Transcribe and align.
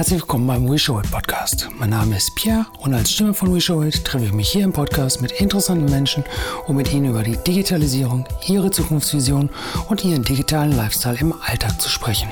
Herzlich 0.00 0.22
willkommen 0.22 0.46
beim 0.46 0.66
We 0.66 0.78
Show 0.78 0.98
It 0.98 1.10
Podcast. 1.10 1.68
Mein 1.78 1.90
Name 1.90 2.16
ist 2.16 2.34
Pierre 2.34 2.64
und 2.78 2.94
als 2.94 3.12
Stimme 3.12 3.34
von 3.34 3.54
We 3.54 3.60
Show 3.60 3.82
It 3.82 4.02
treffe 4.02 4.24
ich 4.24 4.32
mich 4.32 4.48
hier 4.48 4.64
im 4.64 4.72
Podcast 4.72 5.20
mit 5.20 5.30
interessanten 5.30 5.90
Menschen, 5.90 6.24
um 6.66 6.76
mit 6.76 6.90
ihnen 6.90 7.10
über 7.10 7.22
die 7.22 7.36
Digitalisierung, 7.36 8.24
ihre 8.46 8.70
Zukunftsvision 8.70 9.50
und 9.90 10.02
ihren 10.02 10.22
digitalen 10.22 10.74
Lifestyle 10.74 11.18
im 11.20 11.34
Alltag 11.46 11.78
zu 11.82 11.90
sprechen. 11.90 12.30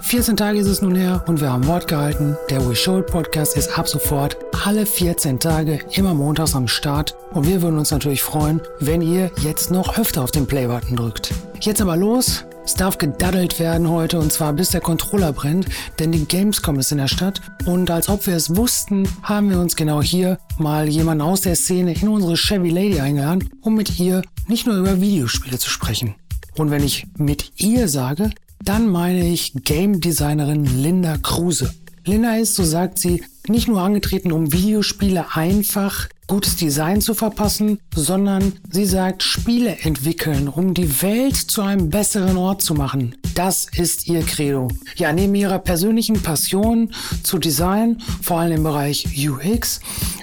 14 0.00 0.38
Tage 0.38 0.58
ist 0.58 0.66
es 0.66 0.80
nun 0.80 0.94
her 0.94 1.22
und 1.26 1.42
wir 1.42 1.52
haben 1.52 1.66
Wort 1.66 1.88
gehalten. 1.88 2.38
Der 2.48 2.66
We 2.66 2.74
Show 2.74 3.02
Podcast 3.02 3.54
ist 3.54 3.78
ab 3.78 3.86
sofort 3.86 4.38
alle 4.64 4.86
14 4.86 5.38
Tage 5.38 5.80
immer 5.90 6.14
montags 6.14 6.54
am 6.54 6.68
Start 6.68 7.14
und 7.34 7.46
wir 7.46 7.60
würden 7.60 7.78
uns 7.78 7.90
natürlich 7.90 8.22
freuen, 8.22 8.62
wenn 8.80 9.02
ihr 9.02 9.30
jetzt 9.42 9.70
noch 9.70 9.98
öfter 9.98 10.22
auf 10.22 10.30
den 10.30 10.46
Play-Button 10.46 10.96
drückt. 10.96 11.34
Jetzt 11.60 11.82
aber 11.82 11.98
los, 11.98 12.46
es 12.64 12.74
darf 12.74 12.98
gedaddelt 12.98 13.58
werden 13.58 13.88
heute 13.88 14.18
und 14.18 14.32
zwar 14.32 14.52
bis 14.52 14.70
der 14.70 14.80
Controller 14.80 15.32
brennt, 15.32 15.66
denn 15.98 16.12
die 16.12 16.24
Gamescom 16.24 16.78
ist 16.78 16.92
in 16.92 16.98
der 16.98 17.08
Stadt 17.08 17.40
und 17.66 17.90
als 17.90 18.08
ob 18.08 18.26
wir 18.26 18.34
es 18.34 18.56
wussten, 18.56 19.06
haben 19.22 19.50
wir 19.50 19.60
uns 19.60 19.76
genau 19.76 20.02
hier 20.02 20.38
mal 20.58 20.88
jemanden 20.88 21.22
aus 21.22 21.42
der 21.42 21.56
Szene 21.56 21.94
in 21.94 22.08
unsere 22.08 22.36
Chevy 22.36 22.70
Lady 22.70 23.00
eingeladen, 23.00 23.50
um 23.60 23.74
mit 23.74 23.98
ihr 23.98 24.22
nicht 24.48 24.66
nur 24.66 24.76
über 24.76 25.00
Videospiele 25.00 25.58
zu 25.58 25.68
sprechen. 25.68 26.14
Und 26.56 26.70
wenn 26.70 26.84
ich 26.84 27.06
mit 27.18 27.52
ihr 27.56 27.88
sage, 27.88 28.30
dann 28.62 28.88
meine 28.88 29.28
ich 29.28 29.52
Game 29.64 30.00
Designerin 30.00 30.64
Linda 30.64 31.18
Kruse. 31.18 31.74
Linda 32.04 32.36
ist, 32.36 32.54
so 32.54 32.64
sagt 32.64 32.98
sie, 32.98 33.22
nicht 33.48 33.68
nur 33.68 33.80
angetreten, 33.80 34.32
um 34.32 34.52
Videospiele 34.52 35.34
einfach 35.34 36.08
gutes 36.26 36.56
Design 36.56 37.00
zu 37.00 37.14
verpassen, 37.14 37.80
sondern 37.94 38.54
sie 38.70 38.86
sagt, 38.86 39.22
Spiele 39.22 39.78
entwickeln, 39.80 40.48
um 40.48 40.74
die 40.74 41.02
Welt 41.02 41.36
zu 41.36 41.62
einem 41.62 41.90
besseren 41.90 42.36
Ort 42.36 42.62
zu 42.62 42.74
machen. 42.74 43.16
Das 43.34 43.66
ist 43.76 44.06
ihr 44.06 44.22
Credo. 44.22 44.68
Ja, 44.96 45.12
neben 45.12 45.34
ihrer 45.34 45.58
persönlichen 45.58 46.22
Passion 46.22 46.92
zu 47.22 47.38
Design, 47.38 48.00
vor 48.22 48.40
allem 48.40 48.58
im 48.58 48.62
Bereich 48.62 49.06
UX, 49.28 49.80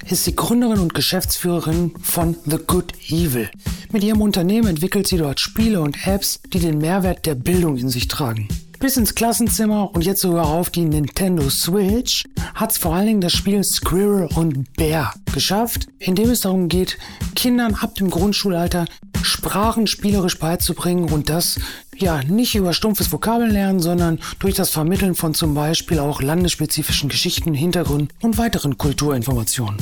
ist 0.09 0.23
sie 0.23 0.35
Gründerin 0.35 0.79
und 0.79 0.93
Geschäftsführerin 0.93 1.93
von 2.01 2.35
The 2.45 2.57
Good 2.65 2.93
Evil. 3.09 3.49
Mit 3.91 4.03
ihrem 4.03 4.21
Unternehmen 4.21 4.67
entwickelt 4.67 5.07
sie 5.07 5.17
dort 5.17 5.39
Spiele 5.39 5.81
und 5.81 6.07
Apps, 6.07 6.39
die 6.53 6.59
den 6.59 6.77
Mehrwert 6.77 7.25
der 7.25 7.35
Bildung 7.35 7.77
in 7.77 7.89
sich 7.89 8.07
tragen 8.07 8.47
bis 8.81 8.97
ins 8.97 9.13
Klassenzimmer 9.13 9.93
und 9.93 10.03
jetzt 10.03 10.21
sogar 10.21 10.47
auf 10.47 10.71
die 10.71 10.85
Nintendo 10.85 11.47
Switch, 11.51 12.23
hat 12.55 12.71
es 12.71 12.79
vor 12.79 12.95
allen 12.95 13.05
Dingen 13.05 13.21
das 13.21 13.31
Spiel 13.31 13.63
Squirrel 13.63 14.27
und 14.35 14.73
Bear 14.73 15.13
geschafft, 15.31 15.87
in 15.99 16.15
dem 16.15 16.31
es 16.31 16.41
darum 16.41 16.67
geht, 16.67 16.97
Kindern 17.35 17.75
ab 17.75 17.93
dem 17.93 18.09
Grundschulalter 18.09 18.85
Sprachen 19.21 19.85
spielerisch 19.85 20.39
beizubringen 20.39 21.11
und 21.11 21.29
das 21.29 21.59
ja 21.97 22.23
nicht 22.23 22.55
über 22.55 22.73
stumpfes 22.73 23.11
Vokabellernen, 23.11 23.79
sondern 23.79 24.19
durch 24.39 24.55
das 24.55 24.69
Vermitteln 24.69 25.15
von 25.15 25.33
zum 25.33 25.53
Beispiel 25.53 25.99
auch 25.99 26.21
landesspezifischen 26.21 27.09
Geschichten, 27.09 27.53
Hintergründen 27.53 28.09
und 28.21 28.37
weiteren 28.37 28.77
Kulturinformationen. 28.77 29.77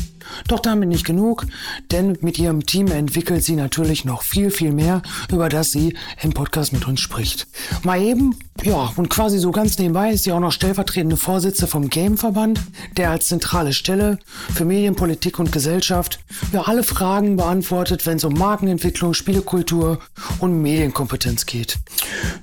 Doch 0.47 0.59
damit 0.59 0.89
nicht 0.89 1.05
genug, 1.05 1.45
denn 1.91 2.17
mit 2.21 2.37
ihrem 2.39 2.65
Team 2.65 2.87
entwickelt 2.87 3.43
sie 3.43 3.55
natürlich 3.55 4.05
noch 4.05 4.21
viel, 4.21 4.51
viel 4.51 4.71
mehr, 4.71 5.01
über 5.31 5.49
das 5.49 5.71
sie 5.71 5.95
im 6.21 6.33
Podcast 6.33 6.73
mit 6.73 6.87
uns 6.87 6.99
spricht. 6.99 7.47
Mal 7.83 8.01
eben, 8.01 8.35
ja, 8.63 8.91
und 8.95 9.09
quasi 9.09 9.39
so 9.39 9.51
ganz 9.51 9.77
nebenbei 9.79 10.11
ist 10.11 10.23
sie 10.23 10.31
auch 10.31 10.39
noch 10.39 10.51
stellvertretende 10.51 11.17
Vorsitzende 11.17 11.67
vom 11.67 11.89
Gameverband, 11.89 12.61
der 12.97 13.11
als 13.11 13.27
zentrale 13.27 13.73
Stelle 13.73 14.19
für 14.53 14.65
Medienpolitik 14.65 15.39
und 15.39 15.51
Gesellschaft 15.51 16.19
ja 16.51 16.61
alle 16.63 16.83
Fragen 16.83 17.37
beantwortet, 17.37 18.05
wenn 18.05 18.17
es 18.17 18.23
um 18.23 18.33
Markenentwicklung, 18.33 19.13
Spielekultur 19.13 19.99
und 20.39 20.61
Medienkompetenz 20.61 21.45
geht. 21.45 21.77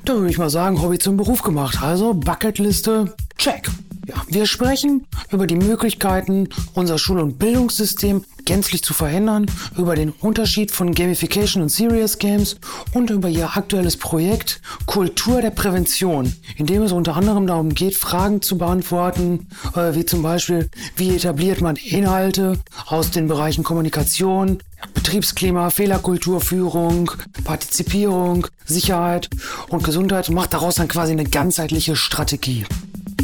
Da 0.04 0.14
würde 0.14 0.30
ich 0.30 0.38
mal 0.38 0.50
sagen, 0.50 0.80
Hobby 0.82 0.98
zum 0.98 1.16
Beruf 1.16 1.42
gemacht. 1.42 1.82
Also 1.82 2.14
Bucketliste, 2.14 3.14
check. 3.38 3.68
Ja, 4.06 4.14
wir 4.28 4.46
sprechen 4.46 5.04
über 5.32 5.48
die 5.48 5.56
Möglichkeiten, 5.56 6.48
unser 6.74 6.96
Schul- 6.96 7.18
und 7.18 7.40
Bildungssystem 7.40 8.24
gänzlich 8.44 8.84
zu 8.84 8.94
verändern, 8.94 9.46
über 9.76 9.96
den 9.96 10.10
Unterschied 10.10 10.70
von 10.70 10.94
Gamification 10.94 11.62
und 11.62 11.70
Serious 11.70 12.18
Games 12.18 12.56
und 12.94 13.10
über 13.10 13.28
ihr 13.28 13.56
aktuelles 13.56 13.96
Projekt 13.96 14.62
Kultur 14.86 15.42
der 15.42 15.50
Prävention, 15.50 16.32
in 16.56 16.66
dem 16.66 16.82
es 16.82 16.92
unter 16.92 17.16
anderem 17.16 17.48
darum 17.48 17.74
geht, 17.74 17.96
Fragen 17.96 18.40
zu 18.42 18.56
beantworten, 18.56 19.48
äh, 19.74 19.94
wie 19.94 20.06
zum 20.06 20.22
Beispiel, 20.22 20.70
wie 20.94 21.16
etabliert 21.16 21.60
man 21.60 21.74
Inhalte 21.74 22.60
aus 22.86 23.10
den 23.10 23.26
Bereichen 23.26 23.64
Kommunikation, 23.64 24.62
Betriebsklima, 24.94 25.70
Fehlerkulturführung, 25.70 27.10
Partizipierung, 27.44 28.46
Sicherheit 28.64 29.28
und 29.68 29.84
Gesundheit 29.84 30.28
und 30.28 30.34
macht 30.34 30.52
daraus 30.52 30.76
dann 30.76 30.88
quasi 30.88 31.12
eine 31.12 31.24
ganzheitliche 31.24 31.96
Strategie. 31.96 32.64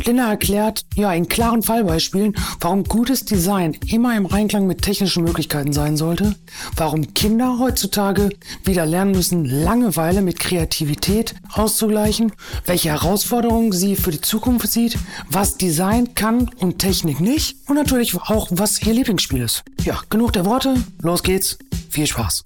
Linda 0.05 0.29
erklärt, 0.29 0.85
ja, 0.95 1.13
in 1.13 1.29
klaren 1.29 1.63
Fallbeispielen, 1.63 2.35
warum 2.61 2.85
gutes 2.85 3.25
Design 3.25 3.77
immer 3.87 4.17
im 4.17 4.33
Einklang 4.33 4.67
mit 4.67 4.83
technischen 4.83 5.25
Möglichkeiten 5.25 5.73
sein 5.73 5.97
sollte, 5.97 6.35
warum 6.77 7.15
Kinder 7.15 7.59
heutzutage 7.59 8.31
wieder 8.65 8.87
lernen 8.87 9.13
müssen, 9.13 9.45
Langeweile 9.45 10.23
mit 10.23 10.39
Kreativität 10.39 11.35
auszugleichen, 11.53 12.33
welche 12.67 12.91
Herausforderungen 12.91 13.73
sie 13.73 13.97
für 13.97 14.11
die 14.11 14.21
Zukunft 14.21 14.69
sieht, 14.69 14.99
was 15.29 15.57
Design 15.57 16.15
kann 16.15 16.51
und 16.59 16.79
Technik 16.79 17.21
nicht 17.21 17.57
und 17.69 17.77
natürlich 17.77 18.15
auch, 18.15 18.49
was 18.51 18.83
ihr 18.83 18.95
Lieblingsspiel 18.95 19.43
ist. 19.43 19.63
Ja, 19.85 19.99
genug 20.11 20.33
der 20.33 20.45
Worte, 20.45 20.75
los 21.01 21.23
geht's, 21.23 21.59
viel 21.91 22.07
Spaß. 22.07 22.45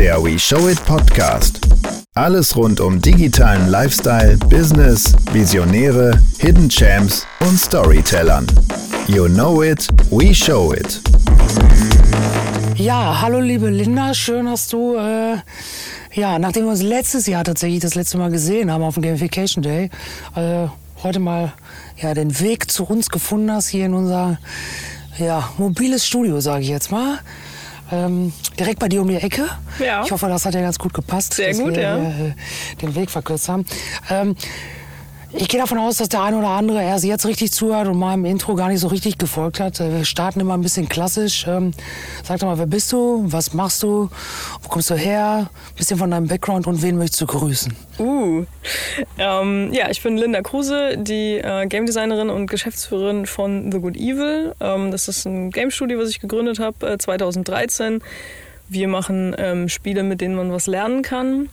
Der 0.00 0.24
We 0.24 0.38
Show 0.38 0.66
It 0.66 0.82
Podcast. 0.86 1.60
Alles 2.14 2.56
rund 2.56 2.80
um 2.80 3.02
digitalen 3.02 3.68
Lifestyle, 3.68 4.38
Business, 4.48 5.14
Visionäre, 5.30 6.18
Hidden 6.38 6.70
Champs 6.70 7.26
und 7.40 7.60
Storytellern. 7.60 8.46
You 9.08 9.28
know 9.28 9.62
it, 9.62 9.88
we 10.10 10.34
show 10.34 10.72
it. 10.72 11.02
Ja, 12.76 13.20
hallo 13.20 13.40
liebe 13.40 13.68
Linda, 13.68 14.14
schön, 14.14 14.46
dass 14.46 14.68
du, 14.68 14.96
äh, 14.96 15.36
ja, 16.14 16.38
nachdem 16.38 16.64
wir 16.64 16.70
uns 16.70 16.82
letztes 16.82 17.26
Jahr 17.26 17.44
tatsächlich 17.44 17.80
das 17.80 17.94
letzte 17.94 18.16
Mal 18.16 18.30
gesehen 18.30 18.72
haben 18.72 18.82
auf 18.82 18.94
dem 18.94 19.02
Gamification 19.02 19.62
Day, 19.62 19.90
äh, 20.34 20.66
heute 21.02 21.18
mal 21.18 21.52
ja, 21.98 22.14
den 22.14 22.40
Weg 22.40 22.70
zu 22.70 22.84
uns 22.84 23.10
gefunden 23.10 23.52
hast 23.52 23.68
hier 23.68 23.84
in 23.84 23.92
unser 23.92 24.38
ja, 25.18 25.50
mobiles 25.58 26.06
Studio, 26.06 26.40
sage 26.40 26.62
ich 26.62 26.70
jetzt 26.70 26.90
mal. 26.90 27.18
Ähm, 27.92 28.32
direkt 28.58 28.78
bei 28.78 28.88
dir 28.88 29.02
um 29.02 29.08
die 29.08 29.16
Ecke. 29.16 29.48
Ja. 29.78 30.02
Ich 30.04 30.12
hoffe, 30.12 30.28
das 30.28 30.44
hat 30.44 30.54
ja 30.54 30.60
ganz 30.60 30.78
gut 30.78 30.94
gepasst, 30.94 31.34
Sehr 31.34 31.48
dass 31.48 31.58
gut, 31.58 31.74
wir 31.74 31.82
ja. 31.82 31.96
äh, 31.98 32.34
den 32.80 32.94
Weg 32.94 33.10
verkürzt 33.10 33.48
haben. 33.48 33.64
Ähm, 34.10 34.36
ich 35.32 35.48
gehe 35.48 35.60
davon 35.60 35.78
aus, 35.78 35.98
dass 35.98 36.08
der 36.08 36.22
eine 36.22 36.38
oder 36.38 36.48
andere 36.48 36.82
erst 36.82 37.04
jetzt 37.04 37.26
richtig 37.26 37.52
zuhört 37.52 37.86
und 37.88 37.98
meinem 37.98 38.24
Intro 38.24 38.54
gar 38.54 38.68
nicht 38.68 38.80
so 38.80 38.88
richtig 38.88 39.18
gefolgt 39.18 39.60
hat. 39.60 39.80
Äh, 39.80 39.98
Wir 39.98 40.04
starten 40.04 40.40
immer 40.40 40.54
ein 40.54 40.62
bisschen 40.62 40.88
klassisch. 40.88 41.46
Ähm, 41.46 41.72
sag 42.24 42.40
doch 42.40 42.46
mal, 42.48 42.58
wer 42.58 42.66
bist 42.66 42.92
du? 42.92 43.24
Was 43.26 43.54
machst 43.54 43.82
du? 43.82 44.10
Wo 44.62 44.68
kommst 44.68 44.90
du 44.90 44.94
her? 44.94 45.48
Ein 45.50 45.76
bisschen 45.76 45.98
von 45.98 46.10
deinem 46.10 46.26
Background 46.26 46.66
und 46.66 46.82
wen 46.82 46.98
möchtest 46.98 47.20
du 47.20 47.26
grüßen? 47.26 47.74
Uh. 47.98 48.44
Ähm, 49.18 49.72
ja, 49.72 49.90
ich 49.90 50.02
bin 50.02 50.16
Linda 50.16 50.42
Kruse, 50.42 50.96
die 50.98 51.36
äh, 51.38 51.66
Game 51.66 51.86
Designerin 51.86 52.30
und 52.30 52.48
Geschäftsführerin 52.48 53.26
von 53.26 53.70
The 53.70 53.78
Good 53.78 53.96
Evil. 53.96 54.54
Ähm, 54.60 54.90
das 54.90 55.08
ist 55.08 55.26
ein 55.26 55.50
Game 55.50 55.70
Studio, 55.70 55.98
was 55.98 56.08
ich 56.08 56.20
gegründet 56.20 56.58
habe 56.58 56.92
äh, 56.92 56.98
2013. 56.98 58.02
Wir 58.68 58.88
machen 58.88 59.34
ähm, 59.38 59.68
Spiele, 59.68 60.02
mit 60.02 60.20
denen 60.20 60.34
man 60.34 60.52
was 60.52 60.66
lernen 60.66 61.02
kann. 61.02 61.48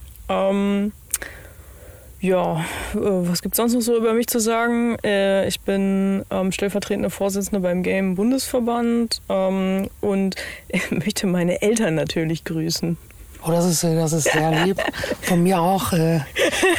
Ja, 2.27 2.57
äh, 2.93 2.97
was 2.99 3.41
gibt 3.41 3.55
sonst 3.55 3.73
noch 3.73 3.79
so 3.79 3.95
über 3.95 4.13
mich 4.13 4.27
zu 4.27 4.41
sagen? 4.41 4.97
Äh, 5.01 5.47
ich 5.47 5.61
bin 5.61 6.25
ähm, 6.29 6.51
stellvertretende 6.51 7.09
Vorsitzende 7.09 7.61
beim 7.61 7.83
Game 7.83 8.15
Bundesverband 8.15 9.21
ähm, 9.29 9.88
und 10.01 10.35
möchte 10.89 11.25
meine 11.25 11.61
Eltern 11.61 11.95
natürlich 11.95 12.43
grüßen. 12.43 12.97
Oh, 13.45 13.51
das 13.51 13.66
ist, 13.66 13.85
äh, 13.85 13.95
das 13.95 14.11
ist 14.11 14.29
sehr 14.29 14.66
lieb. 14.66 14.83
Von 15.21 15.41
mir 15.41 15.61
auch. 15.61 15.93
Äh, 15.93 16.19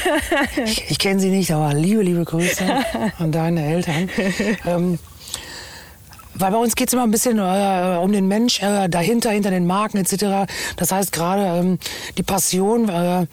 ich 0.67 0.91
ich 0.91 0.99
kenne 0.99 1.19
sie 1.19 1.31
nicht, 1.31 1.51
aber 1.51 1.73
liebe, 1.73 2.03
liebe 2.03 2.27
Grüße 2.27 2.65
an 3.17 3.33
deine 3.33 3.65
Eltern. 3.65 4.11
Ähm, 4.67 4.99
weil 6.35 6.53
bei 6.53 6.59
uns 6.59 6.77
geht 6.77 6.89
es 6.89 6.93
immer 6.93 7.05
ein 7.05 7.11
bisschen 7.11 7.39
äh, 7.39 7.99
um 8.01 8.13
den 8.13 8.29
Mensch 8.29 8.63
äh, 8.63 8.89
dahinter, 8.89 9.31
hinter 9.31 9.51
den 9.51 9.67
Marken 9.67 9.97
etc. 9.97 10.51
Das 10.77 10.93
heißt 10.93 11.11
gerade 11.11 11.59
ähm, 11.59 11.79
die 12.19 12.23
Passion. 12.23 13.27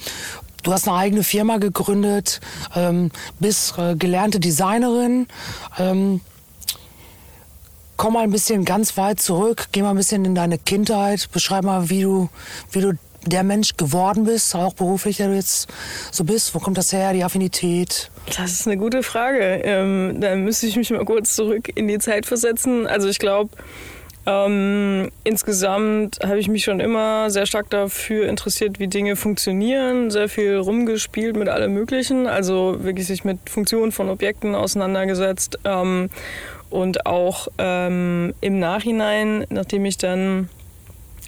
Du 0.66 0.74
hast 0.74 0.88
eine 0.88 0.98
eigene 0.98 1.24
Firma 1.24 1.58
gegründet, 1.58 2.42
ähm, 2.76 3.12
bist 3.40 3.78
äh, 3.78 3.96
gelernte 3.96 4.40
Designerin. 4.40 5.28
Ähm, 5.78 6.22
komm 7.98 8.14
mal 8.14 8.24
ein 8.24 8.32
bisschen 8.32 8.66
ganz 8.66 8.98
weit 8.98 9.20
zurück, 9.20 9.68
geh 9.74 9.84
mal 9.84 9.92
ein 9.92 9.98
bisschen 9.98 10.26
in 10.26 10.34
deine 10.34 10.58
Kindheit, 10.58 11.30
beschreib 11.32 11.66
mal, 11.66 11.92
wie 11.92 12.02
du, 12.02 12.30
wie 12.72 12.82
du 12.82 12.94
der 13.28 13.44
Mensch 13.44 13.78
geworden 13.78 14.24
bist, 14.24 14.56
auch 14.56 14.74
beruflich, 14.74 15.18
der 15.18 15.28
du 15.28 15.36
jetzt 15.36 15.68
so 16.12 16.24
bist. 16.24 16.56
Wo 16.56 16.60
kommt 16.60 16.80
das 16.80 16.92
her, 16.92 17.14
die 17.14 17.24
Affinität? 17.24 18.10
Das 18.36 18.52
ist 18.52 18.66
eine 18.66 18.78
gute 18.78 19.04
Frage. 19.04 19.62
Ähm, 19.64 20.18
da 20.20 20.36
müsste 20.36 20.66
ich 20.66 20.78
mich 20.78 20.90
mal 20.90 21.06
kurz 21.06 21.36
zurück 21.36 21.72
in 21.76 21.88
die 21.88 22.00
Zeit 22.00 22.26
versetzen. 22.26 22.88
Also 22.88 23.08
ich 23.08 23.20
glaube, 23.20 23.52
Ähm, 24.28 25.12
insgesamt 25.24 26.20
habe 26.24 26.40
ich 26.40 26.48
mich 26.48 26.64
schon 26.64 26.80
immer 26.80 27.30
sehr 27.30 27.46
stark 27.46 27.70
dafür 27.70 28.28
interessiert, 28.28 28.80
wie 28.80 28.88
Dinge 28.88 29.16
funktionieren, 29.16 30.10
sehr 30.10 30.30
viel 30.30 30.58
rumgespielt 30.58 31.36
mit 31.36 31.48
allem 31.48 31.74
Möglichen, 31.74 32.26
also 32.26 32.84
wirklich 32.84 33.06
sich 33.06 33.24
mit 33.24 33.38
Funktionen 33.50 33.92
von 33.92 34.10
Objekten 34.10 34.56
auseinandergesetzt 34.56 35.60
ähm, 35.64 36.10
und 36.72 37.06
auch 37.06 37.50
ähm, 37.60 38.34
im 38.42 38.58
Nachhinein, 38.58 39.46
nachdem 39.50 39.86
ich 39.86 39.98
dann 39.98 40.50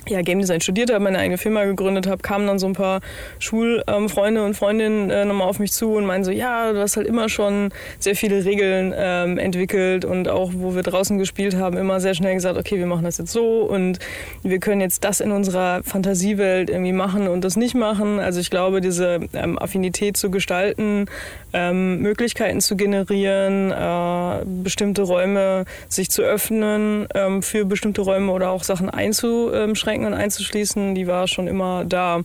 ja, 0.08 0.22
Game 0.22 0.40
Design 0.40 0.62
studiert 0.62 0.92
habe, 0.92 1.04
meine 1.04 1.20
eigene 1.20 1.38
Firma 1.38 1.66
gegründet 1.66 2.08
habe, 2.08 2.22
kamen 2.22 2.48
dann 2.48 2.60
so 2.60 2.68
ein 2.68 2.74
paar 2.74 3.02
Schulfreunde 3.40 4.42
ähm, 4.42 4.48
und 4.48 4.54
Freundinnen 4.56 5.10
äh, 5.10 5.26
nochmal 5.26 5.48
auf 5.48 5.60
mich 5.60 5.72
zu 5.72 5.94
und 5.94 6.06
meinen 6.06 6.24
so, 6.24 6.32
ja, 6.32 6.74
du 6.74 6.80
hast 6.80 6.98
halt 6.98 7.08
immer 7.08 7.30
schon 7.30 7.70
sehr 8.00 8.16
viele 8.16 8.46
Regeln 8.46 8.94
ähm, 8.96 9.38
entwickelt 9.38 10.06
und 10.06 10.28
auch, 10.28 10.52
wo 10.54 10.76
wir 10.76 10.84
draußen 10.84 11.18
gespielt 11.18 11.56
haben, 11.56 11.78
immer 11.78 12.00
sehr 12.00 12.14
schnell 12.14 12.34
gesagt, 12.34 12.58
okay, 12.58 12.78
wir 12.78 12.86
machen 12.86 13.04
das 13.04 13.18
jetzt 13.18 13.32
so 13.32 13.62
und 13.62 14.00
wir 14.44 14.60
können 14.60 14.82
jetzt 14.82 15.04
das 15.04 15.20
in 15.20 15.32
unserer 15.32 15.84
Fantasiewelt 15.84 16.70
irgendwie 16.70 16.94
machen 16.94 17.28
und 17.28 17.44
das 17.44 17.56
nicht 17.56 17.76
machen. 17.76 18.20
Also 18.20 18.40
ich 18.40 18.50
glaube, 18.50 18.82
diese 18.82 19.20
ähm, 19.34 19.58
Affinität 19.60 20.18
zu 20.18 20.30
gestalten, 20.32 21.06
ähm, 21.54 22.02
Möglichkeiten 22.02 22.62
zu 22.62 22.76
generieren, 22.76 23.72
äh, 23.72 24.46
bestimmte 24.46 25.04
Räume 25.04 25.66
sich 25.90 26.10
zu 26.10 26.22
öffnen, 26.22 27.08
ähm, 27.14 27.42
für 27.42 27.66
bestimmte 27.66 28.02
Räume 28.02 28.32
oder 28.32 28.52
auch 28.52 28.64
Sachen 28.64 28.90
einzuschränken, 28.90 29.97
einzuschränken 29.98 30.06
und 30.06 30.14
einzuschließen, 30.14 30.96
die 30.96 31.08
war 31.08 31.28
schon 31.28 31.48
immer 31.48 31.86
da. 31.86 32.22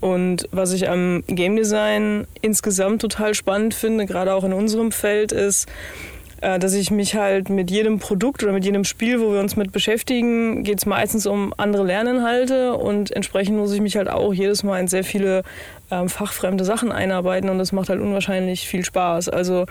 Und 0.00 0.48
was 0.52 0.72
ich 0.72 0.88
am 0.88 1.24
Game 1.26 1.56
Design 1.56 2.26
insgesamt 2.42 3.00
total 3.00 3.34
spannend 3.34 3.74
finde, 3.74 4.06
gerade 4.06 4.34
auch 4.34 4.44
in 4.44 4.52
unserem 4.52 4.92
Feld, 4.92 5.32
ist, 5.32 5.66
äh, 6.42 6.58
dass 6.58 6.74
ich 6.74 6.90
mich 6.90 7.14
halt 7.14 7.48
mit 7.48 7.70
jedem 7.70 7.98
Produkt 7.98 8.42
oder 8.42 8.52
mit 8.52 8.64
jedem 8.64 8.84
Spiel, 8.84 9.20
wo 9.20 9.32
wir 9.32 9.40
uns 9.40 9.56
mit 9.56 9.72
beschäftigen, 9.72 10.64
geht 10.64 10.78
es 10.78 10.86
meistens 10.86 11.26
um 11.26 11.54
andere 11.56 11.84
Lerninhalte 11.84 12.74
und 12.74 13.10
entsprechend 13.10 13.56
muss 13.56 13.72
ich 13.72 13.80
mich 13.80 13.96
halt 13.96 14.08
auch 14.08 14.34
jedes 14.34 14.62
Mal 14.62 14.80
in 14.80 14.86
sehr 14.86 15.02
viele 15.02 15.42
ähm, 15.90 16.10
fachfremde 16.10 16.64
Sachen 16.64 16.92
einarbeiten 16.92 17.48
und 17.48 17.58
das 17.58 17.72
macht 17.72 17.88
halt 17.88 18.00
unwahrscheinlich 18.00 18.68
viel 18.68 18.84
Spaß. 18.84 19.30
Also 19.30 19.64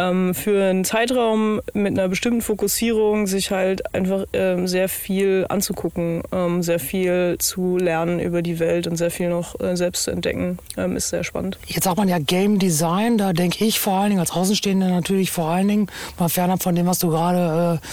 ähm, 0.00 0.34
für 0.34 0.70
einen 0.70 0.84
Zeitraum 0.84 1.60
mit 1.74 1.98
einer 1.98 2.08
bestimmten 2.08 2.40
Fokussierung 2.40 3.26
sich 3.26 3.50
halt 3.50 3.94
einfach 3.94 4.24
ähm, 4.32 4.66
sehr 4.66 4.88
viel 4.88 5.46
anzugucken, 5.48 6.22
ähm, 6.32 6.62
sehr 6.62 6.80
viel 6.80 7.36
zu 7.38 7.76
lernen 7.76 8.18
über 8.20 8.42
die 8.42 8.58
Welt 8.58 8.86
und 8.86 8.96
sehr 8.96 9.10
viel 9.10 9.28
noch 9.28 9.58
äh, 9.60 9.76
selbst 9.76 10.04
zu 10.04 10.10
entdecken, 10.10 10.58
ähm, 10.76 10.96
ist 10.96 11.10
sehr 11.10 11.24
spannend. 11.24 11.58
Jetzt 11.66 11.84
sagt 11.84 11.98
man 11.98 12.08
ja 12.08 12.18
Game 12.18 12.58
Design, 12.58 13.18
da 13.18 13.32
denke 13.32 13.64
ich 13.64 13.80
vor 13.80 13.94
allen 13.94 14.10
Dingen 14.10 14.20
als 14.20 14.30
Außenstehender 14.30 14.88
natürlich 14.88 15.30
vor 15.30 15.48
allen 15.48 15.68
Dingen 15.68 15.86
mal 16.18 16.28
fernab 16.28 16.62
von 16.62 16.74
dem, 16.74 16.86
was 16.86 16.98
du 16.98 17.10
gerade 17.10 17.80
äh, 17.82 17.86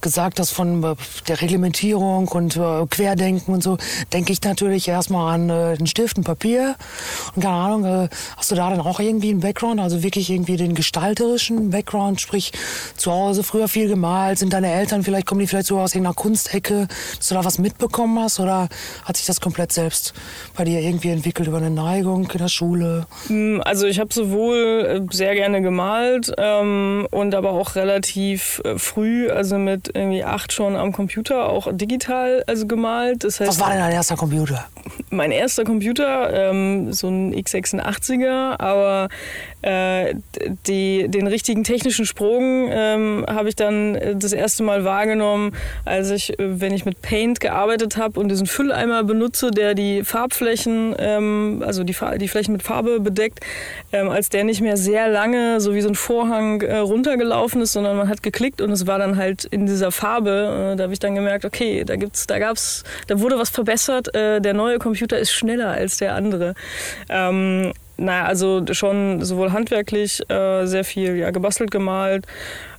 gesagt 0.00 0.40
hast, 0.40 0.50
von 0.50 0.82
äh, 0.82 0.94
der 1.28 1.40
Reglementierung 1.40 2.28
und 2.28 2.56
äh, 2.56 2.86
Querdenken 2.88 3.52
und 3.54 3.62
so, 3.62 3.76
denke 4.12 4.32
ich 4.32 4.42
natürlich 4.42 4.88
erstmal 4.88 5.34
an 5.34 5.50
äh, 5.50 5.76
den 5.76 5.86
Stift, 5.86 6.16
ein 6.16 6.24
Papier 6.24 6.76
und 7.34 7.42
keine 7.42 7.54
Ahnung, 7.54 7.84
äh, 7.84 8.08
hast 8.36 8.50
du 8.50 8.54
da 8.54 8.70
dann 8.70 8.80
auch 8.80 9.00
irgendwie 9.00 9.30
einen 9.30 9.40
Background, 9.40 9.80
also 9.80 10.02
wirklich 10.02 10.30
irgendwie 10.30 10.56
den 10.56 10.74
gestalterischen 10.74 11.41
Background, 11.50 12.20
sprich 12.20 12.52
zu 12.96 13.12
Hause 13.12 13.42
früher 13.42 13.68
viel 13.68 13.88
gemalt, 13.88 14.38
sind 14.38 14.52
deine 14.52 14.72
Eltern 14.72 15.02
vielleicht, 15.02 15.26
kommen 15.26 15.40
die 15.40 15.46
vielleicht 15.46 15.66
so 15.66 15.78
aus 15.78 15.94
irgendeiner 15.94 16.14
Kunstecke, 16.14 16.88
dass 17.16 17.28
du 17.28 17.34
da 17.34 17.44
was 17.44 17.58
mitbekommen 17.58 18.18
hast 18.18 18.40
oder 18.40 18.68
hat 19.04 19.16
sich 19.16 19.26
das 19.26 19.40
komplett 19.40 19.72
selbst 19.72 20.14
bei 20.56 20.64
dir 20.64 20.80
irgendwie 20.80 21.10
entwickelt 21.10 21.48
über 21.48 21.58
eine 21.58 21.70
Neigung 21.70 22.28
in 22.30 22.38
der 22.38 22.48
Schule? 22.48 23.06
Mm, 23.28 23.60
also 23.64 23.86
ich 23.86 23.98
habe 23.98 24.12
sowohl 24.12 25.06
äh, 25.10 25.14
sehr 25.14 25.34
gerne 25.34 25.62
gemalt 25.62 26.32
ähm, 26.38 27.06
und 27.10 27.34
aber 27.34 27.52
auch 27.52 27.74
relativ 27.74 28.60
äh, 28.64 28.78
früh, 28.78 29.30
also 29.30 29.58
mit 29.58 29.90
irgendwie 29.94 30.24
acht 30.24 30.52
schon 30.52 30.76
am 30.76 30.92
Computer, 30.92 31.48
auch 31.48 31.68
digital 31.72 32.44
also 32.46 32.66
gemalt. 32.66 33.24
Das 33.24 33.40
heißt, 33.40 33.48
was 33.48 33.60
war 33.60 33.70
denn 33.70 33.78
dein 33.78 33.92
erster 33.92 34.16
Computer? 34.16 34.66
Mein 35.10 35.30
erster 35.30 35.64
Computer, 35.64 36.50
ähm, 36.50 36.92
so 36.92 37.08
ein 37.08 37.34
x86er, 37.34 38.58
aber 38.60 39.08
äh, 39.62 40.14
die, 40.66 41.08
den 41.08 41.21
richtigen 41.26 41.64
technischen 41.64 42.06
Sprung 42.06 42.68
ähm, 42.70 43.24
habe 43.28 43.48
ich 43.48 43.56
dann 43.56 43.94
äh, 43.94 44.16
das 44.16 44.32
erste 44.32 44.62
Mal 44.62 44.84
wahrgenommen, 44.84 45.52
als 45.84 46.10
ich, 46.10 46.38
äh, 46.38 46.60
wenn 46.60 46.72
ich 46.72 46.84
mit 46.84 47.02
Paint 47.02 47.40
gearbeitet 47.40 47.96
habe 47.96 48.18
und 48.18 48.28
diesen 48.28 48.46
Fülleimer 48.46 49.04
benutze, 49.04 49.50
der 49.50 49.74
die 49.74 50.04
Farbflächen, 50.04 50.94
ähm, 50.98 51.62
also 51.66 51.84
die, 51.84 51.96
die 52.18 52.28
Flächen 52.28 52.52
mit 52.52 52.62
Farbe 52.62 53.00
bedeckt, 53.00 53.40
ähm, 53.92 54.08
als 54.08 54.28
der 54.28 54.44
nicht 54.44 54.60
mehr 54.60 54.76
sehr 54.76 55.08
lange 55.08 55.60
so 55.60 55.74
wie 55.74 55.80
so 55.80 55.88
ein 55.88 55.94
Vorhang 55.94 56.62
äh, 56.62 56.78
runtergelaufen 56.78 57.62
ist, 57.62 57.72
sondern 57.72 57.96
man 57.96 58.08
hat 58.08 58.22
geklickt 58.22 58.60
und 58.60 58.70
es 58.70 58.86
war 58.86 58.98
dann 58.98 59.16
halt 59.16 59.44
in 59.44 59.66
dieser 59.66 59.90
Farbe. 59.90 60.72
Äh, 60.72 60.76
da 60.76 60.84
habe 60.84 60.92
ich 60.92 60.98
dann 60.98 61.14
gemerkt, 61.14 61.44
okay, 61.44 61.84
da 61.84 61.96
gibt's, 61.96 62.26
da 62.26 62.38
gab's, 62.38 62.84
da 63.06 63.20
wurde 63.20 63.38
was 63.38 63.50
verbessert. 63.50 64.14
Äh, 64.14 64.40
der 64.40 64.54
neue 64.54 64.78
Computer 64.78 65.18
ist 65.18 65.32
schneller 65.32 65.68
als 65.68 65.98
der 65.98 66.14
andere. 66.14 66.54
Naja, 68.02 68.24
also 68.24 68.62
schon 68.72 69.24
sowohl 69.24 69.52
handwerklich 69.52 70.28
äh, 70.28 70.66
sehr 70.66 70.84
viel 70.84 71.16
ja, 71.16 71.30
gebastelt, 71.30 71.70
gemalt. 71.70 72.26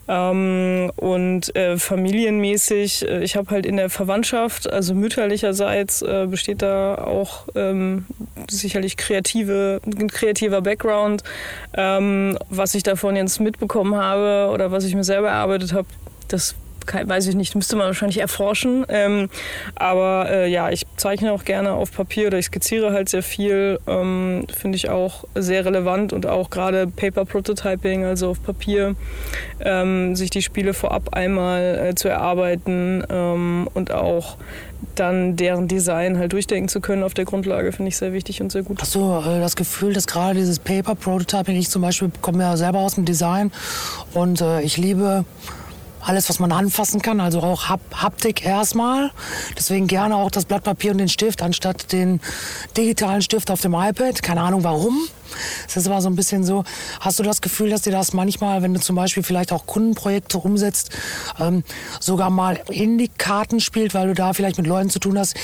Ähm, 0.05 0.91
und 0.97 1.55
äh, 1.55 1.77
familienmäßig, 1.77 3.07
äh, 3.07 3.23
ich 3.23 3.37
habe 3.37 3.51
halt 3.51 3.65
in 3.65 3.77
der 3.77 3.89
Verwandtschaft, 3.89 4.69
also 4.69 4.93
mütterlicherseits, 4.93 6.01
äh, 6.01 6.27
besteht 6.29 6.61
da 6.61 6.95
auch 6.95 7.47
ähm, 7.55 8.05
sicherlich 8.49 8.97
kreative, 8.97 9.79
ein 9.85 10.09
kreativer 10.09 10.61
Background. 10.61 11.23
Ähm, 11.73 12.37
was 12.49 12.75
ich 12.75 12.83
davon 12.83 13.15
jetzt 13.15 13.39
mitbekommen 13.39 13.95
habe 13.95 14.51
oder 14.53 14.71
was 14.71 14.83
ich 14.83 14.93
mir 14.93 15.05
selber 15.05 15.29
erarbeitet 15.29 15.71
habe, 15.71 15.87
das 16.27 16.55
weiß 16.87 17.27
ich 17.27 17.35
nicht, 17.35 17.55
müsste 17.55 17.75
man 17.75 17.87
wahrscheinlich 17.87 18.19
erforschen. 18.19 18.85
Ähm, 18.89 19.29
aber 19.75 20.29
äh, 20.29 20.49
ja, 20.49 20.69
ich 20.69 20.83
zeichne 20.97 21.31
auch 21.33 21.43
gerne 21.43 21.73
auf 21.73 21.91
Papier 21.91 22.27
oder 22.27 22.39
ich 22.39 22.45
skizziere 22.45 22.91
halt 22.91 23.09
sehr 23.09 23.23
viel. 23.23 23.79
Ähm, 23.87 24.45
Finde 24.53 24.75
ich 24.75 24.89
auch 24.89 25.25
sehr 25.35 25.65
relevant 25.65 26.13
und 26.13 26.25
auch 26.25 26.49
gerade 26.49 26.87
Paper 26.87 27.25
Prototyping, 27.25 28.05
also 28.05 28.29
auf 28.29 28.43
Papier, 28.43 28.95
ähm, 29.59 30.15
sich 30.15 30.29
die 30.29 30.41
Spiele 30.41 30.73
vorab 30.73 31.13
einmal 31.13 31.89
äh, 31.89 31.95
zu 31.95 32.07
erarbeiten 32.09 33.03
ähm, 33.09 33.69
und 33.73 33.91
auch 33.91 34.37
dann 34.95 35.35
deren 35.35 35.67
Design 35.67 36.17
halt 36.17 36.33
durchdenken 36.33 36.67
zu 36.67 36.81
können 36.81 37.03
auf 37.03 37.13
der 37.13 37.25
Grundlage, 37.25 37.71
finde 37.71 37.89
ich 37.89 37.97
sehr 37.97 38.13
wichtig 38.13 38.41
und 38.41 38.51
sehr 38.51 38.63
gut. 38.63 38.81
Hast 38.81 38.95
du 38.95 39.11
äh, 39.19 39.39
das 39.39 39.55
Gefühl, 39.55 39.93
dass 39.93 40.07
gerade 40.07 40.39
dieses 40.39 40.59
Paper 40.59 40.95
Prototyping, 40.95 41.55
ich 41.55 41.69
zum 41.69 41.81
Beispiel 41.81 42.11
komme 42.21 42.43
ja 42.43 42.57
selber 42.57 42.79
aus 42.79 42.95
dem 42.95 43.05
Design 43.05 43.51
und 44.13 44.41
äh, 44.41 44.61
ich 44.61 44.77
liebe 44.77 45.25
alles, 46.05 46.29
was 46.29 46.39
man 46.39 46.51
anfassen 46.51 47.01
kann, 47.01 47.19
also 47.19 47.39
auch 47.41 47.69
Haptik 47.69 48.45
erstmal. 48.45 49.11
Deswegen 49.57 49.87
gerne 49.87 50.15
auch 50.15 50.31
das 50.31 50.45
Blatt 50.45 50.63
Papier 50.63 50.91
und 50.91 50.97
den 50.97 51.09
Stift 51.09 51.41
anstatt 51.41 51.91
den 51.91 52.19
digitalen 52.77 53.21
Stift 53.21 53.51
auf 53.51 53.61
dem 53.61 53.73
iPad. 53.73 54.21
Keine 54.21 54.41
Ahnung 54.41 54.63
warum. 54.63 54.99
Es 55.67 55.77
ist 55.77 55.87
aber 55.87 56.01
so 56.01 56.09
ein 56.09 56.15
bisschen 56.15 56.43
so, 56.43 56.63
hast 56.99 57.19
du 57.19 57.23
das 57.23 57.41
Gefühl, 57.41 57.69
dass 57.69 57.81
dir 57.81 57.91
das 57.91 58.13
manchmal, 58.13 58.61
wenn 58.61 58.73
du 58.73 58.79
zum 58.79 58.95
Beispiel 58.95 59.23
vielleicht 59.23 59.51
auch 59.51 59.65
Kundenprojekte 59.65 60.37
umsetzt, 60.37 60.91
ähm, 61.39 61.63
sogar 61.99 62.29
mal 62.29 62.59
in 62.69 62.97
die 62.97 63.07
Karten 63.07 63.59
spielt, 63.59 63.93
weil 63.93 64.07
du 64.07 64.13
da 64.13 64.33
vielleicht 64.33 64.57
mit 64.57 64.67
Leuten 64.67 64.89
zu 64.89 64.99
tun 64.99 65.17
hast, 65.17 65.35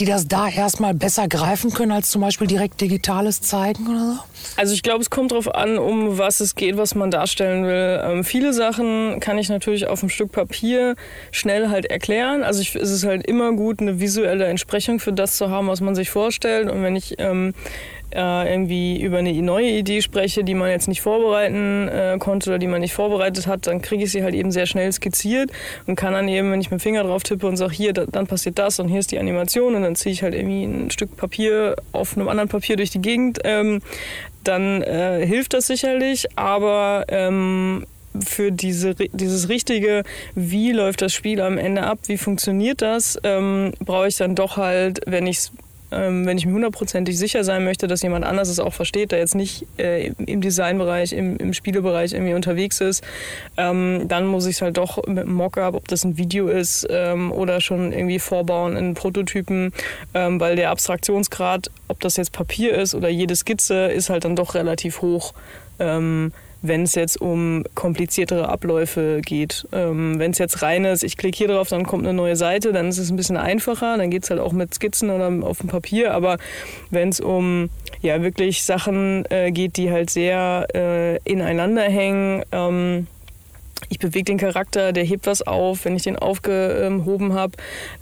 die 0.00 0.04
das 0.04 0.26
da 0.26 0.48
erstmal 0.48 0.94
besser 0.94 1.28
greifen 1.28 1.72
können, 1.72 1.92
als 1.92 2.10
zum 2.10 2.22
Beispiel 2.22 2.46
direkt 2.46 2.80
Digitales 2.80 3.40
zeigen 3.42 3.86
oder 3.88 4.14
so? 4.14 4.18
Also 4.56 4.74
ich 4.74 4.82
glaube, 4.82 5.02
es 5.02 5.10
kommt 5.10 5.32
darauf 5.32 5.54
an, 5.54 5.78
um 5.78 6.18
was 6.18 6.40
es 6.40 6.54
geht, 6.54 6.76
was 6.76 6.94
man 6.94 7.10
darstellen 7.10 7.64
will. 7.64 8.00
Ähm, 8.04 8.24
viele 8.24 8.52
Sachen 8.52 9.20
kann 9.20 9.38
ich 9.38 9.48
natürlich 9.48 9.86
auf 9.86 10.02
einem 10.02 10.10
Stück 10.10 10.32
Papier 10.32 10.96
schnell 11.30 11.68
halt 11.68 11.86
erklären. 11.86 12.42
Also 12.42 12.60
ich, 12.60 12.74
es 12.74 12.90
ist 12.90 13.04
halt 13.04 13.26
immer 13.26 13.52
gut, 13.52 13.80
eine 13.80 14.00
visuelle 14.00 14.46
Entsprechung 14.46 14.98
für 14.98 15.12
das 15.12 15.36
zu 15.36 15.50
haben, 15.50 15.68
was 15.68 15.80
man 15.80 15.94
sich 15.94 16.10
vorstellt. 16.10 16.70
Und 16.70 16.82
wenn 16.82 16.96
ich 16.96 17.16
ähm, 17.18 17.54
äh, 18.14 18.50
irgendwie 18.50 19.00
über 19.00 19.18
eine 19.18 19.32
neue 19.32 19.70
Idee 19.70 20.02
spreche, 20.02 20.44
die 20.44 20.54
man 20.54 20.70
jetzt 20.70 20.88
nicht 20.88 21.00
vorbereiten 21.00 21.88
äh, 21.88 22.16
konnte 22.18 22.50
oder 22.50 22.58
die 22.58 22.66
man 22.66 22.80
nicht 22.80 22.94
vorbereitet 22.94 23.46
hat, 23.46 23.66
dann 23.66 23.82
kriege 23.82 24.04
ich 24.04 24.12
sie 24.12 24.22
halt 24.22 24.34
eben 24.34 24.52
sehr 24.52 24.66
schnell 24.66 24.92
skizziert 24.92 25.50
und 25.86 25.96
kann 25.96 26.12
dann 26.12 26.28
eben, 26.28 26.52
wenn 26.52 26.60
ich 26.60 26.70
mit 26.70 26.80
dem 26.80 26.82
Finger 26.82 27.04
drauf 27.04 27.22
tippe 27.22 27.46
und 27.46 27.56
sage, 27.56 27.72
hier, 27.72 27.92
da, 27.92 28.06
dann 28.06 28.26
passiert 28.26 28.58
das 28.58 28.78
und 28.80 28.88
hier 28.88 29.00
ist 29.00 29.12
die 29.12 29.18
Animation 29.18 29.74
und 29.74 29.82
dann 29.82 29.96
ziehe 29.96 30.12
ich 30.12 30.22
halt 30.22 30.34
irgendwie 30.34 30.64
ein 30.64 30.90
Stück 30.90 31.16
Papier 31.16 31.76
auf 31.92 32.16
einem 32.16 32.28
anderen 32.28 32.48
Papier 32.48 32.76
durch 32.76 32.90
die 32.90 33.00
Gegend, 33.00 33.40
ähm, 33.44 33.80
dann 34.44 34.82
äh, 34.82 35.24
hilft 35.26 35.54
das 35.54 35.66
sicherlich, 35.66 36.26
aber 36.36 37.04
ähm, 37.08 37.86
für 38.20 38.52
diese, 38.52 38.94
dieses 38.94 39.48
richtige, 39.48 40.02
wie 40.34 40.72
läuft 40.72 41.02
das 41.02 41.14
Spiel 41.14 41.40
am 41.40 41.58
Ende 41.58 41.84
ab, 41.84 41.98
wie 42.06 42.18
funktioniert 42.18 42.82
das, 42.82 43.18
ähm, 43.24 43.72
brauche 43.80 44.08
ich 44.08 44.16
dann 44.16 44.34
doch 44.34 44.56
halt, 44.56 45.00
wenn 45.06 45.26
ich 45.26 45.38
es 45.38 45.52
ähm, 45.92 46.26
wenn 46.26 46.38
ich 46.38 46.46
mir 46.46 46.52
hundertprozentig 46.52 47.18
sicher 47.18 47.44
sein 47.44 47.64
möchte, 47.64 47.86
dass 47.86 48.02
jemand 48.02 48.24
anders 48.24 48.48
es 48.48 48.58
auch 48.58 48.72
versteht, 48.72 49.12
der 49.12 49.18
jetzt 49.18 49.34
nicht 49.34 49.66
äh, 49.78 50.08
im 50.08 50.40
Designbereich, 50.40 51.12
im, 51.12 51.36
im 51.36 51.52
Spielebereich 51.52 52.12
irgendwie 52.12 52.34
unterwegs 52.34 52.80
ist, 52.80 53.04
ähm, 53.56 54.06
dann 54.08 54.26
muss 54.26 54.46
ich 54.46 54.56
es 54.56 54.62
halt 54.62 54.76
doch 54.76 55.06
mit 55.06 55.20
einem 55.20 55.34
Mockup, 55.34 55.74
ob 55.74 55.88
das 55.88 56.04
ein 56.04 56.16
Video 56.16 56.48
ist 56.48 56.86
ähm, 56.90 57.32
oder 57.32 57.60
schon 57.60 57.92
irgendwie 57.92 58.18
vorbauen 58.18 58.76
in 58.76 58.94
Prototypen, 58.94 59.72
ähm, 60.14 60.40
weil 60.40 60.56
der 60.56 60.70
Abstraktionsgrad, 60.70 61.70
ob 61.88 62.00
das 62.00 62.16
jetzt 62.16 62.32
Papier 62.32 62.74
ist 62.74 62.94
oder 62.94 63.08
jede 63.08 63.36
Skizze, 63.36 63.86
ist 63.86 64.10
halt 64.10 64.24
dann 64.24 64.36
doch 64.36 64.54
relativ 64.54 65.02
hoch. 65.02 65.34
Wenn 66.62 66.84
es 66.84 66.94
jetzt 66.94 67.20
um 67.20 67.64
kompliziertere 67.74 68.48
Abläufe 68.48 69.20
geht. 69.20 69.66
Ähm, 69.72 70.18
wenn 70.18 70.30
es 70.30 70.38
jetzt 70.38 70.62
rein 70.62 70.84
ist, 70.84 71.02
ich 71.02 71.16
klicke 71.16 71.36
hier 71.36 71.48
drauf, 71.48 71.68
dann 71.68 71.84
kommt 71.84 72.04
eine 72.06 72.14
neue 72.14 72.36
Seite, 72.36 72.72
dann 72.72 72.88
ist 72.88 72.98
es 72.98 73.10
ein 73.10 73.16
bisschen 73.16 73.36
einfacher, 73.36 73.98
dann 73.98 74.10
geht 74.10 74.24
es 74.24 74.30
halt 74.30 74.40
auch 74.40 74.52
mit 74.52 74.72
Skizzen 74.74 75.10
oder 75.10 75.30
auf 75.46 75.58
dem 75.58 75.68
Papier, 75.68 76.14
aber 76.14 76.38
wenn 76.90 77.08
es 77.08 77.20
um 77.20 77.68
ja 78.00 78.22
wirklich 78.22 78.64
Sachen 78.64 79.24
äh, 79.30 79.50
geht, 79.50 79.76
die 79.76 79.90
halt 79.90 80.10
sehr 80.10 80.66
äh, 80.74 81.16
ineinander 81.24 81.82
hängen, 81.82 82.42
ähm, 82.52 83.06
ich 83.88 83.98
bewege 83.98 84.24
den 84.24 84.38
Charakter, 84.38 84.92
der 84.92 85.04
hebt 85.04 85.26
was 85.26 85.42
auf. 85.42 85.84
Wenn 85.84 85.96
ich 85.96 86.02
den 86.02 86.16
aufgehoben 86.16 87.34
habe, 87.34 87.52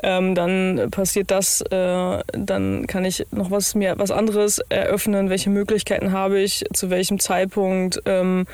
ähm, 0.03 0.35
dann 0.35 0.89
passiert 0.91 1.31
das, 1.31 1.61
äh, 1.63 2.19
dann 2.33 2.87
kann 2.87 3.05
ich 3.05 3.27
noch 3.31 3.51
was 3.51 3.75
mir 3.75 3.95
was 3.99 4.11
anderes 4.11 4.61
eröffnen. 4.69 5.31
Welche 5.31 5.51
Möglichkeiten 5.51 6.13
habe 6.13 6.41
ich, 6.41 6.65
zu 6.73 6.91
welchem 6.91 7.19
Zeitpunkt, 7.19 8.01
ähm, 8.07 8.47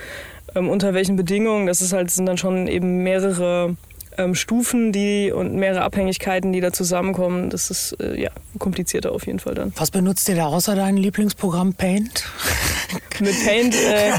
ähm, 0.54 0.68
unter 0.68 0.94
welchen 0.94 1.16
Bedingungen? 1.16 1.66
Das 1.66 1.80
ist 1.80 1.92
halt 1.92 2.10
sind 2.10 2.26
dann 2.26 2.38
schon 2.38 2.66
eben 2.66 3.02
mehrere 3.02 3.76
ähm, 4.18 4.34
Stufen 4.34 4.92
die 4.92 5.32
und 5.32 5.54
mehrere 5.54 5.82
Abhängigkeiten, 5.82 6.52
die 6.52 6.60
da 6.60 6.72
zusammenkommen. 6.72 7.50
Das 7.50 7.70
ist 7.70 7.96
äh, 8.00 8.20
ja 8.20 8.30
komplizierter 8.58 9.12
auf 9.12 9.26
jeden 9.26 9.38
Fall 9.38 9.54
dann. 9.54 9.72
Was 9.76 9.90
benutzt 9.90 10.28
ihr 10.28 10.36
da 10.36 10.46
außer 10.46 10.74
deinem 10.74 10.98
Lieblingsprogramm 10.98 11.74
Paint? 11.74 12.24
Mit 13.20 13.34
Paint, 13.44 13.74
äh, 13.74 14.12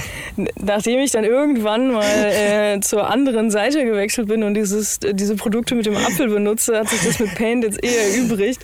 nachdem 0.60 1.00
ich 1.00 1.12
dann 1.12 1.24
irgendwann 1.24 1.92
mal 1.94 2.04
äh, 2.04 2.80
zur 2.82 3.10
anderen 3.10 3.52
Seite 3.52 3.86
gewechselt 3.86 4.28
bin 4.28 4.44
und 4.44 4.56
dieses, 4.56 5.00
diese 5.00 5.36
Produkte 5.36 5.76
mit 5.76 5.86
dem 5.86 5.96
Apfel 5.96 6.30
benutze, 6.30 6.78
hat 6.78 6.90
sich 6.90 7.02
das 7.02 7.20
mit 7.20 7.36
Paint 7.36 7.64
jetzt 7.64 7.84
eher 7.84 8.08
erübrigt. 8.08 8.62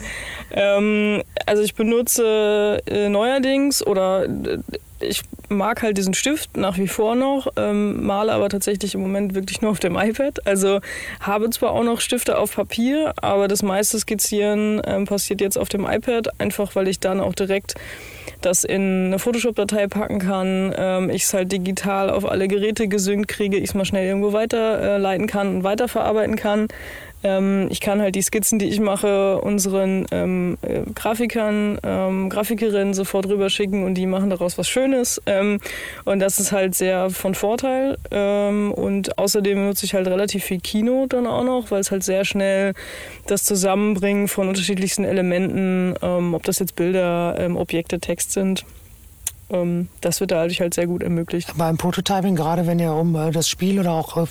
Ähm, 0.51 1.21
also 1.45 1.61
ich 1.61 1.75
benutze 1.75 2.81
äh, 2.87 3.09
neuerdings 3.09 3.85
oder 3.85 4.25
äh, 4.25 4.57
ich 5.03 5.21
mag 5.49 5.81
halt 5.83 5.97
diesen 5.97 6.13
Stift 6.13 6.57
nach 6.57 6.77
wie 6.77 6.87
vor 6.87 7.15
noch, 7.15 7.47
ähm, 7.57 8.05
male 8.05 8.31
aber 8.33 8.49
tatsächlich 8.49 8.95
im 8.95 9.01
Moment 9.01 9.35
wirklich 9.35 9.61
nur 9.61 9.71
auf 9.71 9.79
dem 9.79 9.95
iPad. 9.95 10.45
Also 10.47 10.79
habe 11.19 11.49
zwar 11.49 11.71
auch 11.71 11.83
noch 11.83 12.01
Stifte 12.01 12.37
auf 12.37 12.55
Papier, 12.55 13.13
aber 13.21 13.47
das 13.47 13.63
meiste 13.63 13.99
Skizzieren 13.99 14.81
ähm, 14.85 15.05
passiert 15.05 15.41
jetzt 15.41 15.57
auf 15.57 15.69
dem 15.69 15.85
iPad, 15.85 16.39
einfach 16.39 16.75
weil 16.75 16.87
ich 16.87 16.99
dann 16.99 17.19
auch 17.19 17.33
direkt 17.33 17.75
das 18.41 18.63
in 18.63 19.07
eine 19.07 19.19
Photoshop-Datei 19.19 19.87
packen 19.87 20.19
kann, 20.19 20.73
ähm, 20.77 21.09
ich 21.09 21.23
es 21.23 21.33
halt 21.33 21.51
digital 21.51 22.09
auf 22.09 22.29
alle 22.29 22.47
Geräte 22.47 22.87
gesynkt 22.87 23.27
kriege, 23.29 23.57
ich 23.57 23.69
es 23.69 23.73
mal 23.73 23.85
schnell 23.85 24.05
irgendwo 24.05 24.33
weiterleiten 24.33 25.27
äh, 25.27 25.31
kann 25.31 25.47
und 25.55 25.63
weiterverarbeiten 25.63 26.35
kann. 26.35 26.67
Ähm, 27.23 27.67
ich 27.69 27.79
kann 27.79 28.01
halt 28.01 28.15
die 28.15 28.21
Skizzen, 28.21 28.59
die 28.59 28.67
ich 28.67 28.79
mache, 28.79 29.39
unseren 29.39 30.05
ähm, 30.11 30.57
äh, 30.61 30.81
Grafikern, 30.93 31.79
ähm, 31.83 32.29
Grafikerinnen 32.29 32.93
sofort 32.93 33.27
rüberschicken 33.27 33.83
und 33.83 33.95
die 33.95 34.05
machen 34.05 34.29
daraus 34.29 34.57
was 34.57 34.67
Schönes. 34.67 35.21
Ähm, 35.25 35.59
und 36.05 36.19
das 36.19 36.39
ist 36.39 36.51
halt 36.51 36.75
sehr 36.75 37.09
von 37.09 37.35
Vorteil. 37.35 37.97
Ähm, 38.11 38.71
und 38.71 39.17
außerdem 39.17 39.65
nutze 39.65 39.85
ich 39.85 39.93
halt 39.93 40.07
relativ 40.07 40.43
viel 40.43 40.59
Kino 40.59 41.05
dann 41.07 41.27
auch 41.27 41.43
noch, 41.43 41.71
weil 41.71 41.79
es 41.79 41.91
halt 41.91 42.03
sehr 42.03 42.25
schnell 42.25 42.73
das 43.27 43.43
Zusammenbringen 43.43 44.27
von 44.27 44.49
unterschiedlichsten 44.49 45.05
Elementen, 45.05 45.95
ähm, 46.01 46.33
ob 46.33 46.43
das 46.43 46.59
jetzt 46.59 46.75
Bilder, 46.75 47.49
Objekte, 47.55 47.99
Text 47.99 48.31
sind, 48.31 48.65
das 50.01 50.19
wird 50.19 50.31
dadurch 50.31 50.61
halt 50.61 50.73
sehr 50.73 50.87
gut 50.87 51.03
ermöglicht. 51.03 51.53
Beim 51.55 51.77
Prototyping, 51.77 52.35
gerade 52.35 52.65
wenn 52.65 52.79
ihr 52.79 52.93
um 52.93 53.15
äh, 53.15 53.31
das 53.31 53.47
Spiel 53.47 53.79
oder 53.79 53.91
auch 53.91 54.17
äh, 54.17 54.25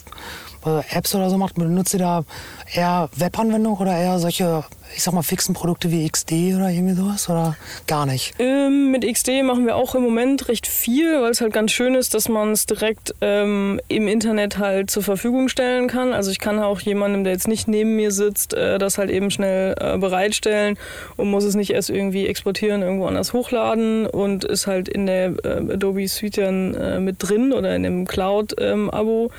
Apps 0.67 1.15
oder 1.15 1.31
so 1.31 1.39
macht, 1.39 1.55
benutzt 1.55 1.95
ihr 1.95 2.01
da 2.01 2.25
eher 2.73 3.09
Webanwendungen 3.17 3.81
oder 3.81 3.97
eher 3.97 4.19
solche, 4.19 4.65
ich 4.95 5.03
sag 5.03 5.15
mal, 5.15 5.23
fixen 5.23 5.55
Produkte 5.55 5.91
wie 5.91 6.09
XD 6.09 6.33
oder 6.57 6.71
irgendwie 6.71 6.95
sowas 6.95 7.29
oder 7.29 7.57
gar 7.87 8.07
nicht? 8.07 8.35
Ähm, 8.39 8.91
mit 8.91 9.11
XD 9.11 9.43
machen 9.43 9.67
wir 9.67 9.77
auch 9.77 9.95
im 9.95 10.03
Moment 10.03 10.49
recht 10.49 10.67
viel, 10.67 11.21
weil 11.21 11.31
es 11.31 11.41
halt 11.41 11.53
ganz 11.53 11.73
schön 11.73 11.95
ist, 11.95 12.15
dass 12.15 12.29
man 12.29 12.53
es 12.53 12.67
direkt 12.67 13.15
ähm, 13.21 13.81
im 13.89 14.09
Internet 14.09 14.59
halt 14.59 14.91
zur 14.91 15.03
Verfügung 15.03 15.49
stellen 15.49 15.89
kann. 15.89 16.13
Also 16.13 16.31
ich 16.31 16.39
kann 16.39 16.59
auch 16.59 16.81
jemandem, 16.81 17.25
der 17.25 17.33
jetzt 17.33 17.49
nicht 17.49 17.69
neben 17.69 17.97
mir 17.97 18.11
sitzt, 18.11 18.55
äh, 18.55 18.79
das 18.79 18.99
halt 18.99 19.11
eben 19.11 19.31
schnell 19.31 19.75
äh, 19.79 19.99
bereitstellen 19.99 20.79
und 21.17 21.31
muss 21.31 21.45
es 21.45 21.55
nicht 21.55 21.71
erst 21.71 21.91
irgendwie 21.91 22.27
exportieren, 22.27 22.83
irgendwo 22.83 23.07
anders 23.07 23.33
hochladen 23.33 24.07
und 24.07 24.45
ist 24.45 24.67
halt 24.67 24.89
in 24.89 25.07
der 25.07 25.35
äh, 25.45 25.73
Adobe 25.73 26.07
Suite 26.09 26.39
dann 26.39 26.75
äh, 26.75 27.01
mit 27.01 27.17
drin 27.19 27.53
oder 27.53 27.75
in 27.75 27.83
dem 27.83 28.07
Cloud-Abo. 28.07 29.25
Ähm, 29.25 29.31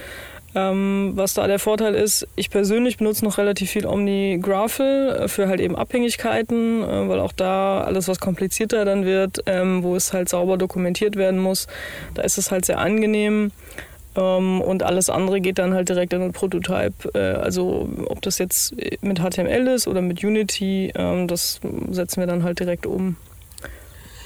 ähm, 0.56 1.14
was 1.16 1.34
da 1.34 1.48
der 1.48 1.60
Vorteil 1.60 1.96
ist, 1.96 2.28
ich 2.36 2.50
persönlich 2.50 2.98
benutze 2.98 3.26
noch 3.26 3.38
relativ 3.38 3.72
viel 3.72 3.86
OmniGraphel 3.86 5.10
äh, 5.10 5.28
für 5.28 5.48
halt 5.48 5.60
eben 5.60 5.76
Abhängigkeiten, 5.76 6.84
äh, 6.84 7.10
weil 7.10 7.20
auch 7.20 7.32
da 7.32 7.82
alles, 7.82 8.08
was 8.08 8.20
komplizierter 8.20 8.86
dann 8.86 9.06
wird, 9.06 9.40
ähm, 9.48 9.84
wo 9.84 9.96
es 9.96 10.14
halt 10.14 10.30
sauber 10.30 10.58
dokumentiert 10.58 11.16
werden 11.16 11.40
muss, 11.40 11.68
da 12.14 12.22
ist 12.22 12.38
es 12.38 12.52
halt 12.52 12.66
sehr 12.66 12.78
angenehm. 12.78 13.52
Ähm, 14.16 14.62
und 14.62 14.84
alles 14.84 15.10
andere 15.10 15.42
geht 15.42 15.58
dann 15.58 15.74
halt 15.74 15.90
direkt 15.90 16.14
in 16.14 16.22
den 16.22 16.34
Prototype. 16.34 17.10
Äh, 17.16 17.36
also 17.42 17.90
ob 18.08 18.22
das 18.22 18.38
jetzt 18.38 18.76
mit 19.02 19.20
HTML 19.20 19.68
ist 19.68 19.88
oder 19.88 20.02
mit 20.02 20.24
Unity, 20.24 20.92
ähm, 20.96 21.28
das 21.28 21.62
setzen 21.90 22.20
wir 22.20 22.28
dann 22.28 22.44
halt 22.44 22.60
direkt 22.60 22.86
um 22.86 23.18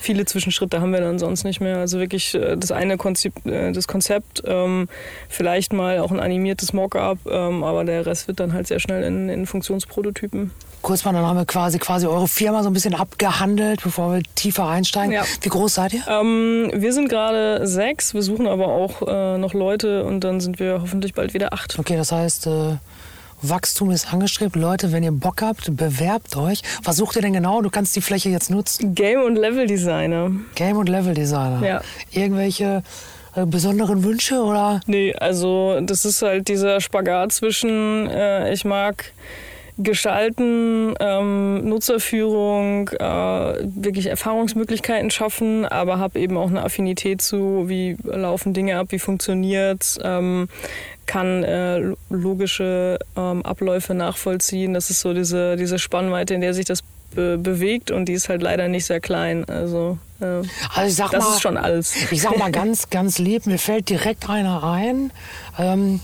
viele 0.07 0.25
Zwischenschritte 0.25 0.81
haben 0.81 0.93
wir 0.93 1.01
dann 1.01 1.19
sonst 1.19 1.43
nicht 1.43 1.59
mehr. 1.59 1.77
Also 1.77 1.99
wirklich 1.99 2.33
äh, 2.33 2.55
das 2.55 2.71
eine 2.71 2.97
Konzept, 2.97 3.45
äh, 3.45 3.71
das 3.73 3.87
Konzept 3.87 4.41
ähm, 4.45 4.87
vielleicht 5.27 5.73
mal 5.73 5.99
auch 5.99 6.11
ein 6.11 6.19
animiertes 6.19 6.73
Mockup, 6.73 7.19
ähm, 7.29 7.63
aber 7.63 7.83
der 7.83 8.05
Rest 8.05 8.27
wird 8.27 8.39
dann 8.39 8.53
halt 8.53 8.67
sehr 8.67 8.79
schnell 8.79 9.03
in, 9.03 9.29
in 9.29 9.45
Funktionsprototypen. 9.45 10.51
Kurz 10.81 11.03
mal, 11.03 11.11
dann 11.11 11.25
haben 11.25 11.37
wir 11.37 11.45
quasi, 11.45 11.77
quasi 11.77 12.07
eure 12.07 12.27
Firma 12.27 12.63
so 12.63 12.69
ein 12.69 12.73
bisschen 12.73 12.95
abgehandelt, 12.95 13.81
bevor 13.83 14.13
wir 14.13 14.23
tiefer 14.35 14.67
einsteigen. 14.67 15.11
Ja. 15.11 15.23
Wie 15.41 15.49
groß 15.49 15.75
seid 15.75 15.93
ihr? 15.93 16.03
Ähm, 16.07 16.71
wir 16.73 16.93
sind 16.93 17.09
gerade 17.09 17.67
sechs, 17.67 18.13
wir 18.13 18.23
suchen 18.23 18.47
aber 18.47 18.67
auch 18.67 19.01
äh, 19.05 19.37
noch 19.37 19.53
Leute 19.53 20.05
und 20.05 20.23
dann 20.23 20.39
sind 20.39 20.59
wir 20.59 20.81
hoffentlich 20.81 21.13
bald 21.13 21.33
wieder 21.33 21.51
acht. 21.51 21.77
Okay, 21.77 21.97
das 21.97 22.11
heißt, 22.11 22.47
äh 22.47 22.77
Wachstum 23.41 23.91
ist 23.91 24.11
angestrebt. 24.11 24.55
Leute, 24.55 24.91
wenn 24.91 25.03
ihr 25.03 25.11
Bock 25.11 25.41
habt, 25.41 25.75
bewerbt 25.75 26.35
euch. 26.37 26.63
Was 26.83 26.97
sucht 26.97 27.15
ihr 27.15 27.21
denn 27.21 27.33
genau? 27.33 27.61
Du 27.61 27.69
kannst 27.69 27.95
die 27.95 28.01
Fläche 28.01 28.29
jetzt 28.29 28.49
nutzen. 28.49 28.95
Game- 28.95 29.21
und 29.21 29.35
Level-Designer. 29.35 30.31
Game- 30.55 30.77
und 30.77 30.89
Level-Designer. 30.89 31.61
Ja. 31.65 31.81
Irgendwelche 32.11 32.83
äh, 33.35 33.45
besonderen 33.45 34.03
Wünsche 34.03 34.41
oder? 34.41 34.81
Nee, 34.87 35.13
also 35.13 35.79
das 35.81 36.05
ist 36.05 36.21
halt 36.21 36.47
dieser 36.47 36.81
Spagat 36.81 37.31
zwischen, 37.31 38.09
äh, 38.09 38.51
ich 38.51 38.65
mag 38.65 39.13
gestalten, 39.77 40.95
ähm, 40.99 41.69
Nutzerführung, 41.69 42.89
äh, 42.89 43.03
wirklich 43.03 44.07
Erfahrungsmöglichkeiten 44.07 45.11
schaffen, 45.11 45.65
aber 45.65 45.99
habe 45.99 46.19
eben 46.19 46.35
auch 46.35 46.49
eine 46.49 46.63
Affinität 46.63 47.21
zu, 47.21 47.69
wie 47.69 47.95
laufen 48.03 48.53
Dinge 48.53 48.79
ab, 48.79 48.87
wie 48.89 48.97
funktioniert 48.99 49.99
ähm, 50.03 50.49
kann 51.07 51.43
äh, 51.43 51.81
logische 52.09 52.99
ähm, 53.15 53.43
Abläufe 53.43 53.93
nachvollziehen. 53.93 54.73
Das 54.73 54.89
ist 54.89 54.99
so 54.99 55.13
diese, 55.13 55.55
diese 55.55 55.79
Spannweite, 55.79 56.35
in 56.35 56.41
der 56.41 56.53
sich 56.53 56.65
das 56.65 56.83
be 57.15 57.37
bewegt 57.37 57.89
und 57.89 58.05
die 58.05 58.13
ist 58.13 58.29
halt 58.29 58.41
leider 58.41 58.67
nicht 58.67 58.85
sehr 58.85 58.99
klein. 58.99 59.45
Also, 59.45 59.97
äh, 60.19 60.25
also 60.25 60.47
ich 60.85 60.95
sag 60.95 61.11
das 61.11 61.23
mal, 61.23 61.33
ist 61.33 61.41
schon 61.41 61.57
alles. 61.57 62.11
Ich 62.11 62.21
sag 62.21 62.37
mal 62.37 62.51
ganz, 62.51 62.89
ganz 62.89 63.17
lieb, 63.17 63.45
mir 63.45 63.57
fällt 63.57 63.89
direkt 63.89 64.29
einer 64.29 64.63
ein. 64.63 65.11
Ähm, 65.57 66.01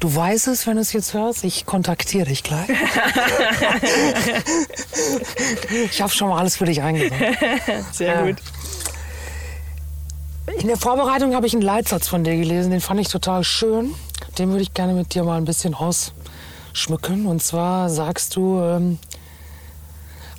Du 0.00 0.14
weißt 0.14 0.46
es, 0.48 0.66
wenn 0.68 0.76
du 0.76 0.80
es 0.80 0.92
jetzt 0.92 1.12
hörst. 1.12 1.42
Ich 1.42 1.66
kontaktiere 1.66 2.26
dich 2.26 2.44
gleich. 2.44 2.68
ich 5.90 6.00
habe 6.00 6.12
schon 6.12 6.28
mal 6.28 6.38
alles 6.38 6.56
für 6.56 6.66
dich 6.66 6.82
eingebaut. 6.82 7.18
Sehr 7.92 8.22
gut. 8.22 8.36
In 10.56 10.66
der 10.66 10.76
Vorbereitung 10.76 11.34
habe 11.34 11.46
ich 11.46 11.52
einen 11.52 11.62
Leitsatz 11.62 12.08
von 12.08 12.24
dir 12.24 12.36
gelesen, 12.36 12.70
den 12.70 12.80
fand 12.80 13.00
ich 13.00 13.08
total 13.08 13.44
schön. 13.44 13.94
Den 14.38 14.50
würde 14.50 14.62
ich 14.62 14.74
gerne 14.74 14.94
mit 14.94 15.14
dir 15.14 15.24
mal 15.24 15.36
ein 15.36 15.44
bisschen 15.44 15.74
ausschmücken. 15.74 17.26
Und 17.26 17.42
zwar 17.42 17.90
sagst 17.90 18.36
du, 18.36 18.60
ähm, 18.60 18.98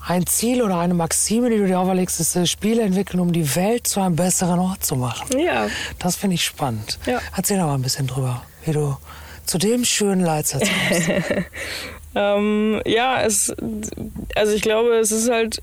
ein 0.05 0.25
Ziel 0.25 0.63
oder 0.63 0.79
eine 0.79 0.93
Maxime, 0.93 1.49
die 1.49 1.57
du 1.57 1.67
dir 1.67 1.79
auferlegst, 1.79 2.19
ist, 2.19 2.35
äh, 2.35 2.47
Spiele 2.47 2.81
entwickeln, 2.81 3.19
um 3.19 3.31
die 3.31 3.55
Welt 3.55 3.87
zu 3.87 3.99
einem 4.01 4.15
besseren 4.15 4.59
Ort 4.59 4.83
zu 4.83 4.95
machen. 4.95 5.37
Ja. 5.37 5.67
Das 5.99 6.15
finde 6.15 6.35
ich 6.35 6.43
spannend. 6.43 6.97
Ja. 7.05 7.21
Erzähl 7.35 7.57
doch 7.57 7.67
mal 7.67 7.75
ein 7.75 7.81
bisschen 7.81 8.07
drüber, 8.07 8.41
wie 8.65 8.71
du 8.71 8.97
zu 9.45 9.57
dem 9.57 9.85
schönen 9.85 10.21
Leitsatz 10.21 10.67
kommst. 10.89 11.09
ähm, 12.15 12.81
ja, 12.85 13.21
es, 13.21 13.53
also 14.35 14.53
ich 14.53 14.61
glaube, 14.61 14.95
es 14.95 15.11
ist 15.11 15.29
halt 15.29 15.61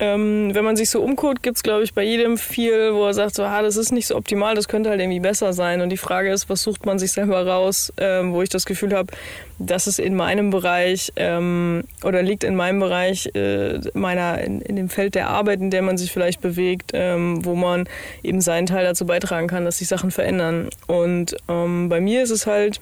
ähm, 0.00 0.54
wenn 0.54 0.64
man 0.64 0.76
sich 0.76 0.88
so 0.88 1.02
umguckt, 1.02 1.42
gibt 1.42 1.58
es, 1.58 1.62
glaube 1.62 1.84
ich, 1.84 1.92
bei 1.92 2.02
jedem 2.02 2.38
viel, 2.38 2.94
wo 2.94 3.06
er 3.06 3.12
sagt, 3.12 3.34
so, 3.34 3.42
ah, 3.42 3.60
das 3.60 3.76
ist 3.76 3.92
nicht 3.92 4.06
so 4.06 4.16
optimal, 4.16 4.54
das 4.54 4.66
könnte 4.66 4.88
halt 4.88 4.98
irgendwie 4.98 5.20
besser 5.20 5.52
sein. 5.52 5.82
Und 5.82 5.90
die 5.90 5.98
Frage 5.98 6.32
ist, 6.32 6.48
was 6.48 6.62
sucht 6.62 6.86
man 6.86 6.98
sich 6.98 7.12
selber 7.12 7.46
raus, 7.46 7.92
ähm, 7.98 8.32
wo 8.32 8.40
ich 8.40 8.48
das 8.48 8.64
Gefühl 8.64 8.94
habe, 8.94 9.12
das 9.58 9.86
ist 9.86 10.00
in 10.00 10.14
meinem 10.14 10.48
Bereich 10.48 11.12
ähm, 11.16 11.84
oder 12.02 12.22
liegt 12.22 12.44
in 12.44 12.56
meinem 12.56 12.80
Bereich 12.80 13.28
äh, 13.34 13.78
meiner, 13.92 14.40
in, 14.40 14.62
in, 14.62 14.76
dem 14.76 14.88
Feld 14.88 15.14
der 15.14 15.28
Arbeit, 15.28 15.60
in 15.60 15.70
der 15.70 15.82
man 15.82 15.98
sich 15.98 16.10
vielleicht 16.10 16.40
bewegt, 16.40 16.92
ähm, 16.94 17.44
wo 17.44 17.54
man 17.54 17.86
eben 18.22 18.40
seinen 18.40 18.64
Teil 18.64 18.84
dazu 18.86 19.04
beitragen 19.04 19.48
kann, 19.48 19.66
dass 19.66 19.78
sich 19.78 19.88
Sachen 19.88 20.10
verändern. 20.10 20.70
Und 20.86 21.36
ähm, 21.46 21.90
bei 21.90 22.00
mir 22.00 22.22
ist 22.22 22.30
es 22.30 22.46
halt, 22.46 22.80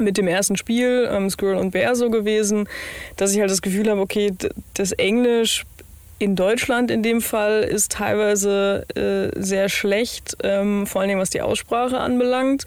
mit 0.00 0.16
dem 0.16 0.28
ersten 0.28 0.56
Spiel, 0.56 1.08
ähm, 1.10 1.28
Squirrel 1.28 1.56
und 1.56 1.72
Bear, 1.72 1.96
so 1.96 2.08
gewesen, 2.10 2.68
dass 3.16 3.32
ich 3.32 3.40
halt 3.40 3.50
das 3.50 3.62
Gefühl 3.62 3.90
habe, 3.90 4.00
okay, 4.00 4.32
das 4.74 4.92
Englisch 4.92 5.64
in 6.18 6.34
Deutschland 6.34 6.90
in 6.90 7.02
dem 7.02 7.20
Fall 7.20 7.62
ist 7.62 7.92
teilweise 7.92 8.84
äh, 8.94 9.40
sehr 9.40 9.68
schlecht, 9.68 10.36
ähm, 10.42 10.86
vor 10.86 11.02
Dingen 11.08 11.20
was 11.20 11.30
die 11.30 11.42
Aussprache 11.42 11.98
anbelangt. 11.98 12.64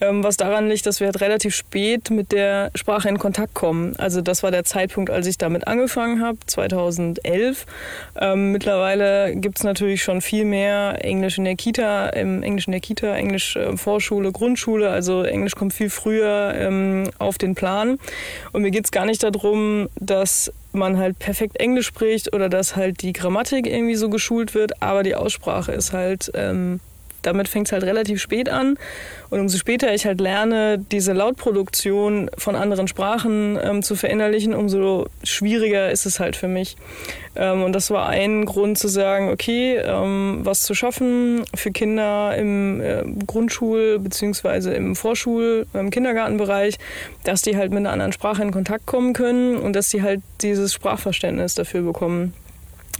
Ähm, 0.00 0.22
was 0.22 0.36
daran 0.36 0.68
liegt, 0.68 0.86
dass 0.86 1.00
wir 1.00 1.06
halt 1.06 1.20
relativ 1.20 1.54
spät 1.54 2.10
mit 2.10 2.32
der 2.32 2.70
Sprache 2.74 3.08
in 3.08 3.18
Kontakt 3.18 3.54
kommen. 3.54 3.96
Also 3.96 4.20
das 4.20 4.42
war 4.42 4.50
der 4.50 4.64
Zeitpunkt, 4.64 5.10
als 5.10 5.26
ich 5.26 5.38
damit 5.38 5.66
angefangen 5.66 6.22
habe, 6.22 6.38
2011. 6.46 7.66
Ähm, 8.20 8.52
mittlerweile 8.52 9.34
gibt 9.36 9.58
es 9.58 9.64
natürlich 9.64 10.02
schon 10.02 10.20
viel 10.20 10.44
mehr 10.44 10.98
Englisch 11.02 11.38
in 11.38 11.44
der 11.44 11.56
Kita, 11.56 12.10
ähm, 12.12 12.42
Englisch 12.42 12.66
in 12.66 12.72
der 12.72 12.80
Kita, 12.80 13.14
Englisch 13.14 13.56
äh, 13.56 13.76
Vorschule, 13.76 14.32
Grundschule. 14.32 14.90
Also 14.90 15.22
Englisch 15.22 15.54
kommt 15.54 15.72
viel 15.72 15.90
früher 15.90 16.54
ähm, 16.56 17.10
auf 17.18 17.38
den 17.38 17.54
Plan. 17.54 17.98
Und 18.52 18.62
mir 18.62 18.70
geht 18.70 18.84
es 18.84 18.90
gar 18.90 19.06
nicht 19.06 19.22
darum, 19.22 19.88
dass 19.98 20.52
man 20.72 20.98
halt 20.98 21.18
perfekt 21.18 21.58
Englisch 21.58 21.86
spricht 21.86 22.34
oder 22.34 22.48
dass 22.48 22.76
halt 22.76 23.02
die 23.02 23.12
Grammatik 23.12 23.66
irgendwie 23.66 23.96
so 23.96 24.10
geschult 24.10 24.54
wird, 24.54 24.82
aber 24.82 25.02
die 25.02 25.14
Aussprache 25.14 25.72
ist 25.72 25.92
halt 25.92 26.30
ähm, 26.34 26.80
damit 27.26 27.48
fängt 27.48 27.66
es 27.66 27.72
halt 27.72 27.84
relativ 27.84 28.20
spät 28.20 28.48
an. 28.48 28.78
Und 29.30 29.40
umso 29.40 29.58
später 29.58 29.92
ich 29.92 30.06
halt 30.06 30.20
lerne, 30.20 30.78
diese 30.78 31.12
Lautproduktion 31.12 32.30
von 32.38 32.54
anderen 32.54 32.88
Sprachen 32.88 33.58
ähm, 33.62 33.82
zu 33.82 33.96
verinnerlichen, 33.96 34.54
umso 34.54 35.06
schwieriger 35.24 35.90
ist 35.90 36.06
es 36.06 36.20
halt 36.20 36.36
für 36.36 36.48
mich. 36.48 36.76
Ähm, 37.34 37.62
und 37.62 37.72
das 37.72 37.90
war 37.90 38.08
ein 38.08 38.44
Grund 38.44 38.78
zu 38.78 38.88
sagen, 38.88 39.30
okay, 39.30 39.76
ähm, 39.76 40.40
was 40.42 40.62
zu 40.62 40.74
schaffen 40.74 41.44
für 41.54 41.72
Kinder 41.72 42.36
im 42.36 42.80
äh, 42.80 43.02
Grundschul- 43.26 43.98
bzw. 43.98 44.74
im 44.74 44.94
Vorschul-, 44.94 45.66
im 45.74 45.90
Kindergartenbereich, 45.90 46.78
dass 47.24 47.42
die 47.42 47.56
halt 47.56 47.70
mit 47.70 47.80
einer 47.80 47.90
anderen 47.90 48.12
Sprache 48.12 48.42
in 48.42 48.52
Kontakt 48.52 48.86
kommen 48.86 49.12
können 49.12 49.56
und 49.56 49.74
dass 49.74 49.90
sie 49.90 50.02
halt 50.02 50.20
dieses 50.40 50.72
Sprachverständnis 50.72 51.54
dafür 51.54 51.82
bekommen 51.82 52.32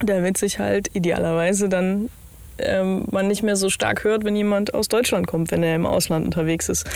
damit 0.01 0.37
sich 0.37 0.59
halt 0.59 0.95
idealerweise 0.95 1.69
dann 1.69 2.11
ähm, 2.59 3.05
man 3.11 3.29
nicht 3.29 3.43
mehr 3.43 3.57
so 3.57 3.71
stark 3.71 4.05
hört, 4.05 4.25
wenn 4.25 4.37
jemand 4.37 4.75
aus 4.75 4.89
Deutschland 4.89 5.27
kommt, 5.27 5.51
wenn 5.51 5.63
er 5.63 5.75
im 5.75 5.87
Ausland 5.87 6.25
unterwegs 6.25 6.69
ist. 6.69 6.87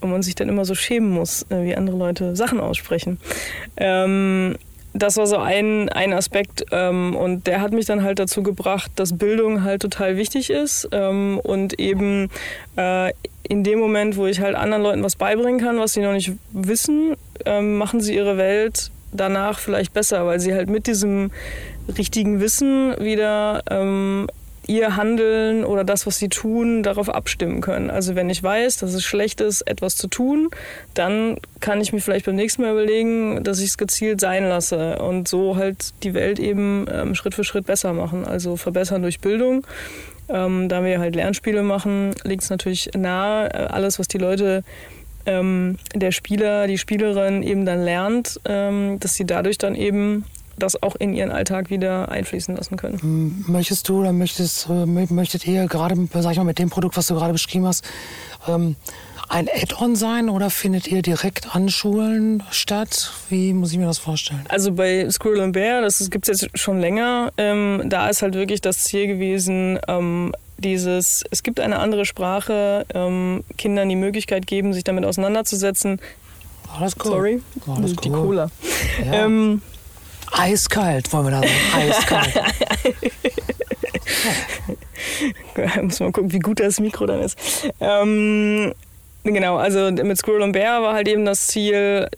Und 0.00 0.10
man 0.10 0.22
sich 0.22 0.34
dann 0.34 0.48
immer 0.48 0.64
so 0.64 0.74
schämen 0.74 1.10
muss, 1.10 1.46
äh, 1.50 1.64
wie 1.64 1.76
andere 1.76 1.96
Leute 1.96 2.36
Sachen 2.36 2.60
aussprechen. 2.60 3.18
Ähm, 3.76 4.56
das 4.94 5.16
war 5.16 5.26
so 5.26 5.38
ein, 5.38 5.88
ein 5.88 6.12
Aspekt 6.12 6.66
ähm, 6.70 7.16
und 7.16 7.48
der 7.48 7.60
hat 7.60 7.72
mich 7.72 7.84
dann 7.84 8.04
halt 8.04 8.20
dazu 8.20 8.44
gebracht, 8.44 8.92
dass 8.94 9.18
Bildung 9.18 9.64
halt 9.64 9.82
total 9.82 10.16
wichtig 10.16 10.50
ist 10.50 10.88
ähm, 10.92 11.40
und 11.42 11.80
eben 11.80 12.30
äh, 12.76 13.12
in 13.42 13.64
dem 13.64 13.80
Moment, 13.80 14.16
wo 14.16 14.26
ich 14.26 14.40
halt 14.40 14.54
anderen 14.54 14.84
Leuten 14.84 15.02
was 15.02 15.16
beibringen 15.16 15.60
kann, 15.60 15.78
was 15.78 15.94
sie 15.94 16.00
noch 16.00 16.12
nicht 16.12 16.32
wissen, 16.52 17.16
ähm, 17.44 17.76
machen 17.76 18.00
sie 18.00 18.14
ihre 18.14 18.36
Welt 18.36 18.92
danach 19.12 19.58
vielleicht 19.58 19.92
besser, 19.92 20.26
weil 20.26 20.38
sie 20.38 20.54
halt 20.54 20.70
mit 20.70 20.86
diesem 20.86 21.32
richtigen 21.98 22.40
Wissen 22.40 22.94
wieder 22.98 23.62
ähm, 23.70 24.28
ihr 24.66 24.96
Handeln 24.96 25.64
oder 25.64 25.84
das, 25.84 26.06
was 26.06 26.18
sie 26.18 26.28
tun, 26.28 26.82
darauf 26.82 27.08
abstimmen 27.08 27.60
können. 27.60 27.90
Also 27.90 28.14
wenn 28.14 28.30
ich 28.30 28.42
weiß, 28.42 28.78
dass 28.78 28.94
es 28.94 29.04
schlecht 29.04 29.40
ist, 29.40 29.62
etwas 29.62 29.96
zu 29.96 30.08
tun, 30.08 30.48
dann 30.94 31.38
kann 31.60 31.80
ich 31.80 31.92
mir 31.92 32.00
vielleicht 32.00 32.26
beim 32.26 32.36
nächsten 32.36 32.62
Mal 32.62 32.72
überlegen, 32.72 33.42
dass 33.44 33.60
ich 33.60 33.70
es 33.70 33.78
gezielt 33.78 34.20
sein 34.20 34.44
lasse 34.44 34.98
und 34.98 35.28
so 35.28 35.56
halt 35.56 35.92
die 36.02 36.14
Welt 36.14 36.38
eben 36.38 36.86
ähm, 36.90 37.14
Schritt 37.14 37.34
für 37.34 37.44
Schritt 37.44 37.66
besser 37.66 37.92
machen. 37.92 38.24
Also 38.24 38.56
verbessern 38.56 39.02
durch 39.02 39.20
Bildung. 39.20 39.66
Ähm, 40.28 40.68
da 40.70 40.82
wir 40.82 41.00
halt 41.00 41.14
Lernspiele 41.14 41.62
machen, 41.62 42.14
liegt 42.24 42.42
es 42.42 42.50
natürlich 42.50 42.90
nahe, 42.96 43.52
äh, 43.52 43.66
alles, 43.66 43.98
was 43.98 44.08
die 44.08 44.18
Leute 44.18 44.64
ähm, 45.26 45.78
der 45.94 46.12
Spieler, 46.12 46.66
die 46.66 46.78
Spielerin 46.78 47.42
eben 47.42 47.66
dann 47.66 47.82
lernt, 47.82 48.40
ähm, 48.46 48.98
dass 49.00 49.14
sie 49.14 49.26
dadurch 49.26 49.58
dann 49.58 49.74
eben 49.74 50.24
das 50.58 50.82
auch 50.82 50.96
in 50.96 51.14
ihren 51.14 51.30
Alltag 51.30 51.70
wieder 51.70 52.10
einfließen 52.10 52.56
lassen 52.56 52.76
können. 52.76 53.44
Möchtest 53.46 53.88
du 53.88 54.00
oder 54.00 54.12
möchtest, 54.12 54.68
äh, 54.68 54.86
möchtet 54.86 55.46
ihr 55.46 55.66
gerade, 55.66 55.96
sag 56.12 56.32
ich 56.32 56.38
mal, 56.38 56.44
mit 56.44 56.58
dem 56.58 56.70
Produkt, 56.70 56.96
was 56.96 57.06
du 57.06 57.14
gerade 57.14 57.32
beschrieben 57.32 57.66
hast, 57.66 57.84
ähm, 58.48 58.76
ein 59.28 59.48
Add-on 59.48 59.96
sein 59.96 60.28
oder 60.28 60.50
findet 60.50 60.86
ihr 60.86 61.02
direkt 61.02 61.54
an 61.54 61.68
Schulen 61.68 62.42
statt? 62.50 63.12
Wie 63.30 63.52
muss 63.52 63.72
ich 63.72 63.78
mir 63.78 63.86
das 63.86 63.98
vorstellen? 63.98 64.44
Also 64.48 64.72
bei 64.72 65.08
Squirrel 65.10 65.40
and 65.40 65.52
Bear, 65.54 65.80
das 65.80 66.10
gibt 66.10 66.28
es 66.28 66.40
jetzt 66.42 66.58
schon 66.58 66.78
länger, 66.78 67.32
ähm, 67.38 67.82
da 67.86 68.08
ist 68.08 68.22
halt 68.22 68.34
wirklich 68.34 68.60
das 68.60 68.84
Ziel 68.84 69.06
gewesen, 69.06 69.78
ähm, 69.88 70.34
dieses, 70.58 71.24
es 71.30 71.42
gibt 71.42 71.58
eine 71.58 71.78
andere 71.78 72.04
Sprache, 72.04 72.86
ähm, 72.94 73.44
Kindern 73.56 73.88
die 73.88 73.96
Möglichkeit 73.96 74.46
geben, 74.46 74.72
sich 74.72 74.84
damit 74.84 75.04
auseinanderzusetzen. 75.04 76.00
Alles 76.78 76.94
cool. 77.04 77.10
Sorry, 77.10 77.42
Alles 77.76 77.96
die 77.96 78.10
cool. 78.10 78.22
Cola. 78.22 78.50
Ja. 79.04 79.26
Eiskalt, 80.36 81.12
wollen 81.12 81.26
wir 81.26 81.30
da 81.30 81.42
sagen. 81.42 81.52
Eiskalt. 81.74 82.40
Muss 85.82 86.00
mal 86.00 86.12
gucken, 86.12 86.32
wie 86.32 86.38
gut 86.38 86.60
das 86.60 86.80
Mikro 86.80 87.06
dann 87.06 87.20
ist. 87.20 87.38
Ähm, 87.80 88.74
genau, 89.22 89.56
also 89.56 89.90
mit 89.90 90.18
Squirrel 90.18 90.42
and 90.42 90.52
Bear 90.52 90.82
war 90.82 90.94
halt 90.94 91.08
eben 91.08 91.24
das 91.24 91.46
Ziel, 91.46 92.08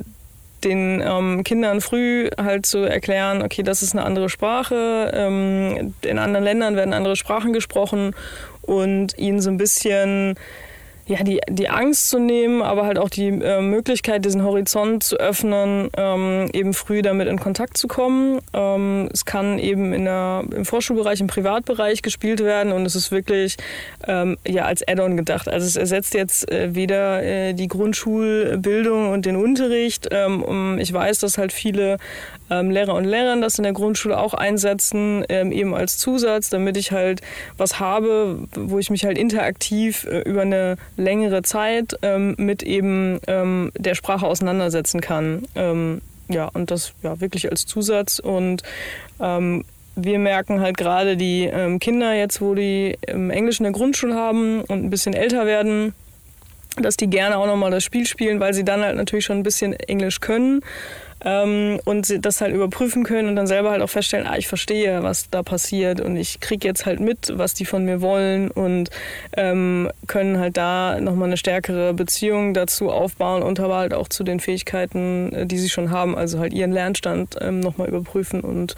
den 0.65 1.03
ähm, 1.05 1.45
Kindern 1.45 1.81
früh 1.81 2.29
halt 2.39 2.67
zu 2.67 2.79
erklären, 2.79 3.43
okay, 3.43 3.63
das 3.63 3.83
ist 3.83 3.95
eine 3.95 4.05
andere 4.05 4.29
Sprache, 4.29 5.13
ähm, 5.15 5.95
in 6.03 6.19
anderen 6.19 6.45
Ländern 6.45 6.77
werden 6.77 6.95
andere 6.95 7.17
Sprachen 7.17 7.53
gesprochen 7.53 8.15
und 8.63 9.17
ihnen 9.19 9.41
so 9.41 9.51
ein 9.51 9.59
bisschen 9.59 10.37
ja, 11.07 11.23
die, 11.23 11.41
die 11.49 11.69
Angst 11.69 12.09
zu 12.09 12.19
nehmen, 12.19 12.63
aber 12.63 12.85
halt 12.85 12.99
auch 12.99 13.09
die 13.09 13.29
äh, 13.29 13.61
Möglichkeit, 13.61 14.25
diesen 14.25 14.43
Horizont 14.43 15.05
zu 15.05 15.17
öffnen, 15.17 15.89
ähm, 15.97 16.51
eben 16.53 16.75
früh 16.75 17.01
damit 17.01 17.29
in 17.29 17.39
Kontakt 17.39 17.79
zu 17.79 17.87
kommen. 17.87 18.41
Ähm, 18.53 19.09
es 19.13 19.25
kann 19.25 19.61
eben 19.61 19.93
in 19.93 20.05
der, 20.05 20.43
im 20.51 20.65
Vorschulbereich, 20.65 21.21
im 21.21 21.29
Privatbereich 21.29 22.03
gespielt 22.03 22.41
werden 22.41 22.73
und 22.73 22.85
es 22.87 22.97
ist 22.97 23.13
wirklich 23.13 23.57
ähm, 24.07 24.37
ja, 24.47 24.65
als 24.65 24.87
Add-on 24.87 25.17
gedacht. 25.17 25.49
Also 25.49 25.65
es 25.65 25.77
ersetzt 25.77 26.15
jetzt 26.15 26.51
äh, 26.51 26.75
weder 26.75 27.23
äh, 27.23 27.55
die 27.55 27.69
Grundschulbildung 27.69 29.13
und 29.13 29.27
den 29.27 29.37
Unterricht. 29.37 30.09
Ähm, 30.11 30.79
ich 30.81 30.93
weiß, 30.93 31.21
dass 31.21 31.39
halt 31.39 31.53
viele 31.53 31.99
ähm, 32.51 32.71
Lehrer 32.71 32.95
und 32.95 33.05
Lehrerinnen 33.05 33.43
das 33.43 33.59
in 33.59 33.65
der 33.65 33.73
Grundschule 33.73 34.19
auch 34.19 34.35
einsetzen, 34.35 35.25
ähm, 35.29 35.53
eben 35.53 35.75
als 35.75 35.99
Zusatz, 35.99 36.51
damit 36.51 36.77
ich 36.77 36.93
halt 36.93 37.21
was 37.57 37.81
habe, 37.81 38.41
wo 38.55 38.79
ich 38.79 38.91
mich 38.91 39.05
halt 39.05 39.19
interaktiv 39.19 40.05
äh, 40.05 40.21
über 40.21 40.43
eine 40.43 40.77
längere 40.97 41.43
Zeit 41.43 41.97
ähm, 42.03 42.35
mit 42.39 42.63
eben 42.63 43.21
ähm, 43.27 43.73
der 43.77 43.95
Sprache 43.95 44.27
auseinandersetzen 44.27 45.01
kann. 45.01 45.45
Ähm, 45.55 46.01
ja, 46.29 46.47
und 46.47 46.71
das 46.71 46.93
ja 47.03 47.21
wirklich 47.21 47.51
als 47.51 47.67
Zusatz 47.67 48.19
und 48.19 48.63
ähm, 49.21 49.65
wir 49.95 50.19
merken 50.19 50.61
halt 50.61 50.77
gerade 50.77 51.17
die 51.17 51.51
Kinder 51.81 52.13
jetzt, 52.13 52.43
wo 52.43 52.55
die 52.55 52.99
Englisch 53.07 53.61
in 53.61 53.65
der 53.65 53.73
Grundschule 53.73 54.15
haben 54.15 54.61
und 54.61 54.85
ein 54.85 54.91
bisschen 54.91 55.15
älter 55.15 55.47
werden, 55.47 55.95
dass 56.77 56.99
die 56.99 57.09
gerne 57.09 57.39
auch 57.39 57.47
nochmal 57.47 57.71
das 57.71 57.85
Spiel 57.85 58.07
spielen, 58.07 58.39
weil 58.39 58.53
sie 58.53 58.65
dann 58.65 58.83
halt 58.83 58.97
natürlich 58.97 59.25
schon 59.25 59.39
ein 59.39 59.43
bisschen 59.43 59.73
Englisch 59.73 60.21
können 60.21 60.63
ähm, 61.25 61.81
und 61.85 62.25
das 62.25 62.41
halt 62.41 62.55
überprüfen 62.55 63.05
können 63.05 63.29
und 63.29 63.37
dann 63.37 63.47
selber 63.47 63.71
halt 63.71 63.83
auch 63.83 63.91
feststellen, 63.91 64.27
ah, 64.27 64.37
ich 64.37 64.49
verstehe, 64.49 65.03
was 65.03 65.31
da 65.31 65.43
passiert 65.43 66.01
und 66.01 66.17
ich 66.17 66.41
kriege 66.41 66.67
jetzt 66.67 66.87
halt 66.87 67.01
mit, 67.01 67.33
was 67.35 67.55
die 67.55 67.65
von 67.65 67.85
mir 67.85 68.01
wollen 68.01 68.51
und 68.51 68.91
ähm, 69.37 69.91
können 70.07 70.39
halt 70.39 70.57
da 70.57 71.01
nochmal 71.01 71.29
eine 71.29 71.37
stärkere 71.37 71.95
Beziehung 71.95 72.55
dazu 72.55 72.91
aufbauen 72.91 73.43
und 73.43 73.61
aber 73.61 73.77
halt 73.77 73.95
auch 73.95 74.09
zu 74.09 74.25
den 74.25 74.41
Fähigkeiten, 74.41 75.33
äh, 75.33 75.47
die 75.47 75.59
sie 75.59 75.71
schon 75.71 75.91
haben, 75.91 76.17
also 76.17 76.39
halt 76.39 76.53
ihren 76.53 76.73
Lernstand 76.73 77.37
ähm, 77.41 77.61
nochmal 77.61 77.89
überprüfen 77.89 78.41
und 78.41 78.75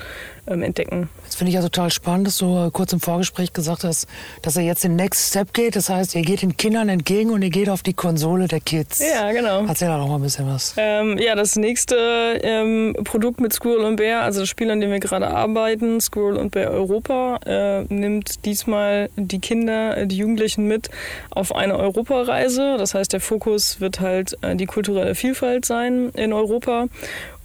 ähm, 0.48 0.62
entdecken. 0.62 1.08
Das 1.24 1.36
finde 1.36 1.50
ich 1.50 1.54
ja 1.54 1.62
total 1.62 1.90
spannend, 1.90 2.26
dass 2.26 2.38
du 2.38 2.66
äh, 2.66 2.70
kurz 2.70 2.92
im 2.92 3.00
Vorgespräch 3.00 3.52
gesagt 3.52 3.84
hast, 3.84 4.06
dass 4.42 4.56
er 4.56 4.62
jetzt 4.62 4.84
den 4.84 4.96
Next 4.96 5.30
Step 5.30 5.52
geht. 5.52 5.76
Das 5.76 5.88
heißt, 5.88 6.14
ihr 6.14 6.22
geht 6.22 6.42
den 6.42 6.56
Kindern 6.56 6.88
entgegen 6.88 7.30
und 7.30 7.42
ihr 7.42 7.50
geht 7.50 7.68
auf 7.68 7.82
die 7.82 7.92
Konsole 7.92 8.48
der 8.48 8.60
Kids. 8.60 9.00
Ja, 9.00 9.30
genau. 9.32 9.64
Erzähl 9.66 9.88
da 9.88 9.98
noch 9.98 10.08
mal 10.08 10.16
ein 10.16 10.22
bisschen 10.22 10.46
was. 10.48 10.74
Ähm, 10.76 11.18
ja, 11.18 11.34
das 11.34 11.56
nächste 11.56 11.96
ähm, 12.42 12.96
Produkt 13.04 13.40
mit 13.40 13.52
Squirrel 13.52 13.84
und 13.84 13.96
Bear, 13.96 14.22
also 14.22 14.40
das 14.40 14.48
Spiel, 14.48 14.70
an 14.70 14.80
dem 14.80 14.90
wir 14.90 15.00
gerade 15.00 15.28
arbeiten, 15.28 16.00
Squirrel 16.00 16.36
und 16.36 16.50
Bear 16.50 16.70
Europa, 16.70 17.38
äh, 17.46 17.82
nimmt 17.92 18.44
diesmal 18.44 19.10
die 19.16 19.38
Kinder, 19.38 19.96
äh, 19.96 20.06
die 20.06 20.16
Jugendlichen 20.16 20.66
mit 20.66 20.90
auf 21.30 21.54
eine 21.54 21.76
Europareise. 21.76 22.76
Das 22.78 22.94
heißt, 22.94 23.12
der 23.12 23.20
Fokus 23.20 23.80
wird 23.80 24.00
halt 24.00 24.36
äh, 24.42 24.56
die 24.56 24.66
kulturelle 24.66 25.14
Vielfalt 25.14 25.64
sein 25.64 26.10
in 26.14 26.32
Europa. 26.32 26.86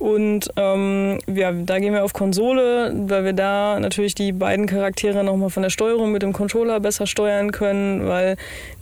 Und 0.03 0.49
ähm, 0.57 1.19
ja, 1.33 1.53
da 1.53 1.79
gehen 1.79 1.93
wir 1.93 2.03
auf 2.03 2.11
Konsole, 2.11 2.93
weil 3.07 3.23
wir 3.23 3.31
da 3.31 3.79
natürlich 3.79 4.13
die 4.13 4.33
beiden 4.33 4.65
Charaktere 4.65 5.23
nochmal 5.23 5.49
von 5.49 5.63
der 5.63 5.69
Steuerung 5.69 6.11
mit 6.11 6.23
dem 6.23 6.33
Controller 6.33 6.81
besser 6.81 7.07
steuern 7.07 7.53
können, 7.53 8.05
weil 8.05 8.35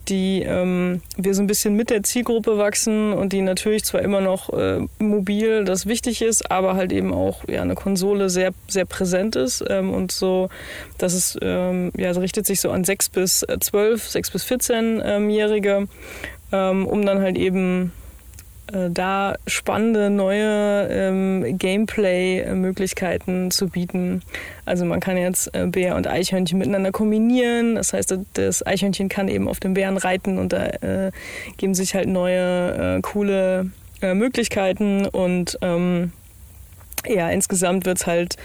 die 0.07 0.41
ähm, 0.41 1.03
wir 1.17 1.36
so 1.36 1.43
ein 1.43 1.47
bisschen 1.47 1.75
mit 1.75 1.91
der 1.91 2.01
Zielgruppe 2.01 2.57
wachsen 2.57 3.13
und 3.13 3.34
die 3.34 3.43
natürlich 3.43 3.84
zwar 3.84 4.01
immer 4.01 4.19
noch 4.19 4.49
äh, 4.49 4.79
mobil 4.97 5.63
das 5.63 5.86
wichtig 5.86 6.23
ist, 6.23 6.49
aber 6.49 6.73
halt 6.73 6.91
eben 6.91 7.13
auch 7.13 7.47
ja, 7.47 7.62
eine 7.62 7.75
Konsole 7.75 8.31
sehr, 8.31 8.49
sehr 8.67 8.86
präsent 8.86 9.36
ist 9.36 9.63
ähm, 9.69 9.93
und 9.93 10.12
so, 10.12 10.49
dass 10.97 11.13
es 11.13 11.38
ähm, 11.39 11.91
ja, 11.97 12.10
richtet 12.13 12.47
sich 12.47 12.62
so 12.62 12.71
an 12.71 12.84
6 12.84 13.10
bis 13.10 13.45
12, 13.60 14.10
6 14.10 14.31
bis 14.31 14.43
14-Jährige, 14.45 15.88
ähm, 16.51 16.88
um 16.88 17.05
dann 17.05 17.21
halt 17.21 17.38
eben 17.38 17.91
äh, 18.73 18.89
da 18.89 19.36
spannende 19.47 20.10
neue 20.10 20.88
ähm, 20.89 21.57
Gameplay-Möglichkeiten 21.57 23.51
zu 23.51 23.67
bieten. 23.67 24.21
Also 24.65 24.86
man 24.86 24.99
kann 24.99 25.17
jetzt 25.17 25.53
äh, 25.55 25.67
Bär 25.67 25.95
und 25.95 26.07
Eichhörnchen 26.07 26.57
miteinander 26.57 26.91
kombinieren. 26.91 27.75
Das 27.75 27.93
heißt, 27.93 28.17
das 28.34 28.65
Eichhörnchen 28.65 29.10
kann 29.10 29.27
eben 29.27 29.47
auf 29.47 29.60
dem 29.60 29.73
Bären 29.73 29.97
reiten 29.97 30.38
und 30.38 30.53
da 30.53 30.65
äh, 30.65 31.12
geben 31.57 31.73
sich 31.73 31.95
halt 31.95 32.07
neue, 32.07 32.97
äh, 32.97 33.01
coole 33.01 33.71
äh, 34.01 34.13
Möglichkeiten 34.13 35.05
und 35.05 35.57
ähm, 35.62 36.12
ja, 37.07 37.29
insgesamt 37.29 37.86
wird 37.86 37.97
es 37.97 38.07
halt 38.07 38.38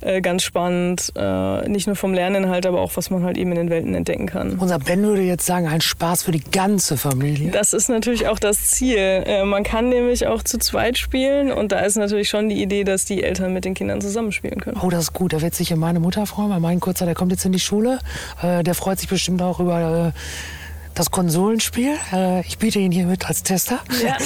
äh, 0.00 0.20
ganz 0.20 0.42
spannend, 0.42 1.12
äh, 1.16 1.68
nicht 1.68 1.86
nur 1.86 1.96
vom 1.96 2.14
Lerninhalt, 2.14 2.66
aber 2.66 2.80
auch 2.80 2.92
was 2.96 3.10
man 3.10 3.24
halt 3.24 3.36
eben 3.36 3.50
in 3.50 3.56
den 3.56 3.70
Welten 3.70 3.94
entdecken 3.94 4.26
kann. 4.26 4.58
Unser 4.58 4.78
Ben 4.78 5.02
würde 5.02 5.22
jetzt 5.22 5.46
sagen, 5.46 5.66
ein 5.66 5.80
Spaß 5.80 6.22
für 6.24 6.32
die 6.32 6.42
ganze 6.42 6.96
Familie. 6.96 7.50
Das 7.50 7.72
ist 7.72 7.88
natürlich 7.88 8.28
auch 8.28 8.38
das 8.38 8.66
Ziel. 8.66 8.98
Äh, 8.98 9.44
man 9.44 9.62
kann 9.62 9.88
nämlich 9.88 10.26
auch 10.26 10.42
zu 10.42 10.58
zweit 10.58 10.98
spielen 10.98 11.52
und 11.52 11.72
da 11.72 11.80
ist 11.80 11.96
natürlich 11.96 12.28
schon 12.28 12.48
die 12.48 12.62
Idee, 12.62 12.84
dass 12.84 13.04
die 13.04 13.22
Eltern 13.22 13.52
mit 13.52 13.64
den 13.64 13.74
Kindern 13.74 14.00
zusammenspielen 14.00 14.60
können. 14.60 14.78
Oh, 14.82 14.90
das 14.90 15.04
ist 15.04 15.12
gut. 15.12 15.32
Da 15.32 15.42
wird 15.42 15.54
sich 15.54 15.74
meine 15.74 16.00
Mutter 16.00 16.26
freuen, 16.26 16.50
weil 16.50 16.60
mein 16.60 16.80
Kurzer, 16.80 17.06
der 17.06 17.14
kommt 17.14 17.32
jetzt 17.32 17.44
in 17.44 17.52
die 17.52 17.60
Schule. 17.60 17.98
Der 18.42 18.74
freut 18.74 18.98
sich 18.98 19.08
bestimmt 19.08 19.42
auch 19.42 19.60
über 19.60 20.12
das 20.96 21.10
Konsolenspiel. 21.10 21.94
Äh, 22.12 22.40
ich 22.40 22.58
biete 22.58 22.78
ihn 22.78 22.90
hier 22.90 23.06
mit 23.06 23.28
als 23.28 23.42
Tester. 23.42 23.80
Ja, 24.02 24.16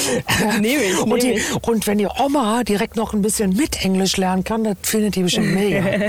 nehme 0.61 0.83
ich. 0.83 0.99
und, 0.99 1.23
die, 1.23 1.41
und, 1.63 1.87
wenn 1.87 1.99
die 1.99 2.07
Oma 2.07 2.63
direkt 2.65 2.97
noch 2.97 3.13
ein 3.13 3.23
bisschen 3.23 3.55
mit 3.55 3.85
Englisch 3.85 4.17
lernen 4.17 4.45
kann, 4.45 4.65
das 4.65 4.77
findet 4.83 5.17
die 5.17 5.25
bestimmt 5.25 5.53
mega. 5.55 5.79
ja, 5.89 6.09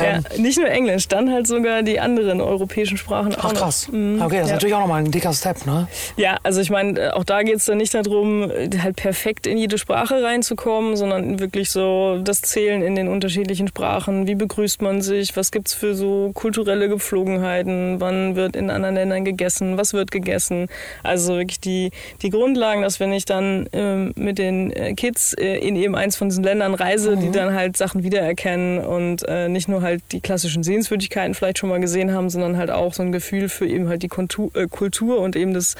ähm, 0.00 0.24
nicht 0.38 0.58
nur 0.58 0.68
Englisch, 0.68 1.08
dann 1.08 1.30
halt 1.30 1.46
sogar 1.46 1.82
die 1.82 1.98
anderen 1.98 2.40
europäischen 2.40 2.96
Sprachen 2.96 3.34
auch. 3.34 3.44
Ach 3.44 3.54
krass. 3.54 3.88
Mhm. 3.90 4.22
Okay, 4.22 4.36
das 4.36 4.44
ist 4.44 4.48
ja. 4.48 4.54
natürlich 4.54 4.74
auch 4.74 4.80
nochmal 4.80 5.02
ein 5.02 5.10
dicker 5.10 5.32
Step, 5.32 5.66
ne? 5.66 5.88
Ja, 6.16 6.38
also 6.44 6.60
ich 6.60 6.70
meine, 6.70 6.98
äh, 6.98 7.10
auch 7.10 7.24
da 7.24 7.42
geht 7.42 7.56
es 7.56 7.64
dann 7.64 7.78
nicht 7.78 7.94
darum, 7.94 8.50
halt 8.82 8.96
perfekt 8.96 9.46
in 9.46 9.58
jede 9.58 9.78
Sprache 9.78 10.22
reinzukommen, 10.22 10.96
sondern 10.96 11.40
wirklich 11.40 11.70
so 11.70 12.18
das 12.22 12.40
Zählen 12.42 12.82
in 12.82 12.94
den 12.94 13.08
unterschiedlichen 13.08 13.66
Sprachen. 13.68 14.28
Wie 14.28 14.36
begrüßt 14.36 14.80
man 14.80 15.02
sich? 15.02 15.36
Was 15.36 15.50
gibt 15.50 15.68
es 15.68 15.74
für 15.74 15.94
so 15.94 16.30
kulturelle 16.34 16.88
Gepflogenheiten? 16.88 18.00
Wann 18.00 18.36
wird 18.36 18.54
in 18.54 18.70
anderen 18.70 18.94
Ländern 18.94 19.24
gegessen? 19.24 19.71
Was 19.76 19.92
wird 19.92 20.10
gegessen. 20.10 20.68
Also 21.02 21.36
wirklich 21.36 21.60
die, 21.60 21.90
die 22.22 22.30
Grundlagen, 22.30 22.82
dass 22.82 23.00
wenn 23.00 23.12
ich 23.12 23.24
dann 23.24 23.68
ähm, 23.72 24.12
mit 24.16 24.38
den 24.38 24.70
äh, 24.72 24.94
Kids 24.94 25.34
äh, 25.34 25.56
in 25.56 25.76
eben 25.76 25.94
eins 25.94 26.16
von 26.16 26.28
diesen 26.28 26.44
Ländern 26.44 26.74
reise, 26.74 27.16
mhm. 27.16 27.20
die 27.20 27.30
dann 27.30 27.54
halt 27.54 27.76
Sachen 27.76 28.02
wiedererkennen 28.02 28.84
und 28.84 29.26
äh, 29.28 29.48
nicht 29.48 29.68
nur 29.68 29.82
halt 29.82 30.02
die 30.12 30.20
klassischen 30.20 30.62
Sehenswürdigkeiten 30.62 31.34
vielleicht 31.34 31.58
schon 31.58 31.68
mal 31.68 31.80
gesehen 31.80 32.12
haben, 32.12 32.30
sondern 32.30 32.56
halt 32.56 32.70
auch 32.70 32.94
so 32.94 33.02
ein 33.02 33.12
Gefühl 33.12 33.48
für 33.48 33.66
eben 33.66 33.88
halt 33.88 34.02
die 34.02 34.08
Kontur, 34.08 34.50
äh, 34.54 34.66
Kultur 34.66 35.20
und 35.20 35.36
eben 35.36 35.54
das, 35.54 35.76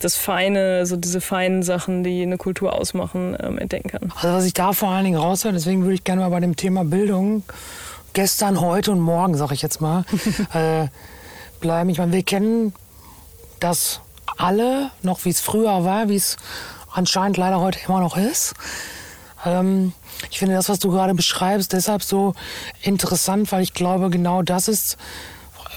das 0.00 0.16
Feine, 0.16 0.86
so 0.86 0.96
diese 0.96 1.20
feinen 1.20 1.62
Sachen, 1.62 2.04
die 2.04 2.22
eine 2.22 2.36
Kultur 2.36 2.74
ausmachen, 2.74 3.36
ähm, 3.40 3.58
entdecken 3.58 3.88
kann. 3.90 4.12
Also 4.16 4.36
was 4.36 4.44
ich 4.44 4.54
da 4.54 4.72
vor 4.72 4.90
allen 4.90 5.04
Dingen 5.04 5.18
raushöre, 5.18 5.52
deswegen 5.52 5.82
würde 5.82 5.94
ich 5.94 6.04
gerne 6.04 6.22
mal 6.22 6.30
bei 6.30 6.40
dem 6.40 6.56
Thema 6.56 6.84
Bildung 6.84 7.42
gestern, 8.12 8.60
heute 8.60 8.92
und 8.92 9.00
morgen, 9.00 9.36
sage 9.36 9.54
ich 9.54 9.62
jetzt 9.62 9.80
mal, 9.80 10.04
äh, 10.52 10.88
bleiben. 11.60 11.90
Ich 11.90 11.98
meine, 11.98 12.12
wir 12.12 12.22
kennen 12.22 12.74
dass 13.62 14.00
alle, 14.36 14.90
noch 15.02 15.24
wie 15.24 15.30
es 15.30 15.40
früher 15.40 15.84
war, 15.84 16.08
wie 16.08 16.16
es 16.16 16.36
anscheinend 16.92 17.36
leider 17.36 17.60
heute 17.60 17.78
immer 17.86 18.00
noch 18.00 18.16
ist. 18.16 18.54
Ähm, 19.44 19.92
ich 20.30 20.38
finde 20.38 20.54
das, 20.54 20.68
was 20.68 20.78
du 20.78 20.90
gerade 20.90 21.14
beschreibst, 21.14 21.72
deshalb 21.72 22.02
so 22.02 22.34
interessant, 22.82 23.50
weil 23.52 23.62
ich 23.62 23.74
glaube, 23.74 24.10
genau 24.10 24.42
das 24.42 24.68
ist, 24.68 24.96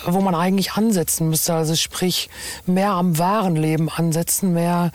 wo 0.06 0.22
man 0.22 0.36
eigentlich 0.36 0.74
ansetzen 0.74 1.30
müsste. 1.30 1.54
Also 1.54 1.76
sprich, 1.76 2.30
mehr 2.66 2.92
am 2.92 3.18
wahren 3.18 3.56
Leben 3.56 3.90
ansetzen, 3.90 4.54
mehr, 4.54 4.92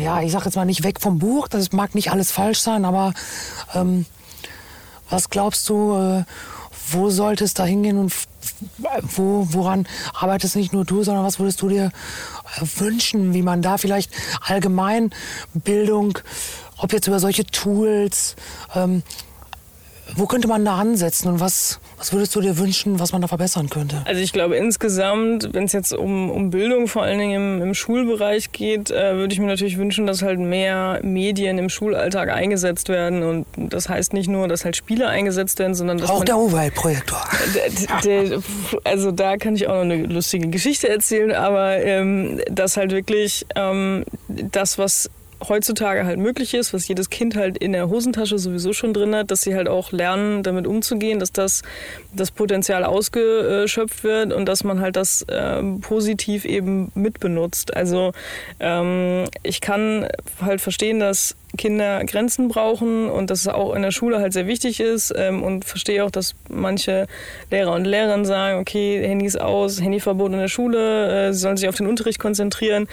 ja, 0.00 0.20
ich 0.22 0.32
sag 0.32 0.44
jetzt 0.44 0.56
mal 0.56 0.64
nicht 0.64 0.82
weg 0.82 1.00
vom 1.00 1.18
Buch, 1.18 1.48
das 1.48 1.72
mag 1.72 1.94
nicht 1.94 2.10
alles 2.10 2.32
falsch 2.32 2.60
sein, 2.60 2.84
aber 2.84 3.12
ähm, 3.74 4.06
was 5.08 5.30
glaubst 5.30 5.68
du, 5.68 5.96
äh, 5.96 6.24
wo 6.90 7.10
sollte 7.10 7.44
es 7.44 7.54
da 7.54 7.64
hingehen 7.64 7.98
und 7.98 8.12
wo, 9.02 9.46
woran 9.50 9.86
arbeitest 10.14 10.56
nicht 10.56 10.72
nur 10.72 10.84
du, 10.84 11.02
sondern 11.02 11.24
was 11.24 11.38
würdest 11.38 11.62
du 11.62 11.68
dir 11.68 11.86
äh, 12.56 12.80
wünschen, 12.80 13.34
wie 13.34 13.42
man 13.42 13.62
da 13.62 13.78
vielleicht 13.78 14.10
allgemein 14.40 15.10
Bildung, 15.54 16.18
ob 16.76 16.92
jetzt 16.92 17.06
über 17.06 17.20
solche 17.20 17.44
Tools, 17.44 18.36
ähm, 18.74 19.02
wo 20.14 20.26
könnte 20.26 20.48
man 20.48 20.64
da 20.64 20.76
ansetzen 20.76 21.28
und 21.28 21.40
was, 21.40 21.80
was 22.02 22.12
würdest 22.12 22.34
du 22.34 22.40
dir 22.40 22.58
wünschen, 22.58 22.98
was 22.98 23.12
man 23.12 23.22
da 23.22 23.28
verbessern 23.28 23.70
könnte? 23.70 24.02
Also 24.06 24.20
ich 24.20 24.32
glaube 24.32 24.56
insgesamt, 24.56 25.50
wenn 25.52 25.62
es 25.62 25.72
jetzt 25.72 25.94
um, 25.94 26.32
um 26.32 26.50
Bildung 26.50 26.88
vor 26.88 27.04
allen 27.04 27.20
Dingen 27.20 27.60
im, 27.60 27.62
im 27.62 27.74
Schulbereich 27.74 28.50
geht, 28.50 28.90
äh, 28.90 29.14
würde 29.14 29.32
ich 29.32 29.38
mir 29.38 29.46
natürlich 29.46 29.78
wünschen, 29.78 30.04
dass 30.08 30.20
halt 30.20 30.40
mehr 30.40 30.98
Medien 31.04 31.58
im 31.58 31.68
Schulalltag 31.68 32.28
eingesetzt 32.28 32.88
werden. 32.88 33.22
Und 33.22 33.46
das 33.56 33.88
heißt 33.88 34.14
nicht 34.14 34.28
nur, 34.28 34.48
dass 34.48 34.64
halt 34.64 34.74
Spiele 34.74 35.06
eingesetzt 35.06 35.60
werden, 35.60 35.76
sondern 35.76 35.98
dass 35.98 36.10
Auch 36.10 36.24
der 36.24 36.34
Huawei-Projektor. 36.34 37.22
Also 38.82 39.12
da 39.12 39.36
kann 39.36 39.54
ich 39.54 39.68
auch 39.68 39.74
noch 39.74 39.82
eine 39.82 40.02
lustige 40.02 40.48
Geschichte 40.48 40.88
erzählen, 40.88 41.30
aber 41.30 41.76
ähm, 41.76 42.40
dass 42.50 42.76
halt 42.76 42.90
wirklich 42.90 43.46
ähm, 43.54 44.04
das, 44.26 44.76
was 44.76 45.08
heutzutage 45.48 46.04
halt 46.04 46.18
möglich 46.18 46.54
ist, 46.54 46.72
was 46.72 46.86
jedes 46.88 47.10
Kind 47.10 47.36
halt 47.36 47.58
in 47.58 47.72
der 47.72 47.88
Hosentasche 47.88 48.38
sowieso 48.38 48.72
schon 48.72 48.92
drin 48.92 49.14
hat, 49.14 49.30
dass 49.30 49.42
sie 49.42 49.54
halt 49.54 49.68
auch 49.68 49.92
lernen, 49.92 50.42
damit 50.42 50.66
umzugehen, 50.66 51.18
dass 51.18 51.32
das, 51.32 51.62
das 52.14 52.30
Potenzial 52.30 52.84
ausgeschöpft 52.84 54.04
wird 54.04 54.32
und 54.32 54.46
dass 54.46 54.64
man 54.64 54.80
halt 54.80 54.96
das 54.96 55.24
ähm, 55.28 55.80
positiv 55.80 56.44
eben 56.44 56.90
mitbenutzt. 56.94 57.76
Also 57.76 58.12
ähm, 58.60 59.24
ich 59.42 59.60
kann 59.60 60.08
halt 60.40 60.60
verstehen, 60.60 61.00
dass 61.00 61.36
Kinder 61.58 62.04
Grenzen 62.04 62.48
brauchen 62.48 63.08
und 63.10 63.30
dass 63.30 63.40
es 63.40 63.48
auch 63.48 63.74
in 63.74 63.82
der 63.82 63.90
Schule 63.90 64.20
halt 64.20 64.32
sehr 64.32 64.46
wichtig 64.46 64.80
ist 64.80 65.12
ähm, 65.16 65.42
und 65.42 65.64
verstehe 65.64 66.04
auch, 66.04 66.10
dass 66.10 66.34
manche 66.48 67.06
Lehrer 67.50 67.72
und 67.72 67.84
Lehrerinnen 67.84 68.24
sagen, 68.24 68.58
okay, 68.58 69.06
Handys 69.06 69.36
aus, 69.36 69.80
Handyverbot 69.80 70.32
in 70.32 70.38
der 70.38 70.48
Schule, 70.48 71.28
äh, 71.28 71.32
sie 71.32 71.40
sollen 71.40 71.56
sich 71.56 71.68
auf 71.68 71.76
den 71.76 71.86
Unterricht 71.86 72.18
konzentrieren. 72.18 72.88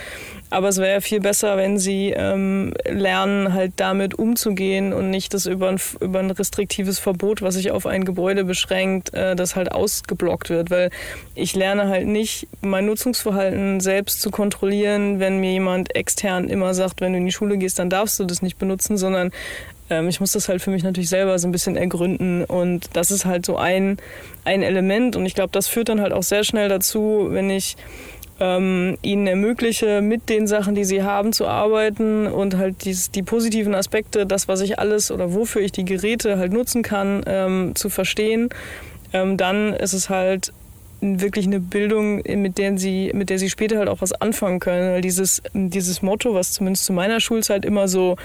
Aber 0.50 0.70
es 0.70 0.78
wäre 0.78 1.02
viel 1.02 1.20
besser, 1.20 1.58
wenn 1.58 1.78
sie 1.78 2.10
ähm, 2.10 2.74
lernen, 2.86 3.54
halt 3.54 3.74
damit 3.76 4.16
umzugehen 4.18 4.94
und 4.94 5.10
nicht 5.10 5.34
das 5.34 5.46
über 5.46 5.70
ein, 5.70 5.80
über 6.02 6.20
ein 6.20 6.32
restriktives 6.32 6.98
Verbot, 6.98 7.42
was 7.42 7.54
sich 7.54 7.72
auf 7.72 7.86
ein 7.86 8.04
Gebäude 8.04 8.44
beschränkt, 8.44 9.14
äh, 9.14 9.36
das 9.36 9.56
halt 9.56 9.72
ausgeblockt 9.72 10.50
wird. 10.50 10.72
Weil 10.72 10.90
ich 11.36 11.56
lerne 11.56 11.88
halt 11.88 12.08
nicht, 12.08 12.48
mein 12.62 12.88
Nutzungsverhalten 12.88 13.80
selbst 13.80 14.22
zu 14.22 14.32
kontrollieren, 14.32 15.20
wenn 15.20 15.40
mir 15.40 15.52
jemand 15.52 15.96
extern 15.96 16.50
immer 16.50 16.74
sagt, 16.74 17.00
wenn 17.00 17.14
du 17.14 17.20
in 17.20 17.26
die 17.26 17.32
Schule 17.32 17.58
gehst, 17.58 17.78
dann 17.78 17.92
darfst 17.92 18.20
du 18.20 18.26
das 18.26 18.42
nicht 18.42 18.49
benutzen, 18.56 18.98
sondern 18.98 19.32
ähm, 19.90 20.08
ich 20.08 20.20
muss 20.20 20.32
das 20.32 20.50
halt 20.50 20.62
für 20.62 20.72
mich 20.72 20.84
natürlich 20.84 21.10
selber 21.10 21.38
so 21.40 21.48
ein 21.48 21.52
bisschen 21.52 21.76
ergründen. 21.76 22.44
Und 22.44 22.90
das 22.94 23.12
ist 23.12 23.26
halt 23.26 23.46
so 23.46 23.58
ein, 23.58 23.98
ein 24.46 24.62
Element. 24.62 25.16
Und 25.16 25.26
ich 25.26 25.36
glaube, 25.36 25.52
das 25.52 25.68
führt 25.68 25.90
dann 25.90 26.02
halt 26.02 26.14
auch 26.14 26.24
sehr 26.24 26.44
schnell 26.44 26.70
dazu, 26.70 27.28
wenn 27.30 27.50
ich 27.50 27.76
ähm, 28.40 28.98
ihnen 29.02 29.28
ermögliche, 29.28 30.02
mit 30.02 30.30
den 30.30 30.48
Sachen, 30.48 30.76
die 30.76 30.86
sie 30.86 31.04
haben, 31.04 31.34
zu 31.34 31.48
arbeiten 31.48 32.28
und 32.28 32.58
halt 32.58 32.86
dies, 32.86 33.12
die 33.12 33.24
positiven 33.24 33.76
Aspekte, 33.76 34.26
das, 34.26 34.48
was 34.48 34.62
ich 34.62 34.80
alles 34.80 35.12
oder 35.12 35.34
wofür 35.34 35.62
ich 35.62 35.72
die 35.72 35.86
Geräte 35.86 36.38
halt 36.38 36.54
nutzen 36.54 36.82
kann, 36.82 37.24
ähm, 37.26 37.74
zu 37.76 37.90
verstehen, 37.90 38.50
ähm, 39.12 39.38
dann 39.38 39.74
ist 39.74 39.94
es 39.94 40.10
halt 40.10 40.54
wirklich 41.02 41.46
eine 41.46 41.60
Bildung, 41.60 42.22
mit 42.26 42.58
der 42.58 42.78
sie, 42.78 43.12
mit 43.14 43.30
der 43.30 43.40
sie 43.40 43.50
später 43.50 43.78
halt 43.78 43.90
auch 43.90 44.02
was 44.02 44.14
anfangen 44.14 44.60
können. 44.60 44.92
Weil 44.92 45.02
dieses, 45.02 45.42
dieses 45.54 46.02
Motto, 46.02 46.34
was 46.34 46.52
zumindest 46.52 46.86
zu 46.86 46.94
meiner 46.94 47.20
Schulzeit 47.20 47.66
immer 47.66 47.88
so, 47.88 48.18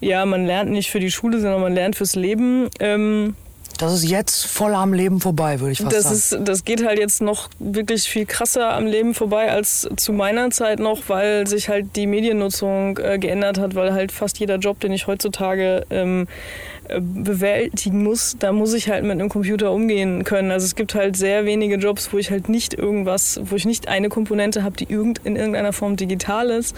ja, 0.00 0.24
man 0.26 0.46
lernt 0.46 0.70
nicht 0.70 0.90
für 0.90 1.00
die 1.00 1.10
Schule, 1.10 1.40
sondern 1.40 1.60
man 1.60 1.74
lernt 1.74 1.96
fürs 1.96 2.14
Leben. 2.14 2.68
Ähm, 2.80 3.34
das 3.78 3.92
ist 3.92 4.10
jetzt 4.10 4.46
voll 4.46 4.74
am 4.74 4.92
Leben 4.92 5.20
vorbei, 5.20 5.60
würde 5.60 5.72
ich 5.72 5.78
fast 5.78 5.94
das 5.94 6.04
sagen. 6.04 6.42
Ist, 6.42 6.48
das 6.48 6.64
geht 6.64 6.84
halt 6.84 6.98
jetzt 6.98 7.22
noch 7.22 7.48
wirklich 7.60 8.08
viel 8.08 8.26
krasser 8.26 8.72
am 8.72 8.86
Leben 8.86 9.14
vorbei 9.14 9.52
als 9.52 9.88
zu 9.96 10.12
meiner 10.12 10.50
Zeit 10.50 10.80
noch, 10.80 11.02
weil 11.06 11.46
sich 11.46 11.68
halt 11.68 11.94
die 11.94 12.08
Mediennutzung 12.08 12.98
äh, 12.98 13.18
geändert 13.18 13.58
hat, 13.58 13.76
weil 13.76 13.92
halt 13.92 14.10
fast 14.10 14.40
jeder 14.40 14.56
Job, 14.56 14.80
den 14.80 14.92
ich 14.92 15.06
heutzutage 15.06 15.86
ähm, 15.90 16.26
äh, 16.26 16.77
bewältigen 17.00 18.02
muss, 18.02 18.36
da 18.38 18.52
muss 18.52 18.72
ich 18.72 18.88
halt 18.88 19.02
mit 19.02 19.12
einem 19.12 19.28
Computer 19.28 19.72
umgehen 19.72 20.24
können. 20.24 20.50
Also 20.50 20.64
es 20.64 20.74
gibt 20.74 20.94
halt 20.94 21.16
sehr 21.16 21.44
wenige 21.44 21.76
Jobs, 21.76 22.12
wo 22.12 22.18
ich 22.18 22.30
halt 22.30 22.48
nicht 22.48 22.74
irgendwas, 22.74 23.40
wo 23.44 23.56
ich 23.56 23.66
nicht 23.66 23.88
eine 23.88 24.08
Komponente 24.08 24.62
habe, 24.62 24.76
die 24.76 24.90
irgend, 24.90 25.20
in 25.24 25.36
irgendeiner 25.36 25.72
Form 25.72 25.96
digital 25.96 26.50
ist. 26.50 26.74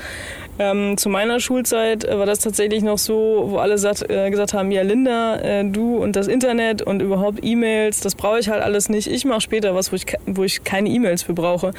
Ähm, 0.61 0.99
zu 0.99 1.09
meiner 1.09 1.41
Schulzeit 1.41 2.05
äh, 2.05 2.19
war 2.19 2.27
das 2.27 2.41
tatsächlich 2.41 2.83
noch 2.83 2.99
so, 2.99 3.47
wo 3.49 3.57
alle 3.57 3.79
sagt, 3.79 4.11
äh, 4.11 4.29
gesagt 4.29 4.53
haben, 4.53 4.71
ja 4.71 4.83
Linda, 4.83 5.37
äh, 5.37 5.65
du 5.65 5.97
und 5.97 6.17
das 6.17 6.29
Internet 6.29 6.83
und 6.83 7.01
überhaupt 7.01 7.39
E-Mails, 7.43 8.01
das 8.01 8.15
brauche 8.15 8.39
ich 8.41 8.51
halt 8.51 8.63
alles 8.63 8.91
nicht. 8.91 9.07
Ich 9.07 9.25
mache 9.25 9.41
später 9.41 9.75
was, 9.75 9.91
wo 9.91 9.97
ich, 9.97 10.05
wo 10.27 10.45
ich 10.45 10.63
keine 10.63 10.91
E-Mails 10.91 11.23
für 11.23 11.33
brauche. 11.33 11.71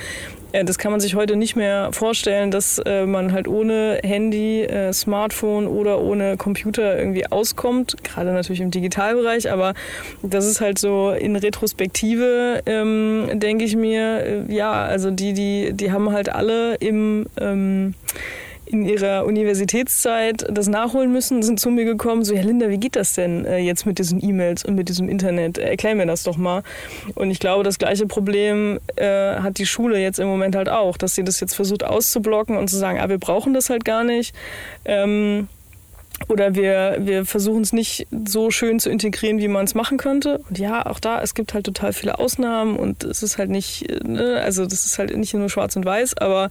Äh, 0.52 0.66
das 0.66 0.80
kann 0.80 0.90
man 0.90 1.00
sich 1.00 1.14
heute 1.14 1.36
nicht 1.36 1.56
mehr 1.56 1.90
vorstellen, 1.92 2.50
dass 2.50 2.80
äh, 2.80 3.06
man 3.06 3.34
halt 3.34 3.48
ohne 3.48 4.00
Handy, 4.04 4.68
Smartphone 4.94 5.68
oder 5.68 6.02
ohne 6.02 6.38
Computer 6.38 6.98
irgendwie 6.98 7.28
auskommt. 7.28 8.04
Gerade 8.04 8.34
natürlich 8.34 8.62
im 8.62 8.72
Digitalbereich, 8.72 9.52
aber 9.52 9.76
das 10.24 10.48
ist 10.48 10.60
halt 10.60 10.80
so 10.80 11.12
in 11.12 11.36
Retrospektive, 11.36 12.64
ähm, 12.66 13.30
denke 13.34 13.64
ich 13.64 13.76
mir, 13.76 14.46
ja, 14.48 14.72
also 14.72 15.12
die, 15.12 15.34
die, 15.34 15.74
die 15.74 15.92
haben 15.92 16.12
halt 16.12 16.30
alle 16.30 16.76
im 16.76 17.28
ähm, 17.40 17.94
in 18.72 18.86
ihrer 18.86 19.26
Universitätszeit 19.26 20.46
das 20.50 20.68
nachholen 20.68 21.12
müssen, 21.12 21.44
sind 21.44 21.60
zu 21.60 21.70
mir 21.70 21.86
gekommen, 21.86 22.24
so, 22.24 22.34
ja 22.34 22.42
Linda, 22.42 22.70
wie 22.70 22.78
geht 22.78 22.96
das 22.96 23.14
denn 23.16 23.46
äh, 23.46 23.58
jetzt 23.58 23.86
mit 23.86 24.00
diesen 24.00 24.24
E-Mails 24.24 24.64
und 24.64 24.76
mit 24.76 24.90
diesem 24.90 25.10
Internet? 25.10 25.58
Erklär 25.58 25.96
mir 25.96 26.06
das 26.06 26.24
doch 26.24 26.38
mal. 26.38 26.64
Und 27.16 27.32
ich 27.32 27.40
glaube, 27.40 27.64
das 27.64 27.80
gleiche 27.80 28.08
Problem 28.08 28.80
äh, 28.96 29.36
hat 29.36 29.58
die 29.58 29.66
Schule 29.66 30.00
jetzt 30.00 30.20
im 30.20 30.28
Moment 30.28 30.56
halt 30.56 30.70
auch, 30.70 30.98
dass 30.98 31.16
sie 31.16 31.24
das 31.24 31.40
jetzt 31.40 31.54
versucht 31.54 31.84
auszublocken 31.84 32.58
und 32.58 32.70
zu 32.70 32.78
sagen, 32.78 33.00
ah, 33.00 33.10
wir 33.10 33.18
brauchen 33.18 33.54
das 33.54 33.70
halt 33.70 33.84
gar 33.84 34.04
nicht. 34.04 34.34
Ähm, 34.86 35.48
oder 36.28 36.56
wir, 36.56 36.98
wir 37.00 37.26
versuchen 37.26 37.62
es 37.62 37.74
nicht 37.74 38.08
so 38.26 38.52
schön 38.52 38.80
zu 38.80 38.90
integrieren, 38.90 39.40
wie 39.40 39.48
man 39.48 39.66
es 39.66 39.76
machen 39.76 39.98
könnte. 39.98 40.40
Und 40.50 40.58
ja, 40.58 40.86
auch 40.86 41.00
da, 41.00 41.22
es 41.22 41.34
gibt 41.34 41.54
halt 41.54 41.66
total 41.66 41.94
viele 41.94 42.20
Ausnahmen 42.20 42.78
und 42.78 43.04
es 43.04 43.24
ist 43.24 43.38
halt 43.38 43.50
nicht, 43.50 43.88
ne, 44.04 44.42
also 44.44 44.66
das 44.66 44.86
ist 44.86 45.00
halt 45.00 45.16
nicht 45.16 45.34
nur 45.34 45.50
schwarz 45.50 45.76
und 45.76 45.86
weiß, 45.86 46.18
aber 46.18 46.50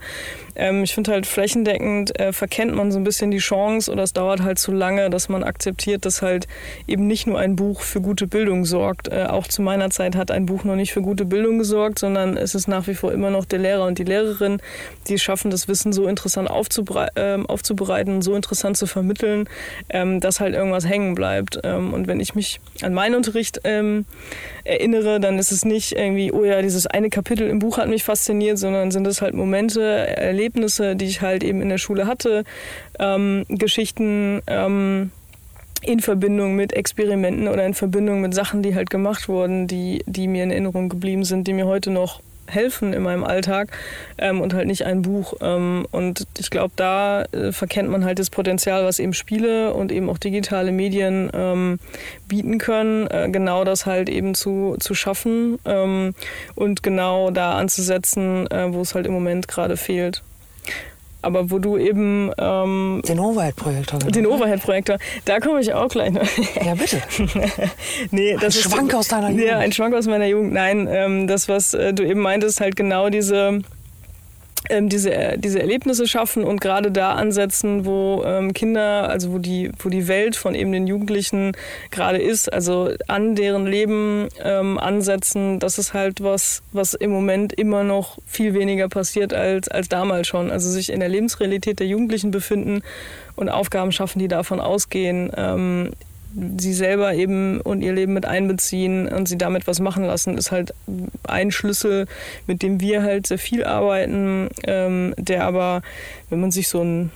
ähm, 0.55 0.83
ich 0.83 0.93
finde 0.93 1.11
halt 1.11 1.25
flächendeckend 1.25 2.19
äh, 2.19 2.33
verkennt 2.33 2.75
man 2.75 2.91
so 2.91 2.99
ein 2.99 3.03
bisschen 3.03 3.31
die 3.31 3.37
Chance 3.37 3.91
oder 3.91 4.03
es 4.03 4.13
dauert 4.13 4.41
halt 4.41 4.59
zu 4.59 4.71
lange, 4.71 5.09
dass 5.09 5.29
man 5.29 5.43
akzeptiert, 5.43 6.05
dass 6.05 6.21
halt 6.21 6.47
eben 6.87 7.07
nicht 7.07 7.27
nur 7.27 7.39
ein 7.39 7.55
Buch 7.55 7.81
für 7.81 8.01
gute 8.01 8.27
Bildung 8.27 8.65
sorgt. 8.65 9.07
Äh, 9.07 9.25
auch 9.29 9.47
zu 9.47 9.61
meiner 9.61 9.89
Zeit 9.89 10.15
hat 10.15 10.31
ein 10.31 10.45
Buch 10.45 10.63
noch 10.63 10.75
nicht 10.75 10.93
für 10.93 11.01
gute 11.01 11.25
Bildung 11.25 11.57
gesorgt, 11.57 11.99
sondern 11.99 12.37
es 12.37 12.55
ist 12.55 12.67
nach 12.67 12.87
wie 12.87 12.95
vor 12.95 13.11
immer 13.11 13.29
noch 13.29 13.45
der 13.45 13.59
Lehrer 13.59 13.85
und 13.85 13.97
die 13.97 14.03
Lehrerin, 14.03 14.61
die 15.07 15.17
schaffen, 15.17 15.51
das 15.51 15.67
Wissen 15.67 15.93
so 15.93 16.07
interessant 16.07 16.49
aufzubere 16.49 17.09
äh, 17.15 17.41
aufzubereiten, 17.47 18.21
so 18.21 18.35
interessant 18.35 18.77
zu 18.77 18.87
vermitteln, 18.87 19.47
ähm, 19.89 20.19
dass 20.19 20.39
halt 20.39 20.55
irgendwas 20.55 20.87
hängen 20.87 21.15
bleibt. 21.15 21.59
Ähm, 21.63 21.93
und 21.93 22.07
wenn 22.07 22.19
ich 22.19 22.35
mich 22.35 22.59
an 22.81 22.93
meinen 22.93 23.15
Unterricht 23.15 23.61
ähm, 23.63 24.05
erinnere, 24.63 25.19
dann 25.19 25.39
ist 25.39 25.51
es 25.51 25.65
nicht 25.65 25.93
irgendwie, 25.93 26.31
oh 26.31 26.43
ja, 26.43 26.61
dieses 26.61 26.87
eine 26.87 27.09
Kapitel 27.09 27.49
im 27.49 27.59
Buch 27.59 27.77
hat 27.77 27.87
mich 27.87 28.03
fasziniert, 28.03 28.57
sondern 28.57 28.91
sind 28.91 29.07
es 29.07 29.21
halt 29.21 29.33
Momente, 29.33 29.81
Erlebnisse, 29.81 30.95
die 30.95 31.05
ich 31.05 31.21
halt 31.21 31.43
eben 31.43 31.61
in 31.61 31.69
der 31.69 31.77
Schule 31.77 32.07
hatte, 32.07 32.43
ähm, 32.99 33.45
Geschichten 33.49 34.41
ähm, 34.47 35.11
in 35.83 35.99
Verbindung 35.99 36.55
mit 36.55 36.73
Experimenten 36.73 37.47
oder 37.47 37.65
in 37.65 37.73
Verbindung 37.73 38.21
mit 38.21 38.33
Sachen, 38.33 38.61
die 38.61 38.75
halt 38.75 38.89
gemacht 38.89 39.27
wurden, 39.27 39.67
die, 39.67 40.03
die 40.05 40.27
mir 40.27 40.43
in 40.43 40.51
Erinnerung 40.51 40.89
geblieben 40.89 41.23
sind, 41.23 41.47
die 41.47 41.53
mir 41.53 41.65
heute 41.65 41.89
noch 41.89 42.21
helfen 42.53 42.93
in 42.93 43.03
meinem 43.03 43.23
Alltag 43.23 43.69
ähm, 44.17 44.41
und 44.41 44.53
halt 44.53 44.67
nicht 44.67 44.85
ein 44.85 45.01
Buch. 45.01 45.33
Ähm, 45.41 45.85
und 45.91 46.27
ich 46.37 46.49
glaube, 46.49 46.73
da 46.75 47.23
äh, 47.23 47.51
verkennt 47.51 47.89
man 47.89 48.05
halt 48.05 48.19
das 48.19 48.29
Potenzial, 48.29 48.85
was 48.85 48.99
eben 48.99 49.13
Spiele 49.13 49.73
und 49.73 49.91
eben 49.91 50.09
auch 50.09 50.17
digitale 50.17 50.71
Medien 50.71 51.29
ähm, 51.33 51.79
bieten 52.27 52.57
können, 52.57 53.07
äh, 53.07 53.29
genau 53.31 53.63
das 53.63 53.85
halt 53.85 54.09
eben 54.09 54.35
zu, 54.35 54.75
zu 54.79 54.93
schaffen 54.93 55.59
ähm, 55.65 56.13
und 56.55 56.83
genau 56.83 57.31
da 57.31 57.57
anzusetzen, 57.57 58.49
äh, 58.51 58.73
wo 58.73 58.81
es 58.81 58.95
halt 58.95 59.05
im 59.05 59.13
Moment 59.13 59.47
gerade 59.47 59.77
fehlt 59.77 60.23
aber 61.21 61.51
wo 61.51 61.59
du 61.59 61.77
eben... 61.77 62.31
Ähm, 62.37 63.01
den 63.07 63.19
Overhead-Projektor. 63.19 63.99
Den 63.99 64.25
Overhead-Projektor, 64.25 64.97
da 65.25 65.39
komme 65.39 65.61
ich 65.61 65.73
auch 65.73 65.89
gleich 65.89 66.11
noch. 66.11 66.21
Ja, 66.65 66.75
bitte. 66.75 67.01
nee, 68.11 68.35
das 68.39 68.55
ein 68.55 68.61
Schwank 68.61 68.93
aus 68.93 69.07
deiner 69.07 69.29
Jugend. 69.29 69.45
Ja, 69.45 69.59
ein 69.59 69.71
Schwank 69.71 69.95
aus 69.95 70.07
meiner 70.07 70.25
Jugend. 70.25 70.53
Nein, 70.53 70.87
ähm, 70.89 71.27
das, 71.27 71.49
was 71.49 71.73
äh, 71.73 71.93
du 71.93 72.03
eben 72.03 72.21
meintest, 72.21 72.61
halt 72.61 72.75
genau 72.75 73.09
diese 73.09 73.61
ähm, 74.69 74.89
diese, 74.89 75.35
diese 75.37 75.59
Erlebnisse 75.59 76.07
schaffen 76.07 76.43
und 76.43 76.61
gerade 76.61 76.91
da 76.91 77.13
ansetzen, 77.13 77.85
wo 77.85 78.23
ähm, 78.25 78.53
Kinder, 78.53 79.09
also 79.09 79.33
wo 79.33 79.37
die, 79.37 79.71
wo 79.79 79.89
die 79.89 80.07
Welt 80.07 80.35
von 80.35 80.55
eben 80.55 80.71
den 80.71 80.87
Jugendlichen 80.87 81.53
gerade 81.89 82.19
ist, 82.19 82.51
also 82.51 82.91
an 83.07 83.35
deren 83.35 83.65
Leben 83.65 84.27
ähm, 84.43 84.77
ansetzen, 84.77 85.59
das 85.59 85.77
ist 85.77 85.93
halt 85.93 86.21
was, 86.21 86.61
was 86.71 86.93
im 86.93 87.11
Moment 87.11 87.53
immer 87.53 87.83
noch 87.83 88.17
viel 88.25 88.53
weniger 88.53 88.87
passiert 88.87 89.33
als, 89.33 89.67
als 89.67 89.89
damals 89.89 90.27
schon. 90.27 90.51
Also 90.51 90.69
sich 90.69 90.91
in 90.91 90.99
der 90.99 91.09
Lebensrealität 91.09 91.79
der 91.79 91.87
Jugendlichen 91.87 92.31
befinden 92.31 92.81
und 93.35 93.49
Aufgaben 93.49 93.91
schaffen, 93.91 94.19
die 94.19 94.27
davon 94.27 94.59
ausgehen, 94.59 95.31
ähm, 95.35 95.91
sie 96.57 96.73
selber 96.73 97.13
eben 97.13 97.61
und 97.61 97.81
ihr 97.81 97.93
Leben 97.93 98.13
mit 98.13 98.25
einbeziehen 98.25 99.07
und 99.07 99.27
sie 99.27 99.37
damit 99.37 99.67
was 99.67 99.79
machen 99.79 100.03
lassen, 100.03 100.37
ist 100.37 100.51
halt 100.51 100.73
ein 101.27 101.51
Schlüssel, 101.51 102.07
mit 102.47 102.61
dem 102.61 102.79
wir 102.81 103.03
halt 103.03 103.27
sehr 103.27 103.37
viel 103.37 103.63
arbeiten, 103.63 104.49
ähm, 104.65 105.13
der 105.17 105.45
aber, 105.45 105.81
wenn 106.29 106.39
man 106.39 106.51
sich 106.51 106.67
so 106.67 106.81
ein 106.81 107.11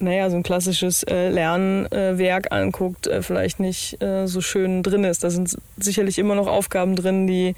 naja, 0.00 0.30
so 0.30 0.36
ein 0.36 0.44
klassisches 0.44 1.02
äh, 1.02 1.28
Lernwerk 1.28 2.46
äh, 2.46 2.54
anguckt, 2.54 3.08
äh, 3.08 3.20
vielleicht 3.20 3.58
nicht 3.58 4.00
äh, 4.00 4.26
so 4.26 4.40
schön 4.40 4.84
drin 4.84 5.02
ist. 5.02 5.24
Da 5.24 5.30
sind 5.30 5.56
sicherlich 5.76 6.18
immer 6.18 6.36
noch 6.36 6.46
Aufgaben 6.46 6.94
drin, 6.94 7.26
die 7.26 7.56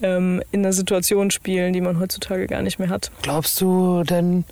ähm, 0.00 0.42
in 0.50 0.62
der 0.62 0.72
Situation 0.72 1.30
spielen, 1.30 1.72
die 1.72 1.80
man 1.80 2.00
heutzutage 2.00 2.46
gar 2.46 2.62
nicht 2.62 2.78
mehr 2.78 2.88
hat. 2.88 3.10
Glaubst 3.22 3.60
du 3.60 4.02
denn, 4.02 4.44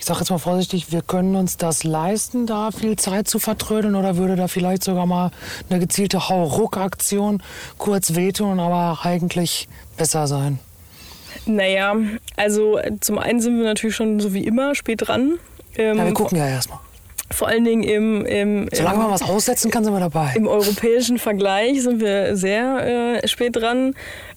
ich 0.00 0.06
sage 0.06 0.20
jetzt 0.20 0.30
mal 0.30 0.38
vorsichtig, 0.38 0.90
wir 0.92 1.02
können 1.02 1.36
uns 1.36 1.58
das 1.58 1.84
leisten, 1.84 2.46
da 2.46 2.70
viel 2.70 2.96
Zeit 2.96 3.28
zu 3.28 3.38
vertrödeln 3.38 3.94
oder 3.94 4.16
würde 4.16 4.34
da 4.34 4.48
vielleicht 4.48 4.82
sogar 4.82 5.04
mal 5.04 5.30
eine 5.68 5.78
gezielte 5.78 6.30
Hauruck-Aktion 6.30 7.42
kurz 7.76 8.14
wehtun, 8.14 8.60
aber 8.60 9.04
eigentlich 9.04 9.68
besser 9.98 10.26
sein? 10.26 10.58
Naja, 11.44 11.94
also 12.36 12.80
zum 13.00 13.18
einen 13.18 13.42
sind 13.42 13.58
wir 13.58 13.64
natürlich 13.64 13.94
schon 13.94 14.20
so 14.20 14.32
wie 14.32 14.42
immer 14.42 14.74
spät 14.74 15.06
dran. 15.06 15.38
Ähm, 15.76 15.98
ja, 15.98 16.06
wir 16.06 16.14
gucken 16.14 16.38
ja 16.38 16.48
erstmal. 16.48 16.78
Vor 17.30 17.48
allen 17.48 17.64
Dingen 17.64 17.82
im, 17.82 18.24
im 18.24 18.68
Solange 18.72 18.98
man 18.98 19.10
was 19.10 19.22
aussetzen 19.22 19.70
kann, 19.70 19.84
sind 19.84 19.92
wir 19.92 20.00
dabei. 20.00 20.32
Im 20.34 20.48
europäischen 20.48 21.18
Vergleich 21.18 21.82
sind 21.82 22.00
wir 22.00 22.36
sehr 22.36 23.20
äh, 23.22 23.28
spät 23.28 23.54
dran 23.54 23.94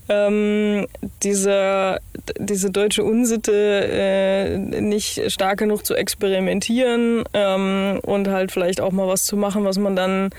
ähm, 0.09 0.87
diese, 1.21 1.99
diese 2.37 2.71
deutsche 2.71 3.03
Unsitte 3.03 3.53
äh, 3.53 4.57
nicht 4.57 5.31
stark 5.31 5.59
genug 5.59 5.85
zu 5.85 5.95
experimentieren 5.95 7.23
ähm, 7.33 7.99
und 8.03 8.27
halt 8.27 8.51
vielleicht 8.51 8.81
auch 8.81 8.91
mal 8.91 9.07
was 9.07 9.23
zu 9.23 9.37
machen, 9.37 9.65
was 9.65 9.77
man 9.77 9.95
dann 9.95 10.29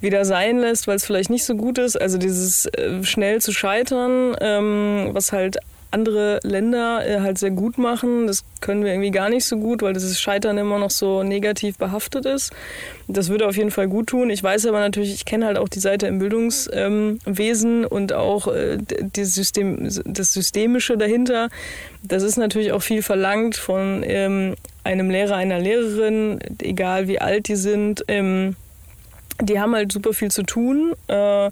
wieder 0.00 0.24
sein 0.24 0.58
lässt, 0.58 0.86
weil 0.86 0.96
es 0.96 1.04
vielleicht 1.04 1.30
nicht 1.30 1.44
so 1.44 1.54
gut 1.54 1.78
ist. 1.78 2.00
Also 2.00 2.18
dieses 2.18 2.66
äh, 2.66 3.02
schnell 3.04 3.40
zu 3.40 3.52
scheitern, 3.52 4.36
ähm, 4.40 5.10
was 5.12 5.32
halt 5.32 5.58
andere 5.94 6.40
Länder 6.42 7.06
äh, 7.06 7.20
halt 7.20 7.38
sehr 7.38 7.52
gut 7.52 7.78
machen. 7.78 8.26
Das 8.26 8.44
können 8.60 8.84
wir 8.84 8.92
irgendwie 8.92 9.12
gar 9.12 9.28
nicht 9.28 9.44
so 9.44 9.56
gut, 9.56 9.80
weil 9.80 9.92
das 9.92 10.20
Scheitern 10.20 10.58
immer 10.58 10.78
noch 10.78 10.90
so 10.90 11.22
negativ 11.22 11.78
behaftet 11.78 12.26
ist. 12.26 12.52
Das 13.06 13.28
würde 13.28 13.46
auf 13.46 13.56
jeden 13.56 13.70
Fall 13.70 13.88
gut 13.88 14.08
tun. 14.08 14.28
Ich 14.28 14.42
weiß 14.42 14.66
aber 14.66 14.80
natürlich, 14.80 15.14
ich 15.14 15.24
kenne 15.24 15.46
halt 15.46 15.56
auch 15.56 15.68
die 15.68 15.78
Seite 15.78 16.08
im 16.08 16.18
Bildungswesen 16.18 17.82
ähm, 17.82 17.88
und 17.88 18.12
auch 18.12 18.48
äh, 18.48 18.78
das, 19.12 19.34
System, 19.34 19.88
das 20.04 20.32
Systemische 20.32 20.98
dahinter. 20.98 21.48
Das 22.02 22.22
ist 22.22 22.36
natürlich 22.36 22.72
auch 22.72 22.82
viel 22.82 23.02
verlangt 23.02 23.56
von 23.56 24.02
ähm, 24.04 24.56
einem 24.82 25.10
Lehrer, 25.10 25.36
einer 25.36 25.60
Lehrerin, 25.60 26.40
egal 26.60 27.06
wie 27.06 27.20
alt 27.20 27.48
die 27.48 27.56
sind. 27.56 28.04
Ähm, 28.08 28.56
die 29.40 29.60
haben 29.60 29.74
halt 29.74 29.92
super 29.92 30.12
viel 30.12 30.30
zu 30.30 30.42
tun. 30.42 30.94
Äh, 31.08 31.50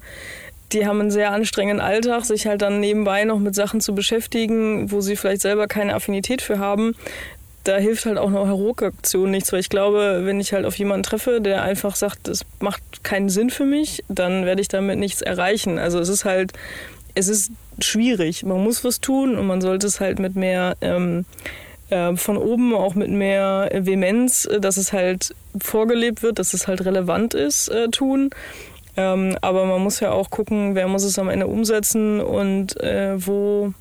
die 0.71 0.87
haben 0.87 0.99
einen 0.99 1.11
sehr 1.11 1.31
anstrengenden 1.31 1.85
Alltag, 1.85 2.25
sich 2.25 2.47
halt 2.47 2.61
dann 2.61 2.79
nebenbei 2.79 3.23
noch 3.25 3.39
mit 3.39 3.55
Sachen 3.55 3.81
zu 3.81 3.93
beschäftigen, 3.93 4.91
wo 4.91 5.01
sie 5.01 5.15
vielleicht 5.15 5.41
selber 5.41 5.67
keine 5.67 5.93
Affinität 5.93 6.41
für 6.41 6.59
haben. 6.59 6.95
Da 7.63 7.77
hilft 7.77 8.05
halt 8.05 8.17
auch 8.17 8.27
eine 8.27 8.45
Heroikaktion 8.45 9.31
nichts, 9.31 9.53
weil 9.53 9.59
ich 9.59 9.69
glaube, 9.69 10.21
wenn 10.23 10.39
ich 10.39 10.51
halt 10.51 10.65
auf 10.65 10.77
jemanden 10.77 11.03
treffe, 11.03 11.39
der 11.39 11.61
einfach 11.61 11.95
sagt, 11.95 12.27
es 12.27 12.45
macht 12.59 12.81
keinen 13.03 13.29
Sinn 13.29 13.49
für 13.49 13.65
mich, 13.65 14.03
dann 14.09 14.45
werde 14.45 14.61
ich 14.61 14.67
damit 14.67 14.99
nichts 14.99 15.21
erreichen. 15.21 15.79
Also 15.79 15.99
es 15.99 16.09
ist 16.09 16.25
halt, 16.25 16.51
es 17.15 17.27
ist 17.29 17.51
schwierig. 17.79 18.43
Man 18.43 18.63
muss 18.63 18.83
was 18.83 18.99
tun 18.99 19.37
und 19.37 19.47
man 19.47 19.61
sollte 19.61 19.87
es 19.87 19.99
halt 19.99 20.19
mit 20.19 20.35
mehr 20.35 20.75
ähm, 20.81 21.25
äh, 21.89 22.15
von 22.15 22.37
oben 22.37 22.73
auch 22.73 22.95
mit 22.95 23.09
mehr 23.09 23.69
Vehemenz, 23.73 24.49
dass 24.59 24.77
es 24.77 24.93
halt 24.93 25.33
vorgelebt 25.61 26.23
wird, 26.23 26.39
dass 26.39 26.53
es 26.53 26.67
halt 26.67 26.83
relevant 26.85 27.33
ist, 27.33 27.69
äh, 27.69 27.87
tun. 27.89 28.31
Ähm, 28.95 29.37
aber 29.41 29.65
man 29.65 29.81
muss 29.81 29.99
ja 29.99 30.11
auch 30.11 30.29
gucken, 30.29 30.75
wer 30.75 30.87
muss 30.87 31.03
es 31.03 31.17
am 31.17 31.29
Ende 31.29 31.47
umsetzen 31.47 32.21
und 32.21 32.79
äh, 32.79 33.15
wo 33.25 33.73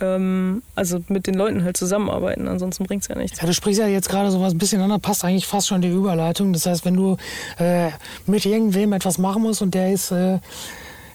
ähm, 0.00 0.62
also 0.74 1.00
mit 1.08 1.26
den 1.26 1.34
Leuten 1.34 1.62
halt 1.62 1.76
zusammenarbeiten, 1.76 2.48
ansonsten 2.48 2.84
bringt 2.84 3.02
es 3.02 3.08
ja 3.08 3.16
nichts. 3.16 3.40
Ja, 3.40 3.46
du 3.46 3.54
sprichst 3.54 3.80
ja 3.80 3.86
jetzt 3.86 4.08
gerade 4.08 4.30
so 4.30 4.40
was 4.40 4.52
ein 4.52 4.58
bisschen 4.58 4.80
an, 4.80 4.90
da 4.90 4.98
passt 4.98 5.24
eigentlich 5.24 5.46
fast 5.46 5.68
schon 5.68 5.82
die 5.82 5.88
Überleitung. 5.88 6.52
Das 6.52 6.66
heißt, 6.66 6.84
wenn 6.84 6.94
du 6.94 7.16
äh, 7.58 7.90
mit 8.26 8.44
irgendwem 8.46 8.92
etwas 8.92 9.18
machen 9.18 9.42
musst 9.42 9.62
und 9.62 9.74
der 9.74 9.92
ist, 9.92 10.10
äh, 10.10 10.38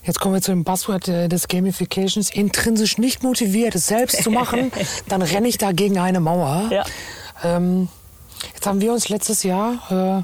jetzt 0.03 0.19
kommen 0.19 0.35
wir 0.35 0.41
zu 0.41 0.51
dem 0.51 0.63
Buzzword 0.63 1.07
äh, 1.07 1.27
des 1.27 1.47
Gamifications, 1.47 2.29
intrinsisch 2.31 2.97
nicht 2.97 3.23
motiviert, 3.23 3.75
es 3.75 3.87
selbst 3.87 4.23
zu 4.23 4.31
machen, 4.31 4.71
dann 5.09 5.21
renne 5.21 5.47
ich 5.47 5.57
da 5.57 5.71
gegen 5.71 5.97
eine 5.97 6.19
Mauer. 6.19 6.69
Ja. 6.71 6.85
Ähm, 7.43 7.89
jetzt 8.53 8.65
haben 8.65 8.81
wir 8.81 8.93
uns 8.93 9.09
letztes 9.09 9.43
Jahr 9.43 10.23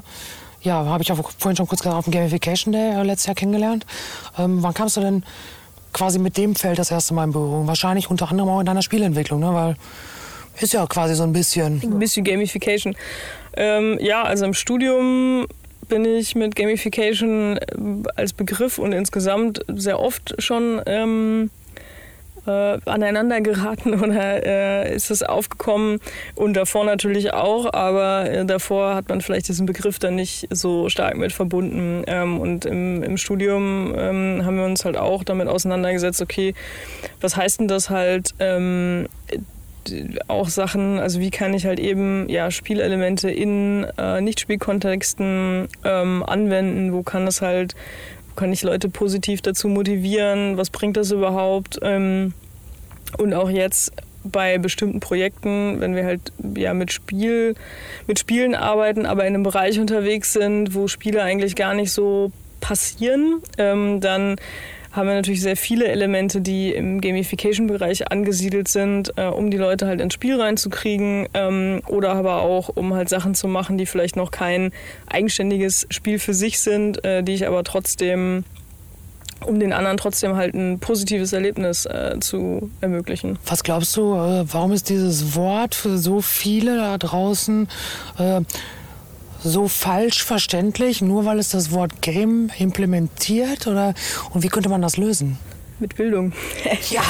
ja, 0.62 0.84
habe 0.84 1.02
ich 1.02 1.08
ja 1.08 1.14
vorhin 1.14 1.56
schon 1.56 1.66
kurz 1.66 1.82
gesagt, 1.82 1.96
auf 1.96 2.04
dem 2.04 2.12
Gamification 2.12 2.72
Day 2.72 2.92
äh, 2.92 3.02
letztes 3.02 3.26
Jahr 3.26 3.34
kennengelernt. 3.34 3.86
Ähm, 4.38 4.62
wann 4.62 4.74
kamst 4.74 4.96
du 4.96 5.00
denn 5.00 5.24
quasi 5.92 6.18
mit 6.18 6.36
dem 6.36 6.54
Feld 6.54 6.78
das 6.78 6.90
erste 6.90 7.14
Mal 7.14 7.24
in 7.24 7.32
Berührung? 7.32 7.66
Wahrscheinlich 7.66 8.10
unter 8.10 8.30
anderem 8.30 8.50
auch 8.50 8.60
in 8.60 8.66
deiner 8.66 8.82
Spielentwicklung, 8.82 9.40
ne? 9.40 9.52
weil 9.54 9.76
ist 10.60 10.72
ja 10.72 10.86
quasi 10.86 11.14
so 11.14 11.22
ein 11.22 11.32
bisschen... 11.32 11.80
Ein 11.82 11.98
bisschen 11.98 12.24
Gamification. 12.24 12.94
Ähm, 13.56 13.98
ja, 14.00 14.22
also 14.22 14.44
im 14.44 14.54
Studium 14.54 15.46
bin 15.88 16.04
ich 16.04 16.34
mit 16.34 16.56
Gamification 16.56 17.56
äh, 17.56 18.08
als 18.16 18.32
Begriff 18.32 18.78
und 18.78 18.92
insgesamt 18.92 19.64
sehr 19.68 19.98
oft 19.98 20.34
schon 20.38 20.80
ähm, 20.86 21.50
äh, 22.46 22.78
aneinander 22.84 23.40
geraten 23.40 23.94
oder 24.02 24.44
äh, 24.44 24.94
ist 24.94 25.10
es 25.10 25.22
aufgekommen 25.22 26.00
und 26.34 26.54
davor 26.54 26.84
natürlich 26.84 27.32
auch, 27.32 27.72
aber 27.72 28.30
äh, 28.30 28.44
davor 28.44 28.94
hat 28.94 29.08
man 29.08 29.20
vielleicht 29.20 29.48
diesen 29.48 29.66
Begriff 29.66 29.98
dann 29.98 30.16
nicht 30.16 30.48
so 30.50 30.88
stark 30.88 31.16
mit 31.16 31.32
verbunden. 31.32 32.04
Ähm, 32.06 32.40
und 32.40 32.64
im, 32.64 33.02
im 33.02 33.16
Studium 33.16 33.94
ähm, 33.96 34.42
haben 34.44 34.56
wir 34.56 34.64
uns 34.64 34.84
halt 34.84 34.96
auch 34.96 35.24
damit 35.24 35.48
auseinandergesetzt, 35.48 36.22
okay, 36.22 36.54
was 37.20 37.36
heißt 37.36 37.60
denn 37.60 37.68
das 37.68 37.90
halt? 37.90 38.34
Ähm, 38.38 39.06
auch 40.28 40.48
Sachen, 40.48 40.98
also 40.98 41.20
wie 41.20 41.30
kann 41.30 41.54
ich 41.54 41.66
halt 41.66 41.80
eben 41.80 42.28
ja 42.28 42.50
Spielelemente 42.50 43.30
in 43.30 43.84
äh, 43.98 44.20
Nicht-Spielkontexten 44.20 45.68
ähm, 45.84 46.22
anwenden, 46.22 46.92
wo 46.92 47.02
kann 47.02 47.26
das 47.26 47.42
halt 47.42 47.74
kann 48.36 48.52
ich 48.52 48.62
Leute 48.62 48.88
positiv 48.88 49.42
dazu 49.42 49.68
motivieren? 49.68 50.56
Was 50.56 50.70
bringt 50.70 50.96
das 50.96 51.10
überhaupt? 51.10 51.78
Ähm, 51.82 52.34
und 53.18 53.34
auch 53.34 53.50
jetzt 53.50 53.92
bei 54.24 54.58
bestimmten 54.58 55.00
Projekten, 55.00 55.80
wenn 55.80 55.96
wir 55.96 56.04
halt 56.04 56.32
ja 56.54 56.74
mit 56.74 56.92
Spiel, 56.92 57.54
mit 58.06 58.18
Spielen 58.18 58.54
arbeiten, 58.54 59.06
aber 59.06 59.26
in 59.26 59.34
einem 59.34 59.42
Bereich 59.42 59.80
unterwegs 59.80 60.32
sind, 60.32 60.74
wo 60.74 60.88
Spiele 60.88 61.22
eigentlich 61.22 61.56
gar 61.56 61.74
nicht 61.74 61.92
so 61.92 62.30
passieren, 62.60 63.42
ähm, 63.58 64.00
dann 64.00 64.36
haben 64.92 65.08
wir 65.08 65.14
natürlich 65.14 65.40
sehr 65.40 65.56
viele 65.56 65.88
Elemente, 65.88 66.40
die 66.40 66.72
im 66.72 67.00
Gamification-Bereich 67.00 68.10
angesiedelt 68.12 68.68
sind, 68.68 69.12
äh, 69.16 69.26
um 69.26 69.50
die 69.50 69.56
Leute 69.56 69.86
halt 69.86 70.00
ins 70.00 70.14
Spiel 70.14 70.40
reinzukriegen 70.40 71.28
ähm, 71.34 71.82
oder 71.88 72.12
aber 72.12 72.42
auch, 72.42 72.68
um 72.68 72.94
halt 72.94 73.08
Sachen 73.08 73.34
zu 73.34 73.48
machen, 73.48 73.78
die 73.78 73.86
vielleicht 73.86 74.16
noch 74.16 74.30
kein 74.30 74.70
eigenständiges 75.06 75.86
Spiel 75.90 76.18
für 76.18 76.34
sich 76.34 76.60
sind, 76.60 77.04
äh, 77.04 77.22
die 77.22 77.32
ich 77.32 77.46
aber 77.46 77.64
trotzdem 77.64 78.44
um 79.46 79.58
den 79.58 79.72
anderen 79.72 79.96
trotzdem 79.96 80.36
halt 80.36 80.54
ein 80.54 80.78
positives 80.78 81.32
Erlebnis 81.32 81.86
äh, 81.86 82.16
zu 82.20 82.70
ermöglichen. 82.80 83.38
Was 83.46 83.64
glaubst 83.64 83.96
du, 83.96 84.14
äh, 84.14 84.44
warum 84.52 84.72
ist 84.72 84.88
dieses 84.88 85.34
Wort 85.34 85.74
für 85.74 85.98
so 85.98 86.20
viele 86.20 86.76
da 86.76 86.98
draußen 86.98 87.68
äh, 88.18 88.42
so 89.42 89.68
falsch 89.68 90.24
verständlich, 90.24 91.02
nur 91.02 91.24
weil 91.24 91.38
es 91.38 91.50
das 91.50 91.72
Wort 91.72 92.02
Game 92.02 92.50
implementiert? 92.58 93.66
Oder, 93.66 93.94
und 94.32 94.42
wie 94.42 94.48
könnte 94.48 94.68
man 94.68 94.82
das 94.82 94.96
lösen? 94.96 95.38
Mit 95.78 95.96
Bildung. 95.96 96.32
Ja. 96.90 97.02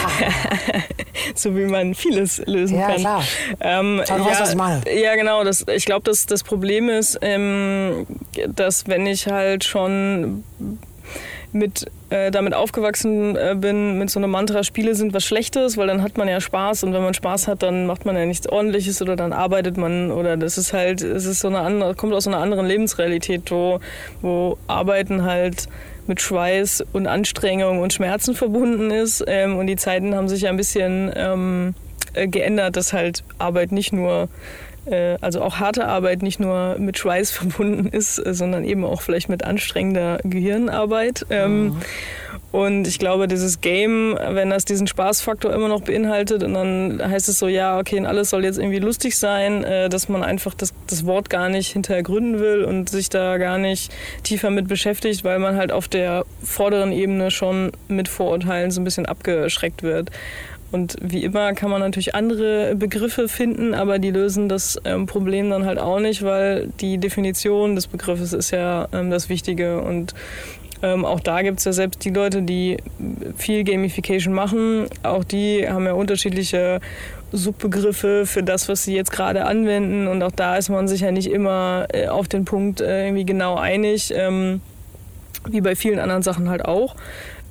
so 1.35 1.55
wie 1.57 1.67
man 1.67 1.95
vieles 1.95 2.39
lösen 2.47 2.79
ja, 2.79 2.87
kann. 2.87 2.97
Klar. 3.01 3.25
Ähm, 3.61 4.03
du 4.07 4.13
ja, 4.15 4.41
was 4.41 4.51
ich 4.51 4.57
meine. 4.57 4.83
Ja, 4.91 5.15
genau. 5.15 5.45
Das, 5.45 5.67
ich 5.69 5.85
glaube, 5.85 6.05
das, 6.05 6.25
das 6.25 6.43
Problem 6.43 6.89
ist, 6.89 7.19
ähm, 7.21 8.07
dass 8.49 8.87
wenn 8.87 9.07
ich 9.07 9.27
halt 9.27 9.65
schon 9.65 10.45
mit 11.53 11.87
äh, 12.11 12.31
damit 12.31 12.55
aufgewachsen 12.55 13.37
äh, 13.37 13.55
bin, 13.59 13.99
mit 13.99 14.11
so 14.11 14.19
einem 14.19 14.31
Mantra, 14.31 14.65
Spiele 14.65 14.95
sind 14.95 15.13
was 15.13 15.25
Schlechtes, 15.25 15.77
weil 15.77 15.87
dann 15.87 16.03
hat 16.03 16.17
man 16.17 16.29
ja 16.29 16.41
Spaß 16.41 16.85
und 16.85 16.93
wenn 16.93 17.03
man 17.03 17.15
Spaß 17.15 17.49
hat, 17.49 17.63
dann 17.63 17.87
macht 17.87 18.07
man 18.07 18.17
ja 18.17 18.25
nichts 18.25 18.49
ordentliches 18.49 19.03
oder 19.03 19.17
dann 19.17 19.33
arbeitet 19.33 19.77
man 19.77 20.11
oder 20.11 20.37
das 20.37 20.59
ist 20.59 20.73
halt, 20.73 21.03
es 21.03 21.27
ist 21.27 21.41
so 21.41 21.49
eine 21.49 21.61
andere, 21.61 21.95
kommt 21.95 22.15
aus 22.15 22.27
einer 22.27 22.39
anderen 22.39 22.67
Lebensrealität, 22.67 23.51
wo, 23.51 23.81
wo 24.23 24.57
Arbeiten 24.67 25.25
halt 25.25 25.69
mit 26.07 26.21
Schweiß 26.21 26.85
und 26.93 27.07
Anstrengung 27.07 27.81
und 27.81 27.93
Schmerzen 27.93 28.35
verbunden 28.35 28.91
ist. 28.91 29.23
Ähm, 29.27 29.57
und 29.57 29.67
die 29.67 29.77
Zeiten 29.77 30.15
haben 30.15 30.29
sich 30.29 30.43
ja 30.43 30.51
ein 30.51 30.57
bisschen 30.57 31.13
ähm, 31.15 31.75
äh, 32.15 32.27
geändert, 32.27 32.77
dass 32.77 32.93
halt 32.93 33.25
Arbeit 33.39 33.73
nicht 33.73 33.93
nur 33.93 34.29
also 35.21 35.43
auch 35.43 35.61
harte 35.61 35.87
Arbeit 35.87 36.23
nicht 36.23 36.41
nur 36.41 36.77
mit 36.79 36.99
Schweiß 36.99 37.31
verbunden 37.33 37.89
ist, 37.89 38.19
äh, 38.19 38.35
sondern 38.35 38.65
eben 38.65 38.85
auch 38.85 39.03
vielleicht 39.03 39.29
mit 39.29 39.45
anstrengender 39.45 40.19
Gehirnarbeit. 40.25 41.27
Ähm, 41.31 41.65
mhm. 41.65 41.77
Und 42.51 42.87
ich 42.87 42.99
glaube, 42.99 43.29
dieses 43.29 43.63
Game, 43.63 44.15
wenn 44.15 44.51
das 44.51 44.67
diesen 44.67 44.87
Spaßfaktor 44.87 45.55
immer 45.55 45.69
noch 45.69 45.81
beinhaltet 45.81 46.43
und 46.43 46.53
dann 46.53 47.01
heißt 47.03 47.31
es 47.31 47.39
so, 47.39 47.49
ja, 47.49 47.79
okay, 47.79 48.05
alles 48.05 48.29
soll 48.29 48.45
jetzt 48.45 48.59
irgendwie 48.59 48.79
lustig 48.79 49.17
sein, 49.19 49.65
äh, 49.65 49.89
dass 49.89 50.11
man 50.11 50.23
einfach 50.23 50.53
das, 50.53 50.75
das 50.87 51.07
Wort 51.07 51.31
gar 51.31 51.49
nicht 51.49 51.73
hintergründen 51.73 52.41
will 52.41 52.65
und 52.65 52.91
sich 52.91 53.09
da 53.09 53.39
gar 53.39 53.57
nicht 53.57 53.91
tiefer 54.23 54.51
mit 54.51 54.69
beschäftigt, 54.69 55.25
weil 55.25 55.39
man 55.39 55.57
halt 55.57 55.73
auf 55.73 55.89
der 55.89 56.27
vorderen 56.43 56.93
Ebene 56.93 57.31
schon 57.31 57.73
mit 57.89 58.09
Vorurteilen 58.09 58.71
so 58.71 58.83
ein 58.83 58.85
bisschen 58.85 59.07
abgeschreckt 59.07 59.83
wird. 59.83 60.11
Und 60.73 60.97
wie 61.03 61.23
immer 61.23 61.53
kann 61.53 61.71
man 61.71 61.81
natürlich 61.81 62.15
andere 62.15 62.75
Begriffe 62.75 63.29
finden, 63.29 63.75
aber 63.75 63.99
die 63.99 64.11
lösen 64.11 64.49
das 64.49 64.81
ähm, 64.85 65.07
Problem 65.07 65.51
dann 65.51 65.67
halt 65.67 65.79
auch 65.79 66.01
nicht, 66.01 66.23
weil 66.23 66.69
die 66.81 66.97
Definition 66.99 67.77
des 67.77 67.87
Begriffes 67.87 68.33
ist 68.33 68.51
ja 68.51 68.89
ähm, 68.93 69.11
das 69.11 69.29
Wichtige. 69.29 69.83
Und 69.83 70.15
ähm, 70.83 71.05
auch 71.05 71.21
da 71.21 71.43
gibt 71.43 71.59
es 71.59 71.67
ja 71.67 71.73
selbst 71.73 72.05
die 72.05 72.11
Leute, 72.11 72.43
die 72.43 72.79
viel 73.37 73.65
Gamification 73.65 74.33
machen, 74.35 74.87
auch 75.03 75.25
die 75.25 75.69
haben 75.69 75.85
ja 75.85 75.93
unterschiedliche 75.93 76.81
Subbegriffe 77.33 78.27
für 78.27 78.43
das, 78.43 78.69
was 78.69 78.85
sie 78.85 78.95
jetzt 78.95 79.13
gerade 79.13 79.45
anwenden. 79.45 80.09
Und 80.09 80.23
auch 80.23 80.33
da 80.33 80.57
ist 80.57 80.71
man 80.71 80.89
sich 80.89 81.03
ja 81.03 81.13
nicht 81.13 81.31
immer 81.31 81.87
äh, 81.93 82.09
auf 82.09 82.29
den 82.29 82.45
Punkt 82.45 82.81
äh, 82.81 83.07
irgendwie 83.07 83.25
genau 83.25 83.57
einig, 83.57 84.13
ähm, 84.15 84.61
wie 85.49 85.61
bei 85.61 85.77
vielen 85.77 85.99
anderen 85.99 86.23
Sachen 86.23 86.49
halt 86.49 86.65
auch. 86.65 86.97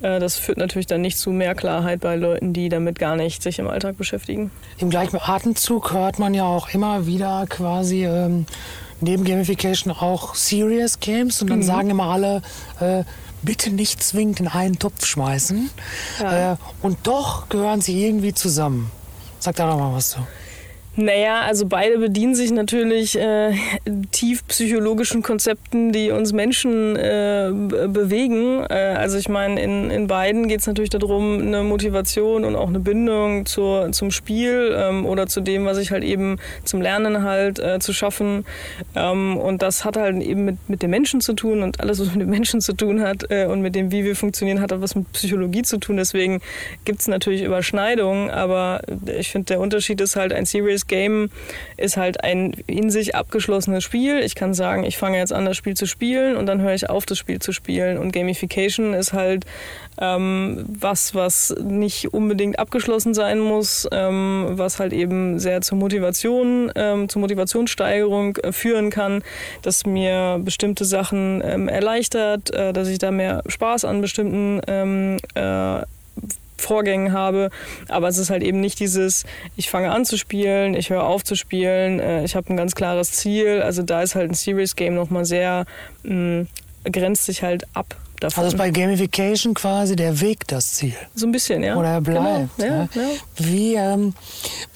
Äh, 0.02 0.20
das 0.20 0.38
führt 0.38 0.58
natürlich 0.58 0.88
dann 0.88 1.02
nicht 1.02 1.18
zu 1.18 1.32
mehr 1.32 1.56
Klarheit 1.56 2.02
bei 2.02 2.16
Leuten, 2.16 2.54
die 2.54 2.70
damit 2.70 3.00
gar 3.00 3.16
nicht 3.16 3.44
sich 3.44 3.60
im 3.60 3.68
Alltag 3.68 3.98
beschäftigen. 3.98 4.52
Im 4.78 4.90
gleichen 4.90 5.20
Atemzug 5.22 5.94
hört 5.94 6.20
man 6.20 6.34
ja 6.34 6.46
auch 6.46 6.70
immer 6.74 7.06
wieder 7.06 7.46
quasi 7.50 8.06
ähm, 8.06 8.46
neben 9.00 9.24
Gamification 9.24 9.94
auch 9.94 10.36
Serious 10.36 11.00
Games 11.00 11.42
und 11.42 11.50
dann 11.50 11.60
mhm. 11.60 11.64
sagen 11.64 11.90
immer 11.90 12.06
alle, 12.06 12.42
äh, 12.80 13.04
bitte 13.42 13.72
nicht 13.72 14.04
zwingend 14.04 14.40
in 14.40 14.48
einen 14.48 14.80
Topf 14.80 15.06
schmeißen. 15.06 15.70
Ja. 16.20 16.54
Äh, 16.54 16.56
und 16.82 17.00
doch 17.04 17.50
gehören 17.50 17.82
sie 17.82 18.06
irgendwie 18.06 18.34
zusammen. 18.34 18.92
Sag 19.40 19.56
da 19.56 19.70
doch 19.70 19.80
mal 19.80 19.94
was 19.94 20.12
zu. 20.12 20.20
Naja, 20.98 21.42
also 21.42 21.68
beide 21.68 21.98
bedienen 22.00 22.36
sich 22.36 22.52
natürlich 22.52 23.18
äh, 23.18 23.54
tief 24.12 24.46
psychologischen 24.48 25.22
Konzepten, 25.24 25.94
die 25.94 26.12
uns 26.12 26.34
Menschen 26.34 26.98
äh, 26.98 27.50
bewegen. 27.88 28.66
Äh, 28.70 28.74
also 28.98 29.18
ich 29.18 29.30
meine, 29.30 29.62
in, 29.62 29.90
in 29.90 30.08
beiden 30.08 30.50
geht 30.50 30.60
es 30.60 30.68
natürlich 30.68 30.90
darum, 30.90 31.40
eine 31.40 31.64
Motivation 31.64 32.44
und 32.44 32.58
auch 32.58 32.68
eine 32.68 32.82
Bindung 32.82 33.46
zur, 33.46 33.94
zum 33.94 34.12
Spiel 34.12 34.76
ähm, 34.76 35.06
oder 35.06 35.28
zu 35.28 35.40
dem, 35.40 35.64
was 35.64 35.78
ich 35.78 35.92
halt 35.92 36.04
eben 36.04 36.40
zum 36.66 36.82
Lernen 36.82 37.24
halt 37.24 37.60
äh, 37.60 37.80
zu 37.80 37.94
schaffen. 37.94 38.46
Ähm, 38.94 39.38
und 39.38 39.62
das 39.62 39.86
hat 39.86 39.96
halt 39.96 40.22
eben 40.22 40.44
mit, 40.44 40.58
mit 40.68 40.82
den 40.82 40.90
Menschen 40.90 41.22
zu 41.22 41.32
tun 41.34 41.64
und 41.64 41.80
alles, 41.80 42.02
was 42.02 42.12
mit 42.12 42.24
den 42.24 42.30
Menschen 42.30 42.60
zu 42.60 42.74
tun 42.74 43.02
hat 43.02 43.32
äh, 43.32 43.46
und 43.46 43.62
mit 43.62 43.76
dem, 43.76 43.94
wie 43.94 44.04
wir 44.04 44.18
funktionieren, 44.18 44.60
hat 44.60 44.74
auch 44.74 44.82
was 44.82 44.96
mit 44.96 45.10
Psychologie 45.14 45.62
zu 45.62 45.78
tun. 45.78 45.96
Deswegen 45.96 46.42
gibt 46.84 47.00
es 47.00 47.08
natürlich 47.08 47.44
Überschneidungen, 47.44 48.30
aber 48.30 48.82
ich 49.18 49.30
finde, 49.30 49.46
der 49.46 49.62
Unterschied 49.62 50.02
ist 50.02 50.18
halt 50.18 50.34
ein 50.34 50.46
Serious 50.46 50.81
Serious 50.82 50.88
Game 50.88 51.30
ist 51.78 51.98
halt 51.98 52.24
ein 52.24 52.54
in 52.68 52.90
sich 52.90 53.16
abgeschlossenes 53.16 53.84
Spiel. 53.84 54.20
Ich 54.20 54.36
kann 54.36 54.54
sagen, 54.54 54.84
ich 54.84 54.98
fange 54.98 55.18
jetzt 55.18 55.34
an, 55.34 55.46
das 55.46 55.58
Spiel 55.58 55.76
zu 55.76 55.86
spielen 55.86 56.36
und 56.36 56.46
dann 56.46 56.62
höre 56.62 56.74
ich 56.74 56.90
auf, 56.90 57.06
das 57.06 57.18
Spiel 57.18 57.40
zu 57.40 57.52
spielen. 57.52 57.98
Und 57.98 58.12
Gamification 58.12 58.94
ist 58.94 59.14
halt 59.14 59.46
ähm, 60.00 60.66
was, 60.68 61.16
was 61.16 61.56
nicht 61.64 62.14
unbedingt 62.14 62.60
abgeschlossen 62.60 63.14
sein 63.14 63.40
muss, 63.40 63.88
ähm, 63.92 64.48
was 64.52 64.80
halt 64.80 64.94
eben 64.94 65.40
sehr 65.40 65.62
zur 65.62 65.78
Motivation, 65.78 66.72
ähm, 66.76 67.10
zur 67.10 67.22
Motivationssteigerung 67.22 68.38
äh, 68.38 68.52
führen 68.52 68.90
kann, 68.90 69.24
dass 69.62 69.86
mir 69.86 70.40
bestimmte 70.44 70.86
Sachen 70.86 71.42
ähm, 71.44 71.68
erleichtert, 71.68 72.54
äh, 72.54 72.74
dass 72.74 72.88
ich 72.88 73.00
da 73.00 73.12
mehr 73.12 73.44
Spaß 73.48 73.86
an 73.86 74.02
bestimmten 74.02 74.62
ähm, 74.68 75.18
äh, 75.36 75.82
Vorgängen 76.62 77.14
habe. 77.14 77.50
Aber 77.90 78.08
es 78.08 78.18
ist 78.18 78.30
halt 78.30 78.44
eben 78.44 78.60
nicht 78.60 78.80
dieses, 78.80 79.26
ich 79.56 79.70
fange 79.70 79.92
an 79.92 80.06
zu 80.06 80.18
spielen, 80.18 80.74
ich 80.74 80.90
höre 80.90 81.04
auf 81.04 81.24
zu 81.24 81.36
spielen, 81.36 82.00
äh, 82.00 82.24
ich 82.24 82.36
habe 82.36 82.52
ein 82.54 82.58
ganz 82.58 82.76
klares 82.76 83.12
Ziel. 83.12 83.62
Also 83.62 83.84
da 83.84 84.02
ist 84.02 84.16
halt 84.16 84.32
ein 84.32 84.36
Serious 84.36 84.76
Game 84.76 84.96
nochmal 84.96 85.26
sehr, 85.26 85.66
mh, 86.04 86.42
mm, 86.44 86.48
grenzt 86.92 87.26
sich 87.26 87.44
halt 87.44 87.66
ab 87.74 87.96
davon. 88.22 88.44
Also 88.44 88.56
ist 88.56 88.58
bei 88.58 88.70
Gamification 88.72 89.54
quasi 89.54 89.96
der 89.96 90.22
Weg 90.22 90.48
das 90.48 90.74
Ziel. 90.74 90.96
So 91.16 91.28
ein 91.28 91.32
bisschen, 91.32 91.64
ja. 91.64 91.76
Oder 91.76 91.90
er 91.90 92.02
genau. 92.02 92.22
bleibt. 92.22 92.58
Genau. 92.58 92.74
Ja, 92.74 93.02
ja. 93.02 93.10
Wie, 93.38 93.76
ähm, 93.76 94.14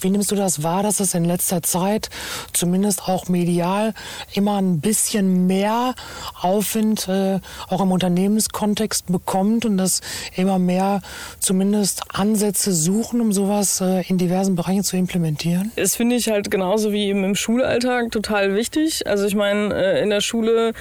wie 0.02 0.10
nimmst 0.10 0.32
du 0.32 0.36
das 0.36 0.64
wahr, 0.64 0.84
dass 0.84 1.00
es 1.00 1.14
in 1.14 1.26
letzter 1.26 1.62
Zeit 1.62 2.10
zumindest 2.54 3.08
auch 3.08 3.30
medial 3.30 3.94
immer 4.34 4.58
ein 4.58 4.80
bisschen 4.82 5.48
mehr 5.48 5.96
Aufwind 6.42 7.08
äh, 7.08 7.40
auch 7.70 7.82
im 7.82 7.92
Unternehmenskontext 7.92 9.08
bekommt 9.08 9.66
und 9.66 9.78
dass 9.78 10.02
immer 10.36 10.60
mehr 10.60 11.02
zumindest 11.40 12.02
Ansätze 12.10 12.74
suchen, 12.74 13.22
um 13.22 13.32
sowas 13.32 13.82
äh, 13.82 14.04
in 14.08 14.18
diversen 14.18 14.56
Bereichen 14.56 14.84
zu 14.84 14.98
implementieren? 14.98 15.72
Das 15.76 15.96
finde 15.96 16.16
ich 16.16 16.30
halt 16.30 16.50
genauso 16.52 16.92
wie 16.92 17.06
eben 17.06 17.24
im 17.24 17.36
Schulalltag 17.36 18.12
total 18.12 18.56
wichtig. 18.56 19.08
Also 19.08 19.26
ich 19.26 19.36
meine, 19.36 19.74
äh, 19.74 20.02
in 20.02 20.10
der 20.10 20.22
Schule 20.22 20.74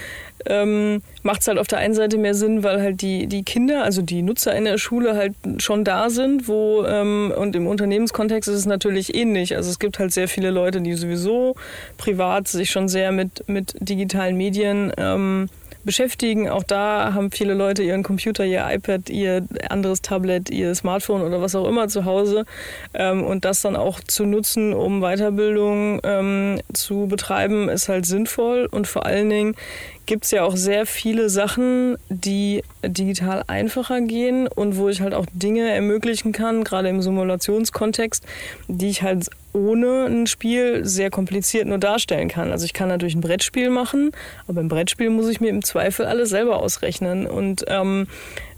ähm, 0.47 1.03
macht 1.23 1.41
es 1.41 1.49
halt 1.49 1.59
auf 1.59 1.67
der 1.67 1.79
einen 1.79 1.95
Seite 1.95 2.19
mehr 2.19 2.35
Sinn, 2.35 2.63
weil 2.63 2.81
halt 2.81 3.03
die, 3.03 3.27
die 3.27 3.43
Kinder, 3.43 3.85
also 3.85 4.03
die 4.03 4.23
Nutzer 4.23 4.55
in 4.55 4.65
der 4.65 4.79
Schule 4.79 5.17
halt 5.17 5.35
schon 5.59 5.85
da 5.85 6.11
sind, 6.11 6.49
wo 6.49 6.85
ähm, 6.87 7.33
und 7.37 7.57
im 7.57 7.67
Unternehmenskontext 7.67 8.49
ist 8.49 8.57
es 8.57 8.67
natürlich 8.67 9.15
ähnlich. 9.15 9.57
Also 9.57 9.71
es 9.71 9.79
gibt 9.79 9.99
halt 9.99 10.13
sehr 10.13 10.29
viele 10.29 10.51
Leute, 10.51 10.81
die 10.81 10.95
sowieso 10.95 11.55
privat 11.97 12.49
sich 12.49 12.71
schon 12.71 12.89
sehr 12.89 13.13
mit, 13.13 13.49
mit 13.49 13.75
digitalen 13.81 14.37
Medien 14.37 14.93
ähm, 14.97 15.49
beschäftigen. 15.85 16.49
Auch 16.49 16.63
da 16.63 17.13
haben 17.15 17.31
viele 17.31 17.55
Leute 17.55 17.83
ihren 17.83 18.03
Computer, 18.03 18.45
ihr 18.45 18.65
iPad, 18.69 19.11
ihr 19.11 19.47
anderes 19.69 20.03
Tablet, 20.03 20.51
ihr 20.51 20.75
Smartphone 20.75 21.23
oder 21.23 21.41
was 21.41 21.55
auch 21.55 21.69
immer 21.69 21.89
zu 21.89 22.05
Hause. 22.05 22.45
Ähm, 22.95 23.25
und 23.25 23.45
das 23.45 23.63
dann 23.63 23.77
auch 23.77 24.01
zu 24.01 24.25
nutzen, 24.25 24.73
um 24.73 25.01
Weiterbildung 25.01 26.01
ähm, 26.03 26.61
zu 26.73 27.07
betreiben, 27.07 27.69
ist 27.69 27.89
halt 27.89 28.07
sinnvoll. 28.07 28.67
Und 28.71 28.87
vor 28.87 29.07
allen 29.07 29.31
Dingen 29.31 29.55
gibt 30.07 30.25
es 30.25 30.31
ja 30.31 30.45
auch 30.45 30.57
sehr 30.57 30.87
viele 30.87 31.29
Sachen, 31.31 31.97
die 32.09 32.63
digital 32.85 33.45
einfacher 33.47 34.01
gehen 34.01 34.47
und 34.49 34.77
wo 34.77 34.89
ich 34.89 35.01
halt 35.01 35.15
auch 35.15 35.27
Dinge 35.33 35.71
ermöglichen 35.71 36.33
kann, 36.33 36.65
gerade 36.65 36.89
im 36.89 37.03
Simulationskontext, 37.03 38.25
die 38.69 38.91
ich 38.91 39.03
halt 39.03 39.31
ohne 39.53 40.07
ein 40.07 40.27
Spiel 40.27 40.85
sehr 40.85 41.11
kompliziert 41.11 41.67
nur 41.67 41.79
darstellen 41.79 42.29
kann. 42.29 42.51
Also 42.51 42.65
ich 42.65 42.73
kann 42.73 42.89
natürlich 42.89 43.15
ein 43.15 43.21
Brettspiel 43.21 43.71
machen, 43.71 44.11
aber 44.49 44.61
im 44.61 44.69
Brettspiel 44.69 45.11
muss 45.11 45.29
ich 45.29 45.41
mir 45.41 45.51
im 45.51 45.65
Zweifel 45.65 46.07
alles 46.07 46.31
selber 46.31 46.61
ausrechnen. 46.61 47.27
Und 47.27 47.65
ähm, 47.69 48.09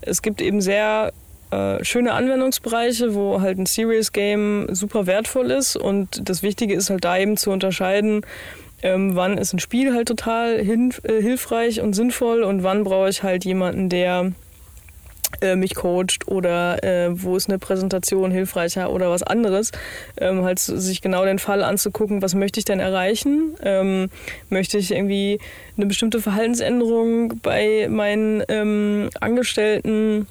es 0.01 0.22
gibt 0.22 0.40
eben 0.40 0.61
sehr 0.61 1.12
äh, 1.51 1.84
schöne 1.84 2.12
Anwendungsbereiche, 2.12 3.14
wo 3.14 3.40
halt 3.40 3.59
ein 3.59 3.66
Serious 3.66 4.12
Game 4.12 4.66
super 4.74 5.07
wertvoll 5.07 5.51
ist. 5.51 5.76
Und 5.76 6.28
das 6.28 6.42
Wichtige 6.42 6.74
ist 6.74 6.90
halt 6.90 7.05
da 7.05 7.18
eben 7.18 7.36
zu 7.36 7.51
unterscheiden, 7.51 8.22
ähm, 8.87 9.16
wann 9.16 9.37
ist 9.37 9.53
ein 9.53 9.59
Spiel 9.59 9.93
halt 9.93 10.07
total 10.07 10.62
hin, 10.62 10.95
äh, 11.03 11.20
hilfreich 11.20 11.80
und 11.80 11.95
sinnvoll 11.95 12.45
und 12.45 12.62
wann 12.62 12.84
brauche 12.84 13.09
ich 13.09 13.24
halt 13.24 13.45
jemanden, 13.45 13.89
der 13.89 14.30
äh, 15.41 15.57
mich 15.57 15.74
coacht 15.74 16.28
oder 16.28 16.84
äh, 16.84 17.09
wo 17.11 17.37
ist 17.37 17.49
eine 17.49 17.59
Präsentation 17.59 18.30
hilfreicher 18.30 18.93
oder 18.93 19.11
was 19.11 19.24
anderes, 19.24 19.72
ähm, 20.18 20.45
halt 20.45 20.61
sich 20.61 21.03
genau 21.03 21.24
den 21.24 21.41
Fall 21.41 21.64
anzugucken, 21.64 22.22
was 22.22 22.37
möchte 22.37 22.61
ich 22.61 22.64
denn 22.64 22.78
erreichen? 22.78 23.57
Ähm, 23.61 24.09
möchte 24.51 24.78
ich 24.78 24.93
irgendwie 24.93 25.41
eine 25.76 25.87
bestimmte 25.87 26.20
Verhaltensänderung 26.20 27.41
bei 27.43 27.89
meinen 27.91 28.45
ähm, 28.49 29.11
Angestellten 29.20 30.28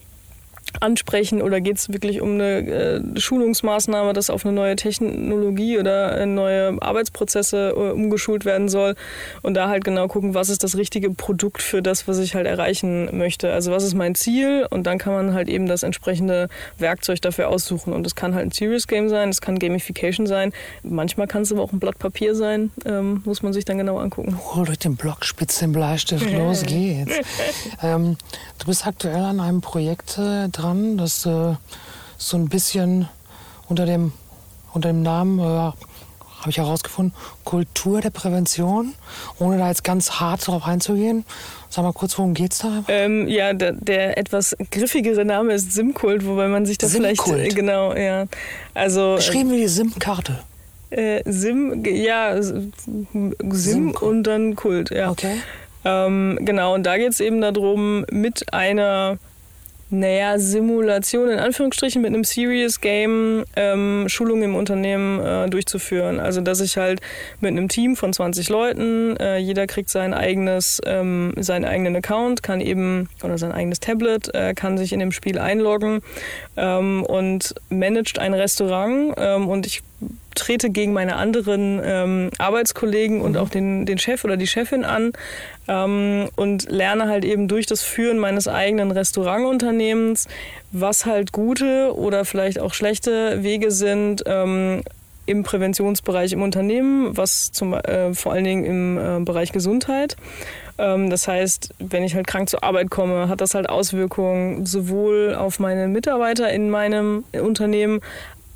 ansprechen 0.82 1.42
oder 1.42 1.62
geht 1.62 1.78
es 1.78 1.92
wirklich 1.92 2.22
um 2.22 2.34
eine 2.34 2.60
äh, 2.60 3.20
Schulungsmaßnahme, 3.20 4.14
dass 4.14 4.30
auf 4.30 4.46
eine 4.46 4.54
neue 4.54 4.76
Technologie 4.76 5.80
oder 5.80 6.26
neue 6.26 6.78
Arbeitsprozesse 6.82 7.74
äh, 7.76 7.92
umgeschult 7.92 8.46
werden 8.46 8.70
soll 8.70 8.96
und 9.42 9.54
da 9.56 9.70
halt 9.70 9.84
genau 9.84 10.08
gucken, 10.08 10.34
was 10.34 10.50
ist 10.50 10.64
das 10.64 10.78
richtige 10.78 11.12
Produkt 11.12 11.62
für 11.62 11.82
das, 11.82 12.08
was 12.08 12.20
ich 12.20 12.36
halt 12.36 12.48
erreichen 12.48 13.18
möchte. 13.18 13.52
Also 13.52 13.72
was 13.72 13.84
ist 13.84 13.94
mein 13.94 14.16
Ziel 14.16 14.68
und 14.70 14.86
dann 14.86 14.98
kann 14.98 15.14
man 15.14 15.34
halt 15.34 15.50
eben 15.50 15.66
das 15.66 15.84
entsprechende 15.84 16.50
Werkzeug 16.78 17.22
dafür 17.22 17.50
aussuchen 17.50 17.94
und 17.94 18.04
das 18.04 18.16
kann 18.16 18.36
halt 18.36 18.48
ein 18.48 18.52
Serious 18.52 18.88
Game 18.88 19.10
sein, 19.10 19.30
das 19.30 19.42
kann 19.42 19.60
Gamification 19.60 20.28
sein, 20.28 20.54
manchmal 20.84 21.28
kann 21.28 21.44
es 21.44 21.52
aber 21.52 21.62
auch 21.62 21.72
ein 21.72 21.80
Blatt 21.80 22.00
Papier 22.00 22.36
sein, 22.36 22.72
ähm, 22.86 23.22
muss 23.26 23.42
man 23.42 23.54
sich 23.54 23.66
dann 23.66 23.78
genau 23.78 23.98
angucken. 23.98 24.40
Hol 24.54 24.66
durch 24.66 24.80
den 24.80 24.96
Block, 24.96 25.26
spitz 25.26 25.60
den 25.60 25.72
Bleistift, 25.72 26.30
los 26.38 26.64
geht's. 26.64 27.12
ähm, 27.82 28.18
du 28.60 28.66
bist 28.66 28.86
aktuell 28.86 29.24
an 29.24 29.40
einem 29.40 29.62
Projekt 29.62 30.18
äh, 30.18 30.50
dran, 30.66 30.98
das 30.98 31.26
äh, 31.26 31.56
so 32.18 32.38
ein 32.38 32.50
bisschen 32.50 33.08
unter 33.68 33.86
dem, 33.86 34.12
unter 34.74 34.90
dem 34.90 35.02
Namen, 35.02 35.40
äh, 35.40 35.44
habe 35.44 36.50
ich 36.50 36.58
herausgefunden, 36.58 37.14
Kultur 37.44 38.02
der 38.02 38.12
Prävention, 38.12 38.94
ohne 39.40 39.58
da 39.58 39.68
jetzt 39.68 39.84
ganz 39.84 40.12
hart 40.20 40.46
drauf 40.46 40.66
einzugehen. 40.66 41.26
Sag 41.70 41.84
mal 41.84 41.94
kurz, 41.94 42.18
worum 42.18 42.36
geht's 42.36 42.60
da? 42.60 42.84
Ähm, 42.88 43.28
ja, 43.28 43.54
der, 43.54 43.72
der, 43.72 44.18
etwas 44.18 44.56
griffigere 44.70 45.26
Name 45.26 45.54
ist 45.54 45.74
Simkult, 45.74 46.26
wobei 46.26 46.48
man 46.48 46.66
sich 46.66 46.78
das 46.78 46.94
vielleicht 46.94 47.24
genau, 47.56 47.96
ja. 47.96 48.26
Also 48.74 49.16
geschrieben 49.16 49.52
wie 49.52 49.58
die 49.58 49.68
Sim-Karte. 49.68 50.40
Äh, 50.92 51.24
Sim, 51.26 51.84
ja, 51.84 52.40
Sim, 52.42 52.72
Sim 53.52 53.92
und 53.92 54.24
dann 54.24 54.56
Kult, 54.56 54.92
ja. 54.92 55.10
Okay. 55.10 55.38
Ähm, 55.84 56.40
genau, 56.42 56.76
und 56.76 56.84
da 56.84 56.98
geht 56.98 57.12
es 57.12 57.20
eben 57.20 57.42
darum, 57.42 58.06
mit 58.12 58.54
einer 58.54 59.18
naja, 59.90 60.40
Simulation 60.40 61.30
in 61.30 61.40
Anführungsstrichen 61.40 62.02
mit 62.02 62.10
einem 62.10 62.24
Serious 62.24 62.82
Game 62.82 63.46
ähm, 63.56 64.06
Schulungen 64.08 64.44
im 64.44 64.56
Unternehmen 64.56 65.20
äh, 65.20 65.50
durchzuführen. 65.50 66.20
Also 66.20 66.42
dass 66.42 66.60
ich 66.60 66.78
halt 66.78 67.02
mit 67.40 67.52
einem 67.52 67.70
Team 67.70 67.96
von 67.96 68.12
20 68.12 68.50
Leuten, 68.50 69.16
äh, 69.18 69.38
jeder 69.38 69.68
kriegt 69.68 69.90
sein 69.90 70.14
eigenes, 70.14 70.82
ähm, 70.86 71.34
seinen 71.38 71.66
eigenen 71.66 71.96
Account, 71.96 72.42
kann 72.42 72.62
eben 72.62 73.10
oder 73.24 73.38
sein 73.38 73.52
eigenes 73.52 73.80
Tablet, 73.80 74.34
äh, 74.34 74.54
kann 74.56 74.78
sich 74.78 74.92
in 74.92 75.00
dem 75.00 75.12
Spiel 75.12 75.38
einloggen 75.38 76.02
ähm, 76.58 77.04
und 77.04 77.54
managt 77.70 78.18
ein 78.18 78.34
Restaurant 78.34 79.14
ähm, 79.18 79.48
und 79.48 79.68
ich 79.68 79.84
trete 80.36 80.70
gegen 80.70 80.94
meine 80.94 81.16
anderen 81.16 81.82
ähm, 81.84 82.30
Arbeitskollegen 82.38 83.22
und 83.22 83.34
mhm. 83.34 83.38
auch 83.38 83.50
den, 83.50 83.86
den 83.86 83.98
Chef 83.98 84.24
oder 84.24 84.38
die 84.38 84.48
Chefin 84.48 84.84
an 84.84 85.14
ähm, 85.68 86.30
und 86.36 86.70
lerne 86.70 87.08
halt 87.08 87.26
eben 87.26 87.48
durch 87.48 87.66
das 87.66 87.82
Führen 87.82 88.20
meines 88.20 88.48
eigenen 88.48 88.92
Restaurantunternehmens, 88.92 90.28
was 90.72 91.06
halt 91.06 91.32
gute 91.32 91.96
oder 91.96 92.26
vielleicht 92.26 92.60
auch 92.60 92.74
schlechte 92.74 93.44
Wege 93.44 93.72
sind, 93.72 94.24
ähm, 94.26 94.84
im 95.26 95.44
Präventionsbereich 95.44 96.34
im 96.34 96.42
Unternehmen, 96.42 97.18
was 97.18 97.52
zum, 97.52 97.74
äh, 97.74 98.14
vor 98.14 98.34
allen 98.34 98.44
Dingen 98.44 98.66
im 98.66 98.98
äh, 98.98 99.26
Bereich 99.26 99.52
Gesundheit. 99.52 100.18
Ähm, 100.78 101.10
das 101.10 101.28
heißt, 101.28 101.74
wenn 101.80 102.04
ich 102.04 102.16
halt 102.16 102.28
krank 102.28 102.50
zur 102.50 102.64
Arbeit 102.64 102.90
komme, 102.92 103.28
hat 103.28 103.42
das 103.42 103.56
halt 103.56 103.68
Auswirkungen 103.68 104.66
sowohl 104.66 105.34
auf 105.34 105.60
meine 105.60 105.88
Mitarbeiter 105.88 106.52
in 106.52 106.70
meinem 106.70 107.24
Unternehmen, 107.34 108.02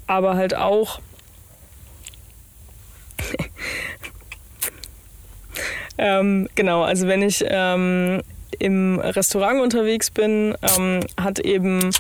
aber 0.06 0.36
halt 0.36 0.56
auch 0.56 1.00
ähm, 5.98 6.48
genau, 6.56 6.84
also 6.84 7.08
wenn 7.08 7.22
ich 7.22 7.44
ähm, 7.48 8.22
im 8.60 9.00
Restaurant 9.00 9.62
unterwegs 9.62 10.12
bin, 10.12 10.56
ähm, 10.62 11.02
hat 11.20 11.40
eben 11.40 11.92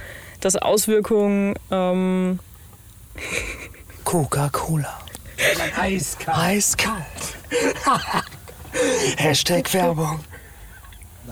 das 0.41 0.55
Auswirkungen. 0.55 1.55
Ähm, 1.71 2.39
Coca-Cola. 4.03 4.99
Eiskalt. 5.77 6.37
Eiskalt. 6.37 7.05
Hashtag 9.17 9.73
Werbung. 9.73 10.19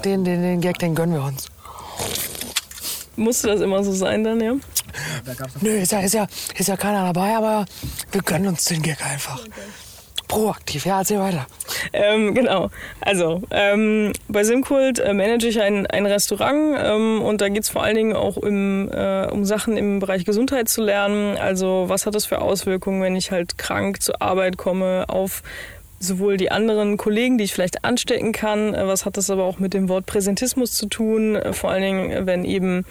Den, 0.03 0.23
den, 0.23 0.41
den 0.41 0.61
Gag, 0.61 0.79
den 0.79 0.95
gönnen 0.95 1.15
wir 1.15 1.23
uns. 1.23 1.49
Musste 3.15 3.47
das 3.47 3.61
immer 3.61 3.83
so 3.83 3.91
sein 3.91 4.23
dann, 4.23 4.41
ja? 4.41 4.53
Nö, 5.61 5.69
ist 5.69 5.91
ja, 5.91 5.99
ist, 5.99 6.13
ja, 6.13 6.27
ist 6.57 6.67
ja 6.67 6.77
keiner 6.77 7.11
dabei, 7.11 7.35
aber 7.35 7.65
wir 8.11 8.21
gönnen 8.21 8.47
uns 8.47 8.65
den 8.65 8.81
Gag 8.81 9.05
einfach. 9.05 9.39
Okay. 9.39 9.61
Proaktiv, 10.27 10.85
ja, 10.85 10.99
erzähl 10.99 11.19
weiter. 11.19 11.47
Ähm, 11.93 12.33
genau. 12.33 12.69
Also, 12.99 13.41
ähm, 13.49 14.11
bei 14.27 14.43
Simkult 14.43 14.99
äh, 14.99 15.13
manage 15.13 15.47
ich 15.47 15.61
ein, 15.61 15.87
ein 15.87 16.05
Restaurant 16.05 16.77
ähm, 16.83 17.21
und 17.21 17.39
da 17.39 17.47
geht 17.47 17.63
es 17.63 17.69
vor 17.69 17.83
allen 17.83 17.95
Dingen 17.95 18.13
auch 18.13 18.35
im, 18.35 18.89
äh, 18.91 19.27
um 19.27 19.45
Sachen 19.45 19.77
im 19.77 19.99
Bereich 19.99 20.25
Gesundheit 20.25 20.67
zu 20.67 20.81
lernen. 20.83 21.37
Also, 21.37 21.85
was 21.87 22.05
hat 22.05 22.13
das 22.13 22.25
für 22.25 22.41
Auswirkungen, 22.41 23.01
wenn 23.01 23.15
ich 23.15 23.31
halt 23.31 23.57
krank 23.57 24.01
zur 24.01 24.21
Arbeit 24.21 24.57
komme 24.57 25.05
auf 25.07 25.43
sowohl 25.99 26.37
die 26.37 26.51
anderen 26.51 26.97
Kollegen, 26.97 27.37
die 27.37 27.45
ich 27.45 27.53
vielleicht 27.53 27.83
anstecken 27.83 28.31
kann, 28.31 28.73
äh, 28.73 28.85
was 28.87 29.05
hat 29.05 29.17
das 29.17 29.29
aber 29.29 29.43
auch 29.45 29.59
mit 29.59 29.73
dem 29.73 29.89
Wort 29.89 30.05
Präsentismus 30.05 30.73
zu 30.73 30.87
tun, 30.87 31.35
äh, 31.35 31.53
vor 31.53 31.71
allen 31.71 31.81
Dingen, 31.81 32.11
äh, 32.11 32.25
wenn 32.25 32.45
eben 32.45 32.85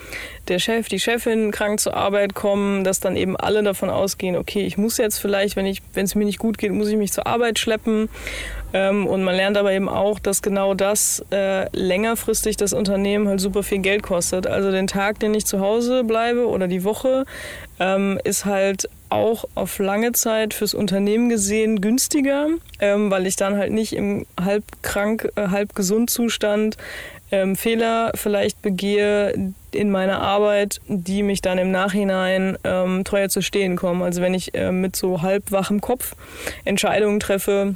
der 0.49 0.59
Chef, 0.59 0.89
die 0.89 0.99
Chefin 0.99 1.53
krank 1.53 1.79
zur 1.79 1.95
Arbeit 1.95 2.35
kommen, 2.35 2.83
dass 2.85 3.01
dann 3.01 3.17
eben 3.17 3.37
alle 3.37 3.63
davon 3.63 3.91
ausgehen, 3.91 4.37
okay, 4.37 4.67
ich 4.67 4.77
muss 4.77 4.99
jetzt 4.99 5.19
vielleicht, 5.19 5.57
wenn 5.57 5.67
ich, 5.67 5.83
wenn 5.95 6.05
es 6.05 6.15
mir 6.15 6.25
nicht 6.25 6.39
gut 6.39 6.59
geht, 6.59 6.73
muss 6.73 6.89
ich 6.89 6.97
mich 6.97 7.13
zur 7.13 7.27
Arbeit 7.27 7.59
schleppen. 7.59 8.09
Ähm, 8.73 9.07
und 9.07 9.23
man 9.23 9.37
lernt 9.37 9.57
aber 9.57 9.73
eben 9.73 9.89
auch, 9.89 10.19
dass 10.19 10.43
genau 10.43 10.75
das 10.75 11.25
längerfristig 11.73 12.57
das 12.57 12.73
Unternehmen 12.73 13.29
halt 13.29 13.41
super 13.41 13.63
viel 13.63 13.79
Geld 13.79 14.03
kostet. 14.03 14.47
Also 14.47 14.71
den 14.71 14.87
Tag, 14.87 15.19
den 15.21 15.35
ich 15.35 15.47
zu 15.47 15.61
Hause 15.61 16.05
bleibe 16.05 16.49
oder 16.49 16.67
die 16.69 16.85
Woche, 16.85 17.25
ähm, 17.79 18.19
ist 18.25 18.45
halt 18.45 18.89
auch 19.09 19.45
auf 19.55 19.79
lange 19.79 20.13
Zeit 20.13 20.55
fürs 20.55 20.75
Unternehmen 20.75 21.29
gesehen 21.29 21.81
günstiger, 21.81 22.49
ähm, 22.81 23.11
weil 23.11 23.27
ich 23.27 23.37
dann 23.37 23.57
halt 23.57 23.73
nicht 23.73 23.95
im 23.95 24.27
halb 24.41 24.65
krank, 24.83 25.29
äh, 25.37 25.49
halb 25.49 25.75
gesund 25.75 26.11
Zustand 26.11 26.77
ähm, 27.31 27.57
Fehler 27.57 28.13
vielleicht 28.15 28.63
begehe 28.63 29.53
in 29.73 29.91
meiner 29.91 30.21
Arbeit, 30.21 30.81
die 30.87 31.23
mich 31.23 31.43
dann 31.43 31.59
im 31.59 31.71
Nachhinein 31.71 32.57
ähm, 32.65 33.05
teuer 33.05 33.29
zu 33.29 33.43
stehen 33.43 33.77
kommen. 33.77 34.03
Also 34.03 34.23
wenn 34.23 34.35
ich 34.35 34.55
äh, 34.55 34.73
mit 34.73 34.97
so 34.97 35.23
halb 35.23 35.51
wachem 35.51 35.81
Kopf 35.81 36.15
Entscheidungen 36.65 37.21
treffe, 37.21 37.75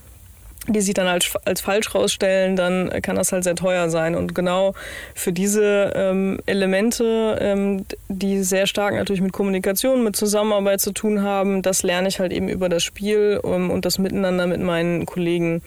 die 0.73 0.81
sich 0.81 0.95
dann 0.95 1.07
als, 1.07 1.33
als 1.45 1.61
falsch 1.61 1.95
rausstellen, 1.95 2.57
dann 2.57 2.91
kann 3.03 3.17
das 3.17 3.33
halt 3.33 3.45
sehr 3.45 3.55
teuer 3.55 3.91
sein. 3.91 4.15
Und 4.15 4.35
genau 4.35 4.75
für 5.15 5.33
diese 5.33 5.93
ähm, 5.95 6.41
Elemente, 6.47 7.39
ähm, 7.41 7.85
die 8.09 8.43
sehr 8.43 8.67
stark 8.67 8.95
natürlich 8.95 9.23
mit 9.23 9.33
Kommunikation, 9.33 10.05
mit 10.05 10.17
Zusammenarbeit 10.17 10.81
zu 10.81 10.93
tun 10.93 11.23
haben, 11.23 11.63
das 11.63 11.83
lerne 11.83 12.09
ich 12.09 12.21
halt 12.21 12.33
eben 12.33 12.49
über 12.49 12.69
das 12.69 12.83
Spiel 12.83 13.41
ähm, 13.45 13.71
und 13.71 13.85
das 13.85 13.99
Miteinander 13.99 14.47
mit 14.47 14.61
meinen 14.61 15.07
Kollegen. 15.07 15.63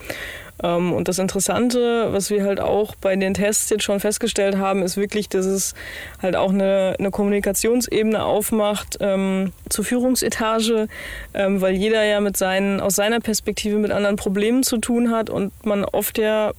Ähm, 0.61 0.93
und 0.93 1.07
das 1.07 1.19
Interessante, 1.19 2.11
was 2.11 2.29
wir 2.29 2.43
halt 2.43 2.59
auch 2.59 2.95
bei 2.95 3.15
den 3.15 3.33
Tests 3.33 3.69
jetzt 3.69 3.83
schon 3.83 3.99
festgestellt 3.99 4.57
haben, 4.57 4.83
ist 4.83 4.97
wirklich, 4.97 5.29
dass 5.29 5.45
es 5.45 5.73
halt 6.21 6.35
auch 6.35 6.51
eine, 6.51 6.95
eine 6.99 7.11
Kommunikationsebene 7.11 8.23
aufmacht 8.23 8.97
ähm, 8.99 9.51
zur 9.69 9.85
Führungsetage, 9.85 10.87
ähm, 11.33 11.61
weil 11.61 11.73
jeder 11.73 12.03
ja 12.03 12.19
mit 12.19 12.37
seinen, 12.37 12.79
aus 12.79 12.95
seiner 12.95 13.19
Perspektive 13.19 13.77
mit 13.77 13.91
anderen 13.91 14.15
Problemen 14.15 14.63
zu 14.63 14.77
tun 14.77 15.11
hat 15.11 15.29
und 15.29 15.51
man 15.65 15.85
oft 15.85 16.17
ja 16.17 16.51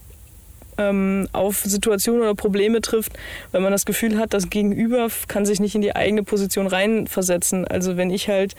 ähm, 0.79 1.29
auf 1.33 1.59
Situationen 1.59 2.23
oder 2.23 2.35
Probleme 2.35 2.81
trifft, 2.81 3.13
wenn 3.53 3.63
man 3.63 3.73
das 3.73 3.85
Gefühl 3.85 4.19
hat, 4.19 4.35
das 4.35 4.51
Gegenüber 4.51 5.09
kann 5.29 5.47
sich 5.47 5.61
nicht 5.61 5.75
in 5.75 5.83
die 5.83 5.95
eigene 5.95 6.23
Position 6.23 6.67
reinversetzen. 6.67 7.67
Also 7.67 7.97
wenn 7.97 8.11
ich 8.11 8.29
halt 8.29 8.55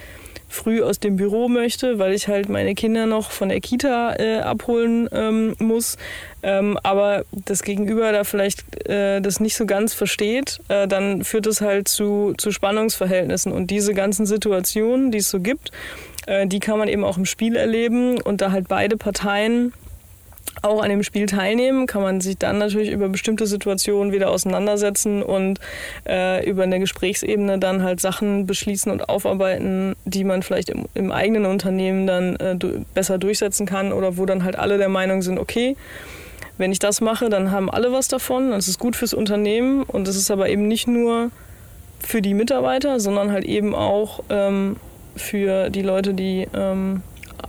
früh 0.47 0.81
aus 0.81 0.99
dem 0.99 1.15
Büro 1.15 1.47
möchte, 1.47 1.99
weil 1.99 2.13
ich 2.13 2.27
halt 2.27 2.49
meine 2.49 2.75
Kinder 2.75 3.05
noch 3.05 3.31
von 3.31 3.49
der 3.49 3.59
Kita 3.59 4.15
äh, 4.17 4.39
abholen 4.39 5.09
ähm, 5.11 5.55
muss, 5.59 5.97
ähm, 6.43 6.79
aber 6.83 7.25
das 7.31 7.63
Gegenüber 7.63 8.11
da 8.11 8.23
vielleicht 8.23 8.87
äh, 8.87 9.21
das 9.21 9.39
nicht 9.39 9.55
so 9.55 9.65
ganz 9.65 9.93
versteht, 9.93 10.61
äh, 10.69 10.87
dann 10.87 11.23
führt 11.23 11.47
es 11.47 11.61
halt 11.61 11.87
zu, 11.87 12.33
zu 12.37 12.51
Spannungsverhältnissen. 12.51 13.51
Und 13.51 13.71
diese 13.71 13.93
ganzen 13.93 14.25
Situationen, 14.25 15.11
die 15.11 15.19
es 15.19 15.29
so 15.29 15.39
gibt, 15.39 15.71
äh, 16.27 16.47
die 16.47 16.59
kann 16.59 16.77
man 16.77 16.87
eben 16.87 17.03
auch 17.03 17.17
im 17.17 17.25
Spiel 17.25 17.55
erleben 17.55 18.21
und 18.21 18.41
da 18.41 18.51
halt 18.51 18.67
beide 18.67 18.97
Parteien 18.97 19.73
auch 20.61 20.81
an 20.81 20.89
dem 20.89 21.03
Spiel 21.03 21.25
teilnehmen, 21.25 21.87
kann 21.87 22.01
man 22.01 22.21
sich 22.21 22.37
dann 22.37 22.57
natürlich 22.57 22.91
über 22.91 23.09
bestimmte 23.09 23.45
Situationen 23.45 24.13
wieder 24.13 24.29
auseinandersetzen 24.29 25.21
und 25.21 25.59
äh, 26.07 26.47
über 26.49 26.63
eine 26.63 26.79
Gesprächsebene 26.79 27.59
dann 27.59 27.83
halt 27.83 27.99
Sachen 27.99 28.45
beschließen 28.45 28.91
und 28.91 29.09
aufarbeiten, 29.09 29.95
die 30.05 30.23
man 30.23 30.43
vielleicht 30.43 30.69
im, 30.69 30.85
im 30.93 31.11
eigenen 31.11 31.45
Unternehmen 31.45 32.07
dann 32.07 32.35
äh, 32.37 32.57
besser 32.93 33.17
durchsetzen 33.17 33.65
kann 33.65 33.91
oder 33.91 34.17
wo 34.17 34.25
dann 34.25 34.43
halt 34.43 34.57
alle 34.57 34.77
der 34.77 34.89
Meinung 34.89 35.21
sind, 35.21 35.39
okay, 35.39 35.75
wenn 36.57 36.71
ich 36.71 36.79
das 36.79 37.01
mache, 37.01 37.29
dann 37.29 37.51
haben 37.51 37.69
alle 37.69 37.91
was 37.91 38.07
davon, 38.07 38.51
das 38.51 38.67
ist 38.67 38.79
gut 38.79 38.95
fürs 38.95 39.13
Unternehmen 39.13 39.83
und 39.83 40.07
es 40.07 40.15
ist 40.15 40.31
aber 40.31 40.49
eben 40.49 40.67
nicht 40.67 40.87
nur 40.87 41.31
für 41.99 42.21
die 42.21 42.33
Mitarbeiter, 42.33 42.99
sondern 42.99 43.31
halt 43.31 43.45
eben 43.45 43.75
auch 43.75 44.23
ähm, 44.29 44.77
für 45.15 45.69
die 45.69 45.81
Leute, 45.81 46.13
die 46.13 46.47
ähm, 46.53 47.01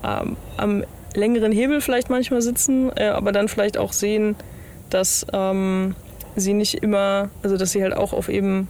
am 0.02 0.84
längeren 1.16 1.52
Hebel 1.52 1.80
vielleicht 1.80 2.10
manchmal 2.10 2.42
sitzen, 2.42 2.90
äh, 2.96 3.06
aber 3.06 3.32
dann 3.32 3.48
vielleicht 3.48 3.78
auch 3.78 3.92
sehen, 3.92 4.36
dass 4.90 5.26
ähm, 5.32 5.94
sie 6.36 6.52
nicht 6.52 6.74
immer, 6.74 7.30
also 7.42 7.56
dass 7.56 7.72
sie 7.72 7.82
halt 7.82 7.96
auch 7.96 8.12
auf 8.12 8.28
eben 8.28 8.68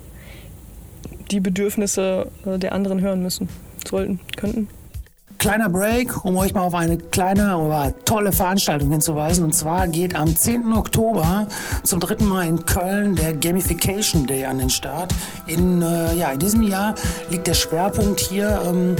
die 1.30 1.40
Bedürfnisse 1.40 2.28
äh, 2.46 2.58
der 2.58 2.72
anderen 2.72 3.00
hören 3.00 3.22
müssen, 3.22 3.48
sollten, 3.86 4.20
könnten. 4.36 4.68
Kleiner 5.38 5.68
Break, 5.68 6.24
um 6.24 6.36
euch 6.38 6.54
mal 6.54 6.62
auf 6.62 6.74
eine 6.74 6.96
kleine, 6.96 7.50
aber 7.50 7.92
tolle 8.04 8.32
Veranstaltung 8.32 8.90
hinzuweisen. 8.90 9.44
Und 9.44 9.54
zwar 9.54 9.86
geht 9.86 10.16
am 10.16 10.34
10. 10.34 10.72
Oktober 10.72 11.46
zum 11.82 12.00
dritten 12.00 12.24
Mal 12.24 12.46
in 12.46 12.64
Köln 12.64 13.16
der 13.16 13.34
Gamification 13.34 14.26
Day 14.26 14.46
an 14.46 14.58
den 14.58 14.70
Start. 14.70 15.12
In, 15.46 15.82
äh, 15.82 16.14
ja, 16.14 16.32
in 16.32 16.38
diesem 16.38 16.62
Jahr 16.62 16.94
liegt 17.28 17.46
der 17.46 17.54
Schwerpunkt 17.54 18.20
hier 18.20 18.62
ähm, 18.66 18.96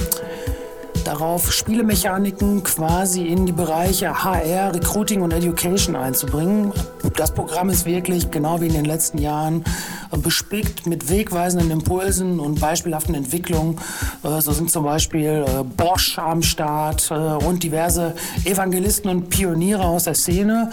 darauf, 1.07 1.53
Spielemechaniken 1.53 2.63
quasi 2.63 3.27
in 3.27 3.45
die 3.45 3.53
Bereiche 3.53 4.23
HR, 4.23 4.75
Recruiting 4.75 5.21
und 5.21 5.31
Education 5.31 5.95
einzubringen. 5.95 6.73
Das 7.15 7.33
Programm 7.33 7.69
ist 7.69 7.85
wirklich, 7.85 8.29
genau 8.29 8.59
wie 8.59 8.67
in 8.67 8.73
den 8.73 8.85
letzten 8.85 9.17
Jahren, 9.17 9.63
bespickt 10.11 10.85
mit 10.85 11.09
wegweisenden 11.09 11.71
Impulsen 11.71 12.39
und 12.39 12.59
beispielhaften 12.59 13.15
Entwicklungen. 13.15 13.79
Äh, 14.23 14.41
so 14.41 14.51
sind 14.51 14.71
zum 14.71 14.83
Beispiel 14.83 15.45
äh, 15.47 15.63
Bosch 15.63 16.19
am 16.19 16.41
Start 16.41 17.09
äh, 17.11 17.13
und 17.13 17.63
diverse 17.63 18.15
Evangelisten 18.45 19.09
und 19.09 19.29
Pioniere 19.29 19.83
aus 19.83 20.05
der 20.05 20.15
Szene. 20.15 20.71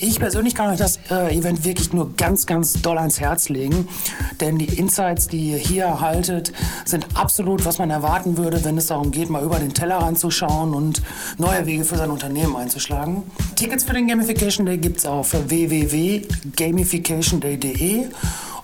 Ich 0.00 0.18
persönlich 0.18 0.54
kann 0.54 0.70
euch 0.70 0.78
das 0.78 0.98
Event 1.08 1.64
wirklich 1.64 1.92
nur 1.92 2.14
ganz, 2.16 2.46
ganz 2.46 2.82
doll 2.82 2.98
ans 2.98 3.20
Herz 3.20 3.48
legen, 3.48 3.88
denn 4.40 4.58
die 4.58 4.66
Insights, 4.66 5.28
die 5.28 5.52
ihr 5.52 5.56
hier 5.56 5.84
erhaltet, 5.84 6.52
sind 6.84 7.06
absolut, 7.14 7.64
was 7.64 7.78
man 7.78 7.90
erwarten 7.90 8.36
würde, 8.36 8.64
wenn 8.64 8.76
es 8.76 8.86
darum 8.86 9.12
geht, 9.12 9.30
mal 9.30 9.42
über 9.42 9.58
den 9.58 9.72
Tellerrand 9.72 10.18
zu 10.18 10.30
und 10.74 11.00
neue 11.38 11.64
Wege 11.66 11.84
für 11.84 11.96
sein 11.96 12.10
Unternehmen 12.10 12.56
einzuschlagen. 12.56 13.22
Tickets 13.54 13.84
für 13.84 13.94
den 13.94 14.08
Gamification 14.08 14.66
Day 14.66 14.78
gibt 14.78 14.98
es 14.98 15.06
auf 15.06 15.32
www.gamificationday.de 15.32 18.08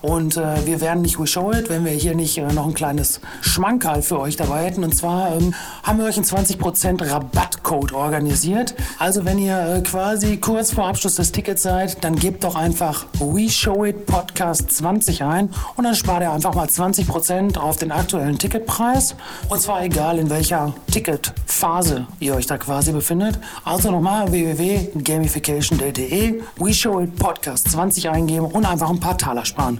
und 0.02 0.36
äh, 0.36 0.66
wir 0.66 0.80
werden 0.80 1.02
nicht 1.02 1.18
We 1.18 1.26
Show 1.26 1.52
It, 1.52 1.68
wenn 1.68 1.84
wir 1.84 1.90
hier 1.92 2.14
nicht 2.14 2.38
äh, 2.38 2.52
noch 2.52 2.66
ein 2.66 2.74
kleines 2.74 3.20
Schmankerl 3.42 4.02
für 4.02 4.18
euch 4.18 4.36
dabei 4.36 4.64
hätten. 4.64 4.82
Und 4.82 4.96
zwar 4.96 5.36
ähm, 5.36 5.54
haben 5.82 5.98
wir 5.98 6.06
euch 6.06 6.16
einen 6.16 6.24
20% 6.24 7.10
Rabattcode 7.10 7.92
organisiert. 7.92 8.74
Also 8.98 9.26
wenn 9.26 9.38
ihr 9.38 9.58
äh, 9.58 9.82
quasi 9.82 10.38
kurz 10.38 10.72
vor 10.72 10.86
Abschluss 10.86 11.16
des 11.16 11.32
Tickets 11.32 11.62
seid, 11.62 12.02
dann 12.02 12.16
gebt 12.16 12.44
doch 12.44 12.56
einfach 12.56 13.04
We 13.18 13.50
Show 13.50 13.84
It 13.84 14.06
Podcast 14.06 14.70
20 14.70 15.22
ein 15.22 15.50
und 15.76 15.84
dann 15.84 15.94
spart 15.94 16.22
ihr 16.22 16.32
einfach 16.32 16.54
mal 16.54 16.66
20% 16.66 17.58
auf 17.58 17.76
den 17.76 17.92
aktuellen 17.92 18.38
Ticketpreis. 18.38 19.14
Und 19.48 19.60
zwar 19.60 19.84
egal 19.84 20.18
in 20.18 20.30
welcher 20.30 20.72
Ticketphase 20.90 22.06
ihr 22.20 22.34
euch 22.34 22.46
da 22.46 22.56
quasi 22.56 22.92
befindet. 22.92 23.38
Also 23.64 23.90
nochmal 23.90 24.32
www.gamificationday.de 24.32 26.40
We 26.56 26.72
Show 26.72 27.00
It 27.00 27.16
Podcast 27.16 27.70
20 27.70 28.08
eingeben 28.08 28.46
und 28.46 28.64
einfach 28.64 28.88
ein 28.88 29.00
paar 29.00 29.18
Taler 29.18 29.44
sparen. 29.44 29.78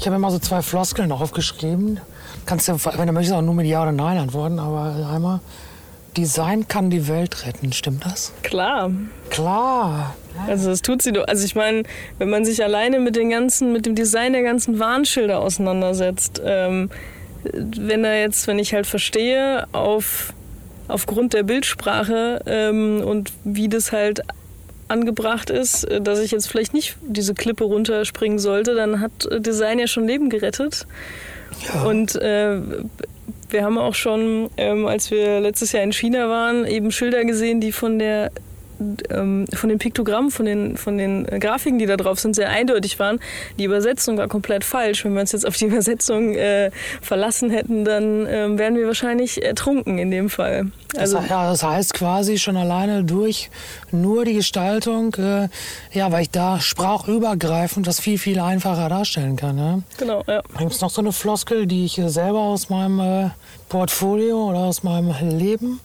Ich 0.00 0.06
habe 0.06 0.16
immer 0.16 0.30
so 0.30 0.38
zwei 0.38 0.62
Floskeln 0.62 1.12
aufgeschrieben. 1.12 2.00
Kannst 2.46 2.68
du, 2.68 2.72
wenn 2.96 3.06
du 3.06 3.12
möchtest, 3.12 3.36
auch 3.36 3.42
nur 3.42 3.52
mit 3.52 3.66
Ja 3.66 3.82
oder 3.82 3.92
Nein 3.92 4.16
antworten, 4.16 4.58
aber 4.58 5.10
einmal. 5.12 5.40
Design 6.16 6.66
kann 6.66 6.88
die 6.88 7.06
Welt 7.06 7.44
retten, 7.44 7.70
stimmt 7.74 8.06
das? 8.06 8.32
Klar. 8.42 8.90
Klar. 9.28 10.14
Also 10.48 10.70
das 10.70 10.80
tut 10.80 11.02
sie 11.02 11.12
doch. 11.12 11.28
Also 11.28 11.44
ich 11.44 11.54
meine, 11.54 11.82
wenn 12.16 12.30
man 12.30 12.46
sich 12.46 12.64
alleine 12.64 12.98
mit 12.98 13.14
den 13.14 13.28
ganzen, 13.28 13.74
mit 13.74 13.84
dem 13.84 13.94
Design 13.94 14.32
der 14.32 14.42
ganzen 14.42 14.78
Warnschilder 14.78 15.38
auseinandersetzt, 15.38 16.40
ähm, 16.42 16.88
wenn 17.42 18.02
da 18.02 18.14
jetzt, 18.14 18.46
wenn 18.46 18.58
ich 18.58 18.72
halt 18.72 18.86
verstehe, 18.86 19.66
auf 19.72 20.32
aufgrund 20.88 21.34
der 21.34 21.42
Bildsprache 21.42 22.40
ähm, 22.46 23.02
und 23.04 23.32
wie 23.44 23.68
das 23.68 23.92
halt 23.92 24.22
angebracht 24.90 25.50
ist, 25.50 25.84
äh, 25.84 26.00
dass 26.00 26.18
ich 26.20 26.30
jetzt 26.30 26.48
vielleicht 26.48 26.74
nicht 26.74 26.96
diese 27.02 27.34
Klippe 27.34 27.64
runterspringen 27.64 28.38
sollte, 28.38 28.74
dann 28.74 29.00
hat 29.00 29.28
Design 29.38 29.78
ja 29.78 29.86
schon 29.86 30.06
Leben 30.06 30.30
gerettet. 30.30 30.86
Ja. 31.72 31.84
Und 31.84 32.16
äh, 32.16 32.60
wir 33.48 33.64
haben 33.64 33.78
auch 33.78 33.94
schon, 33.94 34.50
ähm, 34.56 34.86
als 34.86 35.10
wir 35.10 35.40
letztes 35.40 35.72
Jahr 35.72 35.82
in 35.82 35.92
China 35.92 36.28
waren, 36.28 36.64
eben 36.64 36.92
Schilder 36.92 37.24
gesehen, 37.24 37.60
die 37.60 37.72
von 37.72 37.98
der 37.98 38.30
ähm, 39.10 39.46
von 39.52 39.68
den 39.68 39.78
Piktogrammen, 39.78 40.30
von 40.30 40.46
den, 40.46 40.76
von 40.76 40.98
den 40.98 41.24
Grafiken, 41.26 41.78
die 41.78 41.86
da 41.86 41.96
drauf 41.96 42.18
sind, 42.20 42.34
sehr 42.34 42.48
eindeutig 42.48 42.98
waren. 42.98 43.20
Die 43.58 43.64
Übersetzung 43.64 44.16
war 44.16 44.28
komplett 44.28 44.64
falsch. 44.64 45.04
Wenn 45.04 45.14
wir 45.14 45.20
uns 45.20 45.32
jetzt 45.32 45.46
auf 45.46 45.56
die 45.56 45.64
Übersetzung 45.70 46.34
äh, 46.34 46.70
verlassen 47.00 47.50
hätten, 47.50 47.84
dann 47.84 48.26
äh, 48.26 48.58
wären 48.58 48.76
wir 48.76 48.86
wahrscheinlich 48.86 49.42
ertrunken 49.44 49.98
in 49.98 50.10
dem 50.10 50.30
Fall. 50.30 50.66
Also, 50.96 51.18
das, 51.18 51.28
ja, 51.28 51.50
das 51.50 51.62
heißt 51.62 51.94
quasi 51.94 52.38
schon 52.38 52.56
alleine 52.56 53.04
durch 53.04 53.50
nur 53.92 54.24
die 54.24 54.34
Gestaltung, 54.34 55.14
äh, 55.14 55.48
ja, 55.92 56.10
weil 56.10 56.22
ich 56.22 56.30
da 56.30 56.60
sprachübergreifend 56.60 57.86
das 57.86 58.00
viel, 58.00 58.18
viel 58.18 58.40
einfacher 58.40 58.88
darstellen 58.88 59.36
kann. 59.36 59.58
Ja? 59.58 59.78
Genau, 59.98 60.24
ja. 60.26 60.42
Gibt 60.58 60.72
es 60.72 60.80
noch 60.80 60.90
so 60.90 61.00
eine 61.00 61.12
Floskel, 61.12 61.66
die 61.66 61.84
ich 61.84 62.00
selber 62.06 62.40
aus 62.40 62.70
meinem 62.70 63.00
äh, 63.00 63.30
Portfolio 63.70 64.50
oder 64.50 64.58
aus 64.58 64.82
meinem 64.82 65.14
Leben, 65.30 65.80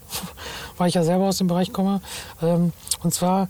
weil 0.76 0.88
ich 0.88 0.94
ja 0.94 1.04
selber 1.04 1.24
aus 1.24 1.38
dem 1.38 1.46
Bereich 1.46 1.72
komme, 1.72 2.02
ähm, 2.42 2.72
und 3.02 3.14
zwar 3.14 3.48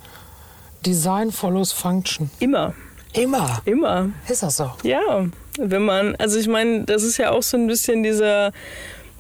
Design 0.85 1.33
follows 1.33 1.73
Function. 1.73 2.31
Immer. 2.39 2.75
Immer. 3.13 3.63
Immer. 3.65 4.11
Ist 4.29 4.45
das 4.45 4.59
so? 4.59 4.71
Ja. 4.85 5.27
Wenn 5.59 5.83
man, 5.83 6.15
also 6.17 6.39
ich 6.39 6.49
meine, 6.49 6.85
das 6.85 7.03
ist 7.03 7.17
ja 7.17 7.31
auch 7.31 7.43
so 7.43 7.57
ein 7.57 7.67
bisschen 7.67 8.03
dieser 8.03 8.53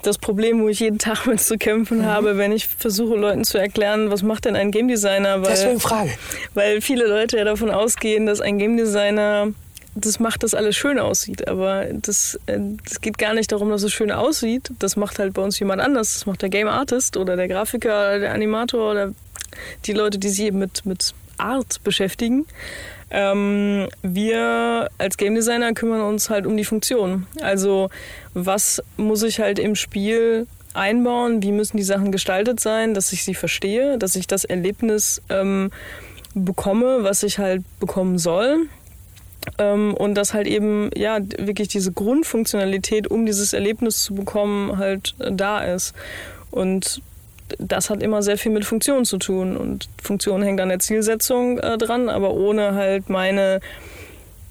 das 0.02 0.18
Problem, 0.18 0.60
wo 0.60 0.68
ich 0.68 0.80
jeden 0.80 0.98
Tag 0.98 1.26
mit 1.26 1.40
zu 1.40 1.56
kämpfen 1.56 1.98
mhm. 1.98 2.06
habe, 2.06 2.36
wenn 2.36 2.52
ich 2.52 2.68
versuche, 2.68 3.16
Leuten 3.16 3.42
zu 3.42 3.58
erklären, 3.58 4.10
was 4.10 4.22
macht 4.22 4.44
denn 4.44 4.54
ein 4.54 4.70
Game 4.70 4.86
Designer? 4.86 5.42
Weil, 5.42 5.50
Deswegen 5.50 5.80
Frage. 5.80 6.10
Weil 6.54 6.80
viele 6.80 7.06
Leute 7.06 7.38
ja 7.38 7.44
davon 7.44 7.70
ausgehen, 7.70 8.26
dass 8.26 8.40
ein 8.40 8.58
Game 8.58 8.76
Designer 8.76 9.48
das 9.96 10.20
macht, 10.20 10.42
dass 10.42 10.54
alles 10.54 10.76
schön 10.76 10.98
aussieht. 10.98 11.48
Aber 11.48 11.86
das, 11.86 12.38
äh, 12.46 12.58
das 12.84 13.00
geht 13.00 13.18
gar 13.18 13.34
nicht 13.34 13.50
darum, 13.50 13.70
dass 13.70 13.82
es 13.82 13.92
schön 13.92 14.12
aussieht. 14.12 14.70
Das 14.78 14.96
macht 14.96 15.18
halt 15.18 15.34
bei 15.34 15.42
uns 15.42 15.58
jemand 15.58 15.80
anders. 15.80 16.14
Das 16.14 16.26
macht 16.26 16.42
der 16.42 16.50
Game 16.50 16.68
Artist 16.68 17.16
oder 17.16 17.36
der 17.36 17.48
Grafiker 17.48 17.90
oder 17.90 18.18
der 18.20 18.34
Animator 18.34 18.90
oder 18.90 19.12
die 19.86 19.92
Leute, 19.92 20.18
die 20.18 20.28
sich 20.28 20.44
eben 20.44 20.58
mit, 20.58 20.84
mit 20.84 21.14
Art 21.38 21.82
beschäftigen. 21.82 22.46
Ähm, 23.10 23.88
wir 24.02 24.88
als 24.98 25.16
Game 25.16 25.34
Designer 25.34 25.72
kümmern 25.72 26.02
uns 26.02 26.28
halt 26.28 26.46
um 26.46 26.56
die 26.56 26.64
Funktion. 26.64 27.26
Also 27.40 27.88
was 28.34 28.82
muss 28.96 29.22
ich 29.22 29.40
halt 29.40 29.58
im 29.58 29.76
Spiel 29.76 30.46
einbauen, 30.74 31.42
wie 31.42 31.52
müssen 31.52 31.76
die 31.76 31.82
Sachen 31.82 32.12
gestaltet 32.12 32.60
sein, 32.60 32.94
dass 32.94 33.12
ich 33.12 33.24
sie 33.24 33.34
verstehe, 33.34 33.96
dass 33.96 34.16
ich 34.16 34.26
das 34.26 34.44
Erlebnis 34.44 35.22
ähm, 35.30 35.70
bekomme, 36.34 36.98
was 37.02 37.22
ich 37.22 37.38
halt 37.38 37.62
bekommen 37.80 38.18
soll. 38.18 38.66
Ähm, 39.58 39.94
und 39.94 40.14
dass 40.14 40.34
halt 40.34 40.46
eben, 40.46 40.90
ja, 40.94 41.18
wirklich 41.38 41.68
diese 41.68 41.92
Grundfunktionalität, 41.92 43.08
um 43.08 43.26
dieses 43.26 43.52
Erlebnis 43.52 44.02
zu 44.02 44.14
bekommen, 44.14 44.78
halt 44.78 45.14
äh, 45.18 45.32
da 45.32 45.60
ist. 45.60 45.94
Und 46.50 47.00
das 47.58 47.90
hat 47.90 48.02
immer 48.02 48.22
sehr 48.22 48.38
viel 48.38 48.52
mit 48.52 48.64
Funktion 48.64 49.04
zu 49.04 49.18
tun. 49.18 49.56
Und 49.56 49.88
Funktion 50.02 50.42
hängt 50.42 50.60
an 50.60 50.68
der 50.68 50.78
Zielsetzung 50.78 51.58
äh, 51.58 51.78
dran, 51.78 52.08
aber 52.08 52.34
ohne 52.34 52.74
halt 52.74 53.08
meine, 53.08 53.60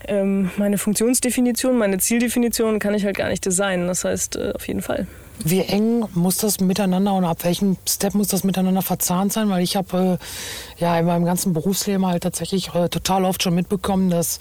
ähm, 0.07 0.51
meine 0.57 0.77
Funktionsdefinition, 0.77 1.77
meine 1.77 1.97
Zieldefinition 1.97 2.79
kann 2.79 2.93
ich 2.93 3.05
halt 3.05 3.17
gar 3.17 3.29
nicht 3.29 3.45
designen. 3.45 3.87
Das 3.87 4.05
heißt, 4.05 4.37
äh, 4.37 4.53
auf 4.55 4.67
jeden 4.67 4.81
Fall. 4.81 5.07
Wie 5.43 5.61
eng 5.61 6.05
muss 6.13 6.37
das 6.37 6.59
miteinander 6.59 7.13
und 7.13 7.25
ab 7.25 7.43
welchem 7.43 7.77
Step 7.87 8.15
muss 8.15 8.29
das 8.29 8.43
miteinander 8.43 8.81
verzahnt 8.81 9.33
sein? 9.33 9.49
Weil 9.49 9.63
ich 9.63 9.75
habe 9.75 10.17
äh, 10.19 10.81
ja 10.81 10.97
in 10.97 11.05
meinem 11.05 11.25
ganzen 11.25 11.53
Berufsleben 11.53 12.05
halt 12.05 12.23
tatsächlich 12.23 12.73
äh, 12.73 12.87
total 12.89 13.25
oft 13.25 13.43
schon 13.43 13.53
mitbekommen, 13.53 14.09
dass 14.09 14.39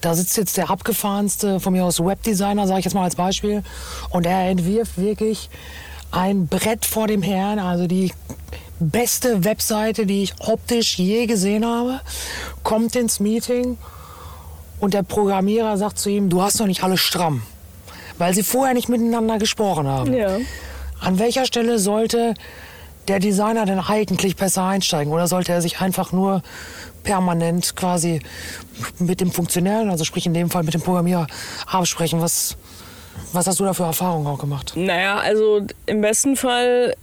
da 0.00 0.14
sitzt 0.14 0.36
jetzt 0.36 0.56
der 0.56 0.70
abgefahrenste 0.70 1.58
von 1.58 1.72
mir 1.72 1.84
aus 1.84 2.00
Webdesigner, 2.00 2.66
sage 2.66 2.80
ich 2.80 2.84
jetzt 2.84 2.94
mal 2.94 3.04
als 3.04 3.16
Beispiel, 3.16 3.64
und 4.10 4.24
er 4.24 4.48
entwirft 4.48 4.98
wirklich 4.98 5.50
ein 6.12 6.46
Brett 6.46 6.86
vor 6.86 7.08
dem 7.08 7.22
Herrn, 7.22 7.58
also 7.58 7.86
die 7.86 8.12
beste 8.78 9.44
Webseite, 9.44 10.06
die 10.06 10.22
ich 10.22 10.34
optisch 10.38 10.98
je 10.98 11.26
gesehen 11.26 11.66
habe, 11.66 12.00
kommt 12.62 12.94
ins 12.94 13.20
Meeting 13.20 13.78
und 14.78 14.94
der 14.94 15.02
Programmierer 15.02 15.76
sagt 15.76 15.98
zu 15.98 16.08
ihm, 16.08 16.28
du 16.28 16.42
hast 16.42 16.60
doch 16.60 16.66
nicht 16.66 16.84
alles 16.84 17.00
stramm 17.00 17.42
weil 18.18 18.34
sie 18.34 18.42
vorher 18.42 18.74
nicht 18.74 18.88
miteinander 18.88 19.38
gesprochen 19.38 19.86
haben. 19.86 20.12
Ja. 20.12 20.38
An 21.00 21.18
welcher 21.18 21.44
Stelle 21.44 21.78
sollte 21.78 22.34
der 23.08 23.20
Designer 23.20 23.66
denn 23.66 23.78
eigentlich 23.78 24.36
besser 24.36 24.64
einsteigen? 24.64 25.12
Oder 25.12 25.28
sollte 25.28 25.52
er 25.52 25.62
sich 25.62 25.80
einfach 25.80 26.12
nur 26.12 26.42
permanent 27.02 27.76
quasi 27.76 28.20
mit 28.98 29.20
dem 29.20 29.30
Funktionären, 29.30 29.90
also 29.90 30.04
sprich 30.04 30.26
in 30.26 30.34
dem 30.34 30.50
Fall 30.50 30.64
mit 30.64 30.74
dem 30.74 30.80
Programmierer, 30.80 31.26
absprechen? 31.66 32.20
Was, 32.20 32.56
was 33.32 33.46
hast 33.46 33.60
du 33.60 33.64
da 33.64 33.74
für 33.74 33.84
Erfahrungen 33.84 34.26
auch 34.26 34.38
gemacht? 34.38 34.72
Naja, 34.74 35.18
also 35.18 35.62
im 35.86 36.00
besten 36.00 36.36
Fall 36.36 36.94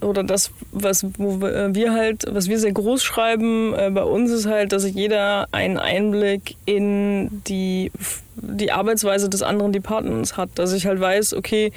oder 0.00 0.22
das, 0.22 0.50
was 0.72 1.04
wo 1.18 1.40
wir 1.40 1.92
halt, 1.92 2.24
was 2.30 2.48
wir 2.48 2.58
sehr 2.58 2.72
groß 2.72 3.02
schreiben, 3.02 3.74
äh, 3.74 3.90
bei 3.90 4.04
uns 4.04 4.30
ist 4.30 4.46
halt, 4.46 4.72
dass 4.72 4.88
jeder 4.88 5.48
einen 5.52 5.78
Einblick 5.78 6.56
in 6.66 7.42
die, 7.44 7.90
die 8.36 8.70
Arbeitsweise 8.72 9.28
des 9.28 9.42
anderen 9.42 9.72
Departments 9.72 10.36
hat. 10.36 10.50
Dass 10.54 10.72
ich 10.72 10.86
halt 10.86 11.00
weiß, 11.00 11.34
okay, 11.34 11.72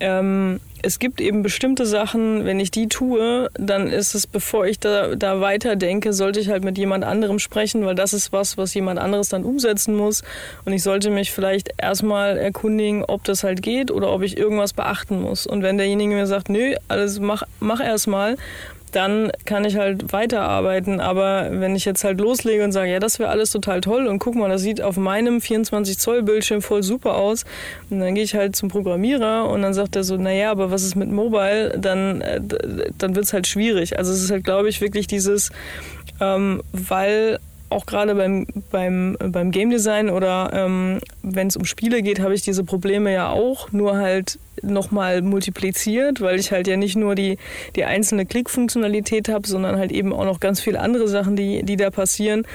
ähm, 0.00 0.60
es 0.82 0.98
gibt 0.98 1.20
eben 1.20 1.42
bestimmte 1.42 1.86
Sachen, 1.86 2.44
wenn 2.44 2.60
ich 2.60 2.70
die 2.70 2.88
tue, 2.88 3.48
dann 3.54 3.88
ist 3.88 4.14
es, 4.14 4.26
bevor 4.26 4.66
ich 4.66 4.78
da, 4.78 5.14
da 5.14 5.40
weiterdenke, 5.40 6.12
sollte 6.12 6.40
ich 6.40 6.48
halt 6.48 6.64
mit 6.64 6.78
jemand 6.78 7.04
anderem 7.04 7.38
sprechen, 7.38 7.84
weil 7.84 7.94
das 7.94 8.12
ist 8.12 8.32
was, 8.32 8.56
was 8.56 8.74
jemand 8.74 8.98
anderes 8.98 9.28
dann 9.28 9.44
umsetzen 9.44 9.94
muss. 9.94 10.22
Und 10.64 10.72
ich 10.72 10.82
sollte 10.82 11.10
mich 11.10 11.32
vielleicht 11.32 11.70
erstmal 11.78 12.38
erkundigen, 12.38 13.04
ob 13.04 13.24
das 13.24 13.44
halt 13.44 13.62
geht 13.62 13.90
oder 13.90 14.12
ob 14.12 14.22
ich 14.22 14.36
irgendwas 14.36 14.72
beachten 14.72 15.20
muss. 15.20 15.46
Und 15.46 15.62
wenn 15.62 15.78
derjenige 15.78 16.14
mir 16.14 16.26
sagt, 16.26 16.48
nö, 16.48 16.74
alles 16.88 17.20
mach, 17.20 17.42
mach 17.60 17.80
erstmal, 17.80 18.36
dann 18.92 19.30
kann 19.44 19.64
ich 19.64 19.76
halt 19.76 20.12
weiterarbeiten. 20.12 21.00
Aber 21.00 21.48
wenn 21.50 21.76
ich 21.76 21.84
jetzt 21.84 22.04
halt 22.04 22.20
loslege 22.20 22.64
und 22.64 22.72
sage, 22.72 22.90
ja, 22.90 22.98
das 22.98 23.18
wäre 23.18 23.30
alles 23.30 23.50
total 23.50 23.80
toll 23.80 24.06
und 24.06 24.18
guck 24.18 24.34
mal, 24.34 24.48
das 24.48 24.62
sieht 24.62 24.82
auf 24.82 24.96
meinem 24.96 25.40
24 25.40 25.98
Zoll 25.98 26.22
Bildschirm 26.22 26.62
voll 26.62 26.82
super 26.82 27.16
aus, 27.16 27.44
und 27.90 28.00
dann 28.00 28.14
gehe 28.14 28.24
ich 28.24 28.34
halt 28.34 28.56
zum 28.56 28.68
Programmierer 28.68 29.48
und 29.48 29.62
dann 29.62 29.74
sagt 29.74 29.96
er 29.96 30.04
so, 30.04 30.16
naja, 30.16 30.50
aber 30.50 30.70
was 30.70 30.82
ist 30.82 30.96
mit 30.96 31.10
Mobile? 31.10 31.78
Dann, 31.78 32.20
äh, 32.20 32.40
dann 32.98 33.14
wird 33.14 33.24
es 33.24 33.32
halt 33.32 33.46
schwierig. 33.46 33.98
Also 33.98 34.12
es 34.12 34.22
ist 34.22 34.30
halt, 34.30 34.44
glaube 34.44 34.68
ich, 34.68 34.80
wirklich 34.80 35.06
dieses, 35.06 35.50
ähm, 36.20 36.62
weil 36.72 37.38
auch 37.70 37.86
gerade 37.86 38.14
beim, 38.14 38.46
beim, 38.70 39.16
beim 39.18 39.50
Game 39.50 39.70
Design 39.70 40.10
oder 40.10 40.50
ähm, 40.52 41.00
wenn 41.22 41.46
es 41.46 41.56
um 41.56 41.64
Spiele 41.64 42.02
geht, 42.02 42.20
habe 42.20 42.34
ich 42.34 42.42
diese 42.42 42.64
Probleme 42.64 43.12
ja 43.12 43.30
auch, 43.30 43.72
nur 43.72 43.96
halt 43.96 44.38
nochmal 44.62 45.22
multipliziert, 45.22 46.20
weil 46.20 46.38
ich 46.38 46.52
halt 46.52 46.66
ja 46.66 46.76
nicht 46.76 46.96
nur 46.96 47.14
die, 47.14 47.38
die 47.76 47.84
einzelne 47.84 48.26
Klickfunktionalität 48.26 49.28
habe, 49.28 49.46
sondern 49.46 49.78
halt 49.78 49.92
eben 49.92 50.12
auch 50.12 50.24
noch 50.24 50.40
ganz 50.40 50.60
viele 50.60 50.80
andere 50.80 51.08
Sachen, 51.08 51.36
die, 51.36 51.62
die 51.62 51.76
da 51.76 51.90
passieren. 51.90 52.46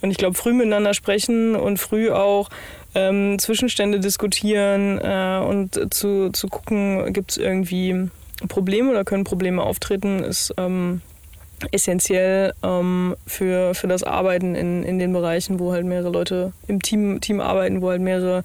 Und 0.00 0.10
ich 0.10 0.16
glaube, 0.16 0.34
früh 0.34 0.52
miteinander 0.52 0.94
sprechen 0.94 1.54
und 1.54 1.78
früh 1.78 2.10
auch 2.10 2.48
ähm, 2.94 3.38
Zwischenstände 3.38 4.00
diskutieren 4.00 4.98
äh, 4.98 5.40
und 5.46 5.94
zu, 5.94 6.30
zu 6.30 6.48
gucken, 6.48 7.12
gibt 7.12 7.32
es 7.32 7.36
irgendwie 7.36 8.08
Probleme 8.48 8.90
oder 8.90 9.04
können 9.04 9.24
Probleme 9.24 9.62
auftreten, 9.62 10.24
ist 10.24 10.52
ähm, 10.56 11.00
essentiell 11.70 12.52
ähm, 12.62 13.16
für, 13.26 13.74
für 13.74 13.88
das 13.88 14.02
Arbeiten 14.02 14.54
in, 14.54 14.82
in 14.82 14.98
den 14.98 15.12
Bereichen, 15.12 15.58
wo 15.58 15.72
halt 15.72 15.84
mehrere 15.84 16.10
Leute 16.10 16.52
im 16.66 16.82
Team, 16.82 17.20
Team 17.20 17.40
arbeiten, 17.40 17.82
wo 17.82 17.90
halt 17.90 18.00
mehrere 18.00 18.42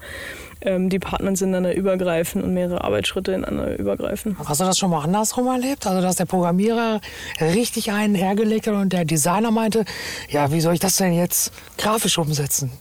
ähm, 0.60 0.88
Departments 0.88 1.40
ineinander 1.40 1.74
übergreifen 1.74 2.42
und 2.42 2.54
mehrere 2.54 2.82
Arbeitsschritte 2.82 3.32
ineinander 3.32 3.78
übergreifen. 3.78 4.36
Hast 4.44 4.60
du 4.60 4.64
das 4.64 4.78
schon 4.78 4.90
mal 4.90 5.02
andersrum 5.02 5.46
erlebt? 5.46 5.86
Also, 5.86 6.00
dass 6.02 6.16
der 6.16 6.26
Programmierer 6.26 7.00
richtig 7.40 7.90
einen 7.92 8.14
hergelegt 8.14 8.66
hat 8.66 8.74
und 8.74 8.92
der 8.92 9.04
Designer 9.04 9.50
meinte, 9.50 9.84
ja, 10.28 10.50
wie 10.52 10.60
soll 10.60 10.74
ich 10.74 10.80
das 10.80 10.96
denn 10.96 11.12
jetzt 11.12 11.52
grafisch 11.76 12.18
umsetzen? 12.18 12.72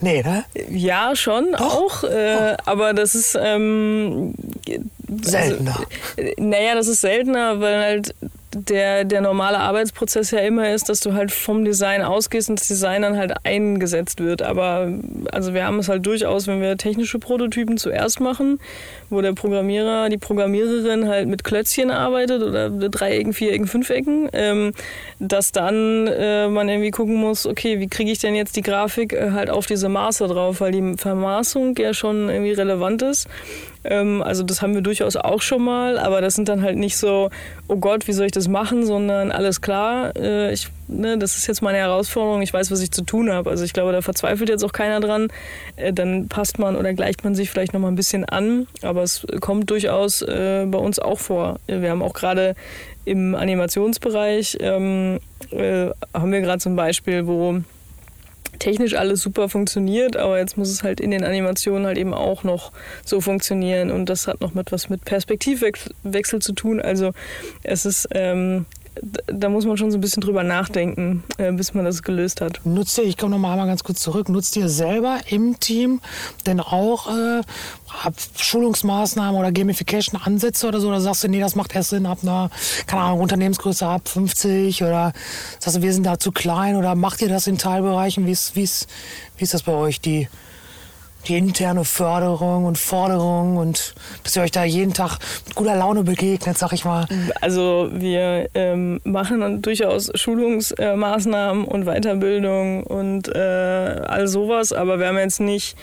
Nee, 0.00 0.22
ne? 0.22 0.44
Ja, 0.68 1.16
schon 1.16 1.52
Doch? 1.52 1.60
auch. 1.60 2.04
Äh, 2.04 2.56
aber 2.66 2.92
das 2.92 3.14
ist 3.14 3.38
ähm, 3.40 4.34
seltener. 5.22 5.76
Also, 6.16 6.32
naja, 6.38 6.74
das 6.74 6.88
ist 6.88 7.00
seltener, 7.00 7.60
weil 7.60 7.80
halt 7.80 8.14
der, 8.54 9.04
der 9.04 9.20
normale 9.20 9.58
Arbeitsprozess 9.58 10.30
ja 10.30 10.40
immer 10.40 10.72
ist, 10.72 10.88
dass 10.88 11.00
du 11.00 11.12
halt 11.12 11.32
vom 11.32 11.64
Design 11.64 12.02
ausgehst 12.02 12.48
und 12.48 12.60
das 12.60 12.68
Design 12.68 13.02
dann 13.02 13.16
halt 13.16 13.34
eingesetzt 13.44 14.20
wird. 14.20 14.42
Aber 14.42 14.92
also 15.32 15.54
wir 15.54 15.66
haben 15.66 15.78
es 15.78 15.88
halt 15.88 16.06
durchaus, 16.06 16.46
wenn 16.46 16.60
wir 16.60 16.76
technische 16.76 17.18
Prototypen 17.18 17.78
zuerst 17.78 18.20
machen, 18.20 18.60
wo 19.10 19.20
der 19.20 19.32
Programmierer, 19.32 20.08
die 20.08 20.18
Programmiererin 20.18 21.08
halt 21.08 21.28
mit 21.28 21.44
Klötzchen 21.44 21.90
arbeitet 21.90 22.42
oder 22.42 22.70
Dreiecken, 22.70 23.32
Vierecken, 23.32 23.66
Fünfecken, 23.66 24.28
ähm, 24.32 24.72
dass 25.18 25.52
dann 25.52 26.06
äh, 26.06 26.48
man 26.48 26.68
irgendwie 26.68 26.90
gucken 26.90 27.16
muss, 27.16 27.46
okay, 27.46 27.80
wie 27.80 27.88
kriege 27.88 28.10
ich 28.10 28.18
denn 28.18 28.34
jetzt 28.34 28.56
die 28.56 28.62
Grafik 28.62 29.12
äh, 29.12 29.32
halt 29.32 29.50
auf 29.50 29.66
diese 29.66 29.88
Maße 29.88 30.26
drauf, 30.28 30.60
weil 30.60 30.72
die 30.72 30.94
Vermaßung 30.96 31.76
ja 31.76 31.94
schon 31.94 32.28
irgendwie 32.28 32.52
relevant 32.52 33.02
ist. 33.02 33.28
Ähm, 33.84 34.22
also 34.22 34.42
das 34.42 34.62
haben 34.62 34.74
wir 34.74 34.82
durchaus 34.82 35.16
auch 35.16 35.42
schon 35.42 35.62
mal, 35.62 35.98
aber 35.98 36.20
das 36.20 36.34
sind 36.34 36.48
dann 36.48 36.62
halt 36.62 36.76
nicht 36.76 36.96
so, 36.96 37.30
oh 37.68 37.76
Gott, 37.76 38.06
wie 38.08 38.12
soll 38.12 38.26
ich 38.26 38.32
das 38.32 38.48
machen, 38.48 38.86
sondern 38.86 39.30
alles 39.30 39.60
klar, 39.60 40.16
äh, 40.16 40.52
ich, 40.52 40.68
ne, 40.88 41.18
das 41.18 41.36
ist 41.36 41.46
jetzt 41.46 41.62
meine 41.62 41.78
Herausforderung, 41.78 42.42
ich 42.42 42.52
weiß, 42.52 42.70
was 42.70 42.80
ich 42.80 42.90
zu 42.90 43.02
tun 43.02 43.30
habe. 43.30 43.50
Also 43.50 43.64
ich 43.64 43.72
glaube, 43.72 43.92
da 43.92 44.00
verzweifelt 44.00 44.48
jetzt 44.48 44.64
auch 44.64 44.72
keiner 44.72 45.00
dran. 45.00 45.28
Äh, 45.76 45.92
dann 45.92 46.28
passt 46.28 46.58
man 46.58 46.76
oder 46.76 46.94
gleicht 46.94 47.24
man 47.24 47.34
sich 47.34 47.50
vielleicht 47.50 47.74
noch 47.74 47.80
mal 47.80 47.88
ein 47.88 47.96
bisschen 47.96 48.24
an, 48.24 48.66
aber 48.82 49.02
es 49.02 49.26
kommt 49.40 49.70
durchaus 49.70 50.22
äh, 50.22 50.66
bei 50.66 50.78
uns 50.78 50.98
auch 50.98 51.18
vor. 51.18 51.60
Wir 51.66 51.90
haben 51.90 52.02
auch 52.02 52.14
gerade 52.14 52.54
im 53.04 53.34
Animationsbereich 53.34 54.56
ähm, 54.60 55.20
äh, 55.50 55.90
haben 56.14 56.32
wir 56.32 56.40
gerade 56.40 56.58
zum 56.58 56.74
Beispiel, 56.74 57.26
wo 57.26 57.60
technisch 58.58 58.94
alles 58.94 59.20
super 59.20 59.48
funktioniert, 59.48 60.16
aber 60.16 60.38
jetzt 60.38 60.56
muss 60.56 60.70
es 60.70 60.82
halt 60.82 61.00
in 61.00 61.10
den 61.10 61.24
Animationen 61.24 61.86
halt 61.86 61.98
eben 61.98 62.14
auch 62.14 62.44
noch 62.44 62.72
so 63.04 63.20
funktionieren 63.20 63.90
und 63.90 64.08
das 64.08 64.26
hat 64.26 64.40
noch 64.40 64.54
mit 64.54 64.72
was 64.72 64.88
mit 64.88 65.04
Perspektivwechsel 65.04 66.40
zu 66.40 66.52
tun. 66.52 66.80
Also 66.80 67.12
es 67.62 67.84
ist 67.84 68.08
ähm, 68.12 68.66
da 69.26 69.48
muss 69.48 69.66
man 69.66 69.76
schon 69.76 69.90
so 69.90 69.98
ein 69.98 70.00
bisschen 70.00 70.20
drüber 70.20 70.44
nachdenken, 70.44 71.24
äh, 71.38 71.50
bis 71.52 71.74
man 71.74 71.84
das 71.84 72.02
gelöst 72.02 72.40
hat. 72.40 72.60
Nutzt 72.64 72.96
ihr, 72.98 73.04
ich 73.04 73.16
komme 73.16 73.32
noch 73.32 73.38
mal 73.38 73.56
ganz 73.66 73.82
kurz 73.82 74.00
zurück, 74.00 74.28
nutzt 74.28 74.56
ihr 74.56 74.68
selber 74.68 75.18
im 75.28 75.58
Team 75.58 76.00
denn 76.46 76.60
auch 76.60 77.08
äh, 77.08 77.42
Schulungsmaßnahmen 78.36 79.38
oder 79.38 79.52
Gamification-Ansätze 79.52 80.68
oder 80.68 80.80
so? 80.80 80.88
Oder 80.88 81.00
sagst 81.00 81.24
du, 81.24 81.28
nee, 81.28 81.40
das 81.40 81.54
macht 81.54 81.74
erst 81.74 81.90
Sinn 81.90 82.06
ab 82.06 82.18
einer, 82.22 82.50
keine 82.86 83.02
Ahnung, 83.02 83.20
Unternehmensgröße 83.20 83.86
ab 83.86 84.08
50 84.08 84.82
oder 84.82 85.12
sagst 85.58 85.78
du, 85.78 85.82
wir 85.82 85.92
sind 85.92 86.04
da 86.04 86.18
zu 86.18 86.32
klein 86.32 86.76
oder 86.76 86.94
macht 86.94 87.22
ihr 87.22 87.28
das 87.28 87.46
in 87.46 87.58
Teilbereichen? 87.58 88.26
Wie 88.26 88.32
ist, 88.32 88.56
wie 88.56 88.62
ist, 88.62 88.88
wie 89.36 89.44
ist 89.44 89.54
das 89.54 89.62
bei 89.62 89.72
euch, 89.72 90.00
die 90.00 90.28
die 91.26 91.36
interne 91.36 91.84
Förderung 91.84 92.64
und 92.64 92.78
Forderung 92.78 93.56
und 93.56 93.94
dass 94.22 94.36
ihr 94.36 94.42
euch 94.42 94.50
da 94.50 94.64
jeden 94.64 94.94
Tag 94.94 95.18
mit 95.46 95.54
guter 95.54 95.76
Laune 95.76 96.04
begegnet, 96.04 96.58
sag 96.58 96.72
ich 96.72 96.84
mal. 96.84 97.06
Also 97.40 97.88
wir 97.92 98.48
ähm, 98.54 99.00
machen 99.04 99.40
dann 99.40 99.62
durchaus 99.62 100.10
Schulungsmaßnahmen 100.14 101.64
und 101.64 101.84
Weiterbildung 101.84 102.84
und 102.84 103.28
äh, 103.28 103.38
all 103.38 104.28
sowas, 104.28 104.72
aber 104.72 104.98
wir 104.98 105.08
haben 105.08 105.18
jetzt 105.18 105.40
nicht 105.40 105.76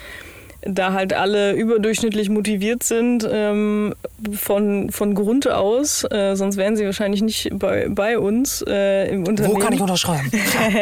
da 0.64 0.92
halt 0.92 1.12
alle 1.12 1.52
überdurchschnittlich 1.52 2.28
motiviert 2.28 2.82
sind 2.82 3.28
ähm, 3.30 3.94
von, 4.32 4.90
von 4.90 5.14
Grund 5.14 5.50
aus, 5.50 6.04
äh, 6.10 6.36
sonst 6.36 6.56
wären 6.56 6.76
sie 6.76 6.84
wahrscheinlich 6.84 7.22
nicht 7.22 7.50
bei, 7.52 7.88
bei 7.88 8.18
uns 8.18 8.64
äh, 8.68 9.08
im 9.08 9.26
Unternehmen. 9.26 9.56
Wo 9.56 9.58
kann 9.58 9.72
ich 9.72 9.80
unterschreiben? 9.80 10.30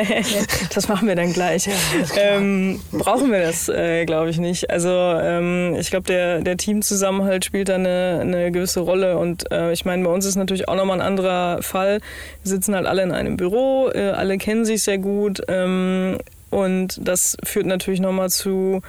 das 0.74 0.88
machen 0.88 1.08
wir 1.08 1.16
dann 1.16 1.32
gleich. 1.32 1.66
Ja, 1.66 1.72
ähm, 2.16 2.80
brauchen 2.92 3.32
wir 3.32 3.40
das, 3.40 3.68
äh, 3.68 4.04
glaube 4.04 4.30
ich, 4.30 4.38
nicht. 4.38 4.70
Also 4.70 4.90
ähm, 4.90 5.74
ich 5.78 5.90
glaube, 5.90 6.06
der, 6.06 6.40
der 6.40 6.56
Teamzusammenhalt 6.58 7.44
spielt 7.44 7.70
da 7.70 7.76
eine, 7.76 8.18
eine 8.20 8.52
gewisse 8.52 8.80
Rolle 8.80 9.16
und 9.16 9.50
äh, 9.50 9.72
ich 9.72 9.86
meine, 9.86 10.04
bei 10.04 10.10
uns 10.10 10.26
ist 10.26 10.36
natürlich 10.36 10.68
auch 10.68 10.76
nochmal 10.76 11.00
ein 11.00 11.06
anderer 11.06 11.62
Fall. 11.62 12.00
Wir 12.42 12.50
sitzen 12.50 12.74
halt 12.74 12.86
alle 12.86 13.02
in 13.02 13.12
einem 13.12 13.38
Büro, 13.38 13.88
äh, 13.88 14.10
alle 14.10 14.36
kennen 14.36 14.66
sich 14.66 14.82
sehr 14.82 14.98
gut 14.98 15.40
ähm, 15.48 16.18
und 16.50 17.00
das 17.02 17.38
führt 17.44 17.66
natürlich 17.66 18.00
nochmal 18.00 18.28
zu 18.28 18.82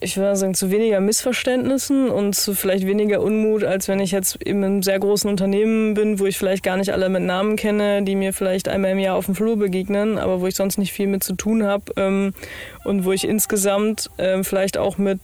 ich 0.00 0.16
würde 0.16 0.36
sagen, 0.36 0.54
zu 0.54 0.70
weniger 0.70 1.00
Missverständnissen 1.00 2.10
und 2.10 2.34
zu 2.34 2.54
vielleicht 2.54 2.86
weniger 2.86 3.20
Unmut, 3.20 3.64
als 3.64 3.88
wenn 3.88 4.00
ich 4.00 4.10
jetzt 4.10 4.36
in 4.36 4.64
einem 4.64 4.82
sehr 4.82 4.98
großen 4.98 5.28
Unternehmen 5.28 5.94
bin, 5.94 6.18
wo 6.18 6.26
ich 6.26 6.38
vielleicht 6.38 6.62
gar 6.62 6.76
nicht 6.76 6.92
alle 6.92 7.08
mit 7.08 7.22
Namen 7.22 7.56
kenne, 7.56 8.02
die 8.02 8.14
mir 8.14 8.32
vielleicht 8.32 8.68
einmal 8.68 8.92
im 8.92 8.98
Jahr 8.98 9.16
auf 9.16 9.26
dem 9.26 9.34
Flur 9.34 9.56
begegnen, 9.56 10.18
aber 10.18 10.40
wo 10.40 10.46
ich 10.46 10.54
sonst 10.54 10.78
nicht 10.78 10.92
viel 10.92 11.06
mit 11.06 11.24
zu 11.24 11.34
tun 11.34 11.64
habe 11.64 11.84
ähm, 11.96 12.32
und 12.84 13.04
wo 13.04 13.12
ich 13.12 13.26
insgesamt 13.26 14.10
ähm, 14.18 14.44
vielleicht 14.44 14.78
auch 14.78 14.98
mit 14.98 15.20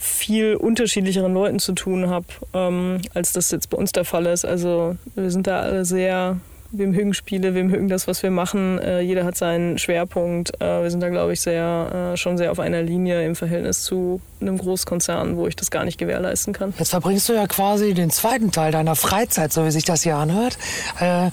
viel 0.00 0.56
unterschiedlicheren 0.56 1.34
Leuten 1.34 1.58
zu 1.58 1.72
tun 1.72 2.08
habe, 2.08 2.26
ähm, 2.54 3.02
als 3.12 3.32
das 3.32 3.50
jetzt 3.50 3.68
bei 3.68 3.76
uns 3.76 3.92
der 3.92 4.06
Fall 4.06 4.24
ist. 4.26 4.46
Also 4.46 4.96
wir 5.14 5.30
sind 5.30 5.46
da 5.46 5.60
alle 5.60 5.84
sehr, 5.84 6.38
wir 6.72 6.86
mögen 6.86 7.14
Spiele, 7.14 7.54
wir 7.54 7.64
mögen 7.64 7.88
das, 7.88 8.06
was 8.06 8.22
wir 8.22 8.30
machen. 8.30 8.78
Äh, 8.78 9.00
jeder 9.00 9.24
hat 9.24 9.36
seinen 9.36 9.78
Schwerpunkt. 9.78 10.60
Äh, 10.60 10.82
wir 10.82 10.90
sind 10.90 11.00
da, 11.00 11.08
glaube 11.08 11.32
ich, 11.32 11.40
sehr, 11.40 12.12
äh, 12.12 12.16
schon 12.16 12.38
sehr 12.38 12.52
auf 12.52 12.60
einer 12.60 12.82
Linie 12.82 13.24
im 13.26 13.34
Verhältnis 13.34 13.82
zu 13.82 14.20
einem 14.40 14.58
Großkonzern, 14.58 15.36
wo 15.36 15.46
ich 15.46 15.56
das 15.56 15.70
gar 15.70 15.84
nicht 15.84 15.98
gewährleisten 15.98 16.52
kann. 16.52 16.72
Jetzt 16.78 16.90
verbringst 16.90 17.28
du 17.28 17.32
ja 17.32 17.46
quasi 17.46 17.94
den 17.94 18.10
zweiten 18.10 18.52
Teil 18.52 18.72
deiner 18.72 18.96
Freizeit, 18.96 19.52
so 19.52 19.64
wie 19.64 19.70
sich 19.70 19.84
das 19.84 20.02
hier 20.02 20.16
anhört. 20.16 20.58
Äh, 21.00 21.30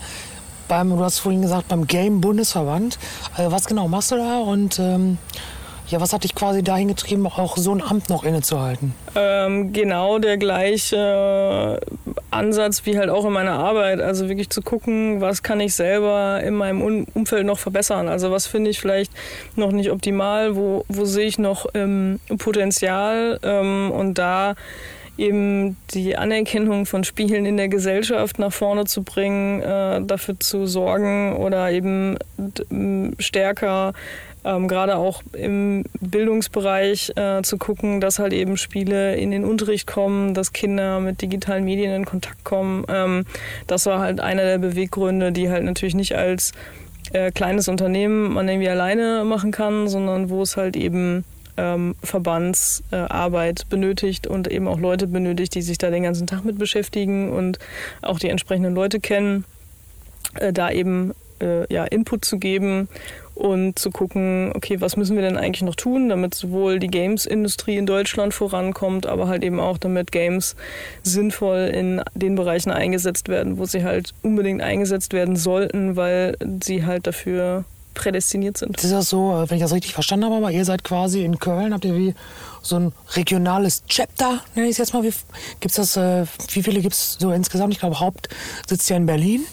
beim, 0.68 0.90
du 0.90 1.00
hast 1.00 1.20
vorhin 1.20 1.42
gesagt, 1.42 1.68
beim 1.68 1.88
Game 1.88 2.20
Bundesverband. 2.22 2.98
Äh, 3.38 3.52
was 3.52 3.66
genau 3.66 3.88
machst 3.88 4.12
du 4.12 4.16
da 4.16 4.40
und 4.40 4.80
ähm, 4.80 5.18
ja, 5.90 6.02
was 6.02 6.14
hat 6.14 6.24
dich 6.24 6.36
quasi 6.36 6.64
dahin 6.64 6.90
getrieben, 6.90 7.26
auch 7.28 7.58
so 7.58 7.74
ein 7.74 7.82
Amt 7.82 8.10
noch 8.10 8.24
innezuhalten? 8.24 8.94
Ähm, 9.16 9.72
genau 9.72 10.20
der 10.20 10.38
gleiche 10.38 11.80
Ansatz 12.30 12.86
wie 12.86 12.98
halt 12.98 13.10
auch 13.10 13.26
in 13.26 13.32
meiner 13.32 13.54
Arbeit. 13.54 14.02
Also 14.02 14.28
wirklich 14.28 14.50
zu 14.50 14.62
gucken, 14.62 15.22
was 15.22 15.44
kann 15.44 15.60
ich 15.60 15.74
selber 15.76 16.42
in 16.44 16.56
meinem 16.56 16.82
Umfeld 17.14 17.46
noch 17.46 17.60
verbessern. 17.60 18.10
Also 18.10 18.32
was 18.32 18.48
finde 18.48 18.70
ich 18.70 18.80
vielleicht 18.80 19.12
noch 19.56 19.72
nicht 19.72 19.92
optimal, 19.92 20.56
wo, 20.56 20.84
wo 20.90 21.06
sehe 21.06 21.28
ich 21.28 21.40
noch 21.40 21.68
ähm, 21.74 22.20
Potenzial 22.38 23.40
ähm, 23.44 23.92
und 23.92 24.18
da 24.18 24.56
eben 25.18 25.78
die 25.94 26.16
Anerkennung 26.16 26.86
von 26.86 27.04
Spielen 27.04 27.46
in 27.46 27.58
der 27.58 27.70
Gesellschaft 27.70 28.40
nach 28.40 28.54
vorne 28.54 28.86
zu 28.86 29.04
bringen, 29.04 29.62
äh, 29.62 30.02
dafür 30.04 30.40
zu 30.40 30.68
sorgen 30.68 31.36
oder 31.36 31.72
eben 31.72 32.18
stärker 33.18 33.94
ähm, 34.48 34.70
gerade 34.70 34.96
auch 34.96 35.22
im 35.34 35.84
Bildungsbereich 36.00 37.12
äh, 37.18 37.42
zu 37.42 37.58
gucken, 37.58 38.00
dass 38.00 38.18
halt 38.18 38.32
eben 38.32 38.56
Spiele 38.56 39.16
in 39.18 39.32
den 39.32 39.44
Unterricht 39.44 39.88
kommen, 39.88 40.34
dass 40.34 40.54
Kinder 40.54 41.02
mit 41.02 41.22
digitalen 41.22 41.66
Medien 41.66 41.94
in 41.94 42.06
Kontakt 42.06 42.46
kommen. 42.46 42.86
Ähm, 42.88 43.26
das 43.68 43.86
war 43.86 44.00
halt 44.00 44.22
einer 44.22 44.44
der 44.44 44.58
Beweggründe, 44.58 45.34
die 45.34 45.50
halt 45.50 45.66
natürlich 45.66 45.96
nicht 45.96 46.16
als 46.16 46.54
äh, 47.12 47.32
kleines 47.32 47.68
Unternehmen 47.68 48.34
man 48.34 48.48
irgendwie 48.48 48.70
alleine 48.70 49.26
machen 49.26 49.52
kann, 49.52 49.90
sondern 49.90 50.30
wo 50.30 50.42
es 50.42 50.56
halt 50.56 50.78
eben 50.78 51.26
ähm, 51.58 51.96
Verbandsarbeit 52.02 53.62
äh, 53.62 53.66
benötigt 53.70 54.28
und 54.28 54.48
eben 54.48 54.68
auch 54.70 54.80
Leute 54.80 55.08
benötigt, 55.08 55.56
die 55.56 55.62
sich 55.62 55.78
da 55.78 55.90
den 55.90 56.04
ganzen 56.04 56.26
Tag 56.26 56.46
mit 56.46 56.58
beschäftigen 56.58 57.34
und 57.34 57.60
auch 58.02 58.20
die 58.20 58.30
entsprechenden 58.30 58.76
Leute 58.76 59.02
kennen, 59.02 59.44
äh, 60.36 60.54
da 60.54 60.72
eben 60.72 61.14
äh, 61.42 61.72
ja, 61.74 61.84
Input 61.84 62.24
zu 62.24 62.40
geben 62.40 62.88
und 63.38 63.78
zu 63.78 63.92
gucken, 63.92 64.52
okay, 64.56 64.82
was 64.82 64.98
müssen 64.98 65.16
wir 65.16 65.24
denn 65.24 65.38
eigentlich 65.38 65.62
noch 65.62 65.76
tun, 65.76 66.10
damit 66.10 66.34
sowohl 66.34 66.80
die 66.80 66.88
Games-Industrie 66.88 67.78
in 67.78 67.86
Deutschland 67.86 68.34
vorankommt, 68.34 69.06
aber 69.06 69.28
halt 69.28 69.44
eben 69.44 69.60
auch 69.60 69.78
damit 69.78 70.12
Games 70.12 70.56
sinnvoll 71.04 71.72
in 71.74 72.02
den 72.16 72.36
Bereichen 72.36 72.72
eingesetzt 72.72 73.30
werden, 73.30 73.58
wo 73.58 73.66
sie 73.66 73.84
halt 73.84 74.14
unbedingt 74.24 74.62
eingesetzt 74.62 75.14
werden 75.14 75.36
sollten, 75.36 75.96
weil 75.96 76.36
sie 76.64 76.86
halt 76.86 77.06
dafür 77.06 77.66
prädestiniert 77.94 78.58
sind. 78.58 78.78
Das 78.78 78.86
ist 78.86 78.94
das 78.94 79.10
so, 79.10 79.44
wenn 79.48 79.58
ich 79.58 79.64
das 79.64 79.74
richtig 79.74 79.94
verstanden 79.94 80.26
habe, 80.26 80.36
aber 80.36 80.52
ihr 80.52 80.66
seid 80.66 80.84
quasi 80.84 81.24
in 81.24 81.40
Köln, 81.40 81.74
habt 81.74 81.86
ihr 81.86 81.96
wie 81.96 82.14
so 82.62 82.78
ein 82.78 82.92
regionales 83.16 83.84
Chapter, 83.88 84.42
nenne 84.56 84.68
ich 84.68 84.74
es 84.74 84.78
jetzt 84.78 84.94
mal. 84.94 85.04
Wie, 85.04 85.14
gibt's 85.60 85.78
das, 85.78 85.98
äh, 85.98 86.26
wie 86.52 86.64
viele 86.64 86.82
gibt 86.82 86.94
es 86.94 87.18
so 87.20 87.32
insgesamt? 87.32 87.74
Ich 87.74 87.80
glaube, 87.80 88.00
Haupt 88.00 88.30
sitzt 88.68 88.90
ja 88.90 88.98
in 88.98 89.06
Berlin. 89.06 89.46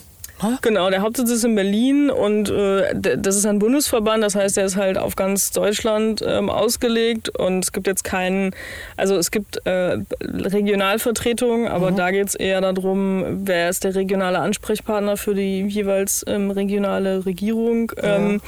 Genau, 0.61 0.89
der 0.89 1.01
Hauptsitz 1.01 1.31
ist 1.31 1.45
in 1.45 1.55
Berlin 1.55 2.09
und 2.09 2.49
äh, 2.49 2.93
das 2.93 3.37
ist 3.37 3.45
ein 3.45 3.59
Bundesverband, 3.59 4.21
das 4.21 4.35
heißt, 4.35 4.57
der 4.57 4.65
ist 4.65 4.75
halt 4.75 4.97
auf 4.97 5.15
ganz 5.15 5.51
Deutschland 5.51 6.21
ähm, 6.25 6.49
ausgelegt 6.49 7.29
und 7.29 7.63
es 7.63 7.71
gibt 7.71 7.87
jetzt 7.87 8.03
keinen, 8.03 8.53
also 8.97 9.15
es 9.15 9.31
gibt 9.31 9.65
äh, 9.65 9.97
Regionalvertretungen, 10.21 11.67
aber 11.69 11.91
mhm. 11.91 11.95
da 11.95 12.11
geht 12.11 12.27
es 12.27 12.35
eher 12.35 12.59
darum, 12.59 13.45
wer 13.47 13.69
ist 13.69 13.85
der 13.85 13.95
regionale 13.95 14.39
Ansprechpartner 14.39 15.15
für 15.15 15.35
die 15.35 15.61
jeweils 15.61 16.25
ähm, 16.27 16.51
regionale 16.51 17.25
Regierung. 17.25 17.93
Ähm, 18.03 18.41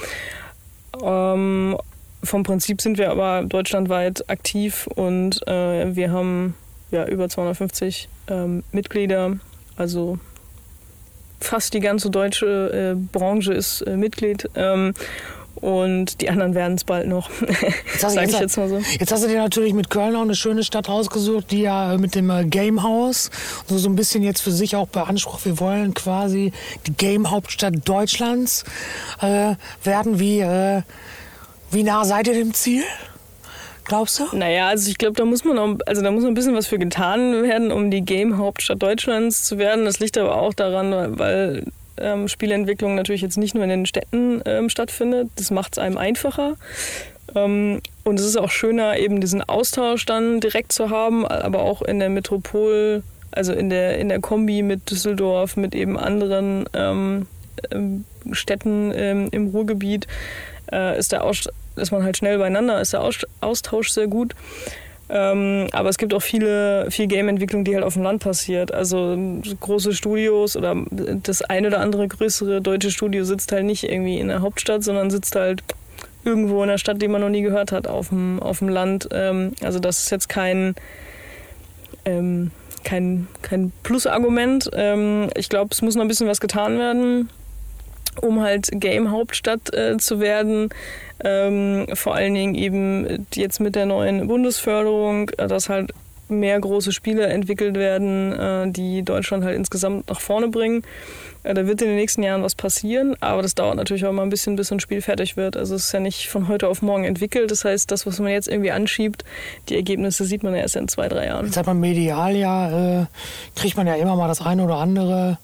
ja. 1.00 1.32
Ähm, 1.34 1.78
vom 2.22 2.42
Prinzip 2.42 2.82
sind 2.82 2.98
wir 2.98 3.10
aber 3.10 3.44
deutschlandweit 3.44 4.28
aktiv 4.28 4.88
und 4.94 5.46
äh, 5.46 5.94
wir 5.94 6.10
haben 6.10 6.54
ja 6.90 7.06
über 7.06 7.28
250 7.28 8.08
ähm, 8.28 8.62
Mitglieder, 8.72 9.38
also 9.76 10.18
fast 11.40 11.74
die 11.74 11.80
ganze 11.80 12.10
deutsche 12.10 12.94
äh, 12.96 13.00
Branche 13.12 13.52
ist 13.52 13.82
äh, 13.82 13.96
Mitglied. 13.96 14.48
Ähm, 14.54 14.94
und 15.60 16.20
die 16.20 16.30
anderen 16.30 16.54
werden 16.54 16.74
es 16.74 16.84
bald 16.84 17.08
noch. 17.08 17.30
Jetzt 17.40 18.04
hast, 18.04 18.14
jetzt, 18.14 18.34
ich 18.34 18.40
jetzt, 18.40 18.56
mal 18.56 18.68
so. 18.68 18.78
jetzt 18.78 19.10
hast 19.10 19.24
du 19.24 19.28
dir 19.28 19.38
natürlich 19.38 19.74
mit 19.74 19.90
Köln 19.90 20.14
auch 20.14 20.22
eine 20.22 20.36
schöne 20.36 20.62
Stadt 20.62 20.88
ausgesucht, 20.88 21.50
die 21.50 21.62
ja 21.62 21.94
äh, 21.94 21.98
mit 21.98 22.14
dem 22.14 22.30
äh, 22.30 22.44
Game 22.44 22.84
House 22.84 23.30
so, 23.66 23.76
so 23.76 23.88
ein 23.88 23.96
bisschen 23.96 24.22
jetzt 24.22 24.40
für 24.40 24.52
sich 24.52 24.76
auch 24.76 24.86
beansprucht. 24.86 25.44
Wir 25.44 25.58
wollen 25.58 25.94
quasi 25.94 26.52
die 26.86 26.92
Game 26.92 27.30
Hauptstadt 27.30 27.74
Deutschlands 27.84 28.64
äh, 29.20 29.54
werden. 29.82 30.20
Wie, 30.20 30.40
äh, 30.40 30.82
wie 31.72 31.82
nah 31.82 32.04
seid 32.04 32.28
ihr 32.28 32.34
dem 32.34 32.54
Ziel? 32.54 32.84
Glaubst 33.88 34.20
du? 34.20 34.36
Naja, 34.36 34.68
also 34.68 34.90
ich 34.90 34.98
glaube, 34.98 35.16
da 35.16 35.24
muss 35.24 35.44
man 35.44 35.56
noch, 35.56 35.78
also 35.86 36.02
da 36.02 36.10
muss 36.10 36.24
ein 36.24 36.34
bisschen 36.34 36.54
was 36.54 36.66
für 36.66 36.78
getan 36.78 37.42
werden, 37.42 37.72
um 37.72 37.90
die 37.90 38.02
Game-Hauptstadt 38.02 38.82
Deutschlands 38.82 39.44
zu 39.44 39.56
werden. 39.56 39.86
Das 39.86 39.98
liegt 39.98 40.18
aber 40.18 40.36
auch 40.36 40.52
daran, 40.52 41.18
weil 41.18 41.64
ähm, 41.96 42.28
Spieleentwicklung 42.28 42.94
natürlich 42.94 43.22
jetzt 43.22 43.38
nicht 43.38 43.54
nur 43.54 43.64
in 43.64 43.70
den 43.70 43.86
Städten 43.86 44.42
ähm, 44.44 44.68
stattfindet. 44.68 45.30
Das 45.36 45.50
macht 45.50 45.72
es 45.72 45.78
einem 45.78 45.96
einfacher. 45.96 46.56
Ähm, 47.34 47.80
und 48.04 48.20
es 48.20 48.26
ist 48.26 48.36
auch 48.36 48.50
schöner, 48.50 48.98
eben 48.98 49.22
diesen 49.22 49.42
Austausch 49.42 50.04
dann 50.04 50.40
direkt 50.40 50.72
zu 50.72 50.90
haben, 50.90 51.26
aber 51.26 51.60
auch 51.62 51.80
in 51.80 51.98
der 51.98 52.10
Metropol, 52.10 53.02
also 53.30 53.54
in 53.54 53.70
der, 53.70 53.98
in 53.98 54.10
der 54.10 54.20
Kombi 54.20 54.60
mit 54.60 54.90
Düsseldorf, 54.90 55.56
mit 55.56 55.74
eben 55.74 55.98
anderen 55.98 56.66
ähm, 56.74 57.26
ähm, 57.70 58.04
Städten 58.32 58.92
ähm, 58.94 59.28
im 59.32 59.48
Ruhrgebiet, 59.48 60.06
äh, 60.70 60.98
ist 60.98 61.12
der 61.12 61.24
Austausch 61.24 61.54
ist 61.78 61.90
man 61.90 62.04
halt 62.04 62.16
schnell 62.16 62.38
beieinander, 62.38 62.80
ist 62.80 62.92
der 62.92 63.08
Austausch 63.40 63.90
sehr 63.90 64.06
gut. 64.06 64.34
Ähm, 65.10 65.68
aber 65.72 65.88
es 65.88 65.96
gibt 65.96 66.12
auch 66.12 66.22
viele, 66.22 66.90
viel 66.90 67.06
Game-Entwicklung, 67.06 67.64
die 67.64 67.74
halt 67.74 67.84
auf 67.84 67.94
dem 67.94 68.02
Land 68.02 68.22
passiert. 68.22 68.72
Also 68.72 69.16
große 69.60 69.94
Studios 69.94 70.56
oder 70.56 70.76
das 70.90 71.42
ein 71.42 71.66
oder 71.66 71.80
andere 71.80 72.08
größere 72.08 72.60
deutsche 72.60 72.90
Studio 72.90 73.24
sitzt 73.24 73.52
halt 73.52 73.64
nicht 73.64 73.84
irgendwie 73.84 74.18
in 74.18 74.28
der 74.28 74.42
Hauptstadt, 74.42 74.84
sondern 74.84 75.10
sitzt 75.10 75.34
halt 75.34 75.62
irgendwo 76.24 76.62
in 76.62 76.68
der 76.68 76.78
Stadt, 76.78 77.00
die 77.00 77.08
man 77.08 77.22
noch 77.22 77.30
nie 77.30 77.42
gehört 77.42 77.72
hat, 77.72 77.86
auf 77.86 78.10
dem, 78.10 78.40
auf 78.42 78.58
dem 78.58 78.68
Land. 78.68 79.08
Ähm, 79.12 79.52
also 79.62 79.78
das 79.78 80.00
ist 80.00 80.10
jetzt 80.10 80.28
kein, 80.28 80.74
ähm, 82.04 82.50
kein, 82.84 83.28
kein 83.40 83.72
Plusargument. 83.82 84.68
Ähm, 84.74 85.30
ich 85.36 85.48
glaube, 85.48 85.70
es 85.72 85.80
muss 85.80 85.94
noch 85.94 86.02
ein 86.02 86.08
bisschen 86.08 86.28
was 86.28 86.40
getan 86.40 86.78
werden 86.78 87.30
um 88.22 88.40
halt 88.40 88.68
Game-Hauptstadt 88.72 89.74
äh, 89.74 89.96
zu 89.98 90.20
werden. 90.20 90.70
Ähm, 91.24 91.86
vor 91.94 92.14
allen 92.14 92.34
Dingen 92.34 92.54
eben 92.54 93.26
jetzt 93.34 93.60
mit 93.60 93.74
der 93.74 93.86
neuen 93.86 94.28
Bundesförderung, 94.28 95.30
äh, 95.30 95.48
dass 95.48 95.68
halt 95.68 95.92
mehr 96.30 96.60
große 96.60 96.92
Spiele 96.92 97.26
entwickelt 97.26 97.76
werden, 97.76 98.32
äh, 98.32 98.70
die 98.70 99.02
Deutschland 99.02 99.44
halt 99.44 99.56
insgesamt 99.56 100.08
nach 100.08 100.20
vorne 100.20 100.48
bringen. 100.48 100.82
Äh, 101.42 101.54
da 101.54 101.66
wird 101.66 101.80
in 101.82 101.88
den 101.88 101.96
nächsten 101.96 102.22
Jahren 102.22 102.42
was 102.42 102.54
passieren, 102.54 103.16
aber 103.20 103.42
das 103.42 103.54
dauert 103.54 103.76
natürlich 103.76 104.04
auch 104.04 104.12
mal 104.12 104.22
ein 104.22 104.30
bisschen, 104.30 104.56
bis 104.56 104.68
so 104.68 104.74
ein 104.74 104.80
Spiel 104.80 105.00
fertig 105.00 105.36
wird. 105.36 105.56
Also 105.56 105.74
es 105.74 105.86
ist 105.86 105.92
ja 105.92 106.00
nicht 106.00 106.28
von 106.28 106.48
heute 106.48 106.68
auf 106.68 106.82
morgen 106.82 107.04
entwickelt. 107.04 107.50
Das 107.50 107.64
heißt, 107.64 107.90
das, 107.90 108.06
was 108.06 108.18
man 108.18 108.30
jetzt 108.30 108.48
irgendwie 108.48 108.70
anschiebt, 108.70 109.24
die 109.68 109.76
Ergebnisse 109.76 110.24
sieht 110.24 110.42
man 110.42 110.54
ja 110.54 110.60
erst 110.60 110.76
in 110.76 110.88
zwei, 110.88 111.08
drei 111.08 111.26
Jahren. 111.26 111.46
Jetzt 111.46 111.56
hat 111.56 111.66
man 111.66 111.80
medial 111.80 112.36
ja, 112.36 113.02
äh, 113.02 113.06
kriegt 113.56 113.76
man 113.76 113.86
ja 113.86 113.94
immer 113.94 114.16
mal 114.16 114.28
das 114.28 114.40
eine 114.40 114.64
oder 114.64 114.76
andere 114.76 115.38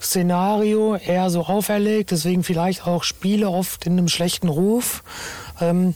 Szenario 0.00 0.96
eher 0.96 1.30
so 1.30 1.42
auferlegt, 1.42 2.10
deswegen 2.10 2.42
vielleicht 2.42 2.86
auch 2.86 3.02
Spiele 3.02 3.48
oft 3.48 3.86
in 3.86 3.92
einem 3.92 4.08
schlechten 4.08 4.48
Ruf. 4.48 5.02
Ähm, 5.60 5.94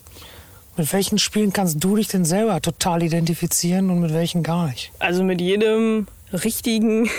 mit 0.77 0.93
welchen 0.93 1.19
Spielen 1.19 1.53
kannst 1.53 1.83
du 1.83 1.97
dich 1.97 2.09
denn 2.09 2.25
selber 2.25 2.61
total 2.61 3.03
identifizieren 3.03 3.91
und 3.91 4.01
mit 4.01 4.15
welchen 4.15 4.43
gar 4.43 4.69
nicht? 4.69 4.93
Also 4.99 5.23
mit 5.25 5.41
jedem 5.41 6.07
richtigen, 6.33 7.11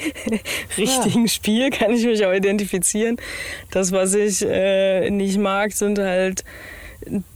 richtigen 0.78 1.22
ja. 1.22 1.28
Spiel 1.28 1.70
kann 1.70 1.92
ich 1.92 2.06
mich 2.06 2.24
auch 2.24 2.32
identifizieren. 2.32 3.16
Das, 3.70 3.92
was 3.92 4.14
ich 4.14 4.42
äh, 4.42 5.10
nicht 5.10 5.38
mag, 5.38 5.72
sind 5.72 5.98
halt 5.98 6.44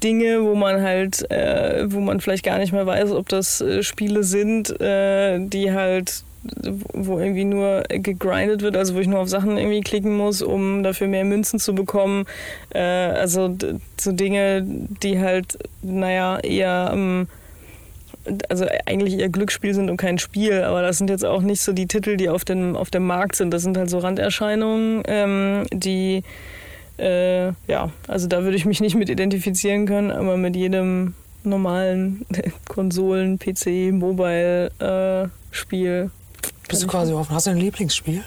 Dinge, 0.02 0.42
wo 0.42 0.54
man 0.54 0.82
halt, 0.82 1.30
äh, 1.30 1.90
wo 1.92 2.00
man 2.00 2.20
vielleicht 2.20 2.44
gar 2.44 2.58
nicht 2.58 2.72
mehr 2.72 2.86
weiß, 2.86 3.12
ob 3.12 3.28
das 3.28 3.60
äh, 3.60 3.82
Spiele 3.82 4.24
sind, 4.24 4.80
äh, 4.80 5.38
die 5.40 5.72
halt 5.72 6.24
wo 6.92 7.18
irgendwie 7.18 7.44
nur 7.44 7.84
gegrindet 7.88 8.62
wird, 8.62 8.76
also 8.76 8.94
wo 8.94 8.98
ich 8.98 9.06
nur 9.06 9.20
auf 9.20 9.28
Sachen 9.28 9.56
irgendwie 9.56 9.80
klicken 9.80 10.16
muss, 10.16 10.42
um 10.42 10.82
dafür 10.82 11.08
mehr 11.08 11.24
Münzen 11.24 11.58
zu 11.58 11.74
bekommen. 11.74 12.24
Äh, 12.74 12.80
also 12.80 13.56
so 14.00 14.12
Dinge, 14.12 14.62
die 14.64 15.20
halt, 15.20 15.58
naja, 15.82 16.38
eher 16.40 16.90
ähm, 16.92 17.28
also 18.48 18.66
eigentlich 18.86 19.18
eher 19.18 19.28
Glücksspiel 19.28 19.74
sind 19.74 19.90
und 19.90 19.96
kein 19.96 20.18
Spiel, 20.18 20.62
aber 20.62 20.82
das 20.82 20.98
sind 20.98 21.10
jetzt 21.10 21.24
auch 21.24 21.42
nicht 21.42 21.60
so 21.60 21.72
die 21.72 21.86
Titel, 21.86 22.16
die 22.16 22.28
auf 22.28 22.44
dem, 22.44 22.76
auf 22.76 22.90
dem 22.90 23.06
Markt 23.06 23.36
sind. 23.36 23.52
Das 23.52 23.62
sind 23.62 23.76
halt 23.76 23.90
so 23.90 23.98
Randerscheinungen, 23.98 25.02
ähm, 25.06 25.66
die 25.72 26.22
äh, 26.98 27.48
ja, 27.66 27.90
also 28.06 28.28
da 28.28 28.44
würde 28.44 28.56
ich 28.56 28.64
mich 28.64 28.80
nicht 28.80 28.94
mit 28.94 29.08
identifizieren 29.08 29.86
können, 29.86 30.10
aber 30.10 30.36
mit 30.36 30.54
jedem 30.54 31.14
normalen 31.42 32.24
Konsolen, 32.68 33.38
PC, 33.38 33.92
Mobile 33.92 34.70
äh, 34.78 35.28
Spiel. 35.50 36.10
Bist 36.72 36.84
du 36.84 36.86
quasi 36.86 37.12
offen? 37.12 37.34
Hast 37.34 37.46
du 37.46 37.50
ein 37.50 37.58
Lieblingsspiel? 37.58 38.24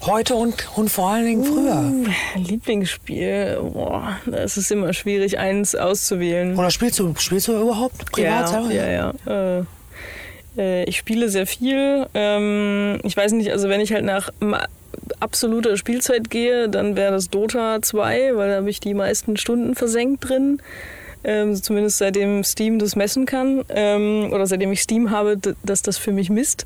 Heute 0.00 0.36
und, 0.36 0.54
und 0.74 0.88
vor 0.88 1.10
allen 1.10 1.26
Dingen 1.26 1.44
früher. 1.44 1.82
Uh, 1.84 2.40
Lieblingsspiel, 2.40 3.58
boah, 3.74 4.16
es 4.32 4.56
ist 4.56 4.72
immer 4.72 4.94
schwierig, 4.94 5.36
eins 5.36 5.74
auszuwählen. 5.74 6.58
Oder 6.58 6.70
spielst 6.70 6.98
du, 6.98 7.12
spielst 7.18 7.48
du 7.48 7.60
überhaupt 7.60 8.10
privat 8.10 8.50
ja? 8.50 8.70
Ja, 8.70 9.12
ja. 9.26 9.58
Äh, 9.58 9.64
äh, 10.56 10.84
ich 10.84 10.96
spiele 10.96 11.28
sehr 11.28 11.46
viel. 11.46 12.06
Ähm, 12.14 13.00
ich 13.02 13.14
weiß 13.14 13.32
nicht, 13.32 13.52
also 13.52 13.68
wenn 13.68 13.82
ich 13.82 13.92
halt 13.92 14.06
nach 14.06 14.30
absoluter 15.20 15.76
Spielzeit 15.76 16.30
gehe, 16.30 16.70
dann 16.70 16.96
wäre 16.96 17.12
das 17.12 17.28
Dota 17.28 17.82
2, 17.82 18.34
weil 18.34 18.48
da 18.48 18.56
habe 18.56 18.70
ich 18.70 18.80
die 18.80 18.94
meisten 18.94 19.36
Stunden 19.36 19.74
versenkt 19.74 20.26
drin. 20.26 20.62
Ähm, 21.22 21.54
zumindest 21.60 21.98
seitdem 21.98 22.44
Steam 22.44 22.78
das 22.78 22.96
messen 22.96 23.26
kann. 23.26 23.62
Ähm, 23.68 24.30
oder 24.32 24.46
seitdem 24.46 24.72
ich 24.72 24.80
Steam 24.80 25.10
habe, 25.10 25.36
dass 25.62 25.82
das 25.82 25.98
für 25.98 26.12
mich 26.12 26.30
misst. 26.30 26.64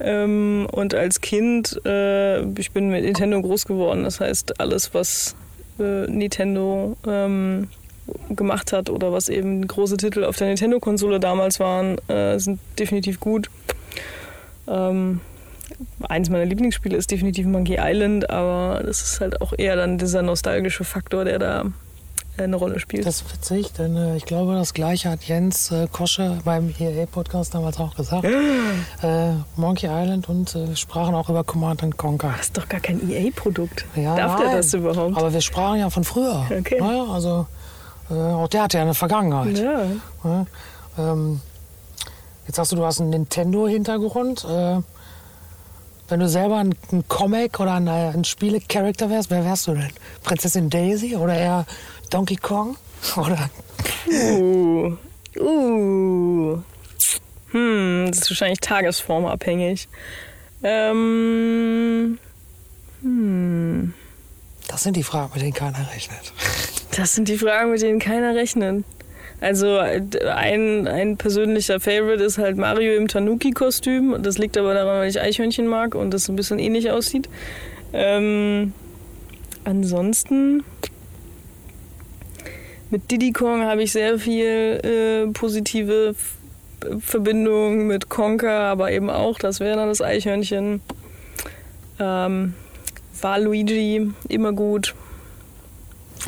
Ähm, 0.00 0.66
und 0.70 0.94
als 0.94 1.20
Kind, 1.20 1.80
äh, 1.84 2.42
ich 2.52 2.70
bin 2.72 2.90
mit 2.90 3.04
Nintendo 3.04 3.40
groß 3.40 3.66
geworden. 3.66 4.04
Das 4.04 4.20
heißt, 4.20 4.60
alles, 4.60 4.94
was 4.94 5.34
äh, 5.78 6.06
Nintendo 6.06 6.96
ähm, 7.06 7.68
gemacht 8.30 8.72
hat 8.72 8.90
oder 8.90 9.12
was 9.12 9.28
eben 9.28 9.66
große 9.66 9.96
Titel 9.96 10.24
auf 10.24 10.36
der 10.36 10.48
Nintendo-Konsole 10.48 11.20
damals 11.20 11.60
waren, 11.60 11.98
äh, 12.08 12.38
sind 12.38 12.60
definitiv 12.78 13.20
gut. 13.20 13.50
Ähm, 14.66 15.20
eins 16.08 16.30
meiner 16.30 16.44
Lieblingsspiele 16.44 16.96
ist 16.96 17.10
definitiv 17.10 17.46
Monkey 17.46 17.78
Island, 17.80 18.30
aber 18.30 18.82
das 18.84 19.02
ist 19.02 19.20
halt 19.20 19.40
auch 19.40 19.52
eher 19.56 19.76
dann 19.76 19.98
dieser 19.98 20.22
nostalgische 20.22 20.84
Faktor, 20.84 21.24
der 21.24 21.38
da 21.38 21.72
eine 22.44 22.56
Rolle 22.56 22.78
spielt. 22.80 23.06
Das 23.06 23.22
ist 23.22 23.32
witzig, 23.32 23.72
denn 23.72 23.96
äh, 23.96 24.16
ich 24.16 24.24
glaube, 24.24 24.54
das 24.54 24.74
gleiche 24.74 25.10
hat 25.10 25.24
Jens 25.24 25.70
äh, 25.70 25.86
Kosche 25.90 26.38
beim 26.44 26.74
EA-Podcast 26.78 27.54
damals 27.54 27.78
auch 27.78 27.94
gesagt. 27.96 28.24
äh, 28.24 29.32
Monkey 29.56 29.86
Island 29.86 30.28
und 30.28 30.54
äh, 30.54 30.74
sprachen 30.76 31.14
auch 31.14 31.28
über 31.28 31.44
Command 31.44 31.82
and 31.82 31.96
Conquer. 31.96 32.34
das 32.36 32.46
ist 32.46 32.56
doch 32.58 32.68
gar 32.68 32.80
kein 32.80 33.08
EA-Produkt. 33.10 33.84
Ja, 33.96 34.16
Darf 34.16 34.36
der 34.36 34.46
nein. 34.46 34.56
das 34.56 34.74
überhaupt? 34.74 35.16
Aber 35.16 35.32
wir 35.32 35.40
sprachen 35.40 35.80
ja 35.80 35.90
von 35.90 36.04
früher. 36.04 36.46
Okay. 36.50 36.78
Naja, 36.80 37.04
also 37.12 37.46
äh, 38.10 38.14
auch 38.14 38.48
der 38.48 38.62
hatte 38.64 38.78
ja 38.78 38.82
eine 38.84 38.94
Vergangenheit. 38.94 39.58
ja. 39.58 39.82
Ja, 40.24 40.46
ähm, 40.98 41.40
jetzt 42.46 42.56
sagst 42.56 42.72
du, 42.72 42.76
du 42.76 42.84
hast 42.84 43.00
einen 43.00 43.10
Nintendo-Hintergrund. 43.10 44.44
Äh, 44.44 44.80
wenn 46.10 46.20
du 46.20 46.28
selber 46.28 46.56
ein, 46.56 46.74
ein 46.90 47.06
Comic 47.06 47.60
oder 47.60 47.74
ein, 47.74 47.86
ein 47.86 48.24
Spiele-Charakter 48.24 49.10
wärst, 49.10 49.30
wer 49.30 49.44
wärst 49.44 49.66
du 49.66 49.74
denn? 49.74 49.90
Prinzessin 50.24 50.70
Daisy 50.70 51.16
oder 51.16 51.34
eher 51.34 51.66
Donkey 52.08 52.36
Kong? 52.36 52.76
Oder 53.16 53.50
Uh. 54.10 54.96
Uh. 55.38 56.58
Hm, 57.50 58.06
das 58.08 58.18
ist 58.18 58.30
wahrscheinlich 58.30 58.60
tagesformabhängig. 58.60 59.88
Ähm. 60.62 62.18
Hm. 63.02 63.94
das 64.66 64.82
sind 64.82 64.96
die 64.96 65.04
Fragen, 65.04 65.30
mit 65.32 65.42
denen 65.42 65.52
keiner 65.52 65.88
rechnet. 65.92 66.32
Das 66.96 67.14
sind 67.14 67.28
die 67.28 67.38
Fragen, 67.38 67.70
mit 67.70 67.80
denen 67.80 68.00
keiner 68.00 68.34
rechnet. 68.34 68.84
Also 69.40 69.78
ein, 69.78 70.88
ein 70.88 71.16
persönlicher 71.16 71.78
Favorite 71.78 72.24
ist 72.24 72.38
halt 72.38 72.56
Mario 72.56 72.96
im 72.96 73.06
Tanuki-Kostüm. 73.06 74.20
Das 74.20 74.38
liegt 74.38 74.56
aber 74.56 74.74
daran, 74.74 74.98
weil 74.98 75.08
ich 75.08 75.20
Eichhörnchen 75.20 75.68
mag 75.68 75.94
und 75.94 76.12
das 76.12 76.28
ein 76.28 76.34
bisschen 76.34 76.58
ähnlich 76.58 76.90
aussieht. 76.90 77.28
Ähm, 77.92 78.72
ansonsten 79.62 80.64
mit 82.90 83.10
Diddy 83.10 83.32
Kong 83.32 83.62
habe 83.62 83.82
ich 83.82 83.92
sehr 83.92 84.18
viel 84.18 84.80
äh, 84.82 85.32
positive 85.32 86.14
Verbindung 87.00 87.86
mit 87.86 88.08
Conker, 88.08 88.60
aber 88.60 88.92
eben 88.92 89.10
auch, 89.10 89.38
das 89.38 89.60
dann 89.76 89.88
das 89.88 90.00
Eichhörnchen. 90.00 90.80
Ähm, 91.98 92.54
war 93.20 93.40
Luigi 93.40 94.10
immer 94.28 94.52
gut. 94.52 94.94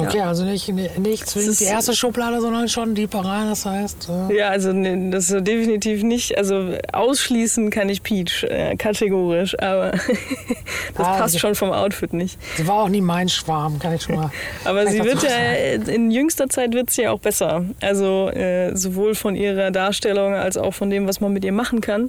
Okay, 0.07 0.21
also 0.21 0.45
nicht, 0.45 0.69
nicht 0.99 1.27
zwingend 1.29 1.59
die 1.61 1.65
erste 1.65 1.95
Schublade, 1.95 2.41
sondern 2.41 2.69
schon 2.69 2.95
die 2.95 3.09
rein. 3.13 3.49
Das 3.49 3.67
heißt, 3.67 4.09
äh, 4.31 4.37
Ja, 4.37 4.49
also 4.49 4.73
ne, 4.73 5.11
das 5.11 5.31
ist 5.31 5.47
definitiv 5.47 6.03
nicht. 6.03 6.37
Also 6.39 6.75
ausschließen 6.93 7.71
kann 7.71 7.89
ich 7.89 8.03
Peach, 8.03 8.45
äh, 8.45 8.77
kategorisch, 8.77 9.59
aber 9.61 9.91
das 10.95 11.07
Ah, 11.07 11.11
passt 11.13 11.21
also- 11.23 11.39
schon 11.39 11.55
vom 11.55 11.71
Outfit 11.73 12.13
nicht. 12.13 12.39
sie 12.57 12.67
war 12.67 12.85
auch 12.85 12.89
nie 12.89 13.01
mein 13.01 13.29
Schwarm, 13.29 13.79
kann 13.79 13.95
ich 13.95 14.03
schon 14.03 14.17
mal. 14.17 14.31
Aber 14.65 14.87
sie 14.87 15.03
wird 15.03 15.23
ja, 15.23 15.31
in 15.93 16.11
jüngster 16.11 16.49
Zeit 16.49 16.73
wird 16.75 16.91
sie 16.91 17.03
ja 17.03 17.11
auch 17.13 17.21
besser. 17.21 17.65
Also 17.81 18.29
äh, 18.31 18.77
sowohl 18.77 19.15
von 19.15 19.35
ihrer 19.37 19.71
Darstellung 19.71 20.35
als 20.35 20.57
auch 20.57 20.73
von 20.75 20.91
dem, 20.91 21.07
was 21.09 21.21
man 21.21 21.33
mit 21.33 21.45
ihr 21.45 21.53
machen 21.53 21.81
kann. 21.81 22.09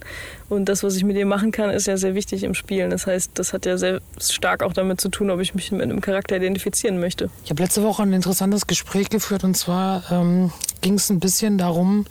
Und 0.50 0.66
das, 0.66 0.84
was 0.84 0.96
ich 0.98 1.04
mit 1.06 1.16
ihr 1.16 1.26
machen 1.26 1.52
kann, 1.52 1.70
ist 1.70 1.88
ja 1.88 1.96
sehr 1.98 2.14
wichtig 2.14 2.44
im 2.44 2.54
Spielen. 2.54 2.90
Das 2.90 3.08
heißt, 3.08 3.32
das 3.36 3.54
hat 3.54 3.66
ja 3.66 3.78
sehr 3.78 4.02
stark 4.20 4.64
auch 4.64 4.74
damit 4.74 5.00
zu 5.00 5.08
tun, 5.10 5.30
ob 5.32 5.40
ich 5.40 5.56
mich 5.56 5.72
mit 5.72 5.82
einem 5.84 6.02
Charakter 6.02 6.36
identifizieren 6.36 7.00
möchte. 7.00 7.30
Ich 7.46 7.50
habe 7.52 7.64
letzte 7.64 7.81
Woche 7.84 8.04
ein 8.04 8.14
interessantes 8.14 8.68
Gespräch 8.68 9.10
geführt 9.10 9.44
und 9.44 9.56
zwar 9.56 10.12
ähm, 10.12 10.52
ging 10.82 10.96
es 10.96 11.10
ein 11.10 11.20
bisschen 11.20 11.58
darum, 11.58 12.06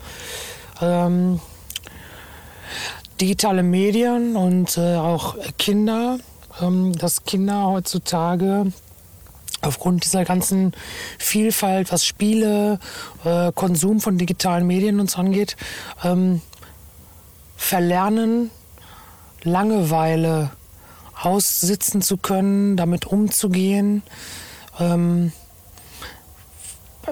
ähm, 0.81 1.41
digitale 3.21 3.62
Medien 3.62 4.37
und 4.37 4.77
äh, 4.79 4.97
auch 4.97 5.37
Kinder, 5.59 6.18
ähm, 6.61 6.93
dass 6.93 7.25
Kinder 7.25 7.66
heutzutage 7.66 8.73
aufgrund 9.62 10.05
dieser 10.05 10.25
ganzen 10.25 10.73
Vielfalt, 11.18 11.93
was 11.93 12.05
Spiele, 12.05 12.79
äh, 13.25 13.53
Konsum 13.53 14.01
von 14.01 14.16
digitalen 14.18 14.66
Medien 14.66 15.01
uns 15.01 15.16
angeht, 15.16 15.57
ähm, 16.03 16.41
verlernen, 17.57 18.51
Langeweile 19.43 20.51
aussitzen 21.21 22.03
zu 22.03 22.16
können, 22.16 22.77
damit 22.77 23.07
umzugehen. 23.07 24.03
Ähm, 24.79 25.33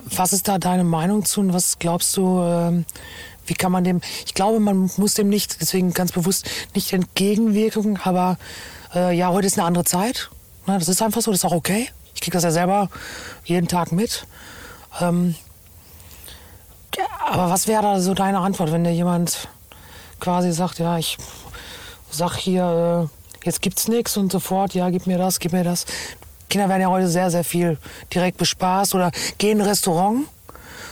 was 0.05 0.33
ist 0.33 0.49
da 0.49 0.59
deine 0.59 0.85
Meinung 0.85 1.25
zu 1.25 1.41
und 1.41 1.53
was 1.53 1.79
glaubst 1.79 2.17
du, 2.17 2.43
ähm, 2.43 2.85
wie 3.47 3.55
kann 3.55 3.73
man 3.73 3.85
dem, 3.85 4.01
ich 4.27 4.35
glaube, 4.35 4.61
man 4.61 4.91
muss 4.97 5.15
dem 5.15 5.29
nicht, 5.29 5.61
deswegen 5.61 5.93
ganz 5.93 6.13
bewusst 6.13 6.49
nicht 6.75 6.93
entgegenwirken, 6.93 7.99
aber 8.03 8.39
äh, 8.95 9.17
ja, 9.17 9.29
heute 9.29 9.47
ist 9.47 9.59
eine 9.59 9.67
andere 9.67 9.85
Zeit. 9.85 10.31
Ne, 10.67 10.79
das 10.79 10.89
ist 10.89 11.03
einfach 11.03 11.23
so, 11.23 11.31
das 11.31 11.41
ist 11.41 11.45
auch 11.45 11.53
okay. 11.53 11.89
Ich 12.15 12.21
kriege 12.21 12.35
das 12.35 12.45
ja 12.45 12.51
selber 12.51 12.91
jeden 13.45 13.69
Tag 13.69 13.93
mit. 13.93 14.27
Ähm, 15.01 15.35
ja, 16.97 17.05
aber 17.27 17.51
was 17.51 17.67
wäre 17.69 17.83
da 17.83 18.01
so 18.01 18.15
deine 18.15 18.39
Antwort, 18.39 18.73
wenn 18.73 18.85
dir 18.85 18.93
jemand 18.93 19.49
quasi 20.21 20.53
sagt, 20.53 20.79
ja, 20.79 20.99
ich 20.99 21.17
sag 22.11 22.37
hier, 22.37 23.09
äh, 23.09 23.47
jetzt 23.47 23.63
gibt's 23.63 23.89
nichts 23.89 24.17
und 24.17 24.33
sofort, 24.33 24.75
ja, 24.75 24.91
gib 24.91 25.07
mir 25.07 25.19
das, 25.19 25.39
gib 25.39 25.53
mir 25.53 25.65
das. 25.65 25.87
Kinder 26.49 26.69
werden 26.69 26.83
ja 26.83 26.89
heute 26.89 27.09
sehr, 27.09 27.31
sehr 27.31 27.45
viel 27.45 27.79
direkt 28.15 28.39
bespaßt 28.39 28.95
oder 28.95 29.11
gehen 29.39 29.59
in 29.59 29.63
ein 29.63 29.69
Restaurant. 29.69 30.27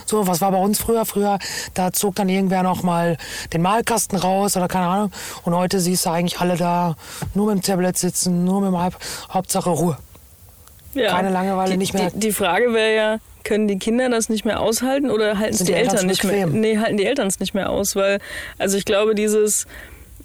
So, 0.05 0.25
was 0.25 0.39
war 0.39 0.51
bei 0.51 0.57
uns 0.57 0.79
früher? 0.79 1.05
Früher, 1.05 1.37
da 1.73 1.91
zog 1.91 2.15
dann 2.15 2.29
irgendwer 2.29 2.63
noch 2.63 2.81
mal 2.81 3.17
den 3.51 3.61
Malkasten 3.61 4.17
raus 4.17 4.55
oder 4.55 4.67
keine 4.69 4.87
Ahnung. 4.87 5.11
Und 5.43 5.53
heute 5.53 5.81
siehst 5.81 6.05
du 6.05 6.11
eigentlich 6.11 6.39
alle 6.39 6.55
da 6.55 6.95
nur 7.33 7.47
mit 7.47 7.55
dem 7.55 7.61
Tablet 7.61 7.97
sitzen, 7.97 8.45
nur 8.45 8.61
mit 8.61 8.69
dem 8.69 8.77
Halb 8.79 8.95
Hauptsache 9.33 9.69
Ruhe. 9.69 9.97
Ja. 10.93 11.11
Keine 11.11 11.29
Langeweile, 11.29 11.71
die, 11.71 11.77
nicht 11.77 11.93
mehr- 11.93 12.09
Die, 12.11 12.19
die 12.19 12.31
Frage 12.31 12.73
wäre 12.73 12.95
ja, 12.95 13.17
können 13.43 13.67
die 13.67 13.77
Kinder 13.79 14.09
das 14.09 14.29
nicht 14.29 14.45
mehr 14.45 14.61
aushalten 14.61 15.11
oder 15.11 15.37
halten 15.39 15.53
es 15.53 15.59
die, 15.59 15.65
die 15.65 15.73
Eltern 15.73 15.95
Eltern 15.95 16.07
nicht 16.07 16.23
mehr? 16.23 16.47
Nee, 16.47 16.77
halten 16.77 16.97
die 16.97 17.05
Eltern 17.05 17.27
es 17.27 17.39
nicht 17.41 17.53
mehr 17.53 17.69
aus, 17.69 17.95
weil, 17.95 18.19
also 18.57 18.77
ich 18.77 18.85
glaube, 18.85 19.13
dieses, 19.13 19.67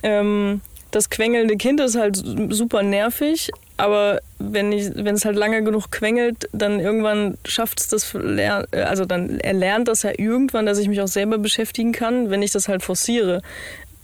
ähm, 0.05 0.61
das 0.93 1.11
quengelnde 1.11 1.57
Kind 1.57 1.81
ist 1.81 1.97
halt 1.97 2.23
super 2.51 2.83
nervig, 2.85 3.51
aber 3.77 4.21
wenn, 4.39 4.73
ich, 4.73 4.91
wenn 4.95 5.15
es 5.15 5.25
halt 5.25 5.37
lange 5.37 5.63
genug 5.63 5.91
quengelt, 5.91 6.49
dann 6.53 6.81
irgendwann 6.81 7.39
schafft 7.45 7.81
es 7.81 7.89
das, 7.89 8.15
also 8.73 9.05
dann 9.05 9.41
erlernt 9.41 9.89
das 9.89 10.03
ja 10.03 10.13
irgendwann, 10.17 10.67
dass 10.67 10.79
ich 10.79 10.89
mich 10.89 11.01
auch 11.01 11.09
selber 11.09 11.39
beschäftigen 11.39 11.93
kann, 11.93 12.31
wenn 12.31 12.43
ich 12.43 12.53
das 12.53 12.69
halt 12.69 12.83
forciere. 12.83 13.43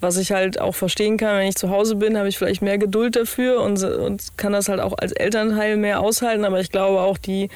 Was 0.00 0.16
ich 0.16 0.30
halt 0.30 0.60
auch 0.60 0.76
verstehen 0.76 1.16
kann, 1.16 1.38
wenn 1.38 1.48
ich 1.48 1.56
zu 1.56 1.70
Hause 1.70 1.96
bin, 1.96 2.16
habe 2.16 2.28
ich 2.28 2.38
vielleicht 2.38 2.62
mehr 2.62 2.78
Geduld 2.78 3.16
dafür 3.16 3.60
und, 3.62 3.82
und 3.82 4.36
kann 4.36 4.52
das 4.52 4.68
halt 4.68 4.78
auch 4.78 4.96
als 4.96 5.10
Elternteil 5.10 5.76
mehr 5.76 6.00
aushalten. 6.00 6.44
Aber 6.44 6.60
ich 6.60 6.70
glaube 6.70 7.00
auch, 7.00 7.18
die, 7.18 7.48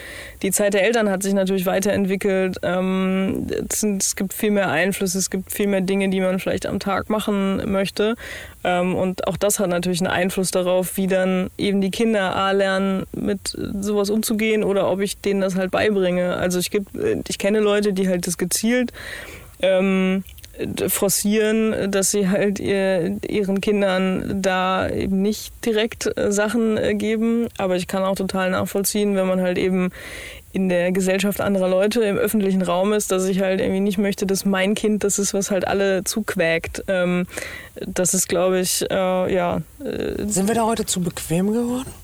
die 0.42 0.50
Zeit 0.50 0.74
der 0.74 0.82
Eltern 0.84 1.08
hat 1.08 1.22
sich 1.22 1.34
natürlich 1.34 1.66
weiterentwickelt. 1.66 2.58
Ähm, 2.64 3.46
es, 3.68 3.80
sind, 3.80 4.02
es 4.02 4.16
gibt 4.16 4.32
viel 4.32 4.50
mehr 4.50 4.70
Einflüsse, 4.70 5.18
es 5.18 5.30
gibt 5.30 5.52
viel 5.52 5.68
mehr 5.68 5.82
Dinge, 5.82 6.08
die 6.08 6.20
man 6.20 6.40
vielleicht 6.40 6.66
am 6.66 6.80
Tag 6.80 7.10
machen 7.10 7.70
möchte. 7.70 8.16
Ähm, 8.64 8.96
und 8.96 9.28
auch 9.28 9.36
das 9.36 9.60
hat 9.60 9.68
natürlich 9.68 10.00
einen 10.00 10.10
Einfluss 10.10 10.50
darauf, 10.50 10.96
wie 10.96 11.06
dann 11.06 11.48
eben 11.58 11.80
die 11.80 11.90
Kinder 11.92 12.34
A 12.34 12.50
lernen, 12.50 13.04
mit 13.12 13.56
sowas 13.56 14.10
umzugehen 14.10 14.64
oder 14.64 14.90
ob 14.90 15.00
ich 15.00 15.20
denen 15.20 15.40
das 15.40 15.54
halt 15.54 15.70
beibringe. 15.70 16.34
Also 16.36 16.58
ich, 16.58 16.72
gibt, 16.72 16.90
ich 17.28 17.38
kenne 17.38 17.60
Leute, 17.60 17.92
die 17.92 18.08
halt 18.08 18.26
das 18.26 18.36
gezielt 18.36 18.92
ähm, 19.62 20.24
forcieren, 20.88 21.90
dass 21.90 22.10
sie 22.10 22.28
halt 22.28 22.60
ihr, 22.60 23.18
ihren 23.28 23.60
Kindern 23.60 24.42
da 24.42 24.88
eben 24.88 25.22
nicht 25.22 25.52
direkt 25.64 26.16
äh, 26.16 26.30
Sachen 26.30 26.76
äh, 26.76 26.94
geben. 26.94 27.48
Aber 27.58 27.76
ich 27.76 27.86
kann 27.86 28.02
auch 28.02 28.16
total 28.16 28.50
nachvollziehen, 28.50 29.16
wenn 29.16 29.26
man 29.26 29.40
halt 29.40 29.58
eben 29.58 29.90
in 30.52 30.68
der 30.68 30.92
Gesellschaft 30.92 31.40
anderer 31.40 31.68
Leute 31.68 32.02
im 32.02 32.18
öffentlichen 32.18 32.60
Raum 32.60 32.92
ist, 32.92 33.10
dass 33.10 33.24
ich 33.26 33.40
halt 33.40 33.60
irgendwie 33.60 33.80
nicht 33.80 33.96
möchte, 33.96 34.26
dass 34.26 34.44
mein 34.44 34.74
Kind 34.74 35.02
das 35.02 35.18
ist, 35.18 35.32
was 35.32 35.50
halt 35.50 35.66
alle 35.66 36.04
zuquäkt. 36.04 36.84
Ähm, 36.88 37.26
das 37.74 38.12
ist, 38.12 38.28
glaube 38.28 38.60
ich, 38.60 38.84
äh, 38.90 39.34
ja. 39.34 39.62
Sind 39.78 40.48
wir 40.48 40.54
da 40.54 40.66
heute 40.66 40.84
zu 40.84 41.00
bequem 41.00 41.52
geworden? 41.52 42.01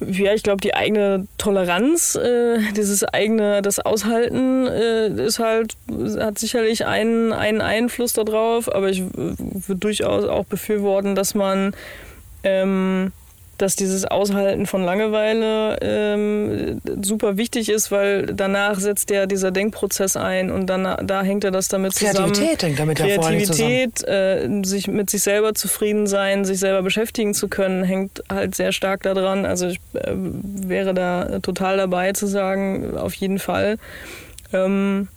Ja, 0.00 0.32
ich 0.32 0.42
glaube, 0.42 0.60
die 0.60 0.74
eigene 0.74 1.26
Toleranz, 1.38 2.14
äh, 2.14 2.60
dieses 2.76 3.02
eigene, 3.04 3.62
das 3.62 3.80
Aushalten 3.80 4.66
äh, 4.66 5.08
ist 5.24 5.40
halt, 5.40 5.76
hat 6.18 6.38
sicherlich 6.38 6.86
einen, 6.86 7.32
einen 7.32 7.60
Einfluss 7.60 8.12
darauf, 8.12 8.72
aber 8.72 8.90
ich 8.90 9.02
würde 9.14 9.80
durchaus 9.80 10.24
auch 10.24 10.44
befürworten, 10.44 11.14
dass 11.14 11.34
man 11.34 11.74
ähm, 12.44 13.12
dass 13.58 13.76
dieses 13.76 14.04
Aushalten 14.04 14.66
von 14.66 14.82
Langeweile 14.84 15.78
ähm, 15.80 16.80
super 17.02 17.36
wichtig 17.36 17.68
ist, 17.68 17.90
weil 17.90 18.26
danach 18.26 18.78
setzt 18.78 19.10
ja 19.10 19.26
dieser 19.26 19.50
Denkprozess 19.50 20.16
ein 20.16 20.50
und 20.50 20.66
dann 20.66 21.06
da 21.06 21.22
hängt 21.22 21.44
ja 21.44 21.50
das 21.50 21.68
damit 21.68 21.94
zusammen. 21.94 22.32
Kreativität 22.32 22.62
hängt 22.62 22.78
damit 22.78 22.98
Kreativität, 22.98 24.06
äh, 24.06 24.48
sich 24.64 24.88
mit 24.88 25.10
sich 25.10 25.22
selber 25.22 25.54
zufrieden 25.54 26.06
sein, 26.06 26.44
sich 26.44 26.58
selber 26.58 26.82
beschäftigen 26.82 27.34
zu 27.34 27.48
können, 27.48 27.84
hängt 27.84 28.22
halt 28.30 28.54
sehr 28.54 28.72
stark 28.72 29.02
daran. 29.02 29.44
Also 29.44 29.66
ich 29.66 29.80
äh, 29.94 30.12
wäre 30.14 30.94
da 30.94 31.40
total 31.40 31.76
dabei 31.76 32.12
zu 32.12 32.26
sagen, 32.26 32.96
auf 32.96 33.14
jeden 33.14 33.38
Fall. 33.38 33.76
Ähm, 34.52 35.08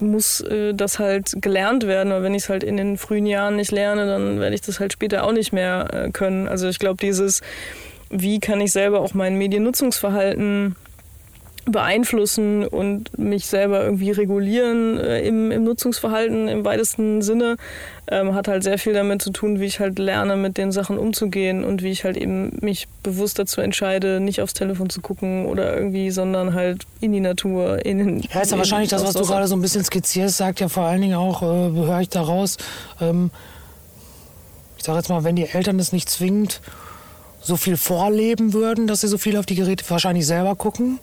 muss 0.00 0.40
äh, 0.40 0.74
das 0.74 0.98
halt 0.98 1.32
gelernt 1.40 1.86
werden, 1.86 2.12
weil 2.12 2.22
wenn 2.22 2.34
ich 2.34 2.44
es 2.44 2.48
halt 2.48 2.64
in 2.64 2.76
den 2.76 2.96
frühen 2.96 3.26
Jahren 3.26 3.56
nicht 3.56 3.70
lerne, 3.70 4.06
dann 4.06 4.40
werde 4.40 4.54
ich 4.54 4.60
das 4.60 4.80
halt 4.80 4.92
später 4.92 5.24
auch 5.24 5.32
nicht 5.32 5.52
mehr 5.52 5.88
äh, 5.92 6.10
können. 6.10 6.48
Also 6.48 6.68
ich 6.68 6.78
glaube, 6.78 6.98
dieses, 7.00 7.40
wie 8.10 8.40
kann 8.40 8.60
ich 8.60 8.72
selber 8.72 9.00
auch 9.00 9.14
mein 9.14 9.36
Mediennutzungsverhalten 9.36 10.76
beeinflussen 11.64 12.66
und 12.66 13.18
mich 13.18 13.46
selber 13.46 13.82
irgendwie 13.84 14.10
regulieren 14.10 14.98
äh, 14.98 15.20
im, 15.22 15.50
im, 15.50 15.64
Nutzungsverhalten 15.64 16.48
im 16.48 16.64
weitesten 16.64 17.22
Sinne, 17.22 17.56
ähm, 18.10 18.34
hat 18.34 18.48
halt 18.48 18.62
sehr 18.62 18.78
viel 18.78 18.94
damit 18.94 19.22
zu 19.22 19.30
tun, 19.30 19.60
wie 19.60 19.66
ich 19.66 19.80
halt 19.80 19.98
lerne, 19.98 20.36
mit 20.36 20.56
den 20.56 20.72
Sachen 20.72 20.98
umzugehen 20.98 21.64
und 21.64 21.82
wie 21.82 21.90
ich 21.90 22.04
halt 22.04 22.16
eben 22.16 22.56
mich 22.60 22.88
bewusst 23.02 23.38
dazu 23.38 23.60
entscheide, 23.60 24.20
nicht 24.20 24.40
aufs 24.40 24.54
Telefon 24.54 24.88
zu 24.88 25.00
gucken 25.00 25.46
oder 25.46 25.76
irgendwie, 25.76 26.10
sondern 26.10 26.54
halt 26.54 26.84
in 27.00 27.12
die 27.12 27.20
Natur. 27.20 27.84
In, 27.84 28.00
in, 28.00 28.20
ja, 28.20 28.40
ist 28.40 28.52
ja 28.52 28.58
wahrscheinlich 28.58 28.90
das, 28.90 29.04
was 29.04 29.14
du 29.14 29.24
gerade 29.24 29.46
so 29.46 29.56
ein 29.56 29.60
bisschen 29.60 29.84
skizzierst, 29.84 30.36
sagt 30.36 30.60
ja 30.60 30.68
vor 30.68 30.84
allen 30.84 31.00
Dingen 31.00 31.16
auch, 31.16 31.42
äh, 31.42 31.46
höre 31.46 32.00
ich 32.00 32.08
daraus, 32.08 32.56
ähm, 33.00 33.30
ich 34.78 34.84
sage 34.84 34.98
jetzt 34.98 35.08
mal, 35.08 35.24
wenn 35.24 35.36
die 35.36 35.46
Eltern 35.46 35.78
es 35.78 35.92
nicht 35.92 36.08
zwingend 36.08 36.60
so 37.40 37.56
viel 37.56 37.76
vorleben 37.76 38.52
würden, 38.52 38.86
dass 38.86 39.00
sie 39.00 39.08
so 39.08 39.18
viel 39.18 39.36
auf 39.36 39.46
die 39.46 39.54
Geräte 39.54 39.84
wahrscheinlich 39.88 40.26
selber 40.26 40.54
gucken 40.54 40.98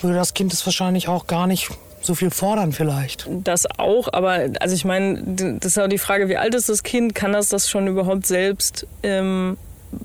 würde 0.00 0.16
das 0.16 0.34
Kind 0.34 0.52
es 0.52 0.64
wahrscheinlich 0.64 1.08
auch 1.08 1.26
gar 1.26 1.46
nicht 1.46 1.70
so 2.00 2.14
viel 2.14 2.30
fordern 2.30 2.72
vielleicht. 2.72 3.28
Das 3.28 3.66
auch, 3.78 4.08
aber 4.12 4.46
also 4.60 4.74
ich 4.74 4.84
meine, 4.84 5.22
das 5.60 5.72
ist 5.72 5.78
auch 5.78 5.88
die 5.88 5.98
Frage, 5.98 6.28
wie 6.28 6.36
alt 6.36 6.54
ist 6.54 6.68
das 6.68 6.82
Kind? 6.82 7.14
Kann 7.14 7.32
das 7.32 7.48
das 7.48 7.68
schon 7.68 7.86
überhaupt 7.86 8.26
selbst 8.26 8.86
ähm, 9.02 9.56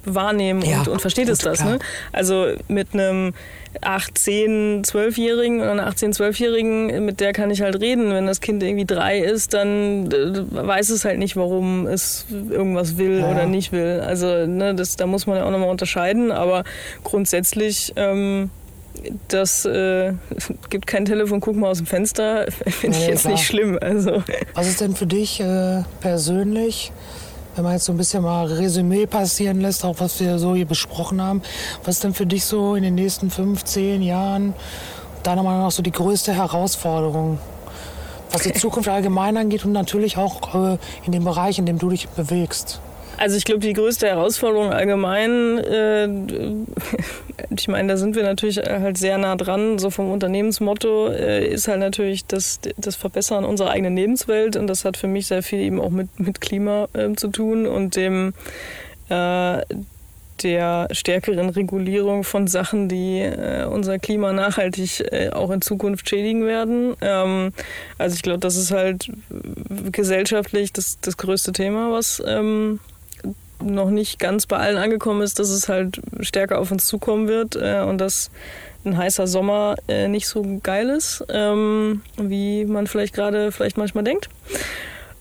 wahrnehmen 0.05 0.61
ja, 0.63 0.79
und, 0.79 0.87
und, 0.87 1.01
versteht 1.01 1.29
es 1.29 1.39
das? 1.39 1.63
Ne? 1.63 1.79
Also 2.11 2.47
mit 2.67 2.93
einem 2.93 3.33
18, 3.81 4.83
12-Jährigen 4.83 5.61
oder 5.61 5.71
einer 5.71 5.87
18, 5.87 6.13
12-Jährigen, 6.13 7.05
mit 7.05 7.19
der 7.19 7.33
kann 7.33 7.51
ich 7.51 7.61
halt 7.61 7.79
reden. 7.79 8.11
Wenn 8.11 8.27
das 8.27 8.39
Kind 8.39 8.63
irgendwie 8.63 8.85
drei 8.85 9.19
ist, 9.19 9.53
dann 9.53 10.11
weiß 10.11 10.89
es 10.89 11.05
halt 11.05 11.19
nicht, 11.19 11.35
warum 11.35 11.87
es 11.87 12.25
irgendwas 12.29 12.97
will 12.97 13.19
ja. 13.19 13.31
oder 13.31 13.45
nicht 13.45 13.71
will. 13.71 14.01
Also 14.05 14.45
ne, 14.45 14.75
das, 14.75 14.95
da 14.95 15.05
muss 15.05 15.27
man 15.27 15.37
ja 15.37 15.45
auch 15.45 15.51
nochmal 15.51 15.69
unterscheiden, 15.69 16.31
aber 16.31 16.63
grundsätzlich 17.03 17.93
ähm, 17.95 18.49
das 19.27 19.65
äh, 19.65 20.13
gibt 20.69 20.87
kein 20.87 21.05
Telefon, 21.05 21.39
guck 21.39 21.55
mal 21.55 21.69
aus 21.69 21.77
dem 21.77 21.87
Fenster, 21.87 22.45
finde 22.67 22.97
ich 22.97 23.07
jetzt 23.07 23.21
klar. 23.21 23.33
nicht 23.33 23.45
schlimm. 23.45 23.77
Also. 23.81 24.23
Was 24.53 24.67
ist 24.67 24.81
denn 24.81 24.95
für 24.95 25.07
dich 25.07 25.39
äh, 25.39 25.83
persönlich, 25.99 26.91
wenn 27.55 27.63
man 27.63 27.73
jetzt 27.73 27.85
so 27.85 27.93
ein 27.93 27.97
bisschen 27.97 28.23
mal 28.23 28.45
Resümee 28.45 29.05
passieren 29.05 29.61
lässt, 29.61 29.85
auch 29.85 29.99
was 29.99 30.19
wir 30.19 30.39
so 30.39 30.55
hier 30.55 30.65
besprochen 30.65 31.21
haben, 31.21 31.41
was 31.83 31.95
ist 31.95 32.03
denn 32.03 32.13
für 32.13 32.25
dich 32.25 32.45
so 32.45 32.75
in 32.75 32.83
den 32.83 32.95
nächsten 32.95 33.29
fünf, 33.29 33.63
zehn 33.63 34.01
Jahren 34.01 34.53
deiner 35.23 35.43
Meinung 35.43 35.61
nach 35.61 35.71
so 35.71 35.83
die 35.83 35.91
größte 35.91 36.33
Herausforderung? 36.33 37.39
Was 38.31 38.41
die 38.41 38.53
Zukunft 38.53 38.89
allgemein 38.89 39.37
angeht 39.37 39.63
und 39.63 39.73
natürlich 39.73 40.17
auch 40.17 40.55
äh, 40.55 40.77
in 41.05 41.11
dem 41.11 41.23
Bereich, 41.23 41.59
in 41.59 41.67
dem 41.67 41.77
du 41.77 41.89
dich 41.89 42.09
bewegst. 42.09 42.81
Also 43.17 43.37
ich 43.37 43.45
glaube, 43.45 43.59
die 43.61 43.73
größte 43.73 44.07
Herausforderung 44.07 44.71
allgemein, 44.71 45.59
äh, 45.59 46.07
ich 47.55 47.67
meine, 47.67 47.89
da 47.89 47.97
sind 47.97 48.15
wir 48.15 48.23
natürlich 48.23 48.57
halt 48.57 48.97
sehr 48.97 49.17
nah 49.17 49.35
dran, 49.35 49.79
so 49.79 49.89
vom 49.89 50.11
Unternehmensmotto, 50.11 51.09
äh, 51.09 51.47
ist 51.47 51.67
halt 51.67 51.79
natürlich 51.79 52.25
das, 52.25 52.59
das 52.77 52.95
Verbessern 52.95 53.45
unserer 53.45 53.69
eigenen 53.69 53.95
Lebenswelt 53.95 54.55
und 54.55 54.67
das 54.67 54.85
hat 54.85 54.97
für 54.97 55.07
mich 55.07 55.27
sehr 55.27 55.43
viel 55.43 55.59
eben 55.59 55.79
auch 55.79 55.89
mit, 55.89 56.19
mit 56.19 56.41
Klima 56.41 56.87
äh, 56.93 57.13
zu 57.13 57.27
tun 57.29 57.67
und 57.67 57.95
dem 57.95 58.33
äh, 59.09 59.61
der 60.41 60.87
stärkeren 60.91 61.49
Regulierung 61.49 62.23
von 62.23 62.47
Sachen, 62.47 62.89
die 62.89 63.19
äh, 63.19 63.65
unser 63.65 63.99
Klima 63.99 64.33
nachhaltig 64.33 64.99
äh, 65.11 65.29
auch 65.29 65.51
in 65.51 65.61
Zukunft 65.61 66.09
schädigen 66.09 66.45
werden. 66.45 66.95
Ähm, 67.01 67.53
also 67.97 68.15
ich 68.15 68.23
glaube, 68.23 68.39
das 68.39 68.55
ist 68.55 68.71
halt 68.71 69.09
gesellschaftlich 69.91 70.73
das, 70.73 70.99
das 70.99 71.17
größte 71.17 71.51
Thema, 71.53 71.91
was 71.91 72.21
ähm, 72.25 72.79
noch 73.61 73.89
nicht 73.89 74.19
ganz 74.19 74.45
bei 74.45 74.57
allen 74.57 74.77
angekommen 74.77 75.21
ist, 75.21 75.39
dass 75.39 75.49
es 75.49 75.69
halt 75.69 76.01
stärker 76.21 76.59
auf 76.59 76.71
uns 76.71 76.87
zukommen 76.87 77.27
wird 77.27 77.55
äh, 77.55 77.81
und 77.81 77.99
dass 77.99 78.31
ein 78.85 78.97
heißer 78.97 79.27
Sommer 79.27 79.75
äh, 79.87 80.07
nicht 80.07 80.27
so 80.27 80.59
geil 80.61 80.89
ist, 80.89 81.23
ähm, 81.29 82.01
wie 82.17 82.65
man 82.65 82.87
vielleicht 82.87 83.13
gerade 83.13 83.51
vielleicht 83.51 83.77
manchmal 83.77 84.03
denkt. 84.03 84.29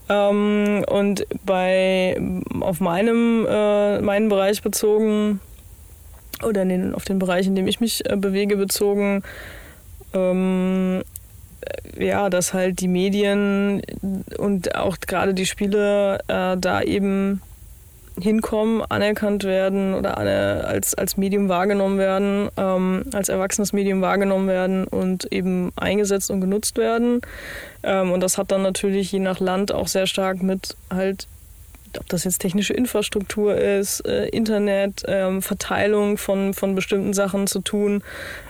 Ähm, 0.08 0.84
und 0.88 1.26
bei 1.44 2.20
auf 2.60 2.80
meinem 2.80 3.46
äh, 3.48 4.00
meinen 4.00 4.28
Bereich 4.28 4.62
bezogen 4.62 5.40
oder 6.44 6.64
den, 6.64 6.94
auf 6.94 7.04
den 7.04 7.18
Bereich, 7.18 7.46
in 7.46 7.54
dem 7.54 7.68
ich 7.68 7.80
mich 7.80 8.08
äh, 8.10 8.16
bewege, 8.16 8.56
bezogen, 8.56 9.22
ähm, 10.12 11.02
ja, 11.96 12.30
dass 12.30 12.52
halt 12.52 12.80
die 12.80 12.88
Medien 12.88 13.82
und 14.38 14.74
auch 14.74 14.98
gerade 14.98 15.34
die 15.34 15.46
Spiele 15.46 16.18
äh, 16.26 16.56
da 16.58 16.82
eben 16.82 17.40
hinkommen, 18.20 18.82
anerkannt 18.88 19.44
werden 19.44 19.94
oder 19.94 20.18
als, 20.18 20.94
als 20.94 21.16
Medium 21.16 21.48
wahrgenommen 21.48 21.98
werden, 21.98 22.48
ähm, 22.56 23.04
als 23.12 23.28
erwachsenes 23.28 23.72
Medium 23.72 24.00
wahrgenommen 24.00 24.48
werden 24.48 24.86
und 24.86 25.32
eben 25.32 25.72
eingesetzt 25.76 26.30
und 26.30 26.40
genutzt 26.40 26.76
werden. 26.78 27.20
Ähm, 27.82 28.12
und 28.12 28.20
das 28.20 28.38
hat 28.38 28.52
dann 28.52 28.62
natürlich 28.62 29.10
je 29.12 29.20
nach 29.20 29.40
Land 29.40 29.72
auch 29.72 29.88
sehr 29.88 30.06
stark 30.06 30.42
mit 30.42 30.76
halt 30.90 31.26
ob 31.98 32.08
das 32.08 32.24
jetzt 32.24 32.38
technische 32.38 32.72
Infrastruktur 32.72 33.56
ist, 33.56 34.06
äh, 34.06 34.26
Internet, 34.28 35.02
ähm, 35.06 35.42
Verteilung 35.42 36.18
von, 36.18 36.54
von 36.54 36.74
bestimmten 36.74 37.14
Sachen 37.14 37.46
zu 37.46 37.60
tun. 37.60 38.02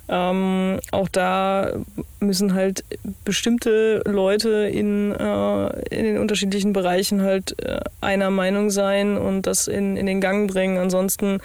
Ähm, 0.09 0.81
auch 0.91 1.09
da 1.09 1.73
müssen 2.21 2.55
halt 2.55 2.85
bestimmte 3.25 4.03
Leute 4.07 4.69
in, 4.73 5.13
äh, 5.13 5.67
in 5.91 6.05
den 6.05 6.19
unterschiedlichen 6.19 6.73
Bereichen 6.73 7.23
halt 7.23 7.57
äh, 7.63 7.81
einer 8.01 8.31
Meinung 8.31 8.71
sein 8.71 9.17
und 9.17 9.47
das 9.47 9.69
in, 9.69 9.97
in 9.97 10.07
den 10.07 10.21
Gang 10.21 10.51
bringen. 10.51 10.79
Ansonsten 10.79 11.39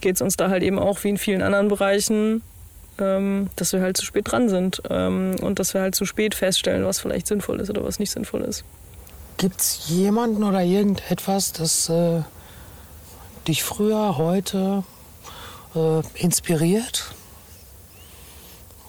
geht 0.00 0.16
es 0.16 0.22
uns 0.22 0.36
da 0.36 0.50
halt 0.50 0.62
eben 0.62 0.78
auch 0.78 1.02
wie 1.04 1.10
in 1.10 1.18
vielen 1.18 1.42
anderen 1.42 1.68
Bereichen 1.68 2.42
ähm, 3.00 3.48
dass 3.56 3.72
wir 3.72 3.80
halt 3.80 3.96
zu 3.96 4.04
spät 4.04 4.30
dran 4.30 4.48
sind 4.48 4.82
ähm, 4.90 5.36
und 5.40 5.58
dass 5.58 5.74
wir 5.74 5.80
halt 5.80 5.94
zu 5.94 6.04
spät 6.04 6.34
feststellen, 6.34 6.84
was 6.84 7.00
vielleicht 7.00 7.26
sinnvoll 7.26 7.60
ist 7.60 7.70
oder 7.70 7.84
was 7.84 7.98
nicht 7.98 8.10
sinnvoll 8.10 8.42
ist. 8.42 8.64
Gibt 9.40 9.58
es 9.62 9.88
jemanden 9.88 10.44
oder 10.44 10.62
irgendetwas, 10.62 11.54
das 11.54 11.88
äh, 11.88 12.20
dich 13.48 13.62
früher, 13.62 14.18
heute 14.18 14.84
äh, 15.74 16.02
inspiriert? 16.22 17.14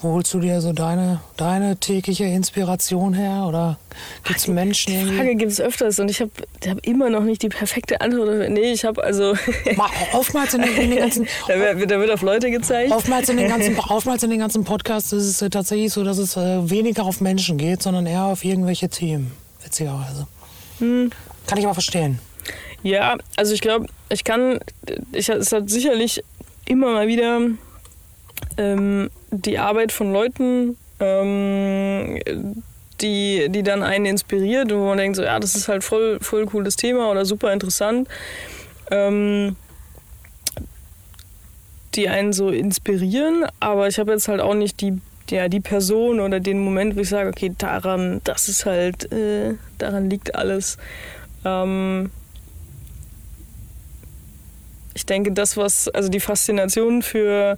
Wo 0.02 0.12
holst 0.12 0.34
du 0.34 0.42
dir 0.42 0.60
so 0.60 0.74
deine, 0.74 1.22
deine 1.38 1.78
tägliche 1.78 2.26
Inspiration 2.26 3.14
her? 3.14 3.46
Oder 3.48 3.80
gibt 4.26 4.40
es 4.40 4.48
Menschen? 4.50 4.92
Die 4.92 5.16
Frage 5.16 5.36
gibt 5.36 5.54
es 5.54 5.62
öfters 5.62 6.00
und 6.00 6.12
ich 6.12 6.20
habe 6.20 6.32
hab 6.68 6.86
immer 6.86 7.10
noch 7.10 7.24
nicht 7.24 7.44
die 7.44 7.50
perfekte 7.50 8.02
Antwort. 8.02 8.50
Nee, 8.50 8.74
ich 8.74 8.84
habe 8.84 9.02
also. 9.02 9.36
oftmals 10.12 10.54
in 10.54 10.64
den, 10.64 10.76
in 10.76 10.90
den 10.90 11.00
ganzen. 11.00 11.28
da, 11.48 11.56
wird, 11.78 11.90
da, 11.90 11.98
wird, 11.98 12.12
auf 12.12 12.24
Leute 12.24 12.52
gezeigt. 12.52 12.92
Oftmals 12.92 13.30
in 13.30 13.38
den 13.38 13.48
ganzen, 13.48 13.80
oftmals 13.90 14.22
in 14.24 14.30
den 14.30 14.40
ganzen 14.40 14.66
Podcasts 14.66 15.14
ist 15.14 15.28
es 15.28 15.42
äh, 15.42 15.50
tatsächlich 15.50 15.94
so, 15.94 16.04
dass 16.04 16.18
es 16.18 16.36
äh, 16.36 16.70
weniger 16.70 17.06
auf 17.06 17.22
Menschen 17.22 17.58
geht, 17.58 17.82
sondern 17.82 18.06
eher 18.06 18.26
auf 18.26 18.44
irgendwelche 18.44 18.90
Themen. 18.90 19.32
Witzigerweise. 19.64 20.28
Hm. 20.82 21.12
Kann 21.48 21.58
ich 21.58 21.66
aber 21.66 21.74
verstehen. 21.74 22.20
Ja, 22.84 23.18
also 23.38 23.54
ich 23.54 23.62
glaube, 23.62 23.88
ich 24.10 24.24
kann, 24.24 24.60
ich, 25.12 25.30
es 25.30 25.52
hat 25.52 25.70
sicherlich 25.70 26.24
immer 26.66 26.92
mal 26.92 27.08
wieder 27.08 27.40
ähm, 28.58 29.10
die 29.30 29.58
Arbeit 29.60 29.92
von 29.92 30.12
Leuten, 30.12 30.78
ähm, 31.00 32.20
die, 33.02 33.48
die 33.50 33.64
dann 33.64 33.84
einen 33.84 34.06
inspiriert, 34.06 34.72
wo 34.74 34.86
man 34.86 34.98
denkt, 34.98 35.16
so, 35.16 35.24
ja, 35.24 35.40
das 35.40 35.56
ist 35.56 35.68
halt 35.68 35.84
voll, 35.84 36.20
voll 36.22 36.46
cooles 36.46 36.76
Thema 36.76 37.10
oder 37.12 37.26
super 37.26 37.54
interessant. 37.54 38.08
Ähm, 38.90 39.56
die 41.96 42.10
einen 42.10 42.34
so 42.34 42.50
inspirieren, 42.50 43.46
aber 43.60 43.88
ich 43.88 44.00
habe 44.00 44.12
jetzt 44.12 44.28
halt 44.28 44.40
auch 44.40 44.54
nicht 44.54 44.82
die, 44.82 45.00
ja, 45.32 45.48
die 45.48 45.60
Person 45.60 46.20
oder 46.20 46.40
den 46.40 46.60
Moment, 46.60 46.96
wo 46.96 47.00
ich 47.00 47.10
sage, 47.10 47.30
okay, 47.30 47.54
daran, 47.58 48.22
das 48.24 48.48
ist 48.50 48.66
halt, 48.66 49.12
äh, 49.12 49.56
daran 49.78 50.10
liegt 50.10 50.36
alles. 50.36 50.78
Ähm, 51.46 52.12
ich 54.94 55.06
denke, 55.06 55.32
das, 55.32 55.58
was, 55.58 55.88
also 55.88 56.10
die 56.10 56.20
Faszination 56.20 57.02
für, 57.02 57.58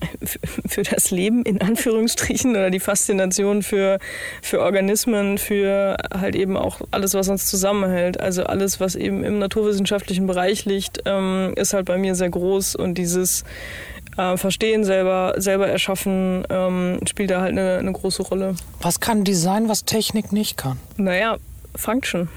für 0.68 0.82
das 0.82 1.10
Leben 1.10 1.42
in 1.44 1.60
Anführungsstrichen 1.60 2.50
oder 2.50 2.70
die 2.70 2.80
Faszination 2.80 3.62
für, 3.62 3.98
für 4.42 4.60
Organismen, 4.60 5.38
für 5.38 5.96
halt 6.14 6.36
eben 6.36 6.56
auch 6.56 6.80
alles, 6.90 7.14
was 7.14 7.28
uns 7.28 7.46
zusammenhält. 7.46 8.20
Also 8.20 8.44
alles, 8.44 8.80
was 8.80 8.94
eben 8.94 9.24
im 9.24 9.38
naturwissenschaftlichen 9.38 10.26
Bereich 10.26 10.64
liegt, 10.64 11.02
ähm, 11.06 11.52
ist 11.56 11.72
halt 11.72 11.86
bei 11.86 11.98
mir 11.98 12.14
sehr 12.14 12.30
groß 12.30 12.76
und 12.76 12.94
dieses 12.98 13.44
äh, 14.20 14.36
Verstehen 14.36 14.84
selber, 14.84 15.34
selber 15.38 15.68
erschaffen 15.68 16.44
ähm, 16.50 17.00
spielt 17.08 17.30
da 17.30 17.40
halt 17.40 17.52
eine, 17.52 17.78
eine 17.78 17.92
große 17.92 18.22
Rolle. 18.22 18.54
Was 18.80 19.00
kann 19.00 19.24
Design, 19.24 19.68
was 19.68 19.84
Technik 19.84 20.32
nicht 20.32 20.56
kann? 20.56 20.78
Naja, 20.96 21.36
Function. 21.76 22.28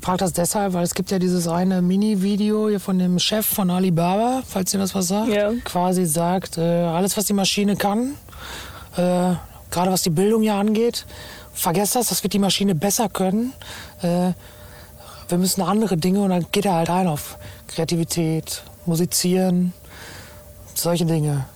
frage 0.00 0.18
das 0.18 0.32
deshalb, 0.32 0.72
weil 0.72 0.82
es 0.84 0.94
gibt 0.94 1.10
ja 1.10 1.18
dieses 1.18 1.46
eine 1.46 1.82
Mini-Video 1.82 2.68
hier 2.68 2.80
von 2.80 2.98
dem 2.98 3.18
Chef 3.18 3.44
von 3.46 3.70
Alibaba, 3.70 4.42
falls 4.48 4.72
ihr 4.72 4.80
das 4.80 4.94
was 4.94 5.08
sagt, 5.08 5.28
Ja. 5.32 5.52
quasi 5.64 6.06
sagt, 6.06 6.56
äh, 6.58 6.60
alles 6.62 7.16
was 7.16 7.26
die 7.26 7.34
Maschine 7.34 7.76
kann, 7.76 8.14
äh, 8.96 9.34
gerade 9.70 9.90
was 9.92 10.02
die 10.02 10.10
Bildung 10.10 10.42
ja 10.42 10.58
angeht, 10.58 11.06
vergesst 11.52 11.96
das, 11.96 12.08
das 12.08 12.22
wird 12.22 12.32
die 12.32 12.38
Maschine 12.38 12.74
besser 12.74 13.08
können. 13.08 13.52
Äh, 14.02 14.32
wir 15.28 15.38
müssen 15.38 15.62
andere 15.62 15.96
Dinge 15.96 16.20
und 16.22 16.30
dann 16.30 16.46
geht 16.50 16.64
er 16.64 16.74
halt 16.74 16.90
ein 16.90 17.06
auf 17.06 17.38
Kreativität, 17.68 18.62
Musizieren, 18.86 19.72
solche 20.82 21.06
Dinge. 21.06 21.46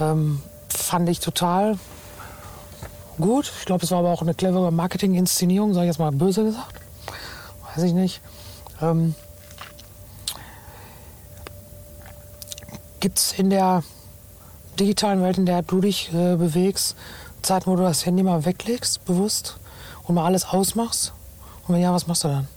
Ähm, 0.00 0.42
fand 0.68 1.08
ich 1.08 1.20
total 1.20 1.78
gut. 3.18 3.52
Ich 3.58 3.66
glaube, 3.66 3.84
es 3.84 3.90
war 3.90 3.98
aber 4.00 4.10
auch 4.10 4.22
eine 4.22 4.34
clevere 4.34 4.72
Marketing-Inszenierung, 4.72 5.74
sage 5.74 5.86
ich 5.86 5.90
jetzt 5.90 5.98
mal 5.98 6.12
böse 6.12 6.44
gesagt 6.44 6.78
weiß 7.78 7.84
ich 7.84 7.92
nicht. 7.92 8.20
Ähm, 8.82 9.14
Gibt 13.00 13.18
es 13.18 13.32
in 13.32 13.50
der 13.50 13.84
digitalen 14.80 15.22
Welt, 15.22 15.38
in 15.38 15.46
der 15.46 15.62
du 15.62 15.80
dich 15.80 16.12
äh, 16.12 16.34
bewegst, 16.34 16.96
Zeiten, 17.42 17.70
wo 17.70 17.76
du 17.76 17.84
das 17.84 18.04
Handy 18.04 18.24
mal 18.24 18.44
weglegst, 18.44 19.04
bewusst, 19.04 19.58
und 20.04 20.16
mal 20.16 20.24
alles 20.24 20.44
ausmachst? 20.44 21.12
Und 21.66 21.74
wenn 21.74 21.82
ja, 21.82 21.92
was 21.92 22.08
machst 22.08 22.24
du 22.24 22.28
dann? 22.28 22.48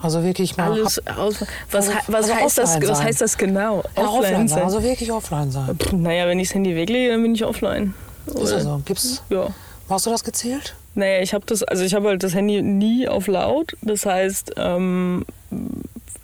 Also 0.00 0.22
wirklich 0.22 0.56
mal 0.56 0.70
Alles 0.72 1.00
aus. 1.08 1.44
Was, 1.70 1.88
Also- 1.88 1.92
was, 2.06 2.30
also 2.30 2.34
heißt 2.34 2.58
das, 2.58 2.80
was 2.88 3.02
heißt 3.02 3.20
das 3.20 3.36
genau? 3.36 3.82
ja, 3.96 4.06
offline 4.08 4.32
sein. 4.32 4.48
sein. 4.48 4.62
Also 4.62 4.82
wirklich 4.82 5.10
offline 5.10 5.50
sein. 5.50 5.76
Pff, 5.76 5.92
naja, 5.92 6.26
wenn 6.28 6.38
ich 6.38 6.48
das 6.48 6.54
Handy 6.54 6.76
weglege, 6.76 7.10
dann 7.10 7.22
bin 7.22 7.34
ich 7.34 7.44
offline. 7.44 7.94
Ist 8.26 8.52
ja 8.52 8.60
so. 8.60 8.80
Gibt's, 8.84 9.22
Ja. 9.28 9.48
machst 9.88 10.06
du 10.06 10.10
das 10.10 10.22
gezielt? 10.22 10.74
Naja, 10.94 11.20
ich 11.20 11.34
habe 11.34 11.44
das, 11.46 11.62
also 11.62 11.82
ich 11.84 11.94
habe 11.94 12.08
halt 12.08 12.22
das 12.22 12.34
Handy 12.34 12.62
nie 12.62 13.08
auf 13.08 13.26
laut. 13.26 13.76
Das 13.82 14.06
heißt, 14.06 14.52
ähm, 14.56 15.24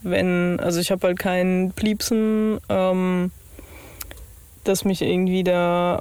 wenn, 0.03 0.61
also 0.61 0.81
ich 0.81 0.91
habe 0.91 1.07
halt 1.07 1.19
kein 1.19 1.73
Pliepsen, 1.75 2.59
ähm, 2.69 3.31
das 4.65 4.85
mich 4.85 5.03
irgendwie 5.03 5.45
da 5.45 6.01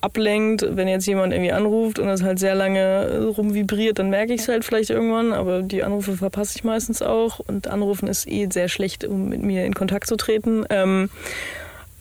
ablenkt, 0.00 0.64
wenn 0.70 0.88
jetzt 0.88 1.06
jemand 1.06 1.32
irgendwie 1.32 1.52
anruft 1.52 1.98
und 1.98 2.08
es 2.08 2.22
halt 2.22 2.38
sehr 2.38 2.54
lange 2.54 3.28
rumvibriert, 3.36 3.98
dann 3.98 4.10
merke 4.10 4.34
ich 4.34 4.42
es 4.42 4.48
halt 4.48 4.64
vielleicht 4.64 4.90
irgendwann, 4.90 5.32
aber 5.32 5.62
die 5.62 5.82
Anrufe 5.82 6.16
verpasse 6.16 6.56
ich 6.56 6.64
meistens 6.64 7.02
auch 7.02 7.40
und 7.40 7.68
Anrufen 7.68 8.08
ist 8.08 8.26
eh 8.26 8.48
sehr 8.50 8.68
schlecht, 8.68 9.04
um 9.04 9.28
mit 9.28 9.42
mir 9.42 9.64
in 9.64 9.74
Kontakt 9.74 10.08
zu 10.08 10.16
treten. 10.16 10.64
Ähm, 10.70 11.10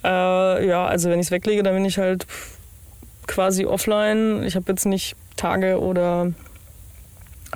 äh, 0.04 0.68
ja, 0.68 0.86
also 0.86 1.10
wenn 1.10 1.20
ich 1.20 1.28
es 1.28 1.32
weglege, 1.32 1.64
dann 1.64 1.76
bin 1.76 1.86
ich 1.86 1.98
halt 1.98 2.26
quasi 3.28 3.66
offline. 3.66 4.44
Ich 4.44 4.56
habe 4.56 4.66
jetzt 4.72 4.86
nicht 4.86 5.16
Tage 5.36 5.80
oder 5.80 6.32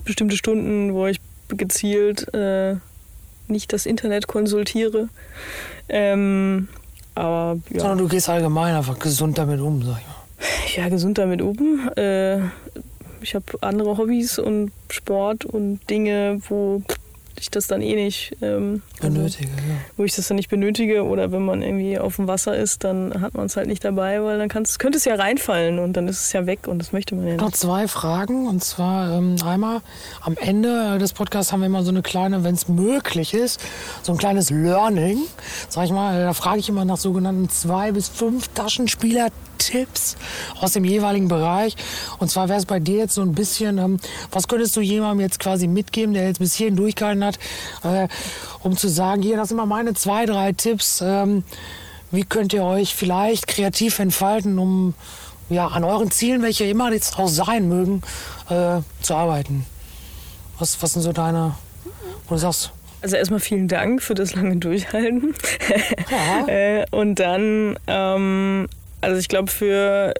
bestimmte 0.05 0.37
Stunden, 0.37 0.93
wo 0.93 1.07
ich 1.07 1.19
gezielt 1.49 2.33
äh, 2.33 2.75
nicht 3.47 3.73
das 3.73 3.85
Internet 3.85 4.27
konsultiere. 4.27 5.09
Ähm, 5.89 6.67
aber 7.15 7.59
ja. 7.69 7.81
Sondern 7.81 7.97
du 7.99 8.07
gehst 8.07 8.29
allgemein 8.29 8.75
einfach 8.75 8.97
gesund 8.99 9.37
damit 9.37 9.59
um, 9.59 9.81
sag 9.83 9.99
ich 9.99 10.07
mal. 10.07 10.10
Ja, 10.75 10.89
gesund 10.89 11.17
damit 11.17 11.41
um. 11.41 11.89
Äh, 11.95 12.39
ich 13.21 13.35
habe 13.35 13.45
andere 13.61 13.97
Hobbys 13.97 14.39
und 14.39 14.71
Sport 14.89 15.45
und 15.45 15.79
Dinge, 15.89 16.39
wo 16.49 16.81
ich 17.41 17.49
das 17.49 17.67
dann 17.67 17.81
eh 17.81 17.95
nicht 17.95 18.37
ähm, 18.41 18.81
also, 19.01 19.15
Benötige, 19.15 19.49
ja. 19.49 19.75
wo 19.97 20.03
ich 20.03 20.15
das 20.15 20.27
dann 20.27 20.35
nicht 20.35 20.49
benötige 20.49 21.03
oder 21.03 21.31
wenn 21.31 21.43
man 21.43 21.61
irgendwie 21.61 21.97
auf 21.97 22.17
dem 22.17 22.27
Wasser 22.27 22.55
ist, 22.55 22.83
dann 22.83 23.19
hat 23.21 23.33
man 23.33 23.47
es 23.47 23.57
halt 23.57 23.67
nicht 23.67 23.83
dabei, 23.83 24.21
weil 24.21 24.37
dann 24.37 24.47
kann's, 24.47 24.77
könnte 24.79 24.97
es 24.97 25.05
ja 25.05 25.15
reinfallen 25.15 25.79
und 25.79 25.93
dann 25.93 26.07
ist 26.07 26.21
es 26.21 26.33
ja 26.33 26.45
weg 26.45 26.67
und 26.67 26.79
das 26.79 26.93
möchte 26.93 27.15
man 27.15 27.27
ja 27.27 27.35
Noch 27.35 27.47
nicht. 27.47 27.57
zwei 27.57 27.87
Fragen. 27.87 28.47
Und 28.47 28.63
zwar 28.63 29.17
ähm, 29.17 29.37
einmal 29.43 29.81
am 30.21 30.37
Ende 30.37 30.99
des 30.99 31.13
Podcasts 31.13 31.51
haben 31.51 31.61
wir 31.61 31.67
immer 31.67 31.83
so 31.83 31.89
eine 31.89 32.03
kleine, 32.03 32.43
wenn 32.43 32.55
es 32.55 32.67
möglich 32.67 33.33
ist, 33.33 33.59
so 34.03 34.11
ein 34.11 34.17
kleines 34.17 34.49
Learning. 34.49 35.17
Sag 35.69 35.85
ich 35.85 35.91
mal, 35.91 36.23
da 36.23 36.33
frage 36.33 36.59
ich 36.59 36.69
immer 36.69 36.85
nach 36.85 36.97
sogenannten 36.97 37.49
zwei 37.49 37.91
bis 37.91 38.07
fünf 38.07 38.49
Taschenspieler-Tipps 39.61 40.17
aus 40.59 40.73
dem 40.73 40.85
jeweiligen 40.85 41.27
Bereich. 41.27 41.75
Und 42.19 42.29
zwar 42.29 42.49
wäre 42.49 42.59
es 42.59 42.65
bei 42.65 42.79
dir 42.79 42.97
jetzt 42.97 43.15
so 43.15 43.21
ein 43.21 43.33
bisschen, 43.33 43.77
ähm, 43.77 43.97
was 44.31 44.47
könntest 44.47 44.75
du 44.75 44.81
jemandem 44.81 45.21
jetzt 45.21 45.39
quasi 45.39 45.67
mitgeben, 45.67 46.13
der 46.13 46.27
jetzt 46.27 46.39
bis 46.39 46.55
hierhin 46.55 46.75
durchgehalten 46.75 47.23
hat, 47.23 47.39
äh, 47.83 48.07
um 48.61 48.75
zu 48.75 48.87
sagen, 48.87 49.21
hier, 49.21 49.37
das 49.37 49.49
sind 49.49 49.57
mal 49.57 49.65
meine 49.65 49.93
zwei, 49.93 50.25
drei 50.25 50.53
Tipps. 50.53 51.01
Ähm, 51.01 51.43
wie 52.11 52.23
könnt 52.23 52.53
ihr 52.53 52.63
euch 52.63 52.95
vielleicht 52.95 53.47
kreativ 53.47 53.99
entfalten, 53.99 54.59
um 54.59 54.93
ja, 55.49 55.67
an 55.67 55.83
euren 55.83 56.11
Zielen, 56.11 56.41
welche 56.41 56.65
immer 56.65 56.91
jetzt 56.91 57.17
auch 57.17 57.27
sein 57.27 57.67
mögen, 57.67 58.01
äh, 58.49 58.79
zu 59.01 59.15
arbeiten? 59.15 59.65
Was, 60.59 60.81
was 60.81 60.93
sind 60.93 61.01
so 61.01 61.13
deine, 61.13 61.55
wo 62.27 62.35
du 62.35 62.37
sagst, 62.37 62.71
Also 63.01 63.15
erstmal 63.15 63.39
vielen 63.39 63.67
Dank 63.67 64.03
für 64.03 64.13
das 64.13 64.35
lange 64.35 64.57
Durchhalten. 64.57 65.33
Ja. 66.09 66.47
äh, 66.81 66.85
und 66.91 67.15
dann, 67.15 67.79
ähm, 67.87 68.67
also 69.01 69.17
ich 69.17 69.27
glaube 69.27 69.51
für, 69.51 70.13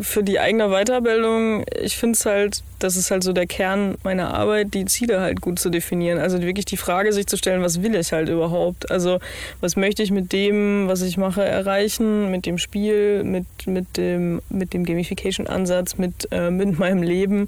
für 0.00 0.24
die 0.24 0.40
eigene 0.40 0.68
Weiterbildung, 0.68 1.64
ich 1.80 1.96
finde 1.96 2.16
es 2.16 2.26
halt, 2.26 2.62
das 2.80 2.96
ist 2.96 3.10
halt 3.10 3.22
so 3.22 3.32
der 3.32 3.46
Kern 3.46 3.96
meiner 4.02 4.34
Arbeit, 4.34 4.74
die 4.74 4.84
Ziele 4.84 5.20
halt 5.20 5.40
gut 5.40 5.58
zu 5.58 5.70
definieren. 5.70 6.18
Also 6.18 6.42
wirklich 6.42 6.64
die 6.64 6.76
Frage 6.76 7.12
sich 7.12 7.26
zu 7.26 7.36
stellen, 7.36 7.62
was 7.62 7.82
will 7.82 7.94
ich 7.94 8.12
halt 8.12 8.28
überhaupt? 8.28 8.90
Also 8.90 9.20
was 9.60 9.76
möchte 9.76 10.02
ich 10.02 10.10
mit 10.10 10.32
dem, 10.32 10.88
was 10.88 11.02
ich 11.02 11.16
mache, 11.16 11.44
erreichen, 11.44 12.30
mit 12.30 12.44
dem 12.44 12.58
Spiel, 12.58 13.22
mit, 13.22 13.46
mit 13.66 13.96
dem, 13.96 14.42
mit 14.48 14.74
dem 14.74 14.84
Gamification-Ansatz, 14.84 15.96
mit, 15.96 16.28
äh, 16.32 16.50
mit 16.50 16.78
meinem 16.78 17.02
Leben, 17.02 17.46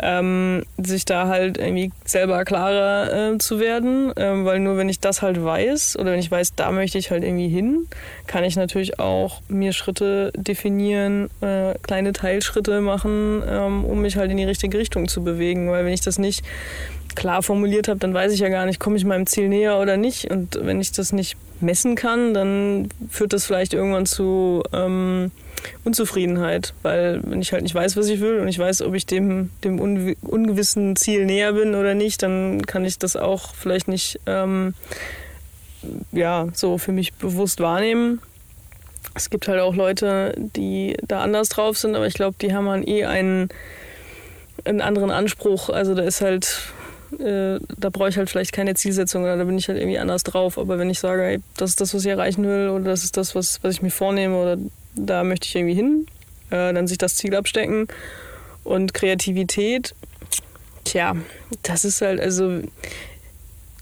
ähm, 0.00 0.64
sich 0.76 1.06
da 1.06 1.28
halt 1.28 1.56
irgendwie 1.56 1.92
selber 2.04 2.44
klarer 2.44 3.32
äh, 3.32 3.38
zu 3.38 3.58
werden, 3.58 4.12
ähm, 4.16 4.44
weil 4.44 4.60
nur 4.60 4.76
wenn 4.76 4.88
ich 4.90 5.00
das 5.00 5.22
halt 5.22 5.42
weiß 5.42 5.98
oder 5.98 6.12
wenn 6.12 6.20
ich 6.20 6.30
weiß, 6.30 6.54
da 6.56 6.70
möchte 6.70 6.98
ich 6.98 7.10
halt 7.10 7.24
irgendwie 7.24 7.48
hin, 7.48 7.86
kann 8.26 8.44
ich 8.44 8.56
natürlich 8.56 8.98
auch 8.98 9.40
mir 9.48 9.72
Schritte 9.72 10.09
definieren, 10.36 11.30
äh, 11.40 11.74
kleine 11.82 12.12
Teilschritte 12.12 12.80
machen, 12.80 13.42
ähm, 13.46 13.84
um 13.84 14.02
mich 14.02 14.16
halt 14.16 14.30
in 14.30 14.36
die 14.36 14.44
richtige 14.44 14.78
Richtung 14.78 15.08
zu 15.08 15.22
bewegen, 15.22 15.70
weil 15.70 15.84
wenn 15.84 15.92
ich 15.92 16.00
das 16.00 16.18
nicht 16.18 16.44
klar 17.14 17.42
formuliert 17.42 17.88
habe, 17.88 17.98
dann 17.98 18.14
weiß 18.14 18.32
ich 18.32 18.40
ja 18.40 18.48
gar 18.48 18.66
nicht, 18.66 18.78
komme 18.80 18.96
ich 18.96 19.04
meinem 19.04 19.26
Ziel 19.26 19.48
näher 19.48 19.78
oder 19.78 19.96
nicht. 19.96 20.30
Und 20.30 20.58
wenn 20.62 20.80
ich 20.80 20.92
das 20.92 21.12
nicht 21.12 21.36
messen 21.60 21.94
kann, 21.94 22.34
dann 22.34 22.88
führt 23.10 23.32
das 23.32 23.46
vielleicht 23.46 23.74
irgendwann 23.74 24.06
zu 24.06 24.62
ähm, 24.72 25.30
Unzufriedenheit, 25.84 26.72
weil 26.82 27.20
wenn 27.24 27.42
ich 27.42 27.52
halt 27.52 27.62
nicht 27.62 27.74
weiß, 27.74 27.96
was 27.96 28.08
ich 28.08 28.20
will 28.20 28.40
und 28.40 28.48
ich 28.48 28.58
weiß, 28.58 28.82
ob 28.82 28.94
ich 28.94 29.06
dem, 29.06 29.50
dem 29.64 29.78
ungewissen 29.78 30.96
Ziel 30.96 31.26
näher 31.26 31.52
bin 31.52 31.74
oder 31.74 31.94
nicht, 31.94 32.22
dann 32.22 32.62
kann 32.62 32.84
ich 32.84 32.98
das 32.98 33.16
auch 33.16 33.54
vielleicht 33.54 33.88
nicht 33.88 34.20
ähm, 34.26 34.74
ja, 36.12 36.48
so 36.54 36.78
für 36.78 36.92
mich 36.92 37.14
bewusst 37.14 37.60
wahrnehmen. 37.60 38.20
Es 39.14 39.30
gibt 39.30 39.48
halt 39.48 39.60
auch 39.60 39.74
Leute, 39.74 40.34
die 40.36 40.96
da 41.06 41.20
anders 41.20 41.48
drauf 41.48 41.76
sind, 41.78 41.96
aber 41.96 42.06
ich 42.06 42.14
glaube, 42.14 42.36
die 42.40 42.54
haben 42.54 42.66
dann 42.66 42.86
eh 42.86 43.04
einen, 43.04 43.48
einen 44.64 44.80
anderen 44.80 45.10
Anspruch. 45.10 45.68
Also 45.68 45.94
da 45.94 46.02
ist 46.02 46.20
halt, 46.20 46.72
äh, 47.18 47.58
da 47.78 47.90
brauche 47.90 48.08
ich 48.08 48.16
halt 48.16 48.30
vielleicht 48.30 48.52
keine 48.52 48.74
Zielsetzung 48.74 49.24
oder 49.24 49.36
da 49.36 49.44
bin 49.44 49.58
ich 49.58 49.68
halt 49.68 49.78
irgendwie 49.78 49.98
anders 49.98 50.22
drauf. 50.22 50.58
Aber 50.58 50.78
wenn 50.78 50.90
ich 50.90 51.00
sage, 51.00 51.24
ey, 51.24 51.40
das 51.56 51.70
ist 51.70 51.80
das, 51.80 51.92
was 51.94 52.04
ich 52.04 52.10
erreichen 52.10 52.44
will 52.44 52.68
oder 52.68 52.84
das 52.84 53.04
ist 53.04 53.16
das, 53.16 53.34
was, 53.34 53.62
was 53.62 53.74
ich 53.74 53.82
mir 53.82 53.90
vornehme 53.90 54.36
oder 54.36 54.56
da 54.94 55.24
möchte 55.24 55.46
ich 55.46 55.56
irgendwie 55.56 55.74
hin, 55.74 56.06
äh, 56.50 56.72
dann 56.72 56.86
sich 56.86 56.98
das 56.98 57.16
Ziel 57.16 57.34
abstecken. 57.34 57.88
Und 58.62 58.94
Kreativität, 58.94 59.94
tja, 60.84 61.16
das 61.62 61.84
ist 61.84 62.00
halt, 62.02 62.20
also 62.20 62.60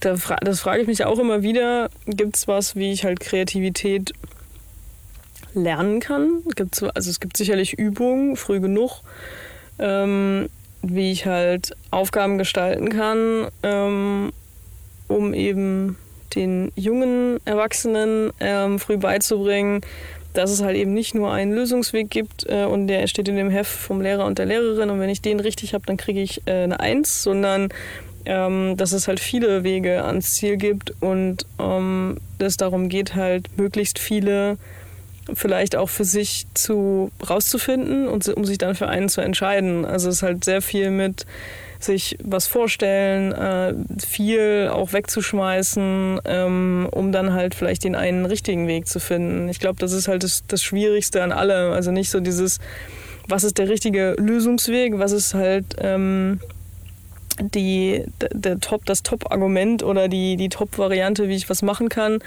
da 0.00 0.16
fra 0.16 0.36
das 0.36 0.60
frage 0.60 0.82
ich 0.82 0.88
mich 0.88 1.04
auch 1.04 1.18
immer 1.18 1.42
wieder. 1.42 1.90
Gibt 2.06 2.36
es 2.36 2.48
was, 2.48 2.76
wie 2.76 2.92
ich 2.92 3.04
halt 3.04 3.20
Kreativität 3.20 4.12
lernen 5.62 6.00
kann? 6.00 6.42
Gibt's, 6.54 6.82
also 6.82 7.10
es 7.10 7.20
gibt 7.20 7.36
sicherlich 7.36 7.74
Übungen, 7.74 8.36
früh 8.36 8.60
genug. 8.60 9.02
ähm, 9.78 10.48
wie 10.82 11.10
ich 11.10 11.26
halt 11.26 11.74
Aufgaben 11.90 12.38
gestalten 12.38 12.88
kann, 12.88 13.48
ähm, 13.62 14.32
um 15.08 15.34
eben 15.34 15.96
den 16.34 16.72
jungen 16.76 17.38
Erwachsenen 17.44 18.32
ähm, 18.40 18.78
früh 18.78 18.96
beizubringen, 18.96 19.80
dass 20.34 20.50
es 20.50 20.62
halt 20.62 20.76
eben 20.76 20.92
nicht 20.92 21.14
nur 21.14 21.32
einen 21.32 21.52
Lösungsweg 21.52 22.10
gibt 22.10 22.46
äh, 22.48 22.64
und 22.64 22.86
der 22.86 23.06
steht 23.06 23.28
in 23.28 23.36
dem 23.36 23.50
Heft 23.50 23.70
vom 23.70 24.00
Lehrer 24.00 24.26
und 24.26 24.38
der 24.38 24.46
Lehrerin 24.46 24.90
und 24.90 25.00
wenn 25.00 25.10
ich 25.10 25.22
den 25.22 25.40
richtig 25.40 25.74
habe, 25.74 25.86
dann 25.86 25.96
kriege 25.96 26.20
ich 26.20 26.42
äh, 26.46 26.64
eine 26.64 26.78
Eins, 26.80 27.22
sondern 27.22 27.70
ähm, 28.24 28.76
dass 28.76 28.92
es 28.92 29.08
halt 29.08 29.20
viele 29.20 29.64
Wege 29.64 30.04
ans 30.04 30.34
Ziel 30.34 30.58
gibt 30.58 30.92
und 31.00 31.46
ähm, 31.58 32.18
es 32.38 32.56
darum 32.56 32.88
geht 32.88 33.14
halt 33.14 33.56
möglichst 33.56 33.98
viele 33.98 34.58
vielleicht 35.34 35.76
auch 35.76 35.88
für 35.88 36.04
sich 36.04 36.46
zu 36.54 37.10
rauszufinden 37.28 38.08
und 38.08 38.26
um 38.28 38.44
sich 38.44 38.58
dann 38.58 38.74
für 38.74 38.88
einen 38.88 39.08
zu 39.08 39.20
entscheiden. 39.20 39.84
Also 39.84 40.08
es 40.08 40.16
ist 40.16 40.22
halt 40.22 40.44
sehr 40.44 40.62
viel 40.62 40.90
mit 40.90 41.26
sich 41.80 42.18
was 42.22 42.46
vorstellen, 42.46 43.32
äh, 43.32 43.74
viel 44.04 44.68
auch 44.72 44.92
wegzuschmeißen, 44.92 46.20
ähm, 46.24 46.88
um 46.90 47.12
dann 47.12 47.32
halt 47.32 47.54
vielleicht 47.54 47.84
den 47.84 47.94
einen 47.94 48.26
richtigen 48.26 48.66
Weg 48.66 48.88
zu 48.88 48.98
finden. 48.98 49.48
Ich 49.48 49.60
glaube, 49.60 49.78
das 49.78 49.92
ist 49.92 50.08
halt 50.08 50.24
das, 50.24 50.42
das 50.48 50.62
Schwierigste 50.62 51.22
an 51.22 51.30
allem. 51.30 51.72
Also 51.72 51.92
nicht 51.92 52.10
so 52.10 52.20
dieses, 52.20 52.58
was 53.28 53.44
ist 53.44 53.58
der 53.58 53.68
richtige 53.68 54.16
Lösungsweg, 54.18 54.98
was 54.98 55.12
ist 55.12 55.34
halt 55.34 55.76
ähm, 55.78 56.40
die, 57.40 58.04
der 58.32 58.58
Top, 58.60 58.84
das 58.84 59.02
Top-Argument 59.02 59.82
oder 59.82 60.08
die, 60.08 60.36
die 60.36 60.48
Top-Variante, 60.48 61.28
wie 61.28 61.36
ich 61.36 61.48
was 61.48 61.62
machen 61.62 61.88
kann, 61.88 62.18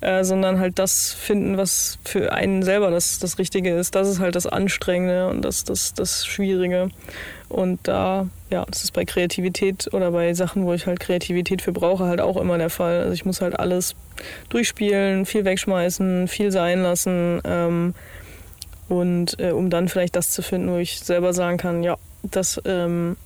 äh, 0.00 0.24
sondern 0.24 0.60
halt 0.60 0.78
das 0.78 1.12
finden, 1.12 1.56
was 1.56 1.98
für 2.04 2.32
einen 2.32 2.62
selber 2.62 2.90
das, 2.90 3.18
das 3.18 3.38
Richtige 3.38 3.74
ist. 3.74 3.94
Das 3.94 4.08
ist 4.08 4.20
halt 4.20 4.34
das 4.36 4.46
Anstrengende 4.46 5.28
und 5.28 5.42
das, 5.42 5.64
das, 5.64 5.94
das 5.94 6.26
Schwierige. 6.26 6.90
Und 7.48 7.80
da, 7.84 8.26
ja, 8.50 8.64
das 8.66 8.84
ist 8.84 8.92
bei 8.92 9.04
Kreativität 9.04 9.88
oder 9.92 10.10
bei 10.10 10.34
Sachen, 10.34 10.66
wo 10.66 10.74
ich 10.74 10.86
halt 10.86 11.00
Kreativität 11.00 11.62
für 11.62 11.72
brauche, 11.72 12.04
halt 12.04 12.20
auch 12.20 12.36
immer 12.36 12.58
der 12.58 12.70
Fall. 12.70 13.00
Also 13.00 13.12
ich 13.12 13.24
muss 13.24 13.40
halt 13.40 13.58
alles 13.58 13.94
durchspielen, 14.50 15.24
viel 15.24 15.44
wegschmeißen, 15.44 16.28
viel 16.28 16.52
sein 16.52 16.82
lassen. 16.82 17.40
Ähm, 17.44 17.94
und 18.88 19.38
äh, 19.40 19.52
um 19.52 19.70
dann 19.70 19.88
vielleicht 19.88 20.16
das 20.16 20.30
zu 20.30 20.42
finden, 20.42 20.70
wo 20.70 20.76
ich 20.76 21.00
selber 21.00 21.32
sagen 21.32 21.56
kann, 21.56 21.82
ja, 21.82 21.96
das 22.22 22.60
ähm, 22.64 23.16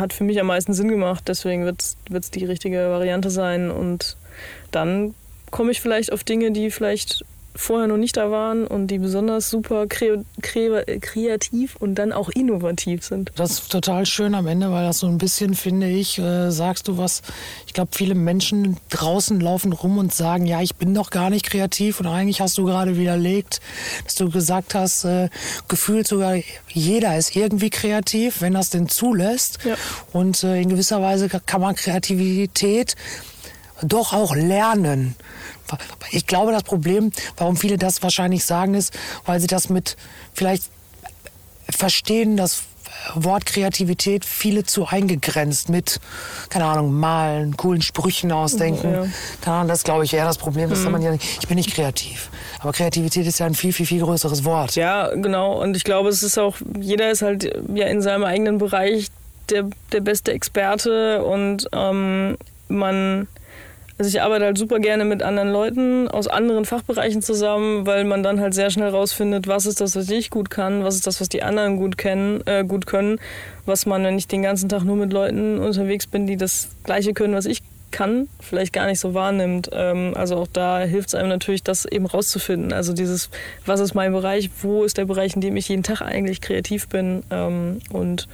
hat 0.00 0.12
für 0.12 0.24
mich 0.24 0.40
am 0.40 0.46
meisten 0.46 0.72
Sinn 0.72 0.88
gemacht. 0.88 1.24
Deswegen 1.26 1.64
wird 1.64 1.82
es 2.10 2.30
die 2.30 2.44
richtige 2.44 2.90
Variante 2.90 3.30
sein. 3.30 3.70
Und 3.70 4.16
dann 4.70 5.14
komme 5.50 5.70
ich 5.70 5.80
vielleicht 5.80 6.12
auf 6.12 6.24
Dinge, 6.24 6.50
die 6.52 6.70
vielleicht 6.70 7.24
vorher 7.58 7.88
noch 7.88 7.96
nicht 7.96 8.16
da 8.16 8.30
waren 8.30 8.66
und 8.66 8.86
die 8.86 8.98
besonders 8.98 9.50
super 9.50 9.88
kre 9.88 10.24
kre 10.40 10.84
kreativ 11.00 11.74
und 11.76 11.96
dann 11.96 12.12
auch 12.12 12.28
innovativ 12.28 13.04
sind. 13.04 13.32
Das 13.34 13.50
ist 13.50 13.72
total 13.72 14.06
schön 14.06 14.36
am 14.36 14.46
Ende, 14.46 14.70
weil 14.70 14.86
das 14.86 15.00
so 15.00 15.08
ein 15.08 15.18
bisschen, 15.18 15.54
finde 15.54 15.88
ich, 15.88 16.18
äh, 16.18 16.50
sagst 16.50 16.86
du 16.86 16.98
was, 16.98 17.22
ich 17.66 17.72
glaube, 17.72 17.90
viele 17.92 18.14
Menschen 18.14 18.76
draußen 18.90 19.40
laufen 19.40 19.72
rum 19.72 19.98
und 19.98 20.14
sagen, 20.14 20.46
ja, 20.46 20.62
ich 20.62 20.76
bin 20.76 20.94
doch 20.94 21.10
gar 21.10 21.30
nicht 21.30 21.50
kreativ 21.50 21.98
und 21.98 22.06
eigentlich 22.06 22.40
hast 22.40 22.56
du 22.58 22.64
gerade 22.64 22.96
widerlegt, 22.96 23.60
dass 24.04 24.14
du 24.14 24.30
gesagt 24.30 24.76
hast, 24.76 25.04
äh, 25.04 25.28
gefühlt 25.66 26.06
sogar 26.06 26.36
jeder 26.68 27.18
ist 27.18 27.34
irgendwie 27.34 27.70
kreativ, 27.70 28.40
wenn 28.40 28.54
das 28.54 28.70
denn 28.70 28.88
zulässt. 28.88 29.58
Ja. 29.64 29.74
Und 30.12 30.44
äh, 30.44 30.60
in 30.60 30.68
gewisser 30.68 31.02
Weise 31.02 31.28
kann 31.28 31.60
man 31.60 31.74
Kreativität 31.74 32.94
doch 33.82 34.12
auch 34.12 34.34
lernen. 34.34 35.16
Ich 36.10 36.26
glaube, 36.26 36.52
das 36.52 36.62
Problem, 36.62 37.12
warum 37.36 37.56
viele 37.56 37.76
das 37.76 38.02
wahrscheinlich 38.02 38.44
sagen, 38.44 38.74
ist, 38.74 38.96
weil 39.26 39.40
sie 39.40 39.46
das 39.46 39.68
mit 39.68 39.96
vielleicht 40.32 40.64
verstehen, 41.70 42.36
das 42.36 42.62
Wort 43.14 43.46
Kreativität 43.46 44.24
viele 44.24 44.64
zu 44.64 44.86
eingegrenzt 44.86 45.68
mit, 45.68 46.00
keine 46.48 46.64
Ahnung, 46.66 46.92
malen, 46.92 47.56
coolen 47.56 47.82
Sprüchen 47.82 48.32
ausdenken. 48.32 48.92
Ja. 48.92 49.06
Keine 49.40 49.56
Ahnung, 49.56 49.68
das 49.68 49.84
glaube 49.84 50.04
ich 50.04 50.12
eher 50.12 50.24
das 50.24 50.38
Problem 50.38 50.70
ist, 50.72 50.84
mhm. 50.84 50.92
man 50.92 51.02
ja 51.02 51.12
nicht, 51.12 51.24
ich 51.40 51.48
bin 51.48 51.56
nicht 51.56 51.72
kreativ. 51.72 52.30
Aber 52.60 52.72
Kreativität 52.72 53.26
ist 53.26 53.38
ja 53.38 53.46
ein 53.46 53.54
viel, 53.54 53.72
viel, 53.72 53.86
viel 53.86 54.02
größeres 54.02 54.44
Wort. 54.44 54.74
Ja, 54.74 55.14
genau. 55.14 55.60
Und 55.60 55.76
ich 55.76 55.84
glaube, 55.84 56.08
es 56.08 56.22
ist 56.22 56.38
auch, 56.38 56.56
jeder 56.78 57.10
ist 57.10 57.22
halt 57.22 57.44
ja 57.72 57.86
in 57.86 58.02
seinem 58.02 58.24
eigenen 58.24 58.58
Bereich 58.58 59.08
der, 59.50 59.68
der 59.92 60.00
beste 60.00 60.32
Experte 60.32 61.24
und 61.24 61.68
ähm, 61.72 62.36
man 62.68 63.28
also 63.98 64.08
ich 64.08 64.22
arbeite 64.22 64.44
halt 64.44 64.56
super 64.56 64.78
gerne 64.78 65.04
mit 65.04 65.24
anderen 65.24 65.50
Leuten 65.50 66.06
aus 66.08 66.28
anderen 66.28 66.64
Fachbereichen 66.64 67.20
zusammen, 67.20 67.84
weil 67.84 68.04
man 68.04 68.22
dann 68.22 68.40
halt 68.40 68.54
sehr 68.54 68.70
schnell 68.70 68.90
rausfindet, 68.90 69.48
was 69.48 69.66
ist 69.66 69.80
das, 69.80 69.96
was 69.96 70.08
ich 70.08 70.30
gut 70.30 70.50
kann, 70.50 70.84
was 70.84 70.94
ist 70.94 71.06
das, 71.06 71.20
was 71.20 71.28
die 71.28 71.42
anderen 71.42 71.76
gut 71.76 71.98
kennen, 71.98 72.40
äh, 72.46 72.64
gut 72.64 72.86
können, 72.86 73.18
was 73.66 73.86
man, 73.86 74.04
wenn 74.04 74.16
ich 74.16 74.28
den 74.28 74.42
ganzen 74.42 74.68
Tag 74.68 74.84
nur 74.84 74.94
mit 74.94 75.12
Leuten 75.12 75.58
unterwegs 75.58 76.06
bin, 76.06 76.28
die 76.28 76.36
das 76.36 76.68
Gleiche 76.84 77.12
können, 77.12 77.34
was 77.34 77.46
ich 77.46 77.62
kann, 77.90 78.28
vielleicht 78.40 78.72
gar 78.72 78.86
nicht 78.86 79.00
so 79.00 79.14
wahrnimmt. 79.14 79.70
Ähm, 79.72 80.12
also 80.14 80.36
auch 80.36 80.46
da 80.46 80.80
hilft 80.80 81.08
es 81.08 81.14
einem 81.14 81.30
natürlich, 81.30 81.64
das 81.64 81.84
eben 81.84 82.06
rauszufinden. 82.06 82.72
Also 82.72 82.92
dieses, 82.92 83.30
was 83.66 83.80
ist 83.80 83.94
mein 83.94 84.12
Bereich, 84.12 84.50
wo 84.62 84.84
ist 84.84 84.98
der 84.98 85.06
Bereich, 85.06 85.34
in 85.34 85.40
dem 85.40 85.56
ich 85.56 85.68
jeden 85.68 85.82
Tag 85.82 86.02
eigentlich 86.02 86.40
kreativ 86.40 86.88
bin 86.88 87.24
ähm, 87.30 87.80
und 87.90 88.28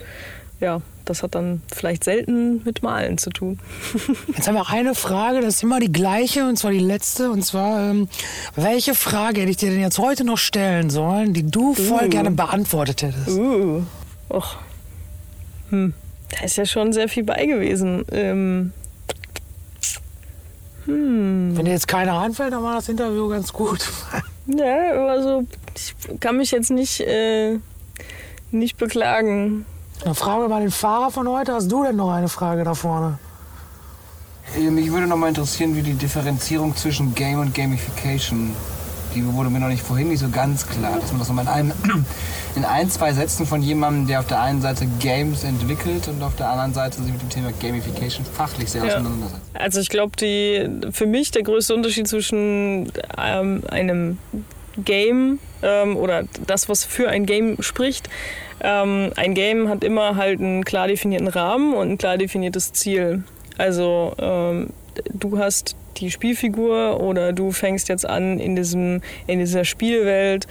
ja, 0.61 0.83
das 1.05 1.23
hat 1.23 1.35
dann 1.35 1.63
vielleicht 1.73 2.05
selten 2.05 2.63
mit 2.65 2.83
Malen 2.83 3.19
zu 3.19 3.31
tun. 3.31 3.59
Jetzt 4.37 4.49
haben 4.49 4.55
wir 4.55 4.63
auch 4.63 4.73
eine 4.73 4.95
Frage, 4.95 5.41
das 5.41 5.57
ist 5.57 5.63
immer 5.63 5.81
die 5.81 5.93
gleiche 5.93 6.47
und 6.49 6.57
zwar 6.57 6.71
die 6.71 6.79
letzte. 6.79 7.31
Und 7.31 7.45
zwar, 7.45 7.91
ähm, 7.91 8.09
welche 8.57 8.95
Frage 8.95 9.43
hätte 9.43 9.51
ich 9.51 9.57
dir 9.57 9.71
denn 9.71 9.81
jetzt 9.81 9.99
heute 9.99 10.25
noch 10.25 10.39
stellen 10.39 10.91
sollen, 10.91 11.33
die 11.33 11.51
du 11.51 11.75
voll 11.75 12.07
uh. 12.07 12.09
gerne 12.09 12.31
beantwortet 12.31 13.03
hättest? 13.03 13.29
Uh. 13.29 13.83
Och. 14.31 14.57
Hm. 15.71 15.95
Da 16.31 16.45
ist 16.45 16.57
ja 16.57 16.67
schon 16.67 16.93
sehr 16.93 17.09
viel 17.09 17.25
bei 17.25 17.47
gewesen. 17.47 18.05
Ähm. 18.13 18.73
Hm. 20.87 21.57
Wenn 21.57 21.65
dir 21.65 21.73
jetzt 21.73 21.89
keiner 21.89 22.21
einfällt, 22.21 22.53
dann 22.53 22.63
war 22.63 22.77
das 22.77 22.89
Interview 22.89 23.29
ganz 23.29 23.53
gut. 23.53 23.89
Ja, 24.47 25.07
also 25.09 25.47
ich 25.75 25.95
kann 26.21 26.37
mich 26.37 26.51
jetzt 26.51 26.71
nicht, 26.71 27.01
äh, 27.01 27.59
nicht 28.51 28.77
beklagen. 28.77 29.65
Eine 30.05 30.15
Frage 30.15 30.49
mal 30.49 30.61
den 30.61 30.71
Fahrer 30.71 31.11
von 31.11 31.27
heute. 31.29 31.55
Hast 31.55 31.73
du 31.73 31.83
denn 31.83 31.97
noch 31.97 32.11
eine 32.11 32.29
Frage 32.29 32.63
da 32.63 32.75
vorne? 32.75 33.19
Mich 34.59 34.93
würde 34.93 35.07
noch 35.07 35.17
mal 35.17 35.29
interessieren, 35.29 35.75
wie 35.75 35.83
die 35.83 35.95
Differenzierung 35.95 36.77
zwischen 36.77 37.15
Game 37.15 37.41
und 37.41 37.55
Gamification, 37.55 38.55
die 39.15 39.25
wurde 39.25 39.49
mir 39.49 39.61
noch 39.61 39.69
nicht 39.69 39.83
vorhin 39.83 40.11
nicht 40.11 40.21
so 40.21 40.29
ganz 40.29 40.67
klar, 40.67 40.99
dass 41.01 41.11
man 41.11 41.21
das 41.21 41.29
nochmal 41.29 41.45
in, 41.45 41.51
einem, 41.51 41.73
in 42.55 42.67
ein, 42.67 42.91
zwei 42.91 43.15
Sätzen 43.15 43.47
von 43.47 43.63
jemandem, 43.63 44.07
der 44.07 44.21
auf 44.21 44.27
der 44.27 44.43
einen 44.43 44.61
Seite 44.61 44.87
Games 45.01 45.43
entwickelt 45.43 46.07
und 46.09 46.23
auf 46.23 46.37
der 46.37 46.51
anderen 46.51 46.75
Seite 46.75 47.03
sich 47.03 47.11
mit 47.11 47.23
dem 47.23 47.31
Thema 47.31 47.51
Gamification 47.59 48.27
fachlich 48.27 48.71
sehr 48.71 48.85
ja. 48.85 48.97
auseinandersetzt. 48.97 49.41
Also 49.55 49.81
ich 49.81 49.89
glaube, 49.89 50.13
für 50.93 51.07
mich 51.07 51.31
der 51.31 51.45
größte 51.45 51.75
Unterschied 51.75 52.07
zwischen 52.09 52.93
ähm, 53.17 53.63
einem 53.71 54.19
Game 54.77 55.39
ähm, 55.63 55.97
oder 55.97 56.25
das, 56.47 56.69
was 56.69 56.85
für 56.85 57.09
ein 57.09 57.25
Game 57.25 57.63
spricht, 57.63 58.11
ähm, 58.65 59.13
ein 59.17 59.35
Game 59.35 59.69
hat 59.69 59.85
immer 59.85 60.17
halt 60.17 60.41
einen 60.41 60.65
klar 60.65 60.89
definierten 60.89 61.29
Rahmen 61.29 61.75
und 61.75 61.91
ein 61.91 61.99
klar 61.99 62.17
definiertes 62.17 62.73
Ziel. 62.73 63.23
Also 63.59 64.15
ähm, 64.19 64.71
du 65.13 65.39
hast 65.39 65.77
die 65.99 66.11
Spielfigur 66.11 67.01
oder 67.01 67.33
du 67.33 67.53
fängst 67.53 67.89
jetzt 67.89 68.09
an 68.09 68.41
in, 68.41 68.57
diesem, 68.57 69.03
in 69.27 69.39
dieser 69.39 69.65
Spielwelt 69.65 70.47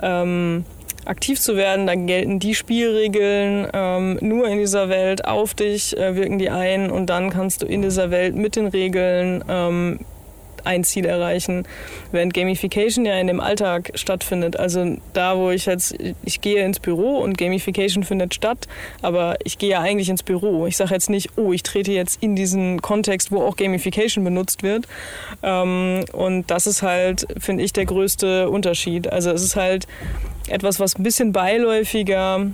ähm, 0.00 0.64
aktiv 1.04 1.40
zu 1.40 1.56
werden, 1.56 1.86
dann 1.86 2.06
gelten 2.06 2.38
die 2.38 2.54
Spielregeln 2.54 3.68
ähm, 3.72 4.18
nur 4.20 4.48
in 4.48 4.58
dieser 4.58 4.88
Welt 4.88 5.24
auf 5.24 5.54
dich, 5.54 5.96
äh, 5.96 6.16
wirken 6.16 6.38
die 6.38 6.50
ein 6.50 6.90
und 6.90 7.06
dann 7.06 7.30
kannst 7.30 7.62
du 7.62 7.66
in 7.66 7.82
dieser 7.82 8.10
Welt 8.10 8.34
mit 8.34 8.56
den 8.56 8.66
Regeln 8.66 9.44
ähm, 9.48 10.00
ein 10.66 10.84
Ziel 10.84 11.06
erreichen. 11.06 11.66
Während 12.12 12.34
Gamification 12.34 13.06
ja 13.06 13.14
in 13.18 13.26
dem 13.26 13.40
Alltag 13.40 13.92
stattfindet. 13.94 14.58
Also 14.58 14.96
da, 15.12 15.36
wo 15.36 15.50
ich 15.50 15.66
jetzt, 15.66 15.96
ich 16.24 16.40
gehe 16.40 16.64
ins 16.64 16.80
Büro 16.80 17.18
und 17.18 17.38
Gamification 17.38 18.04
findet 18.04 18.34
statt, 18.34 18.68
aber 19.02 19.36
ich 19.44 19.58
gehe 19.58 19.70
ja 19.70 19.80
eigentlich 19.80 20.08
ins 20.08 20.22
Büro. 20.22 20.66
Ich 20.66 20.76
sage 20.76 20.92
jetzt 20.92 21.10
nicht, 21.10 21.30
oh, 21.36 21.52
ich 21.52 21.62
trete 21.62 21.92
jetzt 21.92 22.22
in 22.22 22.36
diesen 22.36 22.82
Kontext, 22.82 23.32
wo 23.32 23.42
auch 23.42 23.56
Gamification 23.56 24.24
benutzt 24.24 24.62
wird. 24.62 24.86
Ähm, 25.42 26.04
und 26.12 26.50
das 26.50 26.66
ist 26.66 26.82
halt, 26.82 27.26
finde 27.38 27.64
ich, 27.64 27.72
der 27.72 27.86
größte 27.86 28.50
Unterschied. 28.50 29.10
Also 29.12 29.30
es 29.30 29.42
ist 29.42 29.56
halt 29.56 29.86
etwas, 30.48 30.80
was 30.80 30.96
ein 30.96 31.02
bisschen 31.02 31.32
beiläufiger 31.32 32.50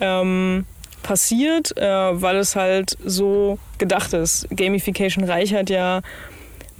ähm, 0.00 0.66
passiert, 1.02 1.76
äh, 1.76 1.82
weil 1.84 2.36
es 2.36 2.56
halt 2.56 2.96
so 3.04 3.58
gedacht 3.78 4.12
ist. 4.12 4.46
Gamification 4.50 5.24
reichert 5.24 5.70
ja 5.70 6.02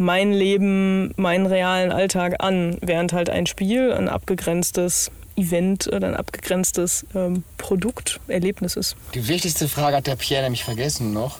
mein 0.02 0.32
Leben, 0.32 1.12
meinen 1.16 1.46
realen 1.46 1.92
Alltag 1.92 2.36
an, 2.38 2.76
während 2.80 3.12
halt 3.12 3.30
ein 3.30 3.46
Spiel 3.46 3.92
ein 3.92 4.08
abgegrenztes 4.08 5.10
Event 5.36 5.86
oder 5.86 6.08
ein 6.08 6.14
abgegrenztes 6.16 7.06
ähm, 7.14 7.44
Produkt, 7.56 8.20
Erlebnis 8.28 8.76
ist. 8.76 8.96
Die 9.14 9.26
wichtigste 9.28 9.68
Frage 9.68 9.96
hat 9.96 10.06
der 10.06 10.16
Pierre 10.16 10.42
nämlich 10.42 10.64
vergessen 10.64 11.12
noch. 11.12 11.38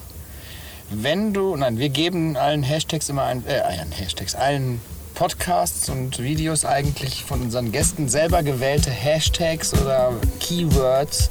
Wenn 0.91 1.33
du, 1.33 1.57
nein, 1.57 1.79
wir 1.79 1.89
geben 1.89 2.37
allen 2.37 2.63
Hashtags 2.63 3.09
immer 3.09 3.25
ein, 3.25 3.45
äh, 3.47 3.59
allen 3.61 3.93
Hashtags, 3.93 4.35
allen 4.35 4.81
Podcasts 5.15 5.89
und 5.89 6.19
Videos 6.21 6.65
eigentlich 6.65 7.25
von 7.25 7.43
unseren 7.43 7.71
Gästen 7.71 8.09
selber 8.09 8.43
gewählte 8.43 8.91
Hashtags 8.91 9.75
oder 9.75 10.15
Keywords, 10.41 11.31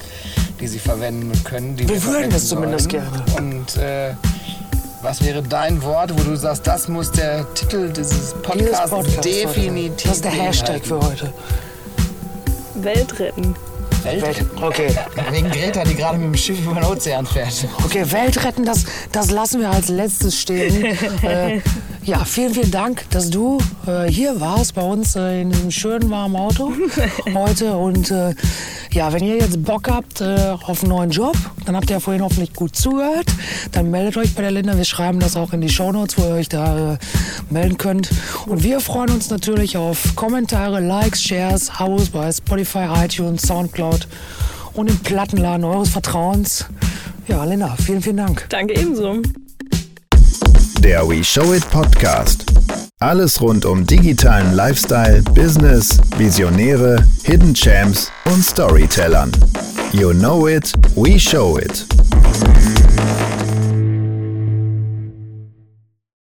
die 0.60 0.68
sie 0.68 0.80
verwenden 0.80 1.32
können. 1.44 1.76
Die 1.78 1.90
Wir 1.90 2.04
würden 2.04 2.32
es 2.32 2.48
zumindest 2.48 2.92
sollen. 2.92 3.04
gerne. 3.04 3.38
Und 3.38 3.78
äh, 3.78 4.14
was 5.02 5.24
wäre 5.24 5.42
dein 5.42 5.82
Wort, 5.82 6.12
wo 6.18 6.24
du 6.24 6.36
sagst, 6.36 6.68
das 6.68 6.88
muss 6.88 7.12
der 7.12 7.52
Titel 7.54 7.90
dieses 7.90 8.12
Dieses 8.12 8.34
Podcasts 8.34 8.90
Podcast 8.92 9.18
heute. 9.18 9.22
definitiv 9.22 10.04
Das 10.04 10.16
ist 10.18 10.26
der 10.26 10.32
Hashtag 10.32 10.86
für 10.86 11.00
heute. 11.00 11.34
Welt 12.76 13.20
retten. 13.20 13.56
Welt. 14.04 14.22
Welt, 14.22 14.46
okay. 14.62 14.90
Wegen 15.32 15.50
Greta, 15.50 15.84
die 15.84 15.96
gerade 15.96 16.18
mit 16.18 16.28
dem 16.28 16.38
Schiff 16.38 16.60
über 16.64 16.74
den 16.74 16.86
Ozean 16.86 17.26
fährt. 17.26 17.68
Okay, 17.86 18.12
Welt 18.12 18.44
retten, 18.44 18.66
das, 18.66 18.86
das 19.12 19.30
lassen 19.30 19.62
wir 19.62 19.70
als 19.70 19.90
letztes 19.90 20.40
stehen. 20.40 20.86
äh, 21.24 21.62
ja, 22.04 22.26
vielen, 22.26 22.54
vielen 22.54 22.72
Dank, 22.72 23.06
dass 23.12 23.30
du 23.30 23.60
äh, 23.86 24.10
hier 24.10 24.40
warst 24.40 24.74
bei 24.74 24.82
uns 24.82 25.16
äh, 25.16 25.42
in 25.42 25.52
diesem 25.52 25.70
schönen 25.70 26.10
warmen 26.10 26.36
Auto 26.36 26.74
heute. 27.34 27.78
Und 27.78 28.10
äh, 28.10 28.34
ja, 28.92 29.14
wenn 29.14 29.24
ihr 29.24 29.38
jetzt 29.38 29.64
Bock 29.64 29.90
habt 29.90 30.20
äh, 30.20 30.56
auf 30.64 30.82
einen 30.82 30.90
neuen 30.90 31.12
Job, 31.12 31.36
dann 31.66 31.76
habt 31.76 31.90
ihr 31.90 31.98
ja 31.98 32.00
vorhin 32.00 32.24
hoffentlich 32.24 32.54
gut 32.54 32.76
zugehört. 32.76 33.28
Dann 33.72 33.92
meldet 33.92 34.18
euch 34.18 34.34
bei 34.34 34.42
der 34.42 34.52
Linda. 34.52 34.76
Wir 34.76 34.86
schreiben 34.86 35.20
das 35.20 35.36
auch 35.36 35.54
in 35.54 35.62
die 35.62 35.70
Shownotes, 35.70 36.18
wo 36.18 36.24
ihr 36.24 36.34
euch 36.34 36.50
da 36.50 36.94
äh, 36.94 36.98
melden 37.52 37.78
könnt. 37.78 38.10
Und 38.48 38.64
wir 38.64 38.80
freuen 38.80 39.12
uns 39.12 39.30
natürlich 39.30 39.78
auf 39.78 40.16
Kommentare, 40.16 40.80
Likes, 40.80 41.22
Shares, 41.24 41.72
Abos 41.78 42.10
bei 42.10 42.32
Spotify, 42.32 42.88
iTunes, 43.06 43.44
Soundcloud 43.44 44.08
und 44.74 44.90
im 44.90 44.98
Plattenladen 45.00 45.64
eures 45.64 45.90
Vertrauens. 45.90 46.66
Ja, 47.28 47.44
Linda, 47.44 47.76
vielen, 47.78 48.02
vielen 48.02 48.18
Dank. 48.18 48.48
Danke 48.50 48.74
ebenso. 48.74 49.22
Der 50.82 51.08
We 51.08 51.24
Show 51.24 51.54
It 51.54 51.70
Podcast. 51.70 52.46
Alles 53.00 53.40
rund 53.40 53.66
um 53.66 53.86
digitalen 53.86 54.56
Lifestyle, 54.56 55.22
Business, 55.36 56.00
Visionäre, 56.18 57.06
Hidden 57.24 57.54
Champs 57.54 58.12
und 58.26 58.44
Storytellern. 58.44 59.32
You 59.94 60.12
know 60.12 60.48
it, 60.48 60.74
we 60.96 61.20
show 61.20 61.60
it. 61.60 61.86